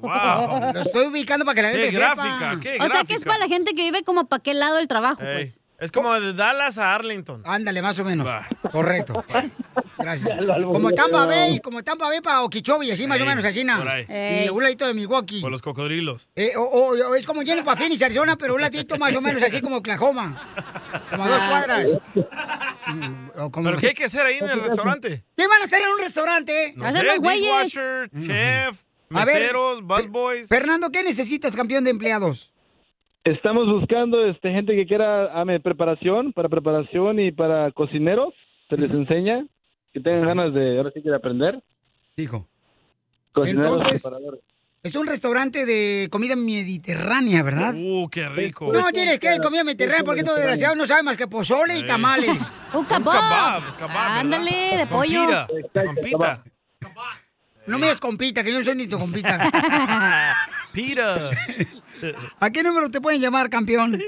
guau. 0.00 0.72
Lo 0.74 0.80
estoy 0.80 1.06
ubicando 1.06 1.44
para 1.44 1.54
que 1.54 1.62
la 1.62 1.68
gente 1.70 1.84
Qué 1.86 1.90
sepa. 1.92 2.14
gráfica, 2.14 2.60
qué 2.60 2.78
O 2.84 2.88
sea 2.88 3.04
que 3.04 3.14
es 3.14 3.24
para 3.24 3.38
la 3.38 3.48
gente 3.48 3.74
que 3.74 3.82
vive 3.82 4.02
como 4.02 4.26
para 4.28 4.42
qué 4.42 4.54
lado 4.54 4.76
del 4.76 4.88
trabajo, 4.88 5.22
Ey, 5.22 5.36
pues. 5.36 5.62
Es 5.80 5.90
como 5.90 6.12
de 6.20 6.34
Dallas 6.34 6.76
a 6.78 6.94
Arlington. 6.94 7.42
Ándale, 7.46 7.80
más 7.80 7.98
o 7.98 8.04
menos. 8.04 8.28
Correcto. 8.70 9.24
Gracias. 9.98 10.38
Como 10.64 10.92
Tampa 10.92 11.26
Bay, 11.26 11.58
como 11.60 11.82
Tampa 11.82 12.06
Bay 12.06 12.20
para 12.20 12.42
Okeechobee, 12.42 12.92
así 12.92 13.06
más 13.06 13.20
o 13.20 13.24
menos, 13.26 13.44
así, 13.44 13.64
¿no? 13.64 13.78
por 13.78 13.88
ahí. 13.88 14.06
Y 14.44 14.48
un 14.50 14.62
ladito 14.62 14.86
de 14.86 14.94
Milwaukee. 14.94 15.40
Por 15.40 15.50
los 15.50 15.62
cocodrilos. 15.62 16.28
Eh, 16.36 16.52
o, 16.56 16.62
o- 16.62 17.10
o 17.10 17.14
es 17.14 17.26
como 17.26 17.42
Jenny 17.42 17.62
para 17.62 17.76
Phoenix, 17.78 18.02
Arizona, 18.02 18.36
pero 18.36 18.54
un 18.54 18.60
ladito 18.60 18.96
más 18.98 19.14
o 19.14 19.20
menos 19.20 19.42
así 19.42 19.60
como 19.60 19.76
Oklahoma. 19.76 20.38
Como 21.10 21.24
a 21.24 21.28
dos 21.28 21.38
cuadras. 21.38 21.86
Mm, 22.86 23.30
o 23.40 23.50
como- 23.50 23.66
¿Pero 23.68 23.78
qué 23.78 23.88
hay 23.88 23.94
que 23.94 24.04
hacer 24.04 24.24
ahí 24.26 24.38
en 24.38 24.50
el 24.50 24.60
restaurante? 24.62 25.24
¿Qué 25.36 25.46
van 25.46 25.62
a 25.62 25.64
hacer 25.64 25.82
en 25.82 25.88
un 25.88 25.98
restaurante? 25.98 26.72
No 26.76 26.84
sé, 26.92 27.04
dishwasher, 27.20 28.10
chef, 28.26 28.82
A 29.12 29.24
ver, 29.24 29.40
meseros, 29.40 29.82
busboys. 29.82 30.48
Fernando, 30.48 30.90
¿qué 30.90 31.02
necesitas, 31.02 31.54
campeón 31.56 31.84
de 31.84 31.90
empleados? 31.90 32.52
Estamos 33.24 33.66
buscando 33.68 34.24
este, 34.26 34.50
gente 34.50 34.74
que 34.74 34.86
quiera 34.86 35.38
ame, 35.38 35.60
preparación, 35.60 36.32
para 36.32 36.48
preparación 36.48 37.20
y 37.20 37.32
para 37.32 37.70
cocineros. 37.72 38.32
Se 38.68 38.76
les 38.76 38.90
enseña, 38.92 39.44
que 39.92 40.00
tengan 40.00 40.26
ganas 40.26 40.54
de, 40.54 40.78
ahora 40.78 40.90
sí 40.94 41.02
que 41.02 41.10
de 41.10 41.16
aprender. 41.16 41.60
Hijo. 42.16 42.46
Cocineros, 43.32 43.72
Entonces- 43.72 44.02
preparadores. 44.02 44.40
Es 44.82 44.94
un 44.94 45.06
restaurante 45.06 45.66
de 45.66 46.08
comida 46.10 46.36
mediterránea, 46.36 47.42
¿verdad? 47.42 47.74
Uh, 47.76 48.08
qué 48.08 48.26
rico. 48.30 48.72
No, 48.72 48.90
tienes 48.92 49.18
que 49.18 49.36
comida 49.42 49.62
mediterránea 49.62 50.04
porque 50.04 50.20
estos 50.20 50.36
desgraciados 50.36 50.74
no 50.74 50.86
saben 50.86 51.04
más 51.04 51.18
que 51.18 51.26
pozole 51.26 51.78
y 51.78 51.84
tamales. 51.84 52.30
Un 52.72 52.86
kebab, 52.86 53.76
kebab, 53.76 54.20
Ándale, 54.20 54.78
de 54.78 54.86
pollo. 54.86 55.46
pita, 55.54 55.84
con 55.84 55.96
pita. 55.96 56.44
No 57.66 57.78
me 57.78 57.88
des 57.88 58.00
compita, 58.00 58.42
que 58.42 58.52
yo 58.52 58.58
no 58.58 58.64
soy 58.64 58.74
ni 58.74 58.86
tu 58.86 58.98
compita. 58.98 59.38
Pita. 60.72 61.30
¿A 62.38 62.50
qué 62.50 62.62
número 62.62 62.88
te 62.90 63.00
pueden 63.00 63.20
llamar, 63.20 63.50
campeón? 63.50 64.00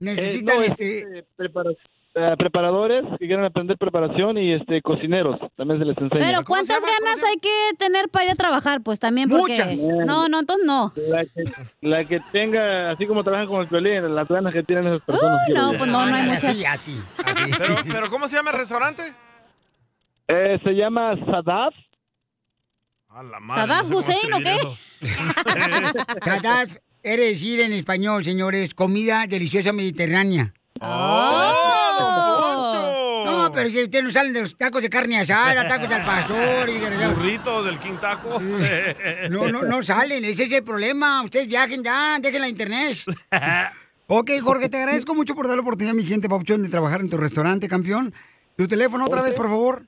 Necesitan 0.00 0.56
Eh, 0.56 0.58
no, 0.58 0.62
este. 0.64 0.98
este, 0.98 1.24
prepara- 1.36 1.70
eh, 2.16 2.34
preparadores 2.38 3.04
que 3.18 3.26
quieran 3.26 3.44
aprender 3.44 3.76
preparación 3.76 4.38
y 4.38 4.52
este 4.52 4.80
cocineros. 4.82 5.38
También 5.56 5.80
se 5.80 5.84
les 5.84 5.98
enseña. 5.98 6.26
Pero 6.26 6.44
¿cuántas 6.44 6.80
ganas 6.80 7.24
hay 7.24 7.38
que 7.38 7.70
tener 7.76 8.08
para 8.08 8.26
ir 8.26 8.30
a 8.30 8.34
trabajar? 8.36 8.82
Pues 8.82 9.00
también 9.00 9.28
porque... 9.28 9.52
Muchas. 9.52 9.78
No, 10.06 10.28
no, 10.28 10.40
entonces 10.40 10.64
no. 10.64 10.92
La 10.96 11.24
que, 11.24 11.44
la 11.80 12.04
que 12.04 12.20
tenga, 12.30 12.92
así 12.92 13.06
como 13.06 13.24
trabajan 13.24 13.48
con 13.48 13.62
el 13.62 13.66
violín, 13.66 14.14
las 14.14 14.28
ganas 14.28 14.52
que 14.52 14.62
tienen 14.62 14.86
esas 14.86 15.02
personas. 15.02 15.40
quiero 15.46 15.62
no, 15.62 15.78
pues 15.78 15.90
no, 15.90 16.06
no 16.06 16.14
hay 16.14 16.22
muchas. 16.22 16.44
Así, 16.44 16.64
así. 16.64 17.02
Pero, 17.58 17.76
pero 17.90 18.10
¿cómo 18.10 18.28
se 18.28 18.36
llama 18.36 18.50
el 18.52 18.58
restaurante? 18.58 19.02
Eh, 20.28 20.58
se 20.62 20.70
llama 20.70 21.14
Sadaf. 21.26 21.74
A 23.08 23.22
la 23.22 23.38
¿Saddam 23.52 23.92
Hussein 23.92 24.32
o 24.32 24.38
qué? 24.38 24.56
Gaddafi 26.24 26.76
quiere 27.02 27.24
decir 27.24 27.60
en 27.60 27.72
español, 27.72 28.24
señores, 28.24 28.74
comida 28.74 29.26
deliciosa 29.26 29.72
mediterránea. 29.72 30.52
Oh. 30.80 32.70
No, 33.26 33.50
pero 33.52 33.68
si 33.70 33.84
ustedes 33.84 34.04
no 34.04 34.10
salen 34.10 34.32
de 34.32 34.40
los 34.40 34.56
tacos 34.56 34.82
de 34.82 34.90
carne 34.90 35.20
asada, 35.20 35.66
tacos 35.68 35.90
al 35.92 36.04
pastor 36.04 36.68
y 36.68 36.78
de 36.78 37.06
Burrito 37.08 37.62
del 37.62 37.78
King 37.78 37.96
Taco. 38.00 38.40
No, 39.30 39.46
no, 39.48 39.62
no 39.62 39.82
salen, 39.82 40.24
ese 40.24 40.44
es 40.44 40.52
el 40.52 40.64
problema. 40.64 41.22
Ustedes 41.22 41.46
viajen 41.46 41.82
ya, 41.84 42.18
dejen 42.20 42.40
la 42.40 42.48
internet. 42.48 42.96
Ok, 44.06 44.32
Jorge, 44.42 44.68
te 44.68 44.76
agradezco 44.76 45.14
mucho 45.14 45.34
por 45.34 45.46
dar 45.48 45.56
la 45.56 45.62
oportunidad 45.62 45.92
a 45.92 45.96
mi 45.96 46.04
gente, 46.04 46.28
Papuchón, 46.28 46.62
de 46.62 46.68
trabajar 46.68 47.00
en 47.00 47.08
tu 47.08 47.16
restaurante, 47.16 47.66
campeón. 47.68 48.12
Tu 48.54 48.68
teléfono 48.68 49.06
otra 49.06 49.22
vez, 49.22 49.32
por 49.32 49.46
favor. 49.48 49.86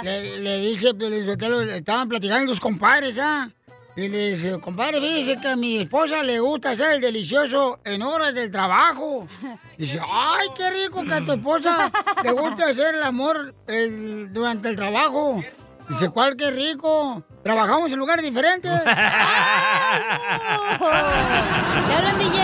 Le, 0.03 0.39
le 0.39 0.95
Piolizotelo, 0.95 1.62
estaban 1.62 2.09
platicando 2.09 2.53
tus 2.53 2.61
compadres, 2.61 3.19
¿ah? 3.19 3.49
Y 3.99 4.09
le 4.09 4.31
dice, 4.31 4.61
compadre, 4.61 5.01
fíjese 5.01 5.41
que 5.41 5.49
a 5.49 5.57
mi 5.57 5.79
esposa 5.81 6.23
le 6.23 6.39
gusta 6.39 6.70
hacer 6.70 6.93
el 6.95 7.01
delicioso 7.01 7.81
en 7.85 8.01
horas 8.03 8.33
del 8.33 8.49
trabajo. 8.49 9.27
Dice, 9.77 9.99
ay, 10.09 10.47
qué 10.57 10.70
rico 10.70 11.03
que 11.05 11.15
a 11.15 11.25
tu 11.25 11.33
esposa 11.33 11.91
le 12.23 12.31
gusta 12.31 12.69
hacer 12.69 12.95
el 12.95 13.03
amor 13.03 13.57
el- 13.66 14.33
durante 14.33 14.69
el 14.69 14.77
trabajo. 14.77 15.43
Dice, 15.89 16.11
¿cuál 16.11 16.37
qué 16.37 16.53
rico? 16.53 17.25
Trabajamos 17.43 17.91
en 17.91 17.99
lugares 17.99 18.25
diferentes. 18.25 18.70
¡Te 18.85 18.89
hablan, 21.95 22.19
DJ! 22.20 22.39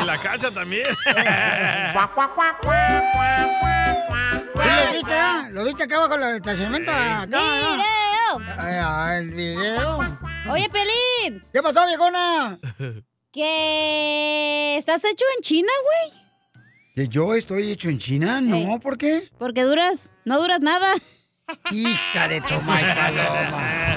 En 0.00 0.06
la 0.06 0.16
calle. 0.18 0.28
Cacha 0.36 0.50
también. 0.50 0.84
¿Sí 4.62 4.68
lo 4.68 4.92
viste, 4.92 5.14
ah? 5.14 5.48
¿Lo 5.52 5.64
viste 5.64 5.82
acá 5.84 5.96
abajo 5.96 6.14
en 6.16 6.22
el 6.24 6.36
estacionamiento? 6.36 6.90
Acá, 6.92 7.26
video? 8.38 8.54
Ah, 8.58 9.16
el 9.18 9.28
video. 9.28 9.98
Oye, 10.50 10.68
Pelín. 10.70 11.42
¿Qué 11.52 11.62
pasó, 11.62 11.86
viejona? 11.86 12.58
¿Que 13.32 14.76
estás 14.78 15.04
hecho 15.04 15.24
en 15.36 15.42
China, 15.42 15.72
güey? 15.82 16.22
¿Que 16.94 17.08
yo 17.08 17.34
estoy 17.34 17.70
hecho 17.70 17.90
en 17.90 17.98
China? 17.98 18.40
No, 18.40 18.80
¿por 18.80 18.96
qué? 18.96 19.28
Porque 19.38 19.62
duras, 19.62 20.12
no 20.24 20.38
duras 20.40 20.60
nada. 20.60 20.94
Hija 21.70 22.28
de 22.28 22.40
tu 22.40 22.58
paloma. 22.60 23.96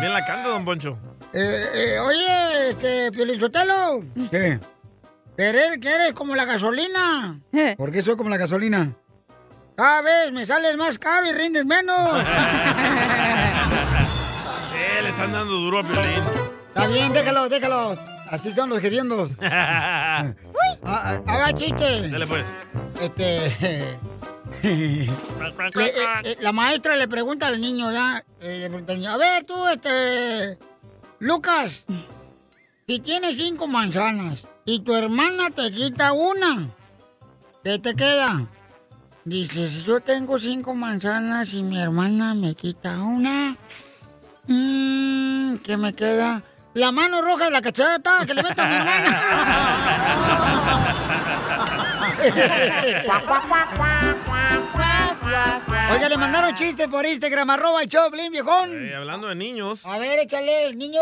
Bien 0.00 0.12
la 0.12 0.26
canta, 0.26 0.48
don 0.48 0.64
Poncho. 0.64 0.98
Eh, 1.32 1.66
eh, 1.74 1.98
oye, 1.98 2.70
este, 2.70 3.12
Piolizotelo. 3.12 4.04
¿Qué? 4.30 4.58
¿Eres, 5.38 5.78
que 5.78 5.88
eres 5.88 6.12
como 6.14 6.34
la 6.34 6.44
gasolina? 6.44 7.40
¿Por 7.76 7.92
qué 7.92 8.02
soy 8.02 8.16
como 8.16 8.28
la 8.28 8.36
gasolina? 8.36 8.92
Cada 9.76 10.02
vez 10.02 10.32
me 10.32 10.44
sales 10.44 10.76
más 10.76 10.98
caro 10.98 11.26
y 11.28 11.32
rindes 11.32 11.64
menos. 11.64 12.22
Eh, 14.80 15.02
le 15.02 15.08
están 15.10 15.32
dando 15.32 15.52
duro 15.54 15.78
a 15.80 15.82
Piolín. 15.82 16.22
Está 16.68 16.86
bien, 16.86 17.12
déjalo, 17.12 17.48
déjalo. 17.48 17.96
Así 18.30 18.52
son 18.52 18.68
los 18.70 18.80
gediendos. 18.80 19.32
Ah, 19.40 20.24
ah, 20.84 21.20
Haga 21.26 21.52
chiste. 21.54 22.08
Dale 22.08 22.26
pues. 22.26 22.44
Este. 23.00 23.52
Le- 24.62 25.08
eh, 25.86 25.92
eh, 26.24 26.36
la 26.40 26.52
maestra 26.52 26.96
le 26.96 27.06
pregunta 27.08 27.46
al 27.48 27.60
niño, 27.60 27.92
ya. 27.92 28.24
eh, 28.40 28.58
le 28.58 28.68
pregunta 28.68 28.92
al 28.92 28.98
niño, 28.98 29.10
a 29.12 29.16
ver, 29.16 29.44
tú, 29.44 29.66
este. 29.68 30.58
Lucas, 31.20 31.84
si 32.88 32.98
tienes 33.00 33.36
cinco 33.36 33.66
manzanas 33.66 34.46
y 34.64 34.80
tu 34.80 34.94
hermana 34.94 35.50
te 35.50 35.70
quita 35.70 36.14
una, 36.14 36.68
¿qué 37.62 37.78
te 37.78 37.94
queda? 37.94 38.46
Dice, 39.26 39.68
si 39.68 39.82
yo 39.82 40.00
tengo 40.00 40.38
cinco 40.38 40.74
manzanas 40.74 41.52
y 41.52 41.62
mi 41.62 41.78
hermana 41.78 42.32
me 42.32 42.54
quita 42.54 42.98
una, 43.02 43.58
mm, 44.46 45.56
¿qué 45.56 45.76
me 45.76 45.92
queda? 45.92 46.42
La 46.72 46.90
mano 46.90 47.20
roja 47.20 47.44
de 47.44 47.50
la 47.50 47.60
cacheta 47.60 48.24
que 48.26 48.32
le 48.32 48.42
meto 48.42 48.62
a 48.62 48.66
mi 48.66 48.74
hermana. 48.74 49.22
Oiga, 55.90 56.08
le 56.08 56.16
mandaron 56.16 56.54
chiste 56.54 56.88
por 56.88 57.04
Instagram, 57.04 57.50
arroba 57.50 57.82
el 57.82 57.88
Choplin, 57.88 58.32
viejón. 58.32 58.88
Eh, 58.88 58.94
hablando 58.94 59.28
de 59.28 59.34
niños. 59.34 59.84
A 59.84 59.98
ver, 59.98 60.18
échale, 60.20 60.74
niño. 60.74 61.00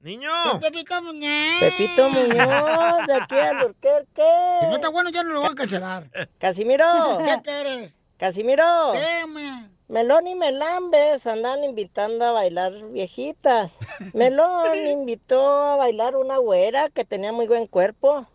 Niño. 0.00 0.30
Soy 0.44 0.60
Pepito 0.60 1.02
Muñoz. 1.02 1.60
Pepito 1.60 2.08
Muñoz, 2.08 3.06
de 3.06 3.14
aquí 3.14 3.38
al 3.38 3.64
Urquerque. 3.64 4.22
Si 4.60 4.66
no 4.66 4.74
está 4.76 4.88
bueno, 4.88 5.10
ya 5.10 5.22
no 5.22 5.32
lo 5.32 5.42
van 5.42 5.52
a 5.52 5.54
cancelar. 5.54 6.10
Casimiro. 6.38 7.18
¿Qué 7.18 7.40
quieres? 7.42 7.92
Casimiro. 8.16 8.92
Dime. 8.92 9.68
Melón 9.88 10.26
y 10.26 10.34
Melambes 10.34 11.26
andan 11.26 11.62
invitando 11.62 12.24
a 12.24 12.32
bailar 12.32 12.72
viejitas. 12.92 13.78
Melón 14.14 14.86
invitó 14.86 15.50
a 15.50 15.76
bailar 15.76 16.16
una 16.16 16.38
güera 16.38 16.88
que 16.90 17.04
tenía 17.04 17.32
muy 17.32 17.46
buen 17.46 17.66
cuerpo. 17.66 18.26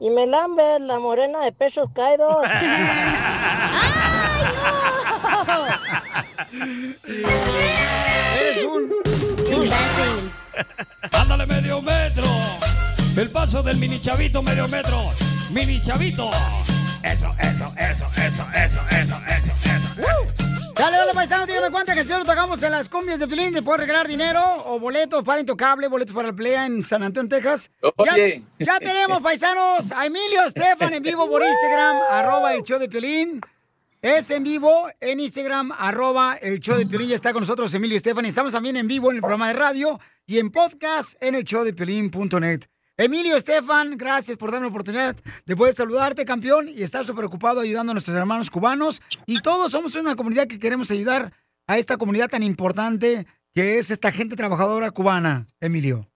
Y 0.00 0.10
Melambes, 0.10 0.80
la 0.80 0.98
morena 0.98 1.44
de 1.44 1.52
pechos 1.52 1.88
caídos. 1.94 2.44
Eres 8.38 8.64
un... 8.64 8.92
Ándale 11.12 11.46
medio 11.46 11.82
metro. 11.82 12.26
El 13.16 13.30
paso 13.30 13.62
del 13.62 13.76
mini 13.78 13.98
chavito 14.00 14.42
medio 14.42 14.68
metro. 14.68 15.10
Mini 15.50 15.80
chavito. 15.80 16.30
Eso, 17.02 17.34
eso, 17.38 17.72
eso, 17.78 18.06
eso, 18.16 18.46
eso, 18.54 18.80
eso, 18.90 19.16
eso, 19.28 19.52
eso. 19.64 20.38
Dale, 20.74 20.96
dale, 20.96 21.12
paisano, 21.12 21.44
dígame 21.44 21.70
cuántas 21.72 21.96
canciones 21.96 22.24
tocamos 22.24 22.62
en 22.62 22.70
las 22.70 22.88
cumbias 22.88 23.18
de 23.18 23.26
Pilín. 23.26 23.52
¿Te 23.52 23.62
puedo 23.62 23.78
regalar 23.78 24.06
dinero 24.06 24.62
o 24.66 24.78
boletos 24.78 25.24
para 25.24 25.40
Intocable, 25.40 25.88
boletos 25.88 26.14
para 26.14 26.28
el 26.28 26.36
Playa 26.36 26.66
en 26.66 26.84
San 26.84 27.02
Antonio, 27.02 27.28
Texas? 27.28 27.70
Oye. 27.96 28.44
Ya, 28.60 28.74
ya 28.74 28.78
tenemos, 28.78 29.20
paisanos, 29.20 29.90
a 29.90 30.06
Emilio 30.06 30.44
Estefan 30.44 30.94
en 30.94 31.02
vivo 31.02 31.28
por 31.28 31.42
Instagram, 31.42 31.96
arroba 32.10 32.54
el 32.54 32.62
show 32.62 32.78
de 32.78 32.88
Piolín. 32.88 33.40
Es 34.00 34.30
en 34.30 34.44
vivo 34.44 34.86
en 35.00 35.18
Instagram, 35.18 35.72
arroba 35.76 36.36
el 36.36 36.60
show 36.60 36.78
de 36.78 36.86
Piolín. 36.86 37.08
Ya 37.08 37.16
está 37.16 37.32
con 37.32 37.40
nosotros 37.42 37.74
Emilio 37.74 37.96
Estefan. 37.96 38.24
Estamos 38.26 38.52
también 38.52 38.76
en 38.76 38.86
vivo 38.86 39.10
en 39.10 39.16
el 39.16 39.22
programa 39.22 39.48
de 39.48 39.54
radio 39.54 39.98
y 40.24 40.38
en 40.38 40.50
podcast 40.50 41.20
en 41.20 41.34
el 41.34 41.42
show 41.42 41.64
de. 41.64 42.60
Emilio 42.96 43.34
Estefan, 43.34 43.96
gracias 43.98 44.36
por 44.36 44.52
darme 44.52 44.66
la 44.66 44.70
oportunidad 44.70 45.16
de 45.44 45.56
poder 45.56 45.74
saludarte, 45.74 46.24
campeón, 46.24 46.68
y 46.68 46.82
estás 46.82 47.06
súper 47.06 47.24
ocupado 47.24 47.58
ayudando 47.58 47.90
a 47.90 47.94
nuestros 47.94 48.16
hermanos 48.16 48.50
cubanos. 48.50 49.02
Y 49.26 49.40
todos 49.40 49.72
somos 49.72 49.96
una 49.96 50.14
comunidad 50.14 50.46
que 50.46 50.60
queremos 50.60 50.92
ayudar 50.92 51.32
a 51.66 51.76
esta 51.76 51.96
comunidad 51.96 52.28
tan 52.28 52.44
importante 52.44 53.26
que 53.52 53.78
es 53.78 53.90
esta 53.90 54.12
gente 54.12 54.36
trabajadora 54.36 54.92
cubana, 54.92 55.48
Emilio. 55.58 56.08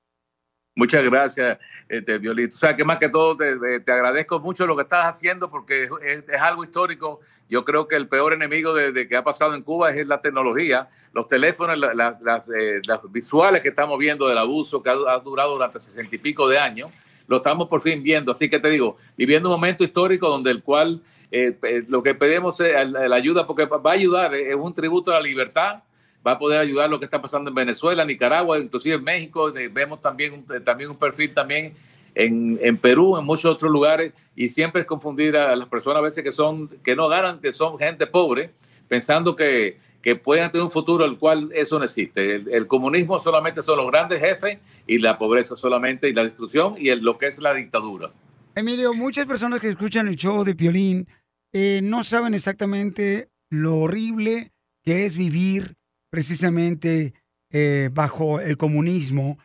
Muchas 0.75 1.03
gracias, 1.05 1.59
este, 1.89 2.17
Violito. 2.19 2.55
O 2.55 2.59
sea, 2.59 2.75
que 2.75 2.83
más 2.85 2.97
que 2.99 3.11
todo 3.11 3.37
te, 3.37 3.57
te- 3.57 3.81
te 3.81 3.93
agradezco 3.93 4.41
mucho 4.41 4.67
lo 4.67 4.75
que 4.75 4.83
estás 4.83 5.05
haciendo 5.05 5.51
porque 5.51 5.85
es, 5.85 5.91
es- 6.29 6.41
algo 6.41 6.65
histórico. 6.65 7.21
Yo 7.51 7.63
creo 7.65 7.87
que 7.87 7.97
el 7.97 8.09
peor 8.09 8.33
enemigo 8.33 8.73
de, 8.73 8.91
de 8.93 9.07
que 9.07 9.17
ha 9.17 9.23
pasado 9.23 9.55
en 9.55 9.63
Cuba 9.63 9.91
es 9.91 10.07
la 10.07 10.23
tecnología, 10.23 10.89
los 11.13 11.27
teléfonos, 11.27 11.77
la- 11.77 11.93
la- 11.93 12.19
las, 12.23 12.49
eh, 12.49 12.81
las 12.87 13.01
visuales 13.13 13.61
que 13.61 13.69
estamos 13.69 13.99
viendo 13.99 14.27
del 14.27 14.39
abuso 14.39 14.83
que 14.83 14.89
ha, 14.89 14.95
ha 15.09 15.19
durado 15.19 15.53
durante 15.53 15.79
sesenta 15.79 16.17
y 16.17 16.19
pico 16.19 16.49
de 16.49 16.59
años, 16.59 16.91
lo 17.27 17.37
estamos 17.37 17.69
por 17.69 17.83
fin 17.83 18.03
viendo. 18.03 18.33
Así 18.33 18.49
que 18.49 18.59
te 18.59 18.71
digo, 18.71 18.97
viviendo 19.15 19.51
un 19.51 19.55
momento 19.57 19.85
histórico 19.85 20.31
donde 20.31 20.51
el 20.51 20.63
cual 20.63 21.03
eh, 21.31 21.55
eh, 21.65 21.85
lo 21.87 22.03
que 22.03 22.15
pedimos 22.15 22.59
es 22.61 22.89
la 22.91 23.15
ayuda, 23.17 23.47
porque 23.47 23.67
va 23.67 23.91
a 23.91 23.95
ayudar, 23.95 24.35
eh, 24.35 24.49
es 24.51 24.57
un 24.57 24.73
tributo 24.73 25.11
a 25.11 25.15
la 25.15 25.21
libertad, 25.21 25.83
va 26.27 26.33
a 26.33 26.39
poder 26.39 26.61
ayudar 26.61 26.89
lo 26.89 26.99
que 26.99 27.05
está 27.05 27.21
pasando 27.21 27.51
en 27.51 27.55
Venezuela, 27.55 28.05
Nicaragua, 28.05 28.59
inclusive 28.59 28.97
en 28.97 29.05
México. 29.05 29.55
Eh, 29.57 29.69
Vemos 29.69 30.01
también, 30.01 30.45
eh, 30.55 30.61
también 30.61 30.91
un 30.91 30.97
perfil 30.97 31.35
también 31.35 31.75
en, 32.15 32.59
en 32.63 32.77
Perú, 32.77 33.17
en 33.19 33.25
muchos 33.25 33.47
otros 33.47 33.71
lugares, 33.71 34.13
y 34.37 34.49
siempre 34.49 34.83
es 34.83 34.87
confundir 34.87 35.37
a 35.37 35.57
las 35.57 35.69
personas 35.69 35.99
a 35.99 36.03
veces 36.03 36.23
que 36.23 36.33
son 36.33 36.69
que 36.83 36.95
no 36.95 37.09
ganan, 37.09 37.41
que 37.41 37.53
son 37.53 37.79
gente 37.79 38.07
pobre, 38.07 38.51
pensando 38.89 39.35
que, 39.35 39.79
que 40.03 40.17
pueden 40.17 40.51
tener 40.51 40.65
un 40.65 40.71
futuro 40.71 41.05
el 41.05 41.17
cual 41.17 41.49
eso 41.55 41.79
no 41.79 41.85
existe. 41.85 42.35
El, 42.35 42.67
comunismo 42.67 43.19
solamente 43.19 43.63
son 43.63 43.79
los 43.79 43.87
grandes 43.87 44.21
jefes 44.21 44.59
y 44.87 44.99
la 44.99 45.17
pobreza 45.17 45.55
solamente 45.57 46.09
y 46.09 46.13
la 46.13 46.25
destrucción 46.25 46.75
y 46.77 46.95
lo 46.97 47.17
que 47.17 47.29
es 47.29 47.39
la 47.39 47.55
dictadura. 47.55 48.11
Emilio, 48.55 48.93
muchas 48.93 49.27
personas 49.27 49.61
que 49.61 49.69
escuchan 49.69 50.09
el 50.09 50.17
show 50.17 50.45
de 50.45 50.55
Piolín 50.55 51.09
eh, 51.53 51.81
no 51.83 52.05
saben 52.05 52.35
exactamente 52.35 53.29
lo 53.49 53.79
horrible 53.79 54.53
que 54.83 55.07
es 55.07 55.17
vivir 55.17 55.77
precisamente 56.13 57.15
eh, 57.51 57.89
bajo 57.91 58.39
el 58.39 58.59
comunismo. 58.59 59.39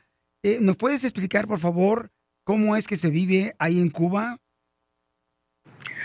Eh, 0.44 0.58
¿Nos 0.60 0.76
puedes 0.76 1.04
explicar, 1.06 1.48
por 1.48 1.60
favor, 1.60 2.12
cómo 2.44 2.76
es 2.76 2.88
que 2.88 2.98
se 2.98 3.10
vive 3.10 3.56
ahí 3.58 3.80
en 3.80 3.90
Cuba? 3.90 4.38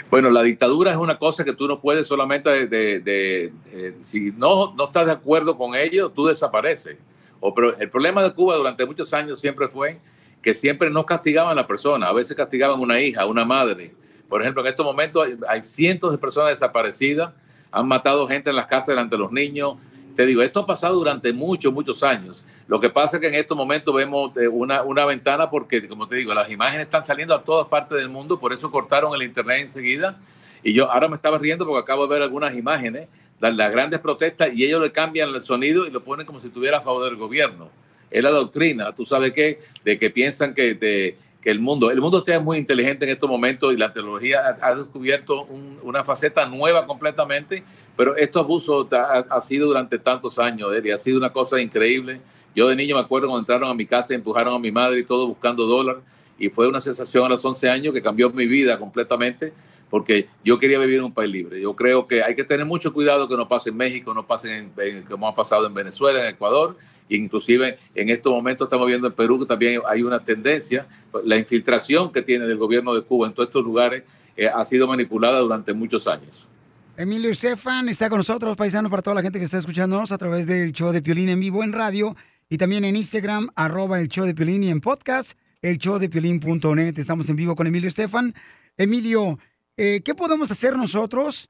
Bueno, 0.08 0.30
la 0.30 0.42
dictadura 0.42 0.92
es 0.92 0.96
una 0.96 1.18
cosa 1.18 1.44
que 1.44 1.52
tú 1.52 1.66
no 1.66 1.80
puedes 1.80 2.06
solamente, 2.06 2.48
de, 2.48 2.66
de- 2.68 3.00
de- 3.00 3.52
eh, 3.72 3.96
si 4.00 4.30
no, 4.30 4.72
no 4.74 4.84
estás 4.84 5.06
de 5.06 5.12
acuerdo 5.12 5.58
con 5.58 5.74
ello, 5.74 6.10
tú 6.10 6.26
desapareces. 6.26 6.96
O, 7.40 7.52
pero 7.52 7.76
el 7.76 7.90
problema 7.90 8.22
de 8.22 8.32
Cuba 8.32 8.56
durante 8.56 8.86
muchos 8.86 9.12
años 9.14 9.40
siempre 9.40 9.66
fue 9.66 9.98
que 10.40 10.54
siempre 10.54 10.90
no 10.90 11.04
castigaban 11.04 11.52
a 11.52 11.60
la 11.62 11.66
persona, 11.66 12.06
a 12.06 12.12
veces 12.12 12.36
castigaban 12.36 12.78
a 12.78 12.82
una 12.82 13.00
hija, 13.00 13.26
una 13.26 13.44
madre. 13.44 13.94
Por 14.28 14.42
ejemplo, 14.42 14.62
en 14.62 14.68
estos 14.68 14.86
momentos 14.86 15.26
hay, 15.26 15.36
hay 15.48 15.62
cientos 15.62 16.12
de 16.12 16.18
personas 16.18 16.50
desaparecidas, 16.50 17.32
han 17.72 17.88
matado 17.88 18.28
gente 18.28 18.50
en 18.50 18.56
las 18.56 18.66
casas 18.66 18.88
delante 18.88 19.16
de 19.16 19.22
los 19.22 19.32
niños. 19.32 19.76
Te 20.14 20.26
digo, 20.26 20.42
esto 20.42 20.60
ha 20.60 20.66
pasado 20.66 20.94
durante 20.94 21.32
muchos, 21.32 21.72
muchos 21.72 22.02
años. 22.02 22.46
Lo 22.68 22.78
que 22.80 22.90
pasa 22.90 23.16
es 23.16 23.20
que 23.22 23.28
en 23.28 23.34
estos 23.34 23.56
momentos 23.56 23.94
vemos 23.94 24.36
eh, 24.36 24.46
una, 24.46 24.82
una 24.82 25.04
ventana 25.06 25.48
porque, 25.48 25.88
como 25.88 26.06
te 26.06 26.16
digo, 26.16 26.34
las 26.34 26.50
imágenes 26.50 26.84
están 26.86 27.02
saliendo 27.02 27.34
a 27.34 27.42
todas 27.42 27.66
partes 27.68 27.96
del 27.98 28.08
mundo, 28.10 28.38
por 28.38 28.52
eso 28.52 28.70
cortaron 28.70 29.14
el 29.14 29.22
internet 29.22 29.60
enseguida. 29.62 30.18
Y 30.62 30.74
yo 30.74 30.90
ahora 30.92 31.08
me 31.08 31.16
estaba 31.16 31.38
riendo 31.38 31.64
porque 31.66 31.80
acabo 31.82 32.06
de 32.06 32.12
ver 32.14 32.22
algunas 32.22 32.54
imágenes 32.54 33.08
de 33.40 33.52
las 33.52 33.72
grandes 33.72 34.00
protestas 34.00 34.50
y 34.54 34.64
ellos 34.64 34.80
le 34.82 34.92
cambian 34.92 35.30
el 35.30 35.40
sonido 35.40 35.86
y 35.86 35.90
lo 35.90 36.04
ponen 36.04 36.26
como 36.26 36.40
si 36.40 36.48
estuviera 36.48 36.78
a 36.78 36.82
favor 36.82 37.04
del 37.04 37.16
gobierno. 37.16 37.70
Es 38.10 38.22
la 38.22 38.30
doctrina, 38.30 38.94
tú 38.94 39.06
sabes 39.06 39.32
qué, 39.32 39.60
de 39.84 39.98
que 39.98 40.10
piensan 40.10 40.52
que, 40.52 40.74
de- 40.74 41.16
que 41.42 41.50
el 41.50 41.58
mundo, 41.58 41.90
el 41.90 42.00
mundo 42.00 42.18
está 42.18 42.38
muy 42.38 42.56
inteligente 42.56 43.04
en 43.04 43.10
estos 43.10 43.28
momentos 43.28 43.74
y 43.74 43.76
la 43.76 43.92
tecnología 43.92 44.56
ha, 44.60 44.74
descubierto 44.76 45.42
un- 45.44 45.78
una 45.82 46.04
faceta 46.04 46.46
nueva 46.46 46.86
completamente, 46.86 47.64
pero 47.96 48.16
estos 48.16 48.44
abusos 48.44 48.86
ha, 48.92 49.40
sido 49.40 49.66
durante 49.66 49.98
tantos 49.98 50.38
años, 50.38 50.72
Eddie, 50.72 50.92
ha 50.92 50.98
sido 50.98 51.18
una 51.18 51.32
cosa 51.32 51.60
increíble. 51.60 52.20
Yo 52.54 52.68
de 52.68 52.76
niño 52.76 52.94
me 52.94 53.00
acuerdo 53.00 53.26
cuando 53.26 53.40
entraron 53.40 53.68
a 53.68 53.74
mi 53.74 53.86
casa 53.86 54.12
y 54.12 54.16
empujaron 54.16 54.54
a 54.54 54.58
mi 54.60 54.70
madre 54.70 55.00
y 55.00 55.04
todo 55.04 55.26
buscando 55.26 55.66
dólar 55.66 56.00
y 56.38 56.48
fue 56.48 56.68
una 56.68 56.80
sensación 56.80 57.24
a 57.26 57.28
los 57.30 57.44
11 57.44 57.68
años 57.68 57.92
que 57.92 58.02
cambió 58.02 58.30
mi 58.30 58.46
vida 58.46 58.78
completamente 58.78 59.52
porque 59.90 60.28
yo 60.44 60.58
quería 60.58 60.78
vivir 60.78 60.98
en 60.98 61.04
un 61.04 61.12
país 61.12 61.30
libre. 61.30 61.60
Yo 61.60 61.74
creo 61.74 62.06
que 62.06 62.22
hay 62.22 62.34
que 62.34 62.44
tener 62.44 62.64
mucho 62.64 62.94
cuidado 62.94 63.28
que 63.28 63.36
no 63.36 63.46
pase 63.46 63.70
en 63.70 63.76
México, 63.76 64.14
no 64.14 64.26
pase 64.26 64.56
en, 64.56 65.02
como 65.02 65.28
ha 65.28 65.34
pasado 65.34 65.66
en 65.66 65.74
Venezuela, 65.74 66.22
en 66.22 66.34
Ecuador, 66.34 66.78
inclusive 67.16 67.78
en 67.94 68.08
estos 68.08 68.32
momentos 68.32 68.66
estamos 68.66 68.86
viendo 68.86 69.06
en 69.06 69.12
Perú 69.12 69.38
que 69.38 69.46
también 69.46 69.80
hay 69.88 70.02
una 70.02 70.20
tendencia, 70.24 70.86
la 71.24 71.36
infiltración 71.36 72.10
que 72.12 72.22
tiene 72.22 72.46
del 72.46 72.58
gobierno 72.58 72.94
de 72.94 73.02
Cuba 73.02 73.26
en 73.26 73.34
todos 73.34 73.48
estos 73.48 73.64
lugares 73.64 74.04
eh, 74.36 74.48
ha 74.48 74.64
sido 74.64 74.86
manipulada 74.86 75.40
durante 75.40 75.72
muchos 75.72 76.06
años. 76.06 76.48
Emilio 76.96 77.30
Estefan 77.30 77.88
está 77.88 78.08
con 78.10 78.18
nosotros, 78.18 78.56
paisano, 78.56 78.90
para 78.90 79.02
toda 79.02 79.14
la 79.14 79.22
gente 79.22 79.38
que 79.38 79.46
está 79.46 79.58
escuchándonos 79.58 80.12
a 80.12 80.18
través 80.18 80.46
del 80.46 80.72
show 80.72 80.92
de 80.92 81.02
Piolín 81.02 81.28
en 81.30 81.40
vivo 81.40 81.64
en 81.64 81.72
radio 81.72 82.16
y 82.48 82.58
también 82.58 82.84
en 82.84 82.96
Instagram, 82.96 83.48
arroba 83.54 83.98
el 83.98 84.08
show 84.08 84.26
de 84.26 84.34
Piolín 84.34 84.62
y 84.62 84.68
en 84.68 84.80
podcast, 84.80 85.38
el 85.62 85.78
show 85.78 85.98
de 85.98 86.10
Piolín.net. 86.10 86.98
Estamos 86.98 87.28
en 87.30 87.36
vivo 87.36 87.56
con 87.56 87.66
Emilio 87.66 87.88
Estefan. 87.88 88.34
Emilio, 88.76 89.38
eh, 89.78 90.02
¿qué 90.04 90.14
podemos 90.14 90.50
hacer 90.50 90.76
nosotros, 90.76 91.48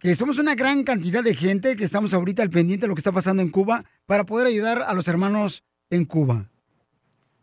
que 0.00 0.14
somos 0.14 0.38
una 0.38 0.54
gran 0.54 0.82
cantidad 0.82 1.22
de 1.22 1.34
gente 1.34 1.76
que 1.76 1.84
estamos 1.84 2.14
ahorita 2.14 2.42
al 2.42 2.50
pendiente 2.50 2.84
de 2.84 2.88
lo 2.88 2.94
que 2.94 3.00
está 3.00 3.12
pasando 3.12 3.42
en 3.42 3.50
Cuba, 3.50 3.84
para 4.06 4.24
poder 4.24 4.46
ayudar 4.46 4.82
a 4.82 4.92
los 4.94 5.06
hermanos 5.08 5.62
en 5.90 6.04
Cuba? 6.06 6.46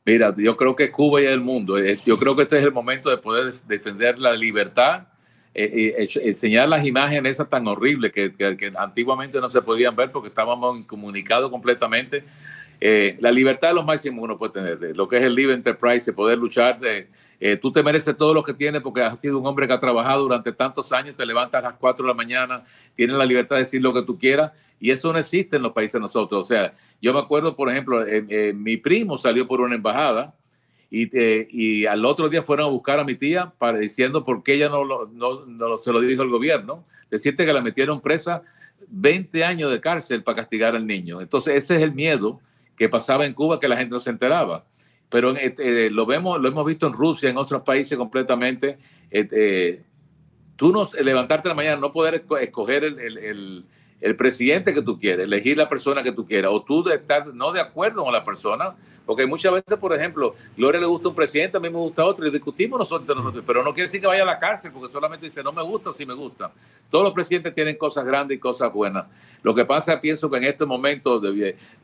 Mira, 0.05 0.33
yo 0.37 0.55
creo 0.55 0.75
que 0.75 0.89
Cuba 0.89 1.21
y 1.21 1.25
el 1.25 1.41
mundo, 1.41 1.77
eh, 1.77 1.99
yo 2.05 2.17
creo 2.17 2.35
que 2.35 2.43
este 2.43 2.57
es 2.57 2.63
el 2.65 2.71
momento 2.71 3.09
de 3.09 3.17
poder 3.17 3.47
def- 3.47 3.63
defender 3.67 4.17
la 4.17 4.35
libertad, 4.35 5.07
eh, 5.53 5.95
eh, 5.97 6.09
enseñar 6.23 6.69
las 6.69 6.85
imágenes 6.85 7.33
esas 7.33 7.49
tan 7.49 7.67
horribles 7.67 8.11
que, 8.13 8.33
que- 8.33 8.55
que 8.57 8.71
antiguamente 8.77 9.39
no 9.39 9.49
se 9.49 9.61
podían 9.61 9.95
ver 9.95 10.11
porque 10.11 10.29
estábamos 10.29 10.79
incomunicados 10.79 11.49
completamente. 11.51 12.23
Eh, 12.79 13.17
la 13.19 13.31
libertad 13.31 13.69
es 13.69 13.75
lo 13.75 13.83
máximo 13.83 14.21
que 14.21 14.25
uno 14.25 14.37
puede 14.37 14.53
tener, 14.53 14.95
lo 14.95 15.07
que 15.07 15.17
es 15.17 15.23
el 15.23 15.35
libre 15.35 15.53
enterprise, 15.55 16.05
de 16.09 16.13
poder 16.15 16.37
luchar. 16.37 16.79
de- 16.79 17.07
eh, 17.39 17.57
tú 17.57 17.71
te 17.71 17.83
mereces 17.83 18.17
todo 18.17 18.33
lo 18.33 18.43
que 18.43 18.53
tienes 18.53 18.81
porque 18.81 19.01
has 19.01 19.19
sido 19.19 19.37
un 19.37 19.45
hombre 19.45 19.67
que 19.67 19.73
ha 19.73 19.79
trabajado 19.79 20.23
durante 20.23 20.51
tantos 20.51 20.91
años, 20.91 21.15
te 21.15 21.25
levantas 21.25 21.63
a 21.63 21.69
las 21.69 21.77
4 21.79 22.03
de 22.03 22.07
la 22.07 22.13
mañana, 22.15 22.63
tienes 22.95 23.15
la 23.15 23.25
libertad 23.25 23.57
de 23.57 23.61
decir 23.61 23.81
lo 23.81 23.93
que 23.93 24.01
tú 24.01 24.17
quieras 24.17 24.51
y 24.79 24.91
eso 24.91 25.11
no 25.11 25.19
existe 25.19 25.57
en 25.57 25.63
los 25.63 25.73
países 25.73 25.93
de 25.93 25.99
nosotros. 25.99 26.41
O 26.41 26.45
sea, 26.45 26.73
yo 27.01 27.13
me 27.13 27.19
acuerdo, 27.19 27.55
por 27.55 27.69
ejemplo, 27.69 28.05
eh, 28.05 28.25
eh, 28.29 28.53
mi 28.53 28.77
primo 28.77 29.17
salió 29.17 29.47
por 29.47 29.61
una 29.61 29.75
embajada 29.75 30.33
y, 30.89 31.85
al 31.85 32.05
otro 32.05 32.29
día 32.29 32.43
fueron 32.43 32.67
a 32.67 32.69
buscar 32.69 32.99
a 32.99 33.03
mi 33.03 33.15
tía 33.15 33.51
para 33.57 33.77
diciendo 33.77 34.23
por 34.23 34.41
qué 34.43 34.53
ella 34.53 34.69
no, 34.69 34.83
lo- 34.83 35.07
no, 35.07 35.77
se 35.77 35.91
lo 35.91 35.99
dijo 35.99 36.23
el 36.23 36.29
gobierno. 36.29 36.85
Decirte 37.11 37.45
que 37.45 37.53
la 37.53 37.61
metieron 37.61 38.01
presa 38.01 38.41
20 38.87 39.43
años 39.43 39.71
de 39.71 39.79
cárcel 39.81 40.23
para 40.23 40.37
castigar 40.37 40.75
al 40.75 40.87
niño. 40.87 41.21
Entonces 41.21 41.55
ese 41.55 41.75
es 41.75 41.81
el 41.81 41.93
miedo 41.93 42.39
que 42.75 42.87
pasaba 42.89 43.25
en 43.25 43.33
Cuba 43.33 43.59
que 43.59 43.67
la 43.67 43.75
gente 43.75 43.93
no 43.93 43.99
se 43.99 44.09
enteraba. 44.11 44.63
Pero 45.09 45.35
eh, 45.37 45.89
lo 45.91 46.05
vemos, 46.05 46.39
lo 46.41 46.47
hemos 46.47 46.65
visto 46.65 46.87
en 46.87 46.93
Rusia, 46.93 47.29
en 47.29 47.37
otros 47.37 47.61
países 47.63 47.97
completamente. 47.97 48.77
Eh, 49.09 49.81
tú 50.55 50.71
no 50.73 50.87
levantarte 51.01 51.47
en 51.47 51.51
la 51.51 51.55
mañana, 51.55 51.77
no 51.77 51.91
poder 51.91 52.25
esco- 52.25 52.39
escoger 52.41 52.83
el, 52.83 52.99
el- 52.99 53.17
el- 53.17 53.65
el 54.01 54.15
presidente 54.15 54.73
que 54.73 54.81
tú 54.83 54.99
quieres, 54.99 55.25
elegir 55.25 55.57
la 55.57 55.67
persona 55.67 56.03
que 56.03 56.11
tú 56.11 56.23
quieras, 56.25 56.51
o 56.53 56.61
tú 56.61 56.83
de 56.83 56.95
estar 56.95 57.33
no 57.33 57.51
de 57.51 57.61
acuerdo 57.61 58.03
con 58.03 58.13
la 58.13 58.23
persona, 58.23 58.75
porque 59.07 59.25
muchas 59.25 59.53
veces, 59.53 59.77
por 59.79 59.93
ejemplo, 59.95 60.35
Gloria 60.57 60.81
le 60.81 60.85
gusta 60.85 61.07
un 61.07 61.15
presidente, 61.15 61.55
a 61.55 61.61
mí 61.61 61.69
me 61.69 61.77
gusta 61.77 62.03
otro, 62.03 62.27
y 62.27 62.29
discutimos 62.29 62.77
nosotros, 62.77 63.17
nosotros, 63.17 63.41
pero 63.47 63.63
no 63.63 63.73
quiere 63.73 63.87
decir 63.87 64.01
que 64.01 64.07
vaya 64.07 64.23
a 64.23 64.25
la 64.25 64.37
cárcel, 64.37 64.73
porque 64.73 64.91
solamente 64.91 65.25
dice 65.25 65.41
no 65.41 65.53
me 65.53 65.63
gusta 65.63 65.91
o 65.91 65.93
sí 65.93 66.05
me 66.05 66.13
gusta. 66.13 66.51
Todos 66.91 67.05
los 67.05 67.13
presidentes 67.13 67.55
tienen 67.55 67.77
cosas 67.77 68.05
grandes 68.05 68.35
y 68.35 68.39
cosas 68.39 68.71
buenas. 68.71 69.05
Lo 69.43 69.55
que 69.55 69.63
pasa, 69.63 70.01
pienso 70.01 70.29
que 70.29 70.37
en 70.37 70.43
este 70.43 70.65
momento 70.65 71.21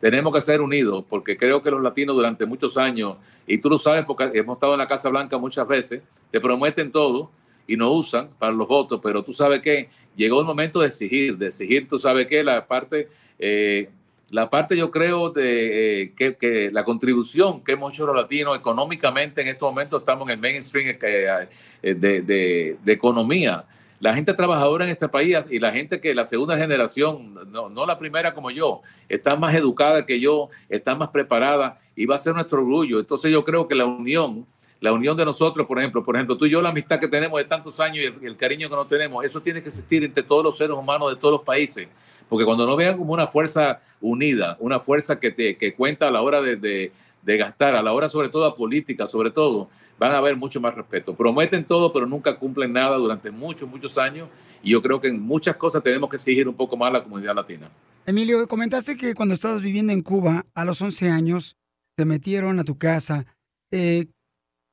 tenemos 0.02 0.36
que 0.36 0.42
ser 0.42 0.60
unidos, 0.60 1.06
porque 1.08 1.38
creo 1.38 1.64
que 1.64 1.72
los 1.72 1.82
latinos 1.82 2.14
durante 2.14 2.46
muchos 2.46 2.76
años, 2.76 3.16
y 3.48 3.58
tú 3.58 3.70
lo 3.70 3.78
sabes 3.78 4.04
porque 4.04 4.30
hemos 4.34 4.58
estado 4.58 4.74
en 4.74 4.80
la 4.80 4.88
Casa 4.88 5.08
Blanca 5.08 5.38
muchas 5.38 5.66
veces, 5.66 6.02
te 6.30 6.42
prometen 6.42 6.92
todo 6.92 7.32
y 7.66 7.78
no 7.78 7.90
usan 7.92 8.32
para 8.38 8.52
los 8.52 8.68
votos, 8.68 9.00
pero 9.02 9.24
tú 9.24 9.34
sabes 9.34 9.62
que 9.62 9.90
llegó 10.18 10.42
el 10.42 10.46
momento 10.46 10.82
de 10.82 10.88
exigir, 10.88 11.38
de 11.38 11.48
exigir, 11.48 11.88
tú 11.88 11.98
sabes 11.98 12.28
que 12.28 12.44
la 12.44 12.66
parte, 12.68 13.08
eh, 13.40 13.90
la 14.34 14.50
parte 14.50 14.76
yo 14.76 14.90
creo 14.90 15.30
de 15.30 16.02
eh, 16.02 16.14
que, 16.16 16.72
la 16.74 16.84
contribución 16.84 17.64
que 17.64 17.74
hemos 17.74 17.94
hecho 17.94 18.08
los 18.08 18.16
latinos 18.16 18.58
económicamente 18.58 19.42
en 19.44 19.48
estos 19.48 19.70
momentos 19.70 20.02
estamos 20.02 20.28
en 20.28 20.34
el 20.34 20.40
mainstream 20.40 20.98
eh, 21.00 21.48
eh, 21.84 21.94
de, 21.94 22.22
de- 22.24 22.94
economía. 22.94 23.64
La 24.00 24.16
gente 24.16 24.34
trabajadora 24.34 24.86
en 24.86 24.90
este 24.90 25.08
país 25.08 25.38
y 25.52 25.60
la 25.60 25.72
gente 25.72 26.02
que 26.02 26.16
la 26.16 26.26
segunda 26.26 26.58
generación, 26.58 27.36
no, 27.52 27.70
no 27.70 27.86
la 27.86 28.00
primera 28.00 28.34
como 28.34 28.50
yo, 28.50 28.82
está 29.08 29.36
más 29.36 29.54
educada 29.54 30.04
que 30.04 30.20
yo, 30.20 30.50
está 30.68 30.96
más 30.96 31.10
preparada 31.10 31.80
y 31.96 32.08
va 32.08 32.16
a 32.16 32.18
ser 32.18 32.34
nuestro 32.34 32.58
orgullo. 32.58 33.00
Entonces 33.00 33.32
yo 33.32 33.44
creo 33.44 33.68
que 33.68 33.76
la 33.76 33.86
unión, 33.86 34.48
la 34.82 34.94
unión 34.94 35.16
de 35.16 35.26
nosotros, 35.26 35.68
por 35.68 35.78
ejemplo, 35.78 36.04
por 36.04 36.16
ejemplo, 36.16 36.36
tú 36.36 36.48
y 36.48 36.50
yo, 36.50 36.60
la 36.60 36.70
amistad 36.70 37.00
que 37.00 37.08
tenemos 37.08 37.38
de 37.38 37.46
tantos 37.46 37.80
años 37.80 37.98
y 38.04 38.08
el, 38.08 38.16
el 38.30 38.36
cariño 38.36 38.68
que 38.68 38.76
nos 38.76 38.88
tenemos, 38.88 39.24
eso 39.24 39.40
tiene 39.42 39.62
que 39.62 39.70
existir 39.70 40.04
entre 40.04 40.24
todos 40.24 40.44
los 40.44 40.58
seres 40.58 40.76
humanos 40.76 41.12
de 41.12 41.18
todos 41.18 41.34
los 41.34 41.42
países. 41.44 41.88
Porque 42.34 42.46
cuando 42.46 42.66
no 42.66 42.76
vean 42.76 42.98
como 42.98 43.14
una 43.14 43.28
fuerza 43.28 43.80
unida, 44.02 44.58
una 44.60 44.80
fuerza 44.80 45.20
que, 45.20 45.30
te, 45.30 45.56
que 45.56 45.76
cuenta 45.76 46.08
a 46.08 46.12
la 46.12 46.24
hora 46.24 46.42
de, 46.42 46.56
de- 46.56 46.92
de 47.22 47.38
gastar, 47.38 47.76
a 47.76 47.84
la 47.84 47.94
hora 47.94 48.10
sobre 48.10 48.30
todo 48.30 48.44
a 48.46 48.56
política, 48.56 49.06
sobre 49.06 49.30
todo, 49.30 49.70
van 50.00 50.14
a 50.14 50.18
haber 50.18 50.36
mucho 50.36 50.60
más 50.60 50.74
respeto. 50.74 51.14
Prometen 51.14 51.64
todo, 51.64 51.94
pero 51.94 52.08
nunca 52.08 52.40
cumplen 52.40 52.74
nada 52.74 52.98
durante 52.98 53.30
muchos, 53.30 53.70
muchos 53.70 54.00
años. 54.00 54.30
Y 54.64 54.72
yo 54.72 54.82
creo 54.82 55.00
que 55.00 55.10
en 55.10 55.22
muchas 55.22 55.56
cosas 55.58 55.84
tenemos 55.84 56.10
que 56.10 56.16
exigir 56.16 56.48
un 56.48 56.56
poco 56.56 56.76
más 56.76 56.90
a 56.90 56.94
la 56.94 57.04
comunidad 57.04 57.36
latina. 57.36 57.70
Emilio, 58.08 58.48
comentaste 58.48 58.98
que 58.98 59.14
cuando 59.14 59.36
estabas 59.36 59.62
viviendo 59.62 59.94
en 59.94 60.02
Cuba, 60.02 60.44
a 60.56 60.66
los 60.66 60.82
11 60.82 61.12
años, 61.12 61.56
te 61.96 62.04
metieron 62.06 62.58
a 62.60 62.64
tu 62.64 62.80
casa. 62.80 63.28
Eh, 63.72 64.08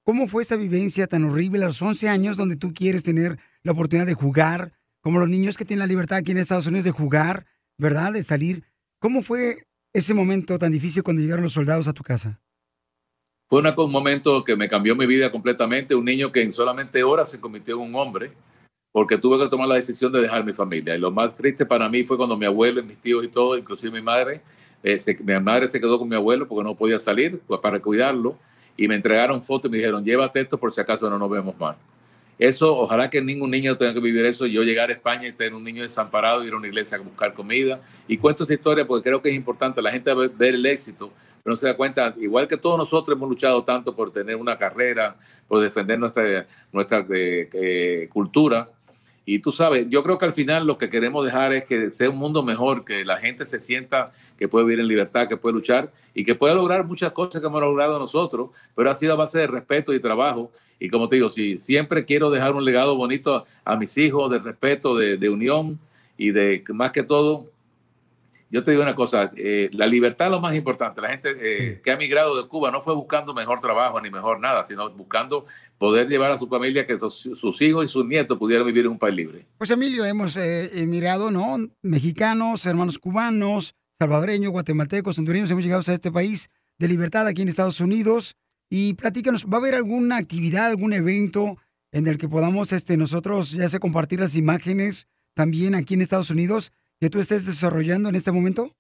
¿Cómo 0.07 0.29
fue 0.29 0.43
esa 0.45 0.57
vivencia 0.57 1.07
tan 1.09 1.25
horrible 1.25 1.63
a 1.63 1.67
los 1.69 1.83
11 1.83 2.09
años 2.09 2.39
donde 2.39 2.57
tú 2.57 2.73
quieres 2.73 3.03
tener 3.03 3.39
la 3.63 3.73
oportunidad 3.73 4.07
de 4.07 4.15
jugar, 4.15 4.73
como 5.01 5.19
los 5.19 5.29
niños 5.29 5.57
que 5.57 5.65
tienen 5.65 5.81
la 5.81 5.87
libertad 5.87 6.19
aquí 6.19 6.33
en 6.33 6.39
Estados 6.39 6.67
Unidos 6.67 6.85
de 6.85 6.91
jugar, 6.91 7.47
¿verdad? 7.79 8.13
De 8.13 8.23
salir. 8.23 8.65
¿Cómo 8.99 9.23
fue 9.23 9.65
ese 9.93 10.15
momento 10.15 10.59
tan 10.59 10.73
difícil 10.73 11.03
cuando 11.03 11.23
llegaron 11.23 11.43
los 11.43 11.53
soldados 11.53 11.89
a 11.89 11.93
tu 11.93 12.03
casa? 12.03 12.41
Fue 13.49 13.61
un 13.61 13.91
momento 13.91 14.45
que 14.45 14.55
me 14.55 14.69
cambió 14.69 14.95
mi 14.95 15.07
vida 15.07 15.33
completamente. 15.33 15.95
Un 15.97 16.05
niño 16.05 16.31
que 16.31 16.43
en 16.43 16.53
solamente 16.53 17.03
horas 17.03 17.31
se 17.31 17.41
convirtió 17.41 17.75
en 17.75 17.81
un 17.81 17.95
hombre, 17.97 18.33
porque 18.93 19.19
tuve 19.19 19.43
que 19.43 19.49
tomar 19.49 19.67
la 19.67 19.75
decisión 19.75 20.13
de 20.13 20.21
dejar 20.21 20.45
mi 20.45 20.53
familia. 20.53 20.95
Y 20.95 21.01
lo 21.01 21.11
más 21.11 21.37
triste 21.37 21.67
para 21.67 21.89
mí 21.89 22.05
fue 22.05 22.17
cuando 22.17 22.37
mi 22.37 22.47
abuelo 22.47 22.81
y 22.81 22.85
mis 22.85 22.99
tíos 22.99 23.25
y 23.25 23.29
todo, 23.29 23.59
inclusive 23.59 23.91
mi 23.91 24.05
madre, 24.05 24.41
eh, 24.85 25.01
mi 25.25 25.41
madre 25.41 25.67
se 25.67 25.81
quedó 25.81 25.99
con 25.99 26.09
mi 26.09 26.15
abuelo 26.15 26.47
porque 26.47 26.63
no 26.63 26.77
podía 26.77 27.01
salir 27.01 27.41
pues, 27.47 27.61
para 27.61 27.81
cuidarlo. 27.81 28.39
Y 28.77 28.87
me 28.87 28.95
entregaron 28.95 29.43
fotos 29.43 29.69
y 29.69 29.73
me 29.73 29.79
dijeron, 29.79 30.05
llévate 30.05 30.41
esto 30.41 30.57
por 30.57 30.73
si 30.73 30.81
acaso 30.81 31.11
no 31.11 31.19
nos 31.19 31.29
vemos 31.29 31.59
más. 31.59 31.77
Eso, 32.41 32.75
ojalá 32.75 33.11
que 33.11 33.21
ningún 33.21 33.51
niño 33.51 33.77
tenga 33.77 33.93
que 33.93 34.01
vivir 34.01 34.25
eso. 34.25 34.47
Yo 34.47 34.63
llegar 34.63 34.89
a 34.89 34.95
España 34.95 35.29
y 35.29 35.33
tener 35.33 35.53
un 35.53 35.63
niño 35.63 35.83
desamparado, 35.83 36.43
ir 36.43 36.55
a 36.55 36.57
una 36.57 36.69
iglesia 36.69 36.97
a 36.97 37.01
buscar 37.01 37.35
comida. 37.35 37.83
Y 38.09 38.17
cuento 38.17 38.45
esta 38.45 38.55
historia 38.55 38.87
porque 38.87 39.05
creo 39.11 39.21
que 39.21 39.29
es 39.29 39.37
importante. 39.37 39.83
La 39.83 39.91
gente 39.93 40.13
ve- 40.15 40.29
ver 40.29 40.55
el 40.55 40.65
éxito, 40.65 41.13
pero 41.45 41.53
no 41.53 41.57
se 41.57 41.67
da 41.67 41.77
cuenta, 41.77 42.15
igual 42.19 42.49
que 42.49 42.57
todos 42.57 42.79
nosotros 42.79 43.15
hemos 43.15 43.29
luchado 43.29 43.63
tanto 43.63 43.95
por 43.95 44.11
tener 44.11 44.37
una 44.37 44.57
carrera, 44.57 45.17
por 45.47 45.61
defender 45.61 45.99
nuestra, 45.99 46.47
nuestra 46.73 47.05
eh, 47.15 47.47
eh, 47.53 48.09
cultura. 48.11 48.71
Y 49.27 49.41
tú 49.41 49.53
sabes, 49.53 49.87
yo 49.91 50.03
creo 50.03 50.17
que 50.17 50.25
al 50.25 50.33
final 50.33 50.67
lo 50.67 50.79
que 50.79 50.89
queremos 50.89 51.23
dejar 51.23 51.53
es 51.53 51.65
que 51.65 51.91
sea 51.91 52.09
un 52.09 52.17
mundo 52.17 52.43
mejor, 52.43 52.87
que 52.87 53.05
la 53.05 53.19
gente 53.19 53.45
se 53.45 53.61
sienta 53.61 54.13
que 54.39 54.49
puede 54.49 54.65
vivir 54.65 54.81
en 54.81 54.89
libertad, 54.89 55.29
que 55.29 55.37
puede 55.37 55.55
luchar 55.57 55.93
y 56.15 56.25
que 56.25 56.35
puede 56.35 56.55
lograr 56.55 56.87
muchas 56.87 57.13
cosas 57.13 57.39
que 57.43 57.47
hemos 57.47 57.61
logrado 57.61 57.99
nosotros, 57.99 58.49
pero 58.75 58.91
ha 58.91 58.95
sido 58.95 59.13
a 59.13 59.17
base 59.17 59.41
de 59.41 59.47
respeto 59.47 59.93
y 59.93 60.01
trabajo. 60.01 60.51
Y 60.81 60.89
como 60.89 61.09
te 61.09 61.17
digo, 61.17 61.31
si 61.31 61.59
siempre 61.59 62.05
quiero 62.05 62.31
dejar 62.31 62.55
un 62.55 62.65
legado 62.65 62.97
bonito 62.97 63.37
a, 63.37 63.45
a 63.65 63.77
mis 63.77 63.97
hijos, 63.99 64.31
de 64.31 64.39
respeto, 64.41 64.97
de, 64.97 65.17
de 65.19 65.29
unión 65.29 65.79
y 66.17 66.33
de 66.33 66.65
más 66.73 66.91
que 66.91 67.03
todo, 67.03 67.47
yo 68.51 68.65
te 68.65 68.73
digo 68.73 68.83
una 68.83 68.97
cosa, 68.97 69.31
eh, 69.37 69.71
la 69.73 69.87
libertad 69.87 70.27
es 70.27 70.33
lo 70.33 70.41
más 70.41 70.55
importante. 70.57 71.01
La 71.01 71.11
gente 71.11 71.37
eh, 71.39 71.81
que 71.85 71.91
ha 71.93 71.97
migrado 71.97 72.37
de 72.41 72.49
Cuba 72.49 72.71
no 72.73 72.83
fue 72.83 72.95
buscando 72.95 73.33
mejor 73.33 73.61
trabajo 73.61 74.01
ni 74.01 74.11
mejor 74.11 74.41
nada, 74.41 74.65
sino 74.65 74.91
buscando 74.91 75.47
poder 75.79 76.09
llevar 76.09 76.33
a 76.33 76.39
su 76.39 76.49
familia, 76.49 76.85
que 76.85 76.99
sus, 76.99 77.15
sus 77.15 77.63
hijos 77.63 77.85
y 77.85 77.89
sus 77.89 78.05
nietos 78.05 78.37
pudieran 78.39 78.67
vivir 78.67 78.87
en 78.87 78.93
un 78.93 78.99
país 78.99 79.15
libre. 79.15 79.47
Pues 79.57 79.71
Emilio, 79.71 80.05
hemos 80.05 80.37
eh, 80.37 80.83
emigrado, 80.83 81.31
¿no? 81.31 81.59
Mexicanos, 81.83 82.67
hermanos 82.67 82.99
cubanos, 82.99 83.75
salvadoreños, 84.01 84.51
guatemaltecos, 84.51 85.17
hondureños, 85.19 85.51
hemos 85.51 85.63
llegado 85.63 85.83
a 85.87 85.95
este 85.95 86.11
país 86.11 86.51
de 86.79 86.89
libertad 86.89 87.29
aquí 87.29 87.43
en 87.43 87.49
Estados 87.49 87.81
Unidos. 87.81 88.35
Y 88.71 88.95
platícanos, 88.95 89.47
¿va 89.47 89.57
a 89.57 89.61
haber 89.61 89.75
alguna 89.75 90.17
actividad, 90.17 90.67
algún 90.67 90.93
evento 90.93 91.59
en 91.91 92.07
el 92.07 92.19
que 92.19 92.29
podamos 92.29 92.73
este, 92.73 92.97
nosotros 92.97 93.51
ya 93.51 93.69
sea 93.69 93.81
compartir 93.81 94.21
las 94.21 94.37
imágenes 94.37 95.09
también 95.35 95.75
aquí 95.75 95.95
en 95.95 96.03
Estados 96.03 96.31
Unidos 96.31 96.73
que 97.01 97.11
tú 97.11 97.19
estés 97.19 97.45
desarrollando 97.45 98.09
en 98.09 98.15
este 98.15 98.31
momento? 98.31 98.73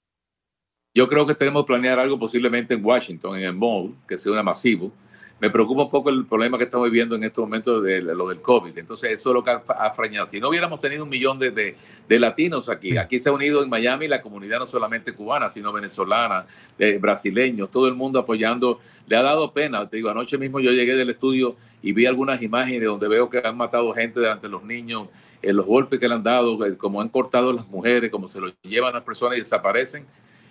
Yo 0.95 1.09
creo 1.09 1.27
que 1.27 1.35
tenemos 1.35 1.65
que 1.65 1.69
planear 1.69 1.99
algo 1.99 2.21
posiblemente 2.21 2.75
en 2.75 2.85
Washington, 2.85 3.39
en 3.39 3.45
el 3.45 3.55
mall, 3.55 3.97
que 4.07 4.17
sea 4.17 4.31
una 4.31 4.45
masivo, 4.45 4.93
me 5.41 5.49
preocupa 5.49 5.85
un 5.85 5.89
poco 5.89 6.11
el 6.11 6.27
problema 6.27 6.59
que 6.59 6.65
estamos 6.65 6.91
viviendo 6.91 7.17
en 7.17 7.25
estos 7.25 7.43
momentos 7.43 7.83
de 7.83 8.03
lo 8.03 8.29
del 8.29 8.41
COVID. 8.43 8.77
Entonces, 8.77 9.13
eso 9.13 9.31
es 9.31 9.35
lo 9.35 9.43
que 9.43 9.51
ha, 9.51 9.91
freñado. 9.95 10.27
Si 10.27 10.39
no 10.39 10.51
hubiéramos 10.51 10.81
tenido 10.81 11.05
un 11.05 11.09
millón 11.09 11.39
de, 11.39 11.51
de- 11.51 11.77
de 12.07 12.19
latinos 12.21 12.69
aquí, 12.69 12.99
aquí 12.99 13.21
se 13.21 13.31
ha 13.31 13.33
unido 13.33 13.63
en 13.63 13.71
Miami 13.71 14.07
la 14.07 14.21
comunidad 14.21 14.59
no 14.59 14.67
solamente 14.67 15.15
cubana, 15.15 15.49
sino 15.49 15.73
venezolana, 15.73 16.47
eh, 16.79 16.99
brasileños, 17.01 17.71
todo 17.71 17.89
el 17.89 17.95
mundo 17.95 18.19
apoyando. 18.19 18.81
Le 19.07 19.17
ha 19.17 19.23
dado 19.23 19.53
pena. 19.53 19.89
Te 19.89 19.97
digo, 19.97 20.11
anoche 20.11 20.37
mismo 20.37 20.61
yo 20.61 20.71
llegué 20.73 20.95
del 20.95 21.11
estudio 21.11 21.57
y 21.83 21.93
vi 21.93 22.05
algunas 22.07 22.43
imágenes 22.43 22.87
donde 22.87 23.09
veo 23.09 23.31
que 23.31 23.39
han 23.43 23.57
matado 23.57 23.93
gente 23.95 24.21
delante 24.21 24.47
de 24.47 24.53
los 24.53 24.63
niños, 24.63 25.09
eh, 25.41 25.53
los 25.53 25.65
golpes 25.65 25.99
que 25.99 26.07
le 26.07 26.15
han 26.15 26.23
dado, 26.23 26.65
eh, 26.67 26.77
como 26.77 27.01
han 27.01 27.09
cortado 27.09 27.51
a 27.51 27.55
las 27.55 27.67
mujeres, 27.69 28.11
como 28.11 28.29
se 28.29 28.41
lo 28.41 28.53
llevan 28.63 28.91
a 28.91 28.97
las 28.99 29.05
personas 29.05 29.39
y 29.39 29.41
desaparecen. 29.41 30.05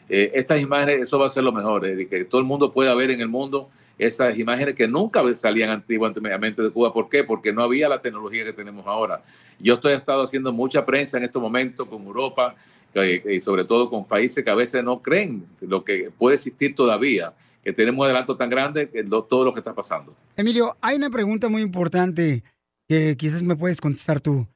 Eh, 0.10 0.32
estas 0.34 0.60
imágenes, 0.60 1.02
eso 1.04 1.20
va 1.20 1.28
a 1.28 1.30
ser 1.30 1.44
lo 1.44 1.52
mejor, 1.52 1.84
de 1.84 2.08
que 2.08 2.26
todo 2.26 2.42
el 2.42 2.48
mundo 2.48 2.74
pueda 2.74 2.96
ver 2.96 3.12
en 3.12 3.22
el 3.22 3.28
mundo 3.28 3.70
esas 4.00 4.40
imágenes 4.40 4.74
que 4.74 4.88
nunca 4.88 5.22
salían 5.36 5.70
antiguamente 5.70 6.64
de 6.64 6.72
Cuba. 6.72 6.92
¿Por 6.92 7.10
qué? 7.10 7.24
Porque 7.24 7.54
no 7.54 7.62
había 7.62 7.88
la 7.88 8.02
tecnología 8.02 8.44
que 8.44 8.54
tenemos 8.54 8.88
ahora. 8.88 9.22
Yo 9.60 9.76
estoy 9.76 9.94
estado 9.94 10.24
haciendo 10.24 10.52
mucha 10.52 10.86
prensa 10.86 11.18
en 11.18 11.26
estos 11.26 11.42
momentos 11.42 11.88
con 11.88 12.04
Europa 12.04 12.56
y 12.96 13.40
sobre 13.40 13.66
todo 13.66 13.90
con 13.90 14.06
países 14.06 14.44
que 14.44 14.50
a 14.50 14.56
veces 14.56 14.84
no 14.84 15.02
creen 15.02 15.46
lo 15.62 15.84
que 15.84 16.12
puede 16.18 16.38
existir 16.38 16.74
todavía, 16.74 17.34
que 17.64 17.74
tenemos 17.74 18.00
un 18.00 18.06
adelanto 18.06 18.36
tan 18.36 18.50
grande 18.50 18.90
que 18.90 19.04
todo 19.04 19.44
lo 19.46 19.54
que 19.54 19.60
está 19.60 19.76
pasando. 19.76 20.16
Emilio, 20.36 20.76
hay 20.82 20.96
una 20.96 21.10
pregunta 21.10 21.50
muy 21.50 21.62
importante 21.62 22.44
que 22.88 23.16
quizás 23.18 23.44
me 23.44 23.56
puedes 23.56 23.82
contestar 23.82 24.22
tú. 24.22 24.48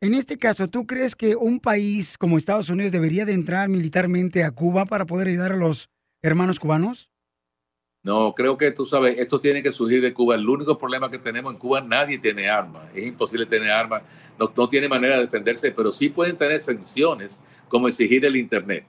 En 0.00 0.14
este 0.14 0.38
caso, 0.38 0.68
¿tú 0.68 0.86
crees 0.86 1.14
que 1.14 1.36
un 1.36 1.60
país 1.60 2.16
como 2.16 2.38
Estados 2.38 2.70
Unidos 2.70 2.92
debería 2.92 3.26
de 3.26 3.32
entrar 3.34 3.68
militarmente 3.68 4.44
a 4.44 4.50
Cuba 4.50 4.86
para 4.86 5.04
poder 5.06 5.28
ayudar 5.28 5.52
a 5.52 5.56
los 5.56 5.90
hermanos 6.22 6.58
cubanos? 6.58 7.10
No, 8.08 8.32
creo 8.34 8.56
que 8.56 8.70
tú 8.70 8.86
sabes, 8.86 9.18
esto 9.18 9.38
tiene 9.38 9.62
que 9.62 9.70
surgir 9.70 10.00
de 10.00 10.14
Cuba. 10.14 10.34
El 10.34 10.48
único 10.48 10.78
problema 10.78 11.10
que 11.10 11.18
tenemos 11.18 11.52
en 11.52 11.58
Cuba, 11.58 11.82
nadie 11.82 12.16
tiene 12.16 12.48
armas. 12.48 12.88
Es 12.94 13.04
imposible 13.04 13.44
tener 13.44 13.70
armas. 13.70 14.00
No, 14.38 14.50
no 14.56 14.66
tiene 14.66 14.88
manera 14.88 15.16
de 15.16 15.26
defenderse, 15.26 15.72
pero 15.72 15.92
sí 15.92 16.08
pueden 16.08 16.34
tener 16.34 16.58
sanciones 16.58 17.38
como 17.68 17.86
exigir 17.86 18.24
el 18.24 18.34
Internet. 18.36 18.86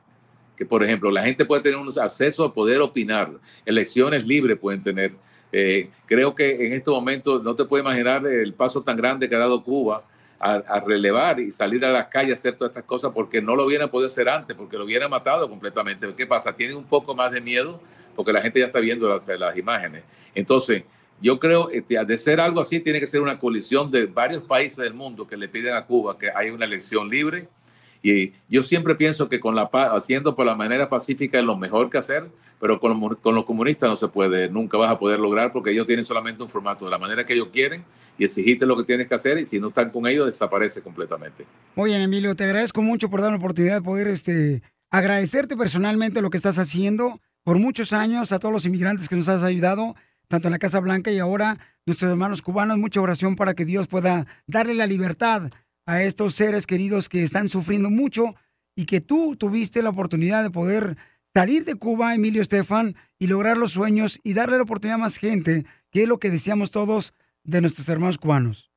Que, 0.56 0.66
por 0.66 0.86
ejemplo, 0.86 1.12
la 1.12 1.22
gente 1.22 1.44
puede 1.44 1.62
tener 1.62 1.78
un 1.78 1.92
acceso 2.00 2.46
a 2.46 2.54
poder 2.54 2.80
opinar. 2.80 3.30
Elecciones 3.66 4.26
libres 4.26 4.58
pueden 4.58 4.84
tener. 4.84 5.12
Eh, 5.52 5.90
creo 6.06 6.34
que 6.34 6.68
en 6.68 6.72
estos 6.72 6.94
momentos 6.94 7.44
no 7.44 7.58
te 7.58 7.66
puedes 7.66 7.84
imaginar 7.84 8.26
el 8.26 8.54
paso 8.54 8.84
tan 8.84 8.96
grande 8.96 9.28
que 9.28 9.36
ha 9.36 9.40
dado 9.40 9.62
Cuba 9.66 10.02
a, 10.40 10.80
relevar 10.80 11.42
y 11.42 11.52
salir 11.52 11.84
a 11.84 11.92
la 11.92 12.08
calle 12.08 12.32
a 12.32 12.36
hacer 12.36 12.56
todas 12.56 12.72
estas 12.72 12.86
cosas 12.86 13.12
porque 13.14 13.42
no 13.42 13.58
lo 13.58 13.66
hubieran 13.66 13.90
podido 13.90 14.08
hacer 14.08 14.30
antes, 14.30 14.56
porque 14.56 14.78
lo 14.78 14.86
hubieran 14.86 15.10
matado 15.10 15.50
completamente. 15.50 16.08
¿Qué 16.16 16.26
pasa? 16.26 16.56
Tienen 16.56 16.78
un 16.78 16.86
poco 16.86 17.14
más 17.14 17.34
de 17.34 17.42
miedo 17.42 17.82
porque 18.16 18.34
la 18.34 18.42
gente 18.42 18.60
ya 18.60 18.68
está 18.68 18.80
viendo 18.80 19.08
las, 19.08 19.28
las 19.28 19.58
imágenes. 19.58 20.04
Entonces, 20.36 20.84
yo 21.22 21.40
creo 21.40 21.68
que 21.68 21.82
de 21.82 22.18
ser 22.18 22.40
algo 22.40 22.62
así, 22.62 22.80
tiene 22.80 23.00
que 23.00 23.08
ser 23.08 23.22
una 23.22 23.40
colisión 23.40 23.92
de 23.92 24.06
varios 24.06 24.44
países 24.44 24.78
del 24.78 24.94
mundo 24.94 25.28
que 25.28 25.38
le 25.38 25.50
piden 25.50 25.74
a 25.74 25.86
Cuba 25.86 26.18
que 26.18 26.30
haya 26.30 26.54
una 26.54 26.66
elección 26.66 27.10
libre. 27.10 27.48
Y 28.02 28.32
yo 28.48 28.64
siempre 28.64 28.96
pienso 28.96 29.28
que 29.28 29.42
con 29.42 29.56
la 29.56 29.70
haciendo 29.94 30.34
por 30.34 30.46
la 30.46 30.56
manera 30.56 30.88
pacífica 30.88 31.38
es 31.38 31.44
lo 31.44 31.58
mejor 31.58 31.90
que 31.90 31.98
hacer, 31.98 32.30
pero 32.60 32.80
con, 32.80 33.16
con 33.16 33.36
los 33.36 33.44
comunistas 33.44 33.90
no 33.90 33.96
se 33.98 34.08
puede, 34.08 34.50
nunca 34.50 34.78
vas 34.78 34.92
a 34.92 34.98
poder 34.98 35.20
lograr 35.20 35.52
porque 35.52 35.72
ellos 35.72 35.86
tienen 35.86 36.06
solamente 36.06 36.42
un 36.42 36.50
formato 36.50 36.86
de 36.86 36.92
la 36.92 36.98
manera 36.98 37.26
que 37.26 37.34
ellos 37.34 37.50
quieren 37.52 37.84
y 38.18 38.24
exigirte 38.24 38.66
lo 38.66 38.78
que 38.78 38.86
tienes 38.86 39.08
que 39.08 39.16
hacer 39.16 39.38
y 39.40 39.46
si 39.46 39.60
no 39.60 39.68
están 39.68 39.90
con 39.90 40.08
ellos 40.08 40.28
desaparece 40.28 40.82
completamente. 40.82 41.46
Muy 41.76 41.90
bien, 41.90 42.02
Emilio, 42.02 42.36
te 42.36 42.46
agradezco 42.46 42.82
mucho 42.82 43.10
por 43.10 43.22
darme 43.22 43.38
la 43.38 43.44
oportunidad 43.44 43.76
de 43.76 43.82
poder 43.82 44.08
este, 44.08 44.62
agradecerte 44.90 45.58
personalmente 45.58 46.22
lo 46.22 46.30
que 46.30 46.38
estás 46.38 46.58
haciendo 46.58 47.20
por 47.50 47.58
muchos 47.58 47.94
años 47.94 48.32
a 48.32 48.38
todos 48.38 48.54
los 48.54 48.68
inmigrantes 48.68 49.10
que 49.10 49.16
nos 49.16 49.28
has 49.28 49.42
ayudado, 49.42 49.96
tanto 50.28 50.48
en 50.48 50.52
la 50.52 50.60
Casa 50.60 50.80
Blanca 50.80 51.10
y 51.10 51.18
ahora 51.18 51.58
nuestros 51.88 52.12
hermanos 52.12 52.44
cubanos. 52.44 52.78
Mucha 52.78 53.02
oración 53.02 53.36
para 53.36 53.56
que 53.56 53.66
Dios 53.66 53.88
pueda 53.88 54.28
darle 54.46 54.76
la 54.76 54.86
libertad 54.86 55.50
a 55.88 56.04
estos 56.04 56.36
seres 56.36 56.68
queridos 56.68 57.10
que 57.10 57.24
están 57.24 57.50
sufriendo 57.50 57.90
mucho 57.90 58.36
y 58.76 58.86
que 58.86 59.02
tú 59.02 59.36
tuviste 59.36 59.82
la 59.82 59.90
oportunidad 59.90 60.44
de 60.44 60.52
poder 60.52 60.98
salir 61.34 61.66
de 61.66 61.74
Cuba, 61.74 62.14
Emilio 62.14 62.44
Estefan, 62.44 62.96
y 63.18 63.26
lograr 63.26 63.58
los 63.58 63.72
sueños 63.72 64.20
y 64.24 64.36
darle 64.36 64.58
la 64.58 64.64
oportunidad 64.66 65.00
a 65.00 65.06
más 65.06 65.18
gente, 65.18 65.66
que 65.90 66.04
es 66.04 66.08
lo 66.08 66.20
que 66.20 66.30
deseamos 66.30 66.70
todos 66.70 67.16
de 67.44 67.62
nuestros 67.62 67.90
hermanos 67.90 68.20
cubanos. 68.20 68.70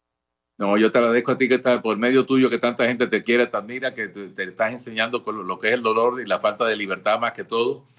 No, 0.57 0.78
yo 0.78 0.90
te 0.90 0.97
agradezco 0.97 1.32
a 1.32 1.36
ti 1.36 1.47
que 1.47 1.57
está 1.57 1.82
por 1.82 1.99
medio 1.99 2.24
tuyo, 2.24 2.49
que 2.49 2.59
tanta 2.59 2.86
gente 2.86 3.07
te 3.07 3.23
quiere, 3.23 3.47
te 3.49 3.57
admira, 3.59 3.93
que 3.93 4.09
te, 4.09 4.28
te 4.28 4.44
estás 4.44 4.73
enseñando 4.73 5.20
con 5.20 5.47
lo 5.47 5.59
que 5.59 5.69
es 5.69 5.74
el 5.74 5.82
dolor 5.82 6.23
y 6.23 6.24
la 6.24 6.40
falta 6.40 6.65
de 6.65 6.74
libertad 6.74 7.20
más 7.20 7.32
que 7.32 7.44
todo. 7.44 7.91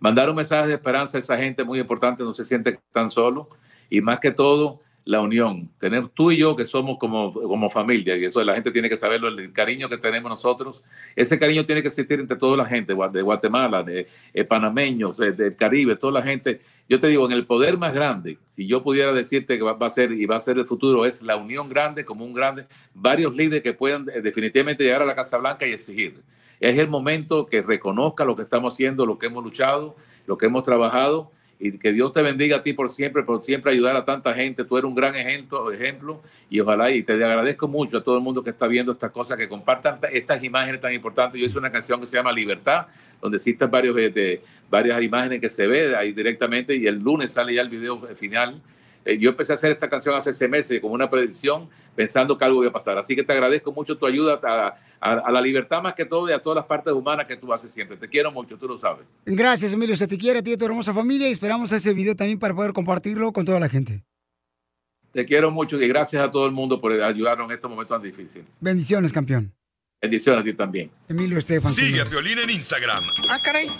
Mandar 0.00 0.28
un 0.30 0.36
mensaje 0.36 0.68
de 0.68 0.74
esperanza 0.74 1.18
a 1.18 1.20
esa 1.20 1.36
gente 1.36 1.64
muy 1.64 1.78
importante, 1.80 2.22
no 2.22 2.32
se 2.32 2.44
siente 2.44 2.78
tan 2.92 3.10
solo. 3.10 3.48
Y 3.88 4.00
más 4.00 4.18
que 4.20 4.30
todo, 4.30 4.80
la 5.04 5.20
unión. 5.20 5.70
Tener 5.78 6.08
tú 6.08 6.32
y 6.32 6.38
yo 6.38 6.56
que 6.56 6.64
somos 6.64 6.98
como, 6.98 7.32
como 7.32 7.70
familia, 7.70 8.16
y 8.16 8.24
eso 8.24 8.42
la 8.42 8.54
gente 8.54 8.72
tiene 8.72 8.88
que 8.88 8.96
saberlo, 8.96 9.28
el 9.28 9.52
cariño 9.52 9.88
que 9.88 9.98
tenemos 9.98 10.28
nosotros. 10.28 10.82
Ese 11.14 11.38
cariño 11.38 11.64
tiene 11.64 11.80
que 11.80 11.88
existir 11.88 12.18
entre 12.18 12.36
toda 12.36 12.56
la 12.56 12.66
gente, 12.66 12.92
de 13.12 13.22
Guatemala, 13.22 13.84
de 13.84 14.08
eh, 14.34 14.44
panameños, 14.44 15.16
de- 15.16 15.30
del 15.30 15.54
Caribe, 15.54 15.94
toda 15.94 16.12
la 16.14 16.22
gente. 16.22 16.60
Yo 16.88 16.98
te 16.98 17.06
digo, 17.06 17.24
en 17.24 17.32
el 17.32 17.46
poder 17.46 17.78
más 17.78 17.94
grande, 17.94 18.38
si 18.46 18.66
yo 18.66 18.82
pudiera 18.82 19.12
decirte 19.12 19.56
que 19.56 19.62
va, 19.62 19.74
va 19.74 19.86
a 19.86 19.90
ser 19.90 20.10
y 20.10 20.26
va 20.26 20.36
a 20.36 20.40
ser 20.40 20.58
el 20.58 20.66
futuro, 20.66 21.06
es 21.06 21.22
la 21.22 21.36
unión 21.36 21.68
grande, 21.68 22.04
como 22.04 22.24
un 22.24 22.32
grande, 22.32 22.66
varios 22.92 23.34
líderes 23.36 23.62
que 23.62 23.74
puedan 23.74 24.08
eh, 24.12 24.20
definitivamente 24.20 24.82
llegar 24.82 25.02
a 25.02 25.06
la 25.06 25.14
Casa 25.14 25.38
Blanca 25.38 25.66
y 25.68 25.72
exigir. 25.72 26.20
Es 26.60 26.78
el 26.78 26.88
momento 26.88 27.46
que 27.46 27.62
reconozca 27.62 28.24
lo 28.24 28.34
que 28.36 28.42
estamos 28.42 28.74
haciendo, 28.74 29.04
lo 29.06 29.18
que 29.18 29.26
hemos 29.26 29.44
luchado, 29.44 29.96
lo 30.26 30.38
que 30.38 30.46
hemos 30.46 30.64
trabajado 30.64 31.30
y 31.58 31.78
que 31.78 31.92
Dios 31.92 32.12
te 32.12 32.20
bendiga 32.20 32.58
a 32.58 32.62
ti 32.62 32.74
por 32.74 32.90
siempre, 32.90 33.22
por 33.22 33.42
siempre 33.42 33.72
ayudar 33.72 33.96
a 33.96 34.04
tanta 34.04 34.34
gente. 34.34 34.64
Tú 34.64 34.76
eres 34.76 34.86
un 34.88 34.94
gran 34.94 35.14
ejemplo, 35.16 36.20
y 36.50 36.60
ojalá 36.60 36.90
y 36.90 37.02
te 37.02 37.12
agradezco 37.14 37.66
mucho 37.66 37.96
a 37.98 38.02
todo 38.04 38.16
el 38.18 38.22
mundo 38.22 38.44
que 38.44 38.50
está 38.50 38.66
viendo 38.66 38.92
estas 38.92 39.10
cosas, 39.10 39.38
que 39.38 39.48
compartan 39.48 39.98
ta- 39.98 40.08
estas 40.08 40.42
imágenes 40.44 40.80
tan 40.82 40.92
importantes. 40.92 41.40
Yo 41.40 41.46
hice 41.46 41.58
una 41.58 41.72
canción 41.72 41.98
que 42.00 42.06
se 42.06 42.16
llama 42.16 42.30
Libertad, 42.32 42.86
donde 43.22 43.36
existen 43.36 43.70
varios, 43.70 43.96
eh, 43.96 44.10
de, 44.10 44.42
varias 44.70 45.02
imágenes 45.02 45.40
que 45.40 45.48
se 45.48 45.66
ve 45.66 45.96
ahí 45.96 46.12
directamente 46.12 46.74
y 46.76 46.86
el 46.86 46.98
lunes 46.98 47.32
sale 47.32 47.54
ya 47.54 47.62
el 47.62 47.70
video 47.70 48.00
final. 48.16 48.60
Eh, 49.08 49.18
yo 49.18 49.30
empecé 49.30 49.52
a 49.52 49.54
hacer 49.54 49.70
esta 49.70 49.88
canción 49.88 50.14
hace 50.16 50.34
seis 50.34 50.50
meses 50.50 50.80
como 50.80 50.92
una 50.92 51.08
predicción, 51.08 51.68
pensando 51.94 52.36
que 52.36 52.44
algo 52.44 52.60
iba 52.62 52.70
a 52.70 52.72
pasar. 52.72 52.98
Así 52.98 53.14
que 53.14 53.22
te 53.22 53.32
agradezco 53.32 53.70
mucho 53.72 53.96
tu 53.96 54.04
ayuda 54.04 54.40
a, 54.42 54.76
a- 55.00 55.12
a 55.20 55.30
la 55.30 55.40
libertad 55.40 55.80
más 55.80 55.94
que 55.94 56.04
todo 56.04 56.28
y 56.28 56.32
a 56.32 56.40
todas 56.40 56.56
las 56.56 56.66
partes 56.66 56.92
humanas 56.92 57.24
que 57.26 57.36
tú 57.36 57.52
haces 57.52 57.72
siempre. 57.72 57.96
Te 57.96 58.08
quiero 58.08 58.32
mucho, 58.32 58.58
tú 58.58 58.66
lo 58.66 58.76
sabes. 58.76 59.06
Gracias, 59.24 59.72
Emilio. 59.72 59.96
Se 59.96 60.08
te 60.08 60.18
quiere 60.18 60.40
a 60.40 60.42
ti 60.42 60.50
y 60.50 60.54
a 60.54 60.58
tu 60.58 60.64
hermosa 60.64 60.92
familia 60.92 61.28
y 61.28 61.32
esperamos 61.32 61.70
ese 61.70 61.92
video 61.94 62.16
también 62.16 62.38
para 62.40 62.52
poder 62.54 62.72
compartirlo 62.72 63.32
con 63.32 63.44
toda 63.44 63.60
la 63.60 63.68
gente. 63.68 64.02
Te 65.12 65.24
quiero 65.24 65.50
mucho 65.50 65.80
y 65.80 65.88
gracias 65.88 66.22
a 66.22 66.30
todo 66.30 66.44
el 66.46 66.52
mundo 66.52 66.80
por 66.80 66.92
ayudarnos 66.92 67.46
en 67.48 67.54
estos 67.54 67.70
momentos 67.70 67.96
tan 67.96 68.02
difíciles. 68.02 68.46
Bendiciones, 68.60 69.12
campeón. 69.12 69.52
Bendiciones 70.02 70.42
a 70.42 70.44
ti 70.44 70.52
también. 70.52 70.90
Emilio 71.08 71.38
Estefan. 71.38 71.72
Sigue 71.72 72.02
a 72.02 72.04
Piolín 72.08 72.38
en 72.38 72.50
Instagram, 72.50 73.02
Ah, 73.30 73.38
caray. 73.42 73.70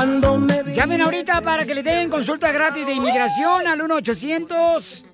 Llamen 0.73 1.01
ahorita 1.01 1.41
para 1.41 1.65
que 1.65 1.75
le 1.75 1.83
den 1.83 2.09
consulta 2.09 2.49
gratis 2.51 2.85
de 2.85 2.93
inmigración 2.93 3.67
al 3.67 3.79
1-800. 3.81 5.05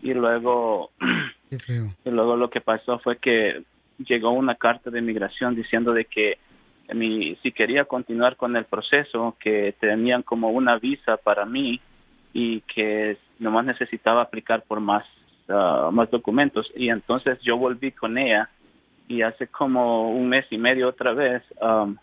y 0.02 0.14
luego 0.14 0.92
y 1.52 2.10
luego 2.10 2.36
lo 2.36 2.50
que 2.50 2.62
pasó 2.62 3.00
fue 3.00 3.18
que 3.18 3.64
llegó 3.98 4.32
una 4.32 4.56
carta 4.56 4.90
de 4.90 5.02
migración 5.02 5.56
diciendo 5.56 5.94
de 5.94 6.06
que 6.06 6.38
mi, 6.94 7.36
si 7.38 7.52
quería 7.52 7.86
continuar 7.86 8.36
con 8.36 8.56
el 8.56 8.66
proceso, 8.66 9.36
que 9.40 9.76
tenían 9.80 10.22
como 10.22 10.50
una 10.50 10.78
visa 10.78 11.18
para 11.18 11.46
mí 11.46 11.80
y 12.34 12.62
que 12.62 13.18
nomás 13.40 13.66
necesitaba 13.66 14.22
aplicar 14.22 14.64
por 14.64 14.80
más, 14.80 15.06
ah, 15.50 15.90
más 15.92 16.10
documentos. 16.12 16.72
Y 16.76 16.90
entonces 16.90 17.40
yo 17.42 17.58
volví 17.58 17.92
con 17.92 18.18
ella 18.18 18.50
y 19.08 19.22
hace 19.22 19.48
como 19.48 20.10
un 20.12 20.30
mes 20.30 20.46
y 20.50 20.58
medio 20.58 20.90
otra 20.90 21.14
vez, 21.14 21.44
um, 21.62 21.98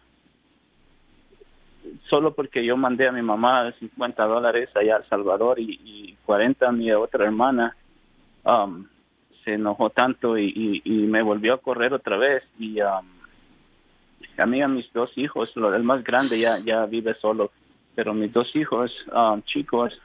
solo 2.09 2.35
porque 2.35 2.65
yo 2.65 2.77
mandé 2.77 3.09
a 3.09 3.13
mi 3.13 3.23
mamá 3.23 3.73
50 3.73 4.25
dólares 4.25 4.69
allá 4.75 4.97
a 4.97 4.99
El 4.99 5.09
Salvador 5.09 5.59
y, 5.59 5.81
y 5.85 6.17
40 6.27 6.69
a 6.69 6.73
mi 6.73 6.93
otra 6.93 7.25
hermana, 7.25 7.75
um, 8.45 8.87
se 9.45 9.55
enojó 9.55 9.91
tanto 9.91 10.37
y, 10.37 10.83
y, 10.85 10.91
me 11.07 11.23
volvió 11.23 11.55
a 11.55 11.61
correr 11.61 11.95
otra 11.95 12.19
vez 12.19 12.43
y 12.59 12.81
um, 12.83 13.07
a 14.37 14.47
mí 14.47 14.63
a 14.63 14.69
mis 14.69 14.93
dos 14.93 15.11
hijos, 15.17 15.51
el 15.57 15.83
más 15.83 16.05
grande 16.05 16.39
ya 16.39 16.59
ya 16.59 16.85
vive 16.85 17.15
solo, 17.15 17.51
pero 17.95 18.13
mis 18.13 18.33
dos 18.33 18.55
hijos 18.55 18.93
um, 19.13 19.41
chicos 19.43 19.99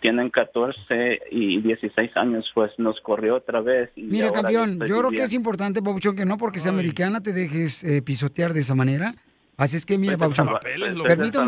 tienen 0.00 0.30
14 0.30 1.20
y 1.30 1.60
16 1.62 2.10
años, 2.16 2.50
pues 2.54 2.72
nos 2.78 3.00
corrió 3.00 3.36
otra 3.36 3.60
vez. 3.60 3.90
Y 3.94 4.02
Mira, 4.02 4.32
campeón, 4.32 4.80
yo 4.86 4.98
creo 4.98 5.10
que 5.10 5.22
es 5.22 5.32
importante, 5.32 5.80
Pabuchón, 5.82 6.16
que 6.16 6.24
no 6.24 6.38
porque 6.38 6.58
sea 6.58 6.72
americana 6.72 7.20
te 7.20 7.32
dejes 7.32 7.84
eh, 7.84 8.02
pisotear 8.02 8.52
de 8.52 8.58
esa 8.60 8.74
manera. 8.74 9.14
Así 9.56 9.76
es 9.76 9.86
que, 9.86 9.96
mira, 9.98 10.18
Pues 10.18 10.36
Pabuchón, 10.36 10.58
permítame. 11.06 11.46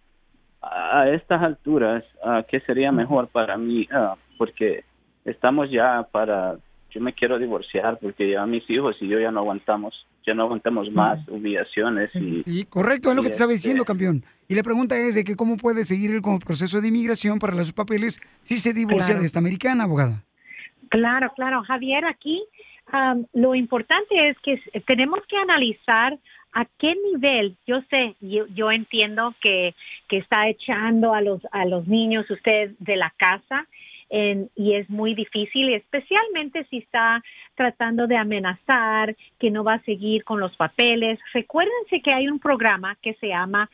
a 0.61 1.01
a 1.01 1.09
estas 1.11 1.41
alturas, 1.43 2.03
ah, 2.23 2.43
¿qué 2.49 2.59
sería 2.61 2.91
mejor 2.91 3.27
para 3.27 3.57
mí? 3.57 3.87
Ah, 3.91 4.15
porque 4.37 4.83
estamos 5.23 5.69
ya 5.71 6.07
para, 6.11 6.57
yo 6.89 7.01
me 7.01 7.13
quiero 7.13 7.37
divorciar 7.37 7.99
porque 7.99 8.31
ya 8.31 8.45
mis 8.45 8.67
hijos 8.69 8.95
y 9.01 9.07
yo 9.07 9.19
ya 9.19 9.31
no 9.31 9.41
aguantamos, 9.41 9.93
ya 10.25 10.33
no 10.33 10.43
aguantamos 10.43 10.91
más 10.91 11.25
humillaciones 11.27 12.09
y, 12.15 12.43
Y 12.45 12.65
correcto, 12.65 13.09
es 13.11 13.15
lo 13.15 13.21
y 13.21 13.25
que 13.25 13.29
te 13.29 13.33
estaba 13.33 13.51
este, 13.53 13.67
diciendo, 13.69 13.85
campeón. 13.85 14.23
Y 14.47 14.55
la 14.55 14.63
pregunta 14.63 14.97
es 14.97 15.13
de 15.15 15.23
que 15.23 15.35
cómo 15.35 15.57
puede 15.57 15.85
seguir 15.85 16.11
el 16.11 16.21
proceso 16.21 16.81
de 16.81 16.87
inmigración 16.87 17.37
para 17.39 17.55
sus 17.63 17.73
papeles 17.73 18.19
si 18.43 18.57
se 18.57 18.73
divorcia 18.73 19.07
Claro. 19.09 19.19
de 19.21 19.25
esta 19.27 19.39
americana, 19.39 19.83
abogada. 19.83 20.23
Claro, 20.95 21.31
claro. 21.35 21.61
Javier, 21.63 22.05
aquí 22.05 22.41
am, 22.87 23.25
lo 23.33 23.53
importante 23.53 24.29
es 24.29 24.37
que 24.39 24.61
tenemos 24.85 25.19
que 25.27 25.35
analizar 25.37 26.17
a 26.53 26.65
qué 26.79 26.95
nivel, 27.11 27.57
yo 27.67 27.81
sé, 27.89 28.15
yo, 28.21 28.45
yo 28.55 28.71
entiendo 28.71 29.33
que, 29.41 29.75
que 30.07 30.17
está 30.19 30.47
echando 30.47 31.13
a 31.13 31.19
los, 31.19 31.41
a 31.51 31.65
los 31.65 31.85
niños 31.85 32.29
usted 32.31 32.71
de 32.79 32.95
la 32.95 33.11
casa 33.17 33.67
en- 34.09 34.49
y 34.55 34.75
es 34.75 34.89
muy 34.89 35.15
difícil, 35.15 35.73
especialmente 35.73 36.63
si 36.69 36.77
está 36.77 37.21
tratando 37.55 38.07
de 38.07 38.15
amenazar 38.15 39.15
que 39.37 39.51
no 39.51 39.65
va 39.65 39.73
a 39.73 39.83
seguir 39.83 40.23
con 40.23 40.39
los 40.39 40.55
papeles. 40.55 41.19
Recuérdense 41.33 42.01
que 42.01 42.13
hay 42.13 42.29
un 42.29 42.39
programa 42.39 42.95
que 43.01 43.15
se 43.15 43.27
llama, 43.27 43.69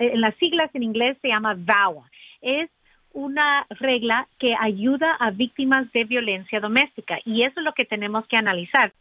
en 0.00 0.20
las 0.20 0.34
siglas 0.36 0.70
en 0.74 0.82
inglés 0.82 1.16
se 1.22 1.28
llama 1.28 1.54
VAWA. 1.56 2.10
Es 2.42 2.68
una 3.14 3.64
regla 3.70 4.28
que 4.38 4.54
ayuda 4.60 5.14
a 5.14 5.30
víctimas 5.30 5.90
de 5.92 6.04
violencia 6.04 6.60
doméstica 6.60 7.18
y 7.24 7.44
eso 7.44 7.60
es 7.60 7.64
lo 7.64 7.72
que 7.72 7.86
tenemos 7.86 8.26
que 8.26 8.36
analizar. 8.36 8.92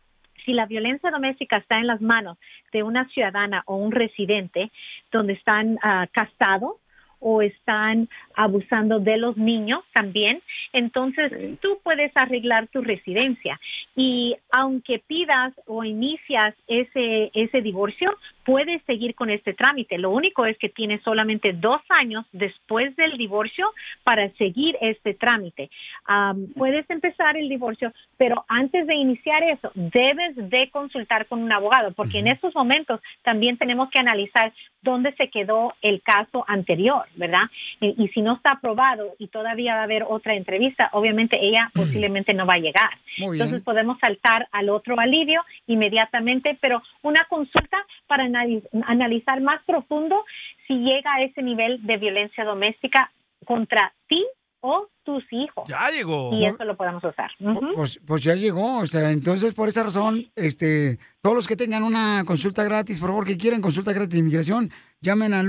Si 0.45 0.53
la 0.53 0.65
violencia 0.65 1.09
doméstica 1.09 1.57
está 1.57 1.79
en 1.79 1.87
las 1.87 2.01
manos 2.01 2.37
de 2.71 2.83
una 2.83 3.07
ciudadana 3.09 3.63
o 3.65 3.75
un 3.75 3.91
residente 3.91 4.71
donde 5.11 5.33
están 5.33 5.79
ah, 5.81 6.07
casados 6.11 6.75
o 7.19 7.41
están 7.41 8.09
abusando 8.35 8.99
de 8.99 9.17
los 9.17 9.37
niños 9.37 9.83
también, 9.93 10.41
entonces 10.73 11.31
tú 11.61 11.79
puedes 11.81 12.11
arreglar 12.15 12.67
tu 12.67 12.81
residencia 12.81 13.59
y 13.95 14.35
aunque 14.51 14.99
pidas 14.99 15.53
o 15.65 15.83
inicias 15.83 16.53
ese 16.67 17.31
ese 17.33 17.61
divorcio, 17.61 18.11
puedes 18.45 18.81
seguir 18.83 19.15
con 19.15 19.29
este 19.29 19.53
trámite. 19.53 19.97
Lo 19.97 20.11
único 20.11 20.45
es 20.45 20.57
que 20.57 20.69
tienes 20.69 21.01
solamente 21.03 21.53
dos 21.53 21.81
años 21.89 22.25
después 22.31 22.95
del 22.95 23.17
divorcio 23.17 23.69
para 24.03 24.29
seguir 24.31 24.77
este 24.81 25.13
trámite. 25.13 25.69
Am, 26.05 26.47
puedes 26.55 26.89
empezar 26.89 27.37
el 27.37 27.49
divorcio, 27.49 27.93
pero 28.17 28.45
antes 28.47 28.87
de 28.87 28.95
iniciar 28.95 29.43
eso, 29.43 29.71
debes 29.75 30.35
de 30.35 30.69
consultar 30.71 31.27
con 31.27 31.41
un 31.41 31.51
abogado, 31.51 31.91
porque 31.93 32.19
en 32.19 32.27
estos 32.27 32.53
momentos 32.55 32.99
también 33.23 33.57
tenemos 33.57 33.89
que 33.89 33.99
analizar 33.99 34.53
dónde 34.81 35.13
se 35.13 35.29
quedó 35.29 35.73
el 35.81 36.01
caso 36.01 36.43
anterior, 36.47 37.05
¿verdad? 37.15 37.43
Y, 37.79 38.03
y 38.03 38.07
si 38.09 38.21
no 38.21 38.35
está 38.35 38.51
aprobado 38.51 39.15
y 39.17 39.27
todavía 39.27 39.75
va 39.75 39.81
a 39.81 39.83
haber 39.83 40.03
otra 40.07 40.35
entrevista, 40.35 40.89
obviamente 40.91 41.37
ella 41.41 41.71
posiblemente 41.73 42.33
no 42.33 42.45
va 42.45 42.55
a 42.55 42.59
llegar. 42.59 42.89
Muy 43.17 43.31
bien. 43.31 43.33
Entonces 43.33 43.63
podemos 43.63 43.97
saltar 43.99 44.47
al 44.51 44.69
otro 44.69 44.99
alivio 44.99 45.41
inmediatamente, 45.67 46.57
pero 46.59 46.81
una 47.01 47.25
consulta 47.25 47.77
para 48.07 48.27
anali- 48.33 48.63
analizar 48.85 49.39
más 49.41 49.63
profundo 49.65 50.23
si 50.67 50.73
llega 50.75 51.13
a 51.13 51.23
ese 51.23 51.41
nivel 51.41 51.85
de 51.85 51.97
violencia 51.97 52.43
doméstica 52.43 53.11
contra 53.45 53.93
ti 54.07 54.25
o 54.61 54.87
tus 55.03 55.23
hijos. 55.31 55.67
Ya 55.67 55.89
llegó. 55.89 56.33
Y 56.33 56.45
eso 56.45 56.63
lo 56.63 56.77
podemos 56.77 57.03
usar. 57.03 57.29
Pues, 57.75 57.99
pues 58.07 58.23
ya 58.23 58.35
llegó, 58.35 58.79
o 58.79 58.85
sea, 58.85 59.11
entonces 59.11 59.53
por 59.53 59.67
esa 59.67 59.83
razón, 59.83 60.25
este, 60.37 60.97
todos 61.21 61.35
los 61.35 61.47
que 61.47 61.57
tengan 61.57 61.83
una 61.83 62.23
consulta 62.25 62.63
gratis, 62.63 62.99
por 62.99 63.09
favor, 63.09 63.25
que 63.25 63.37
quieran 63.37 63.61
consulta 63.61 63.91
gratis 63.91 64.13
de 64.13 64.19
inmigración, 64.19 64.71
llamen 65.01 65.33
al 65.33 65.47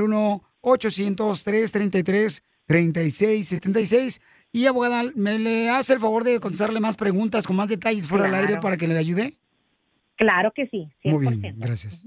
1-800-333-3676. 2.68 4.20
Y 4.52 4.66
abogada, 4.66 5.02
¿me 5.16 5.38
le 5.38 5.68
hace 5.70 5.94
el 5.94 6.00
favor 6.00 6.22
de 6.22 6.38
contestarle 6.38 6.78
más 6.80 6.96
preguntas 6.96 7.46
con 7.46 7.56
más 7.56 7.68
detalles 7.68 8.06
fuera 8.06 8.24
del 8.24 8.34
aire 8.34 8.58
para 8.60 8.76
que 8.76 8.86
le 8.86 8.96
ayude? 8.96 9.34
Claro 10.16 10.52
que 10.52 10.68
sí. 10.68 10.88
Muy 11.02 11.36
bien, 11.36 11.56
gracias. 11.58 12.06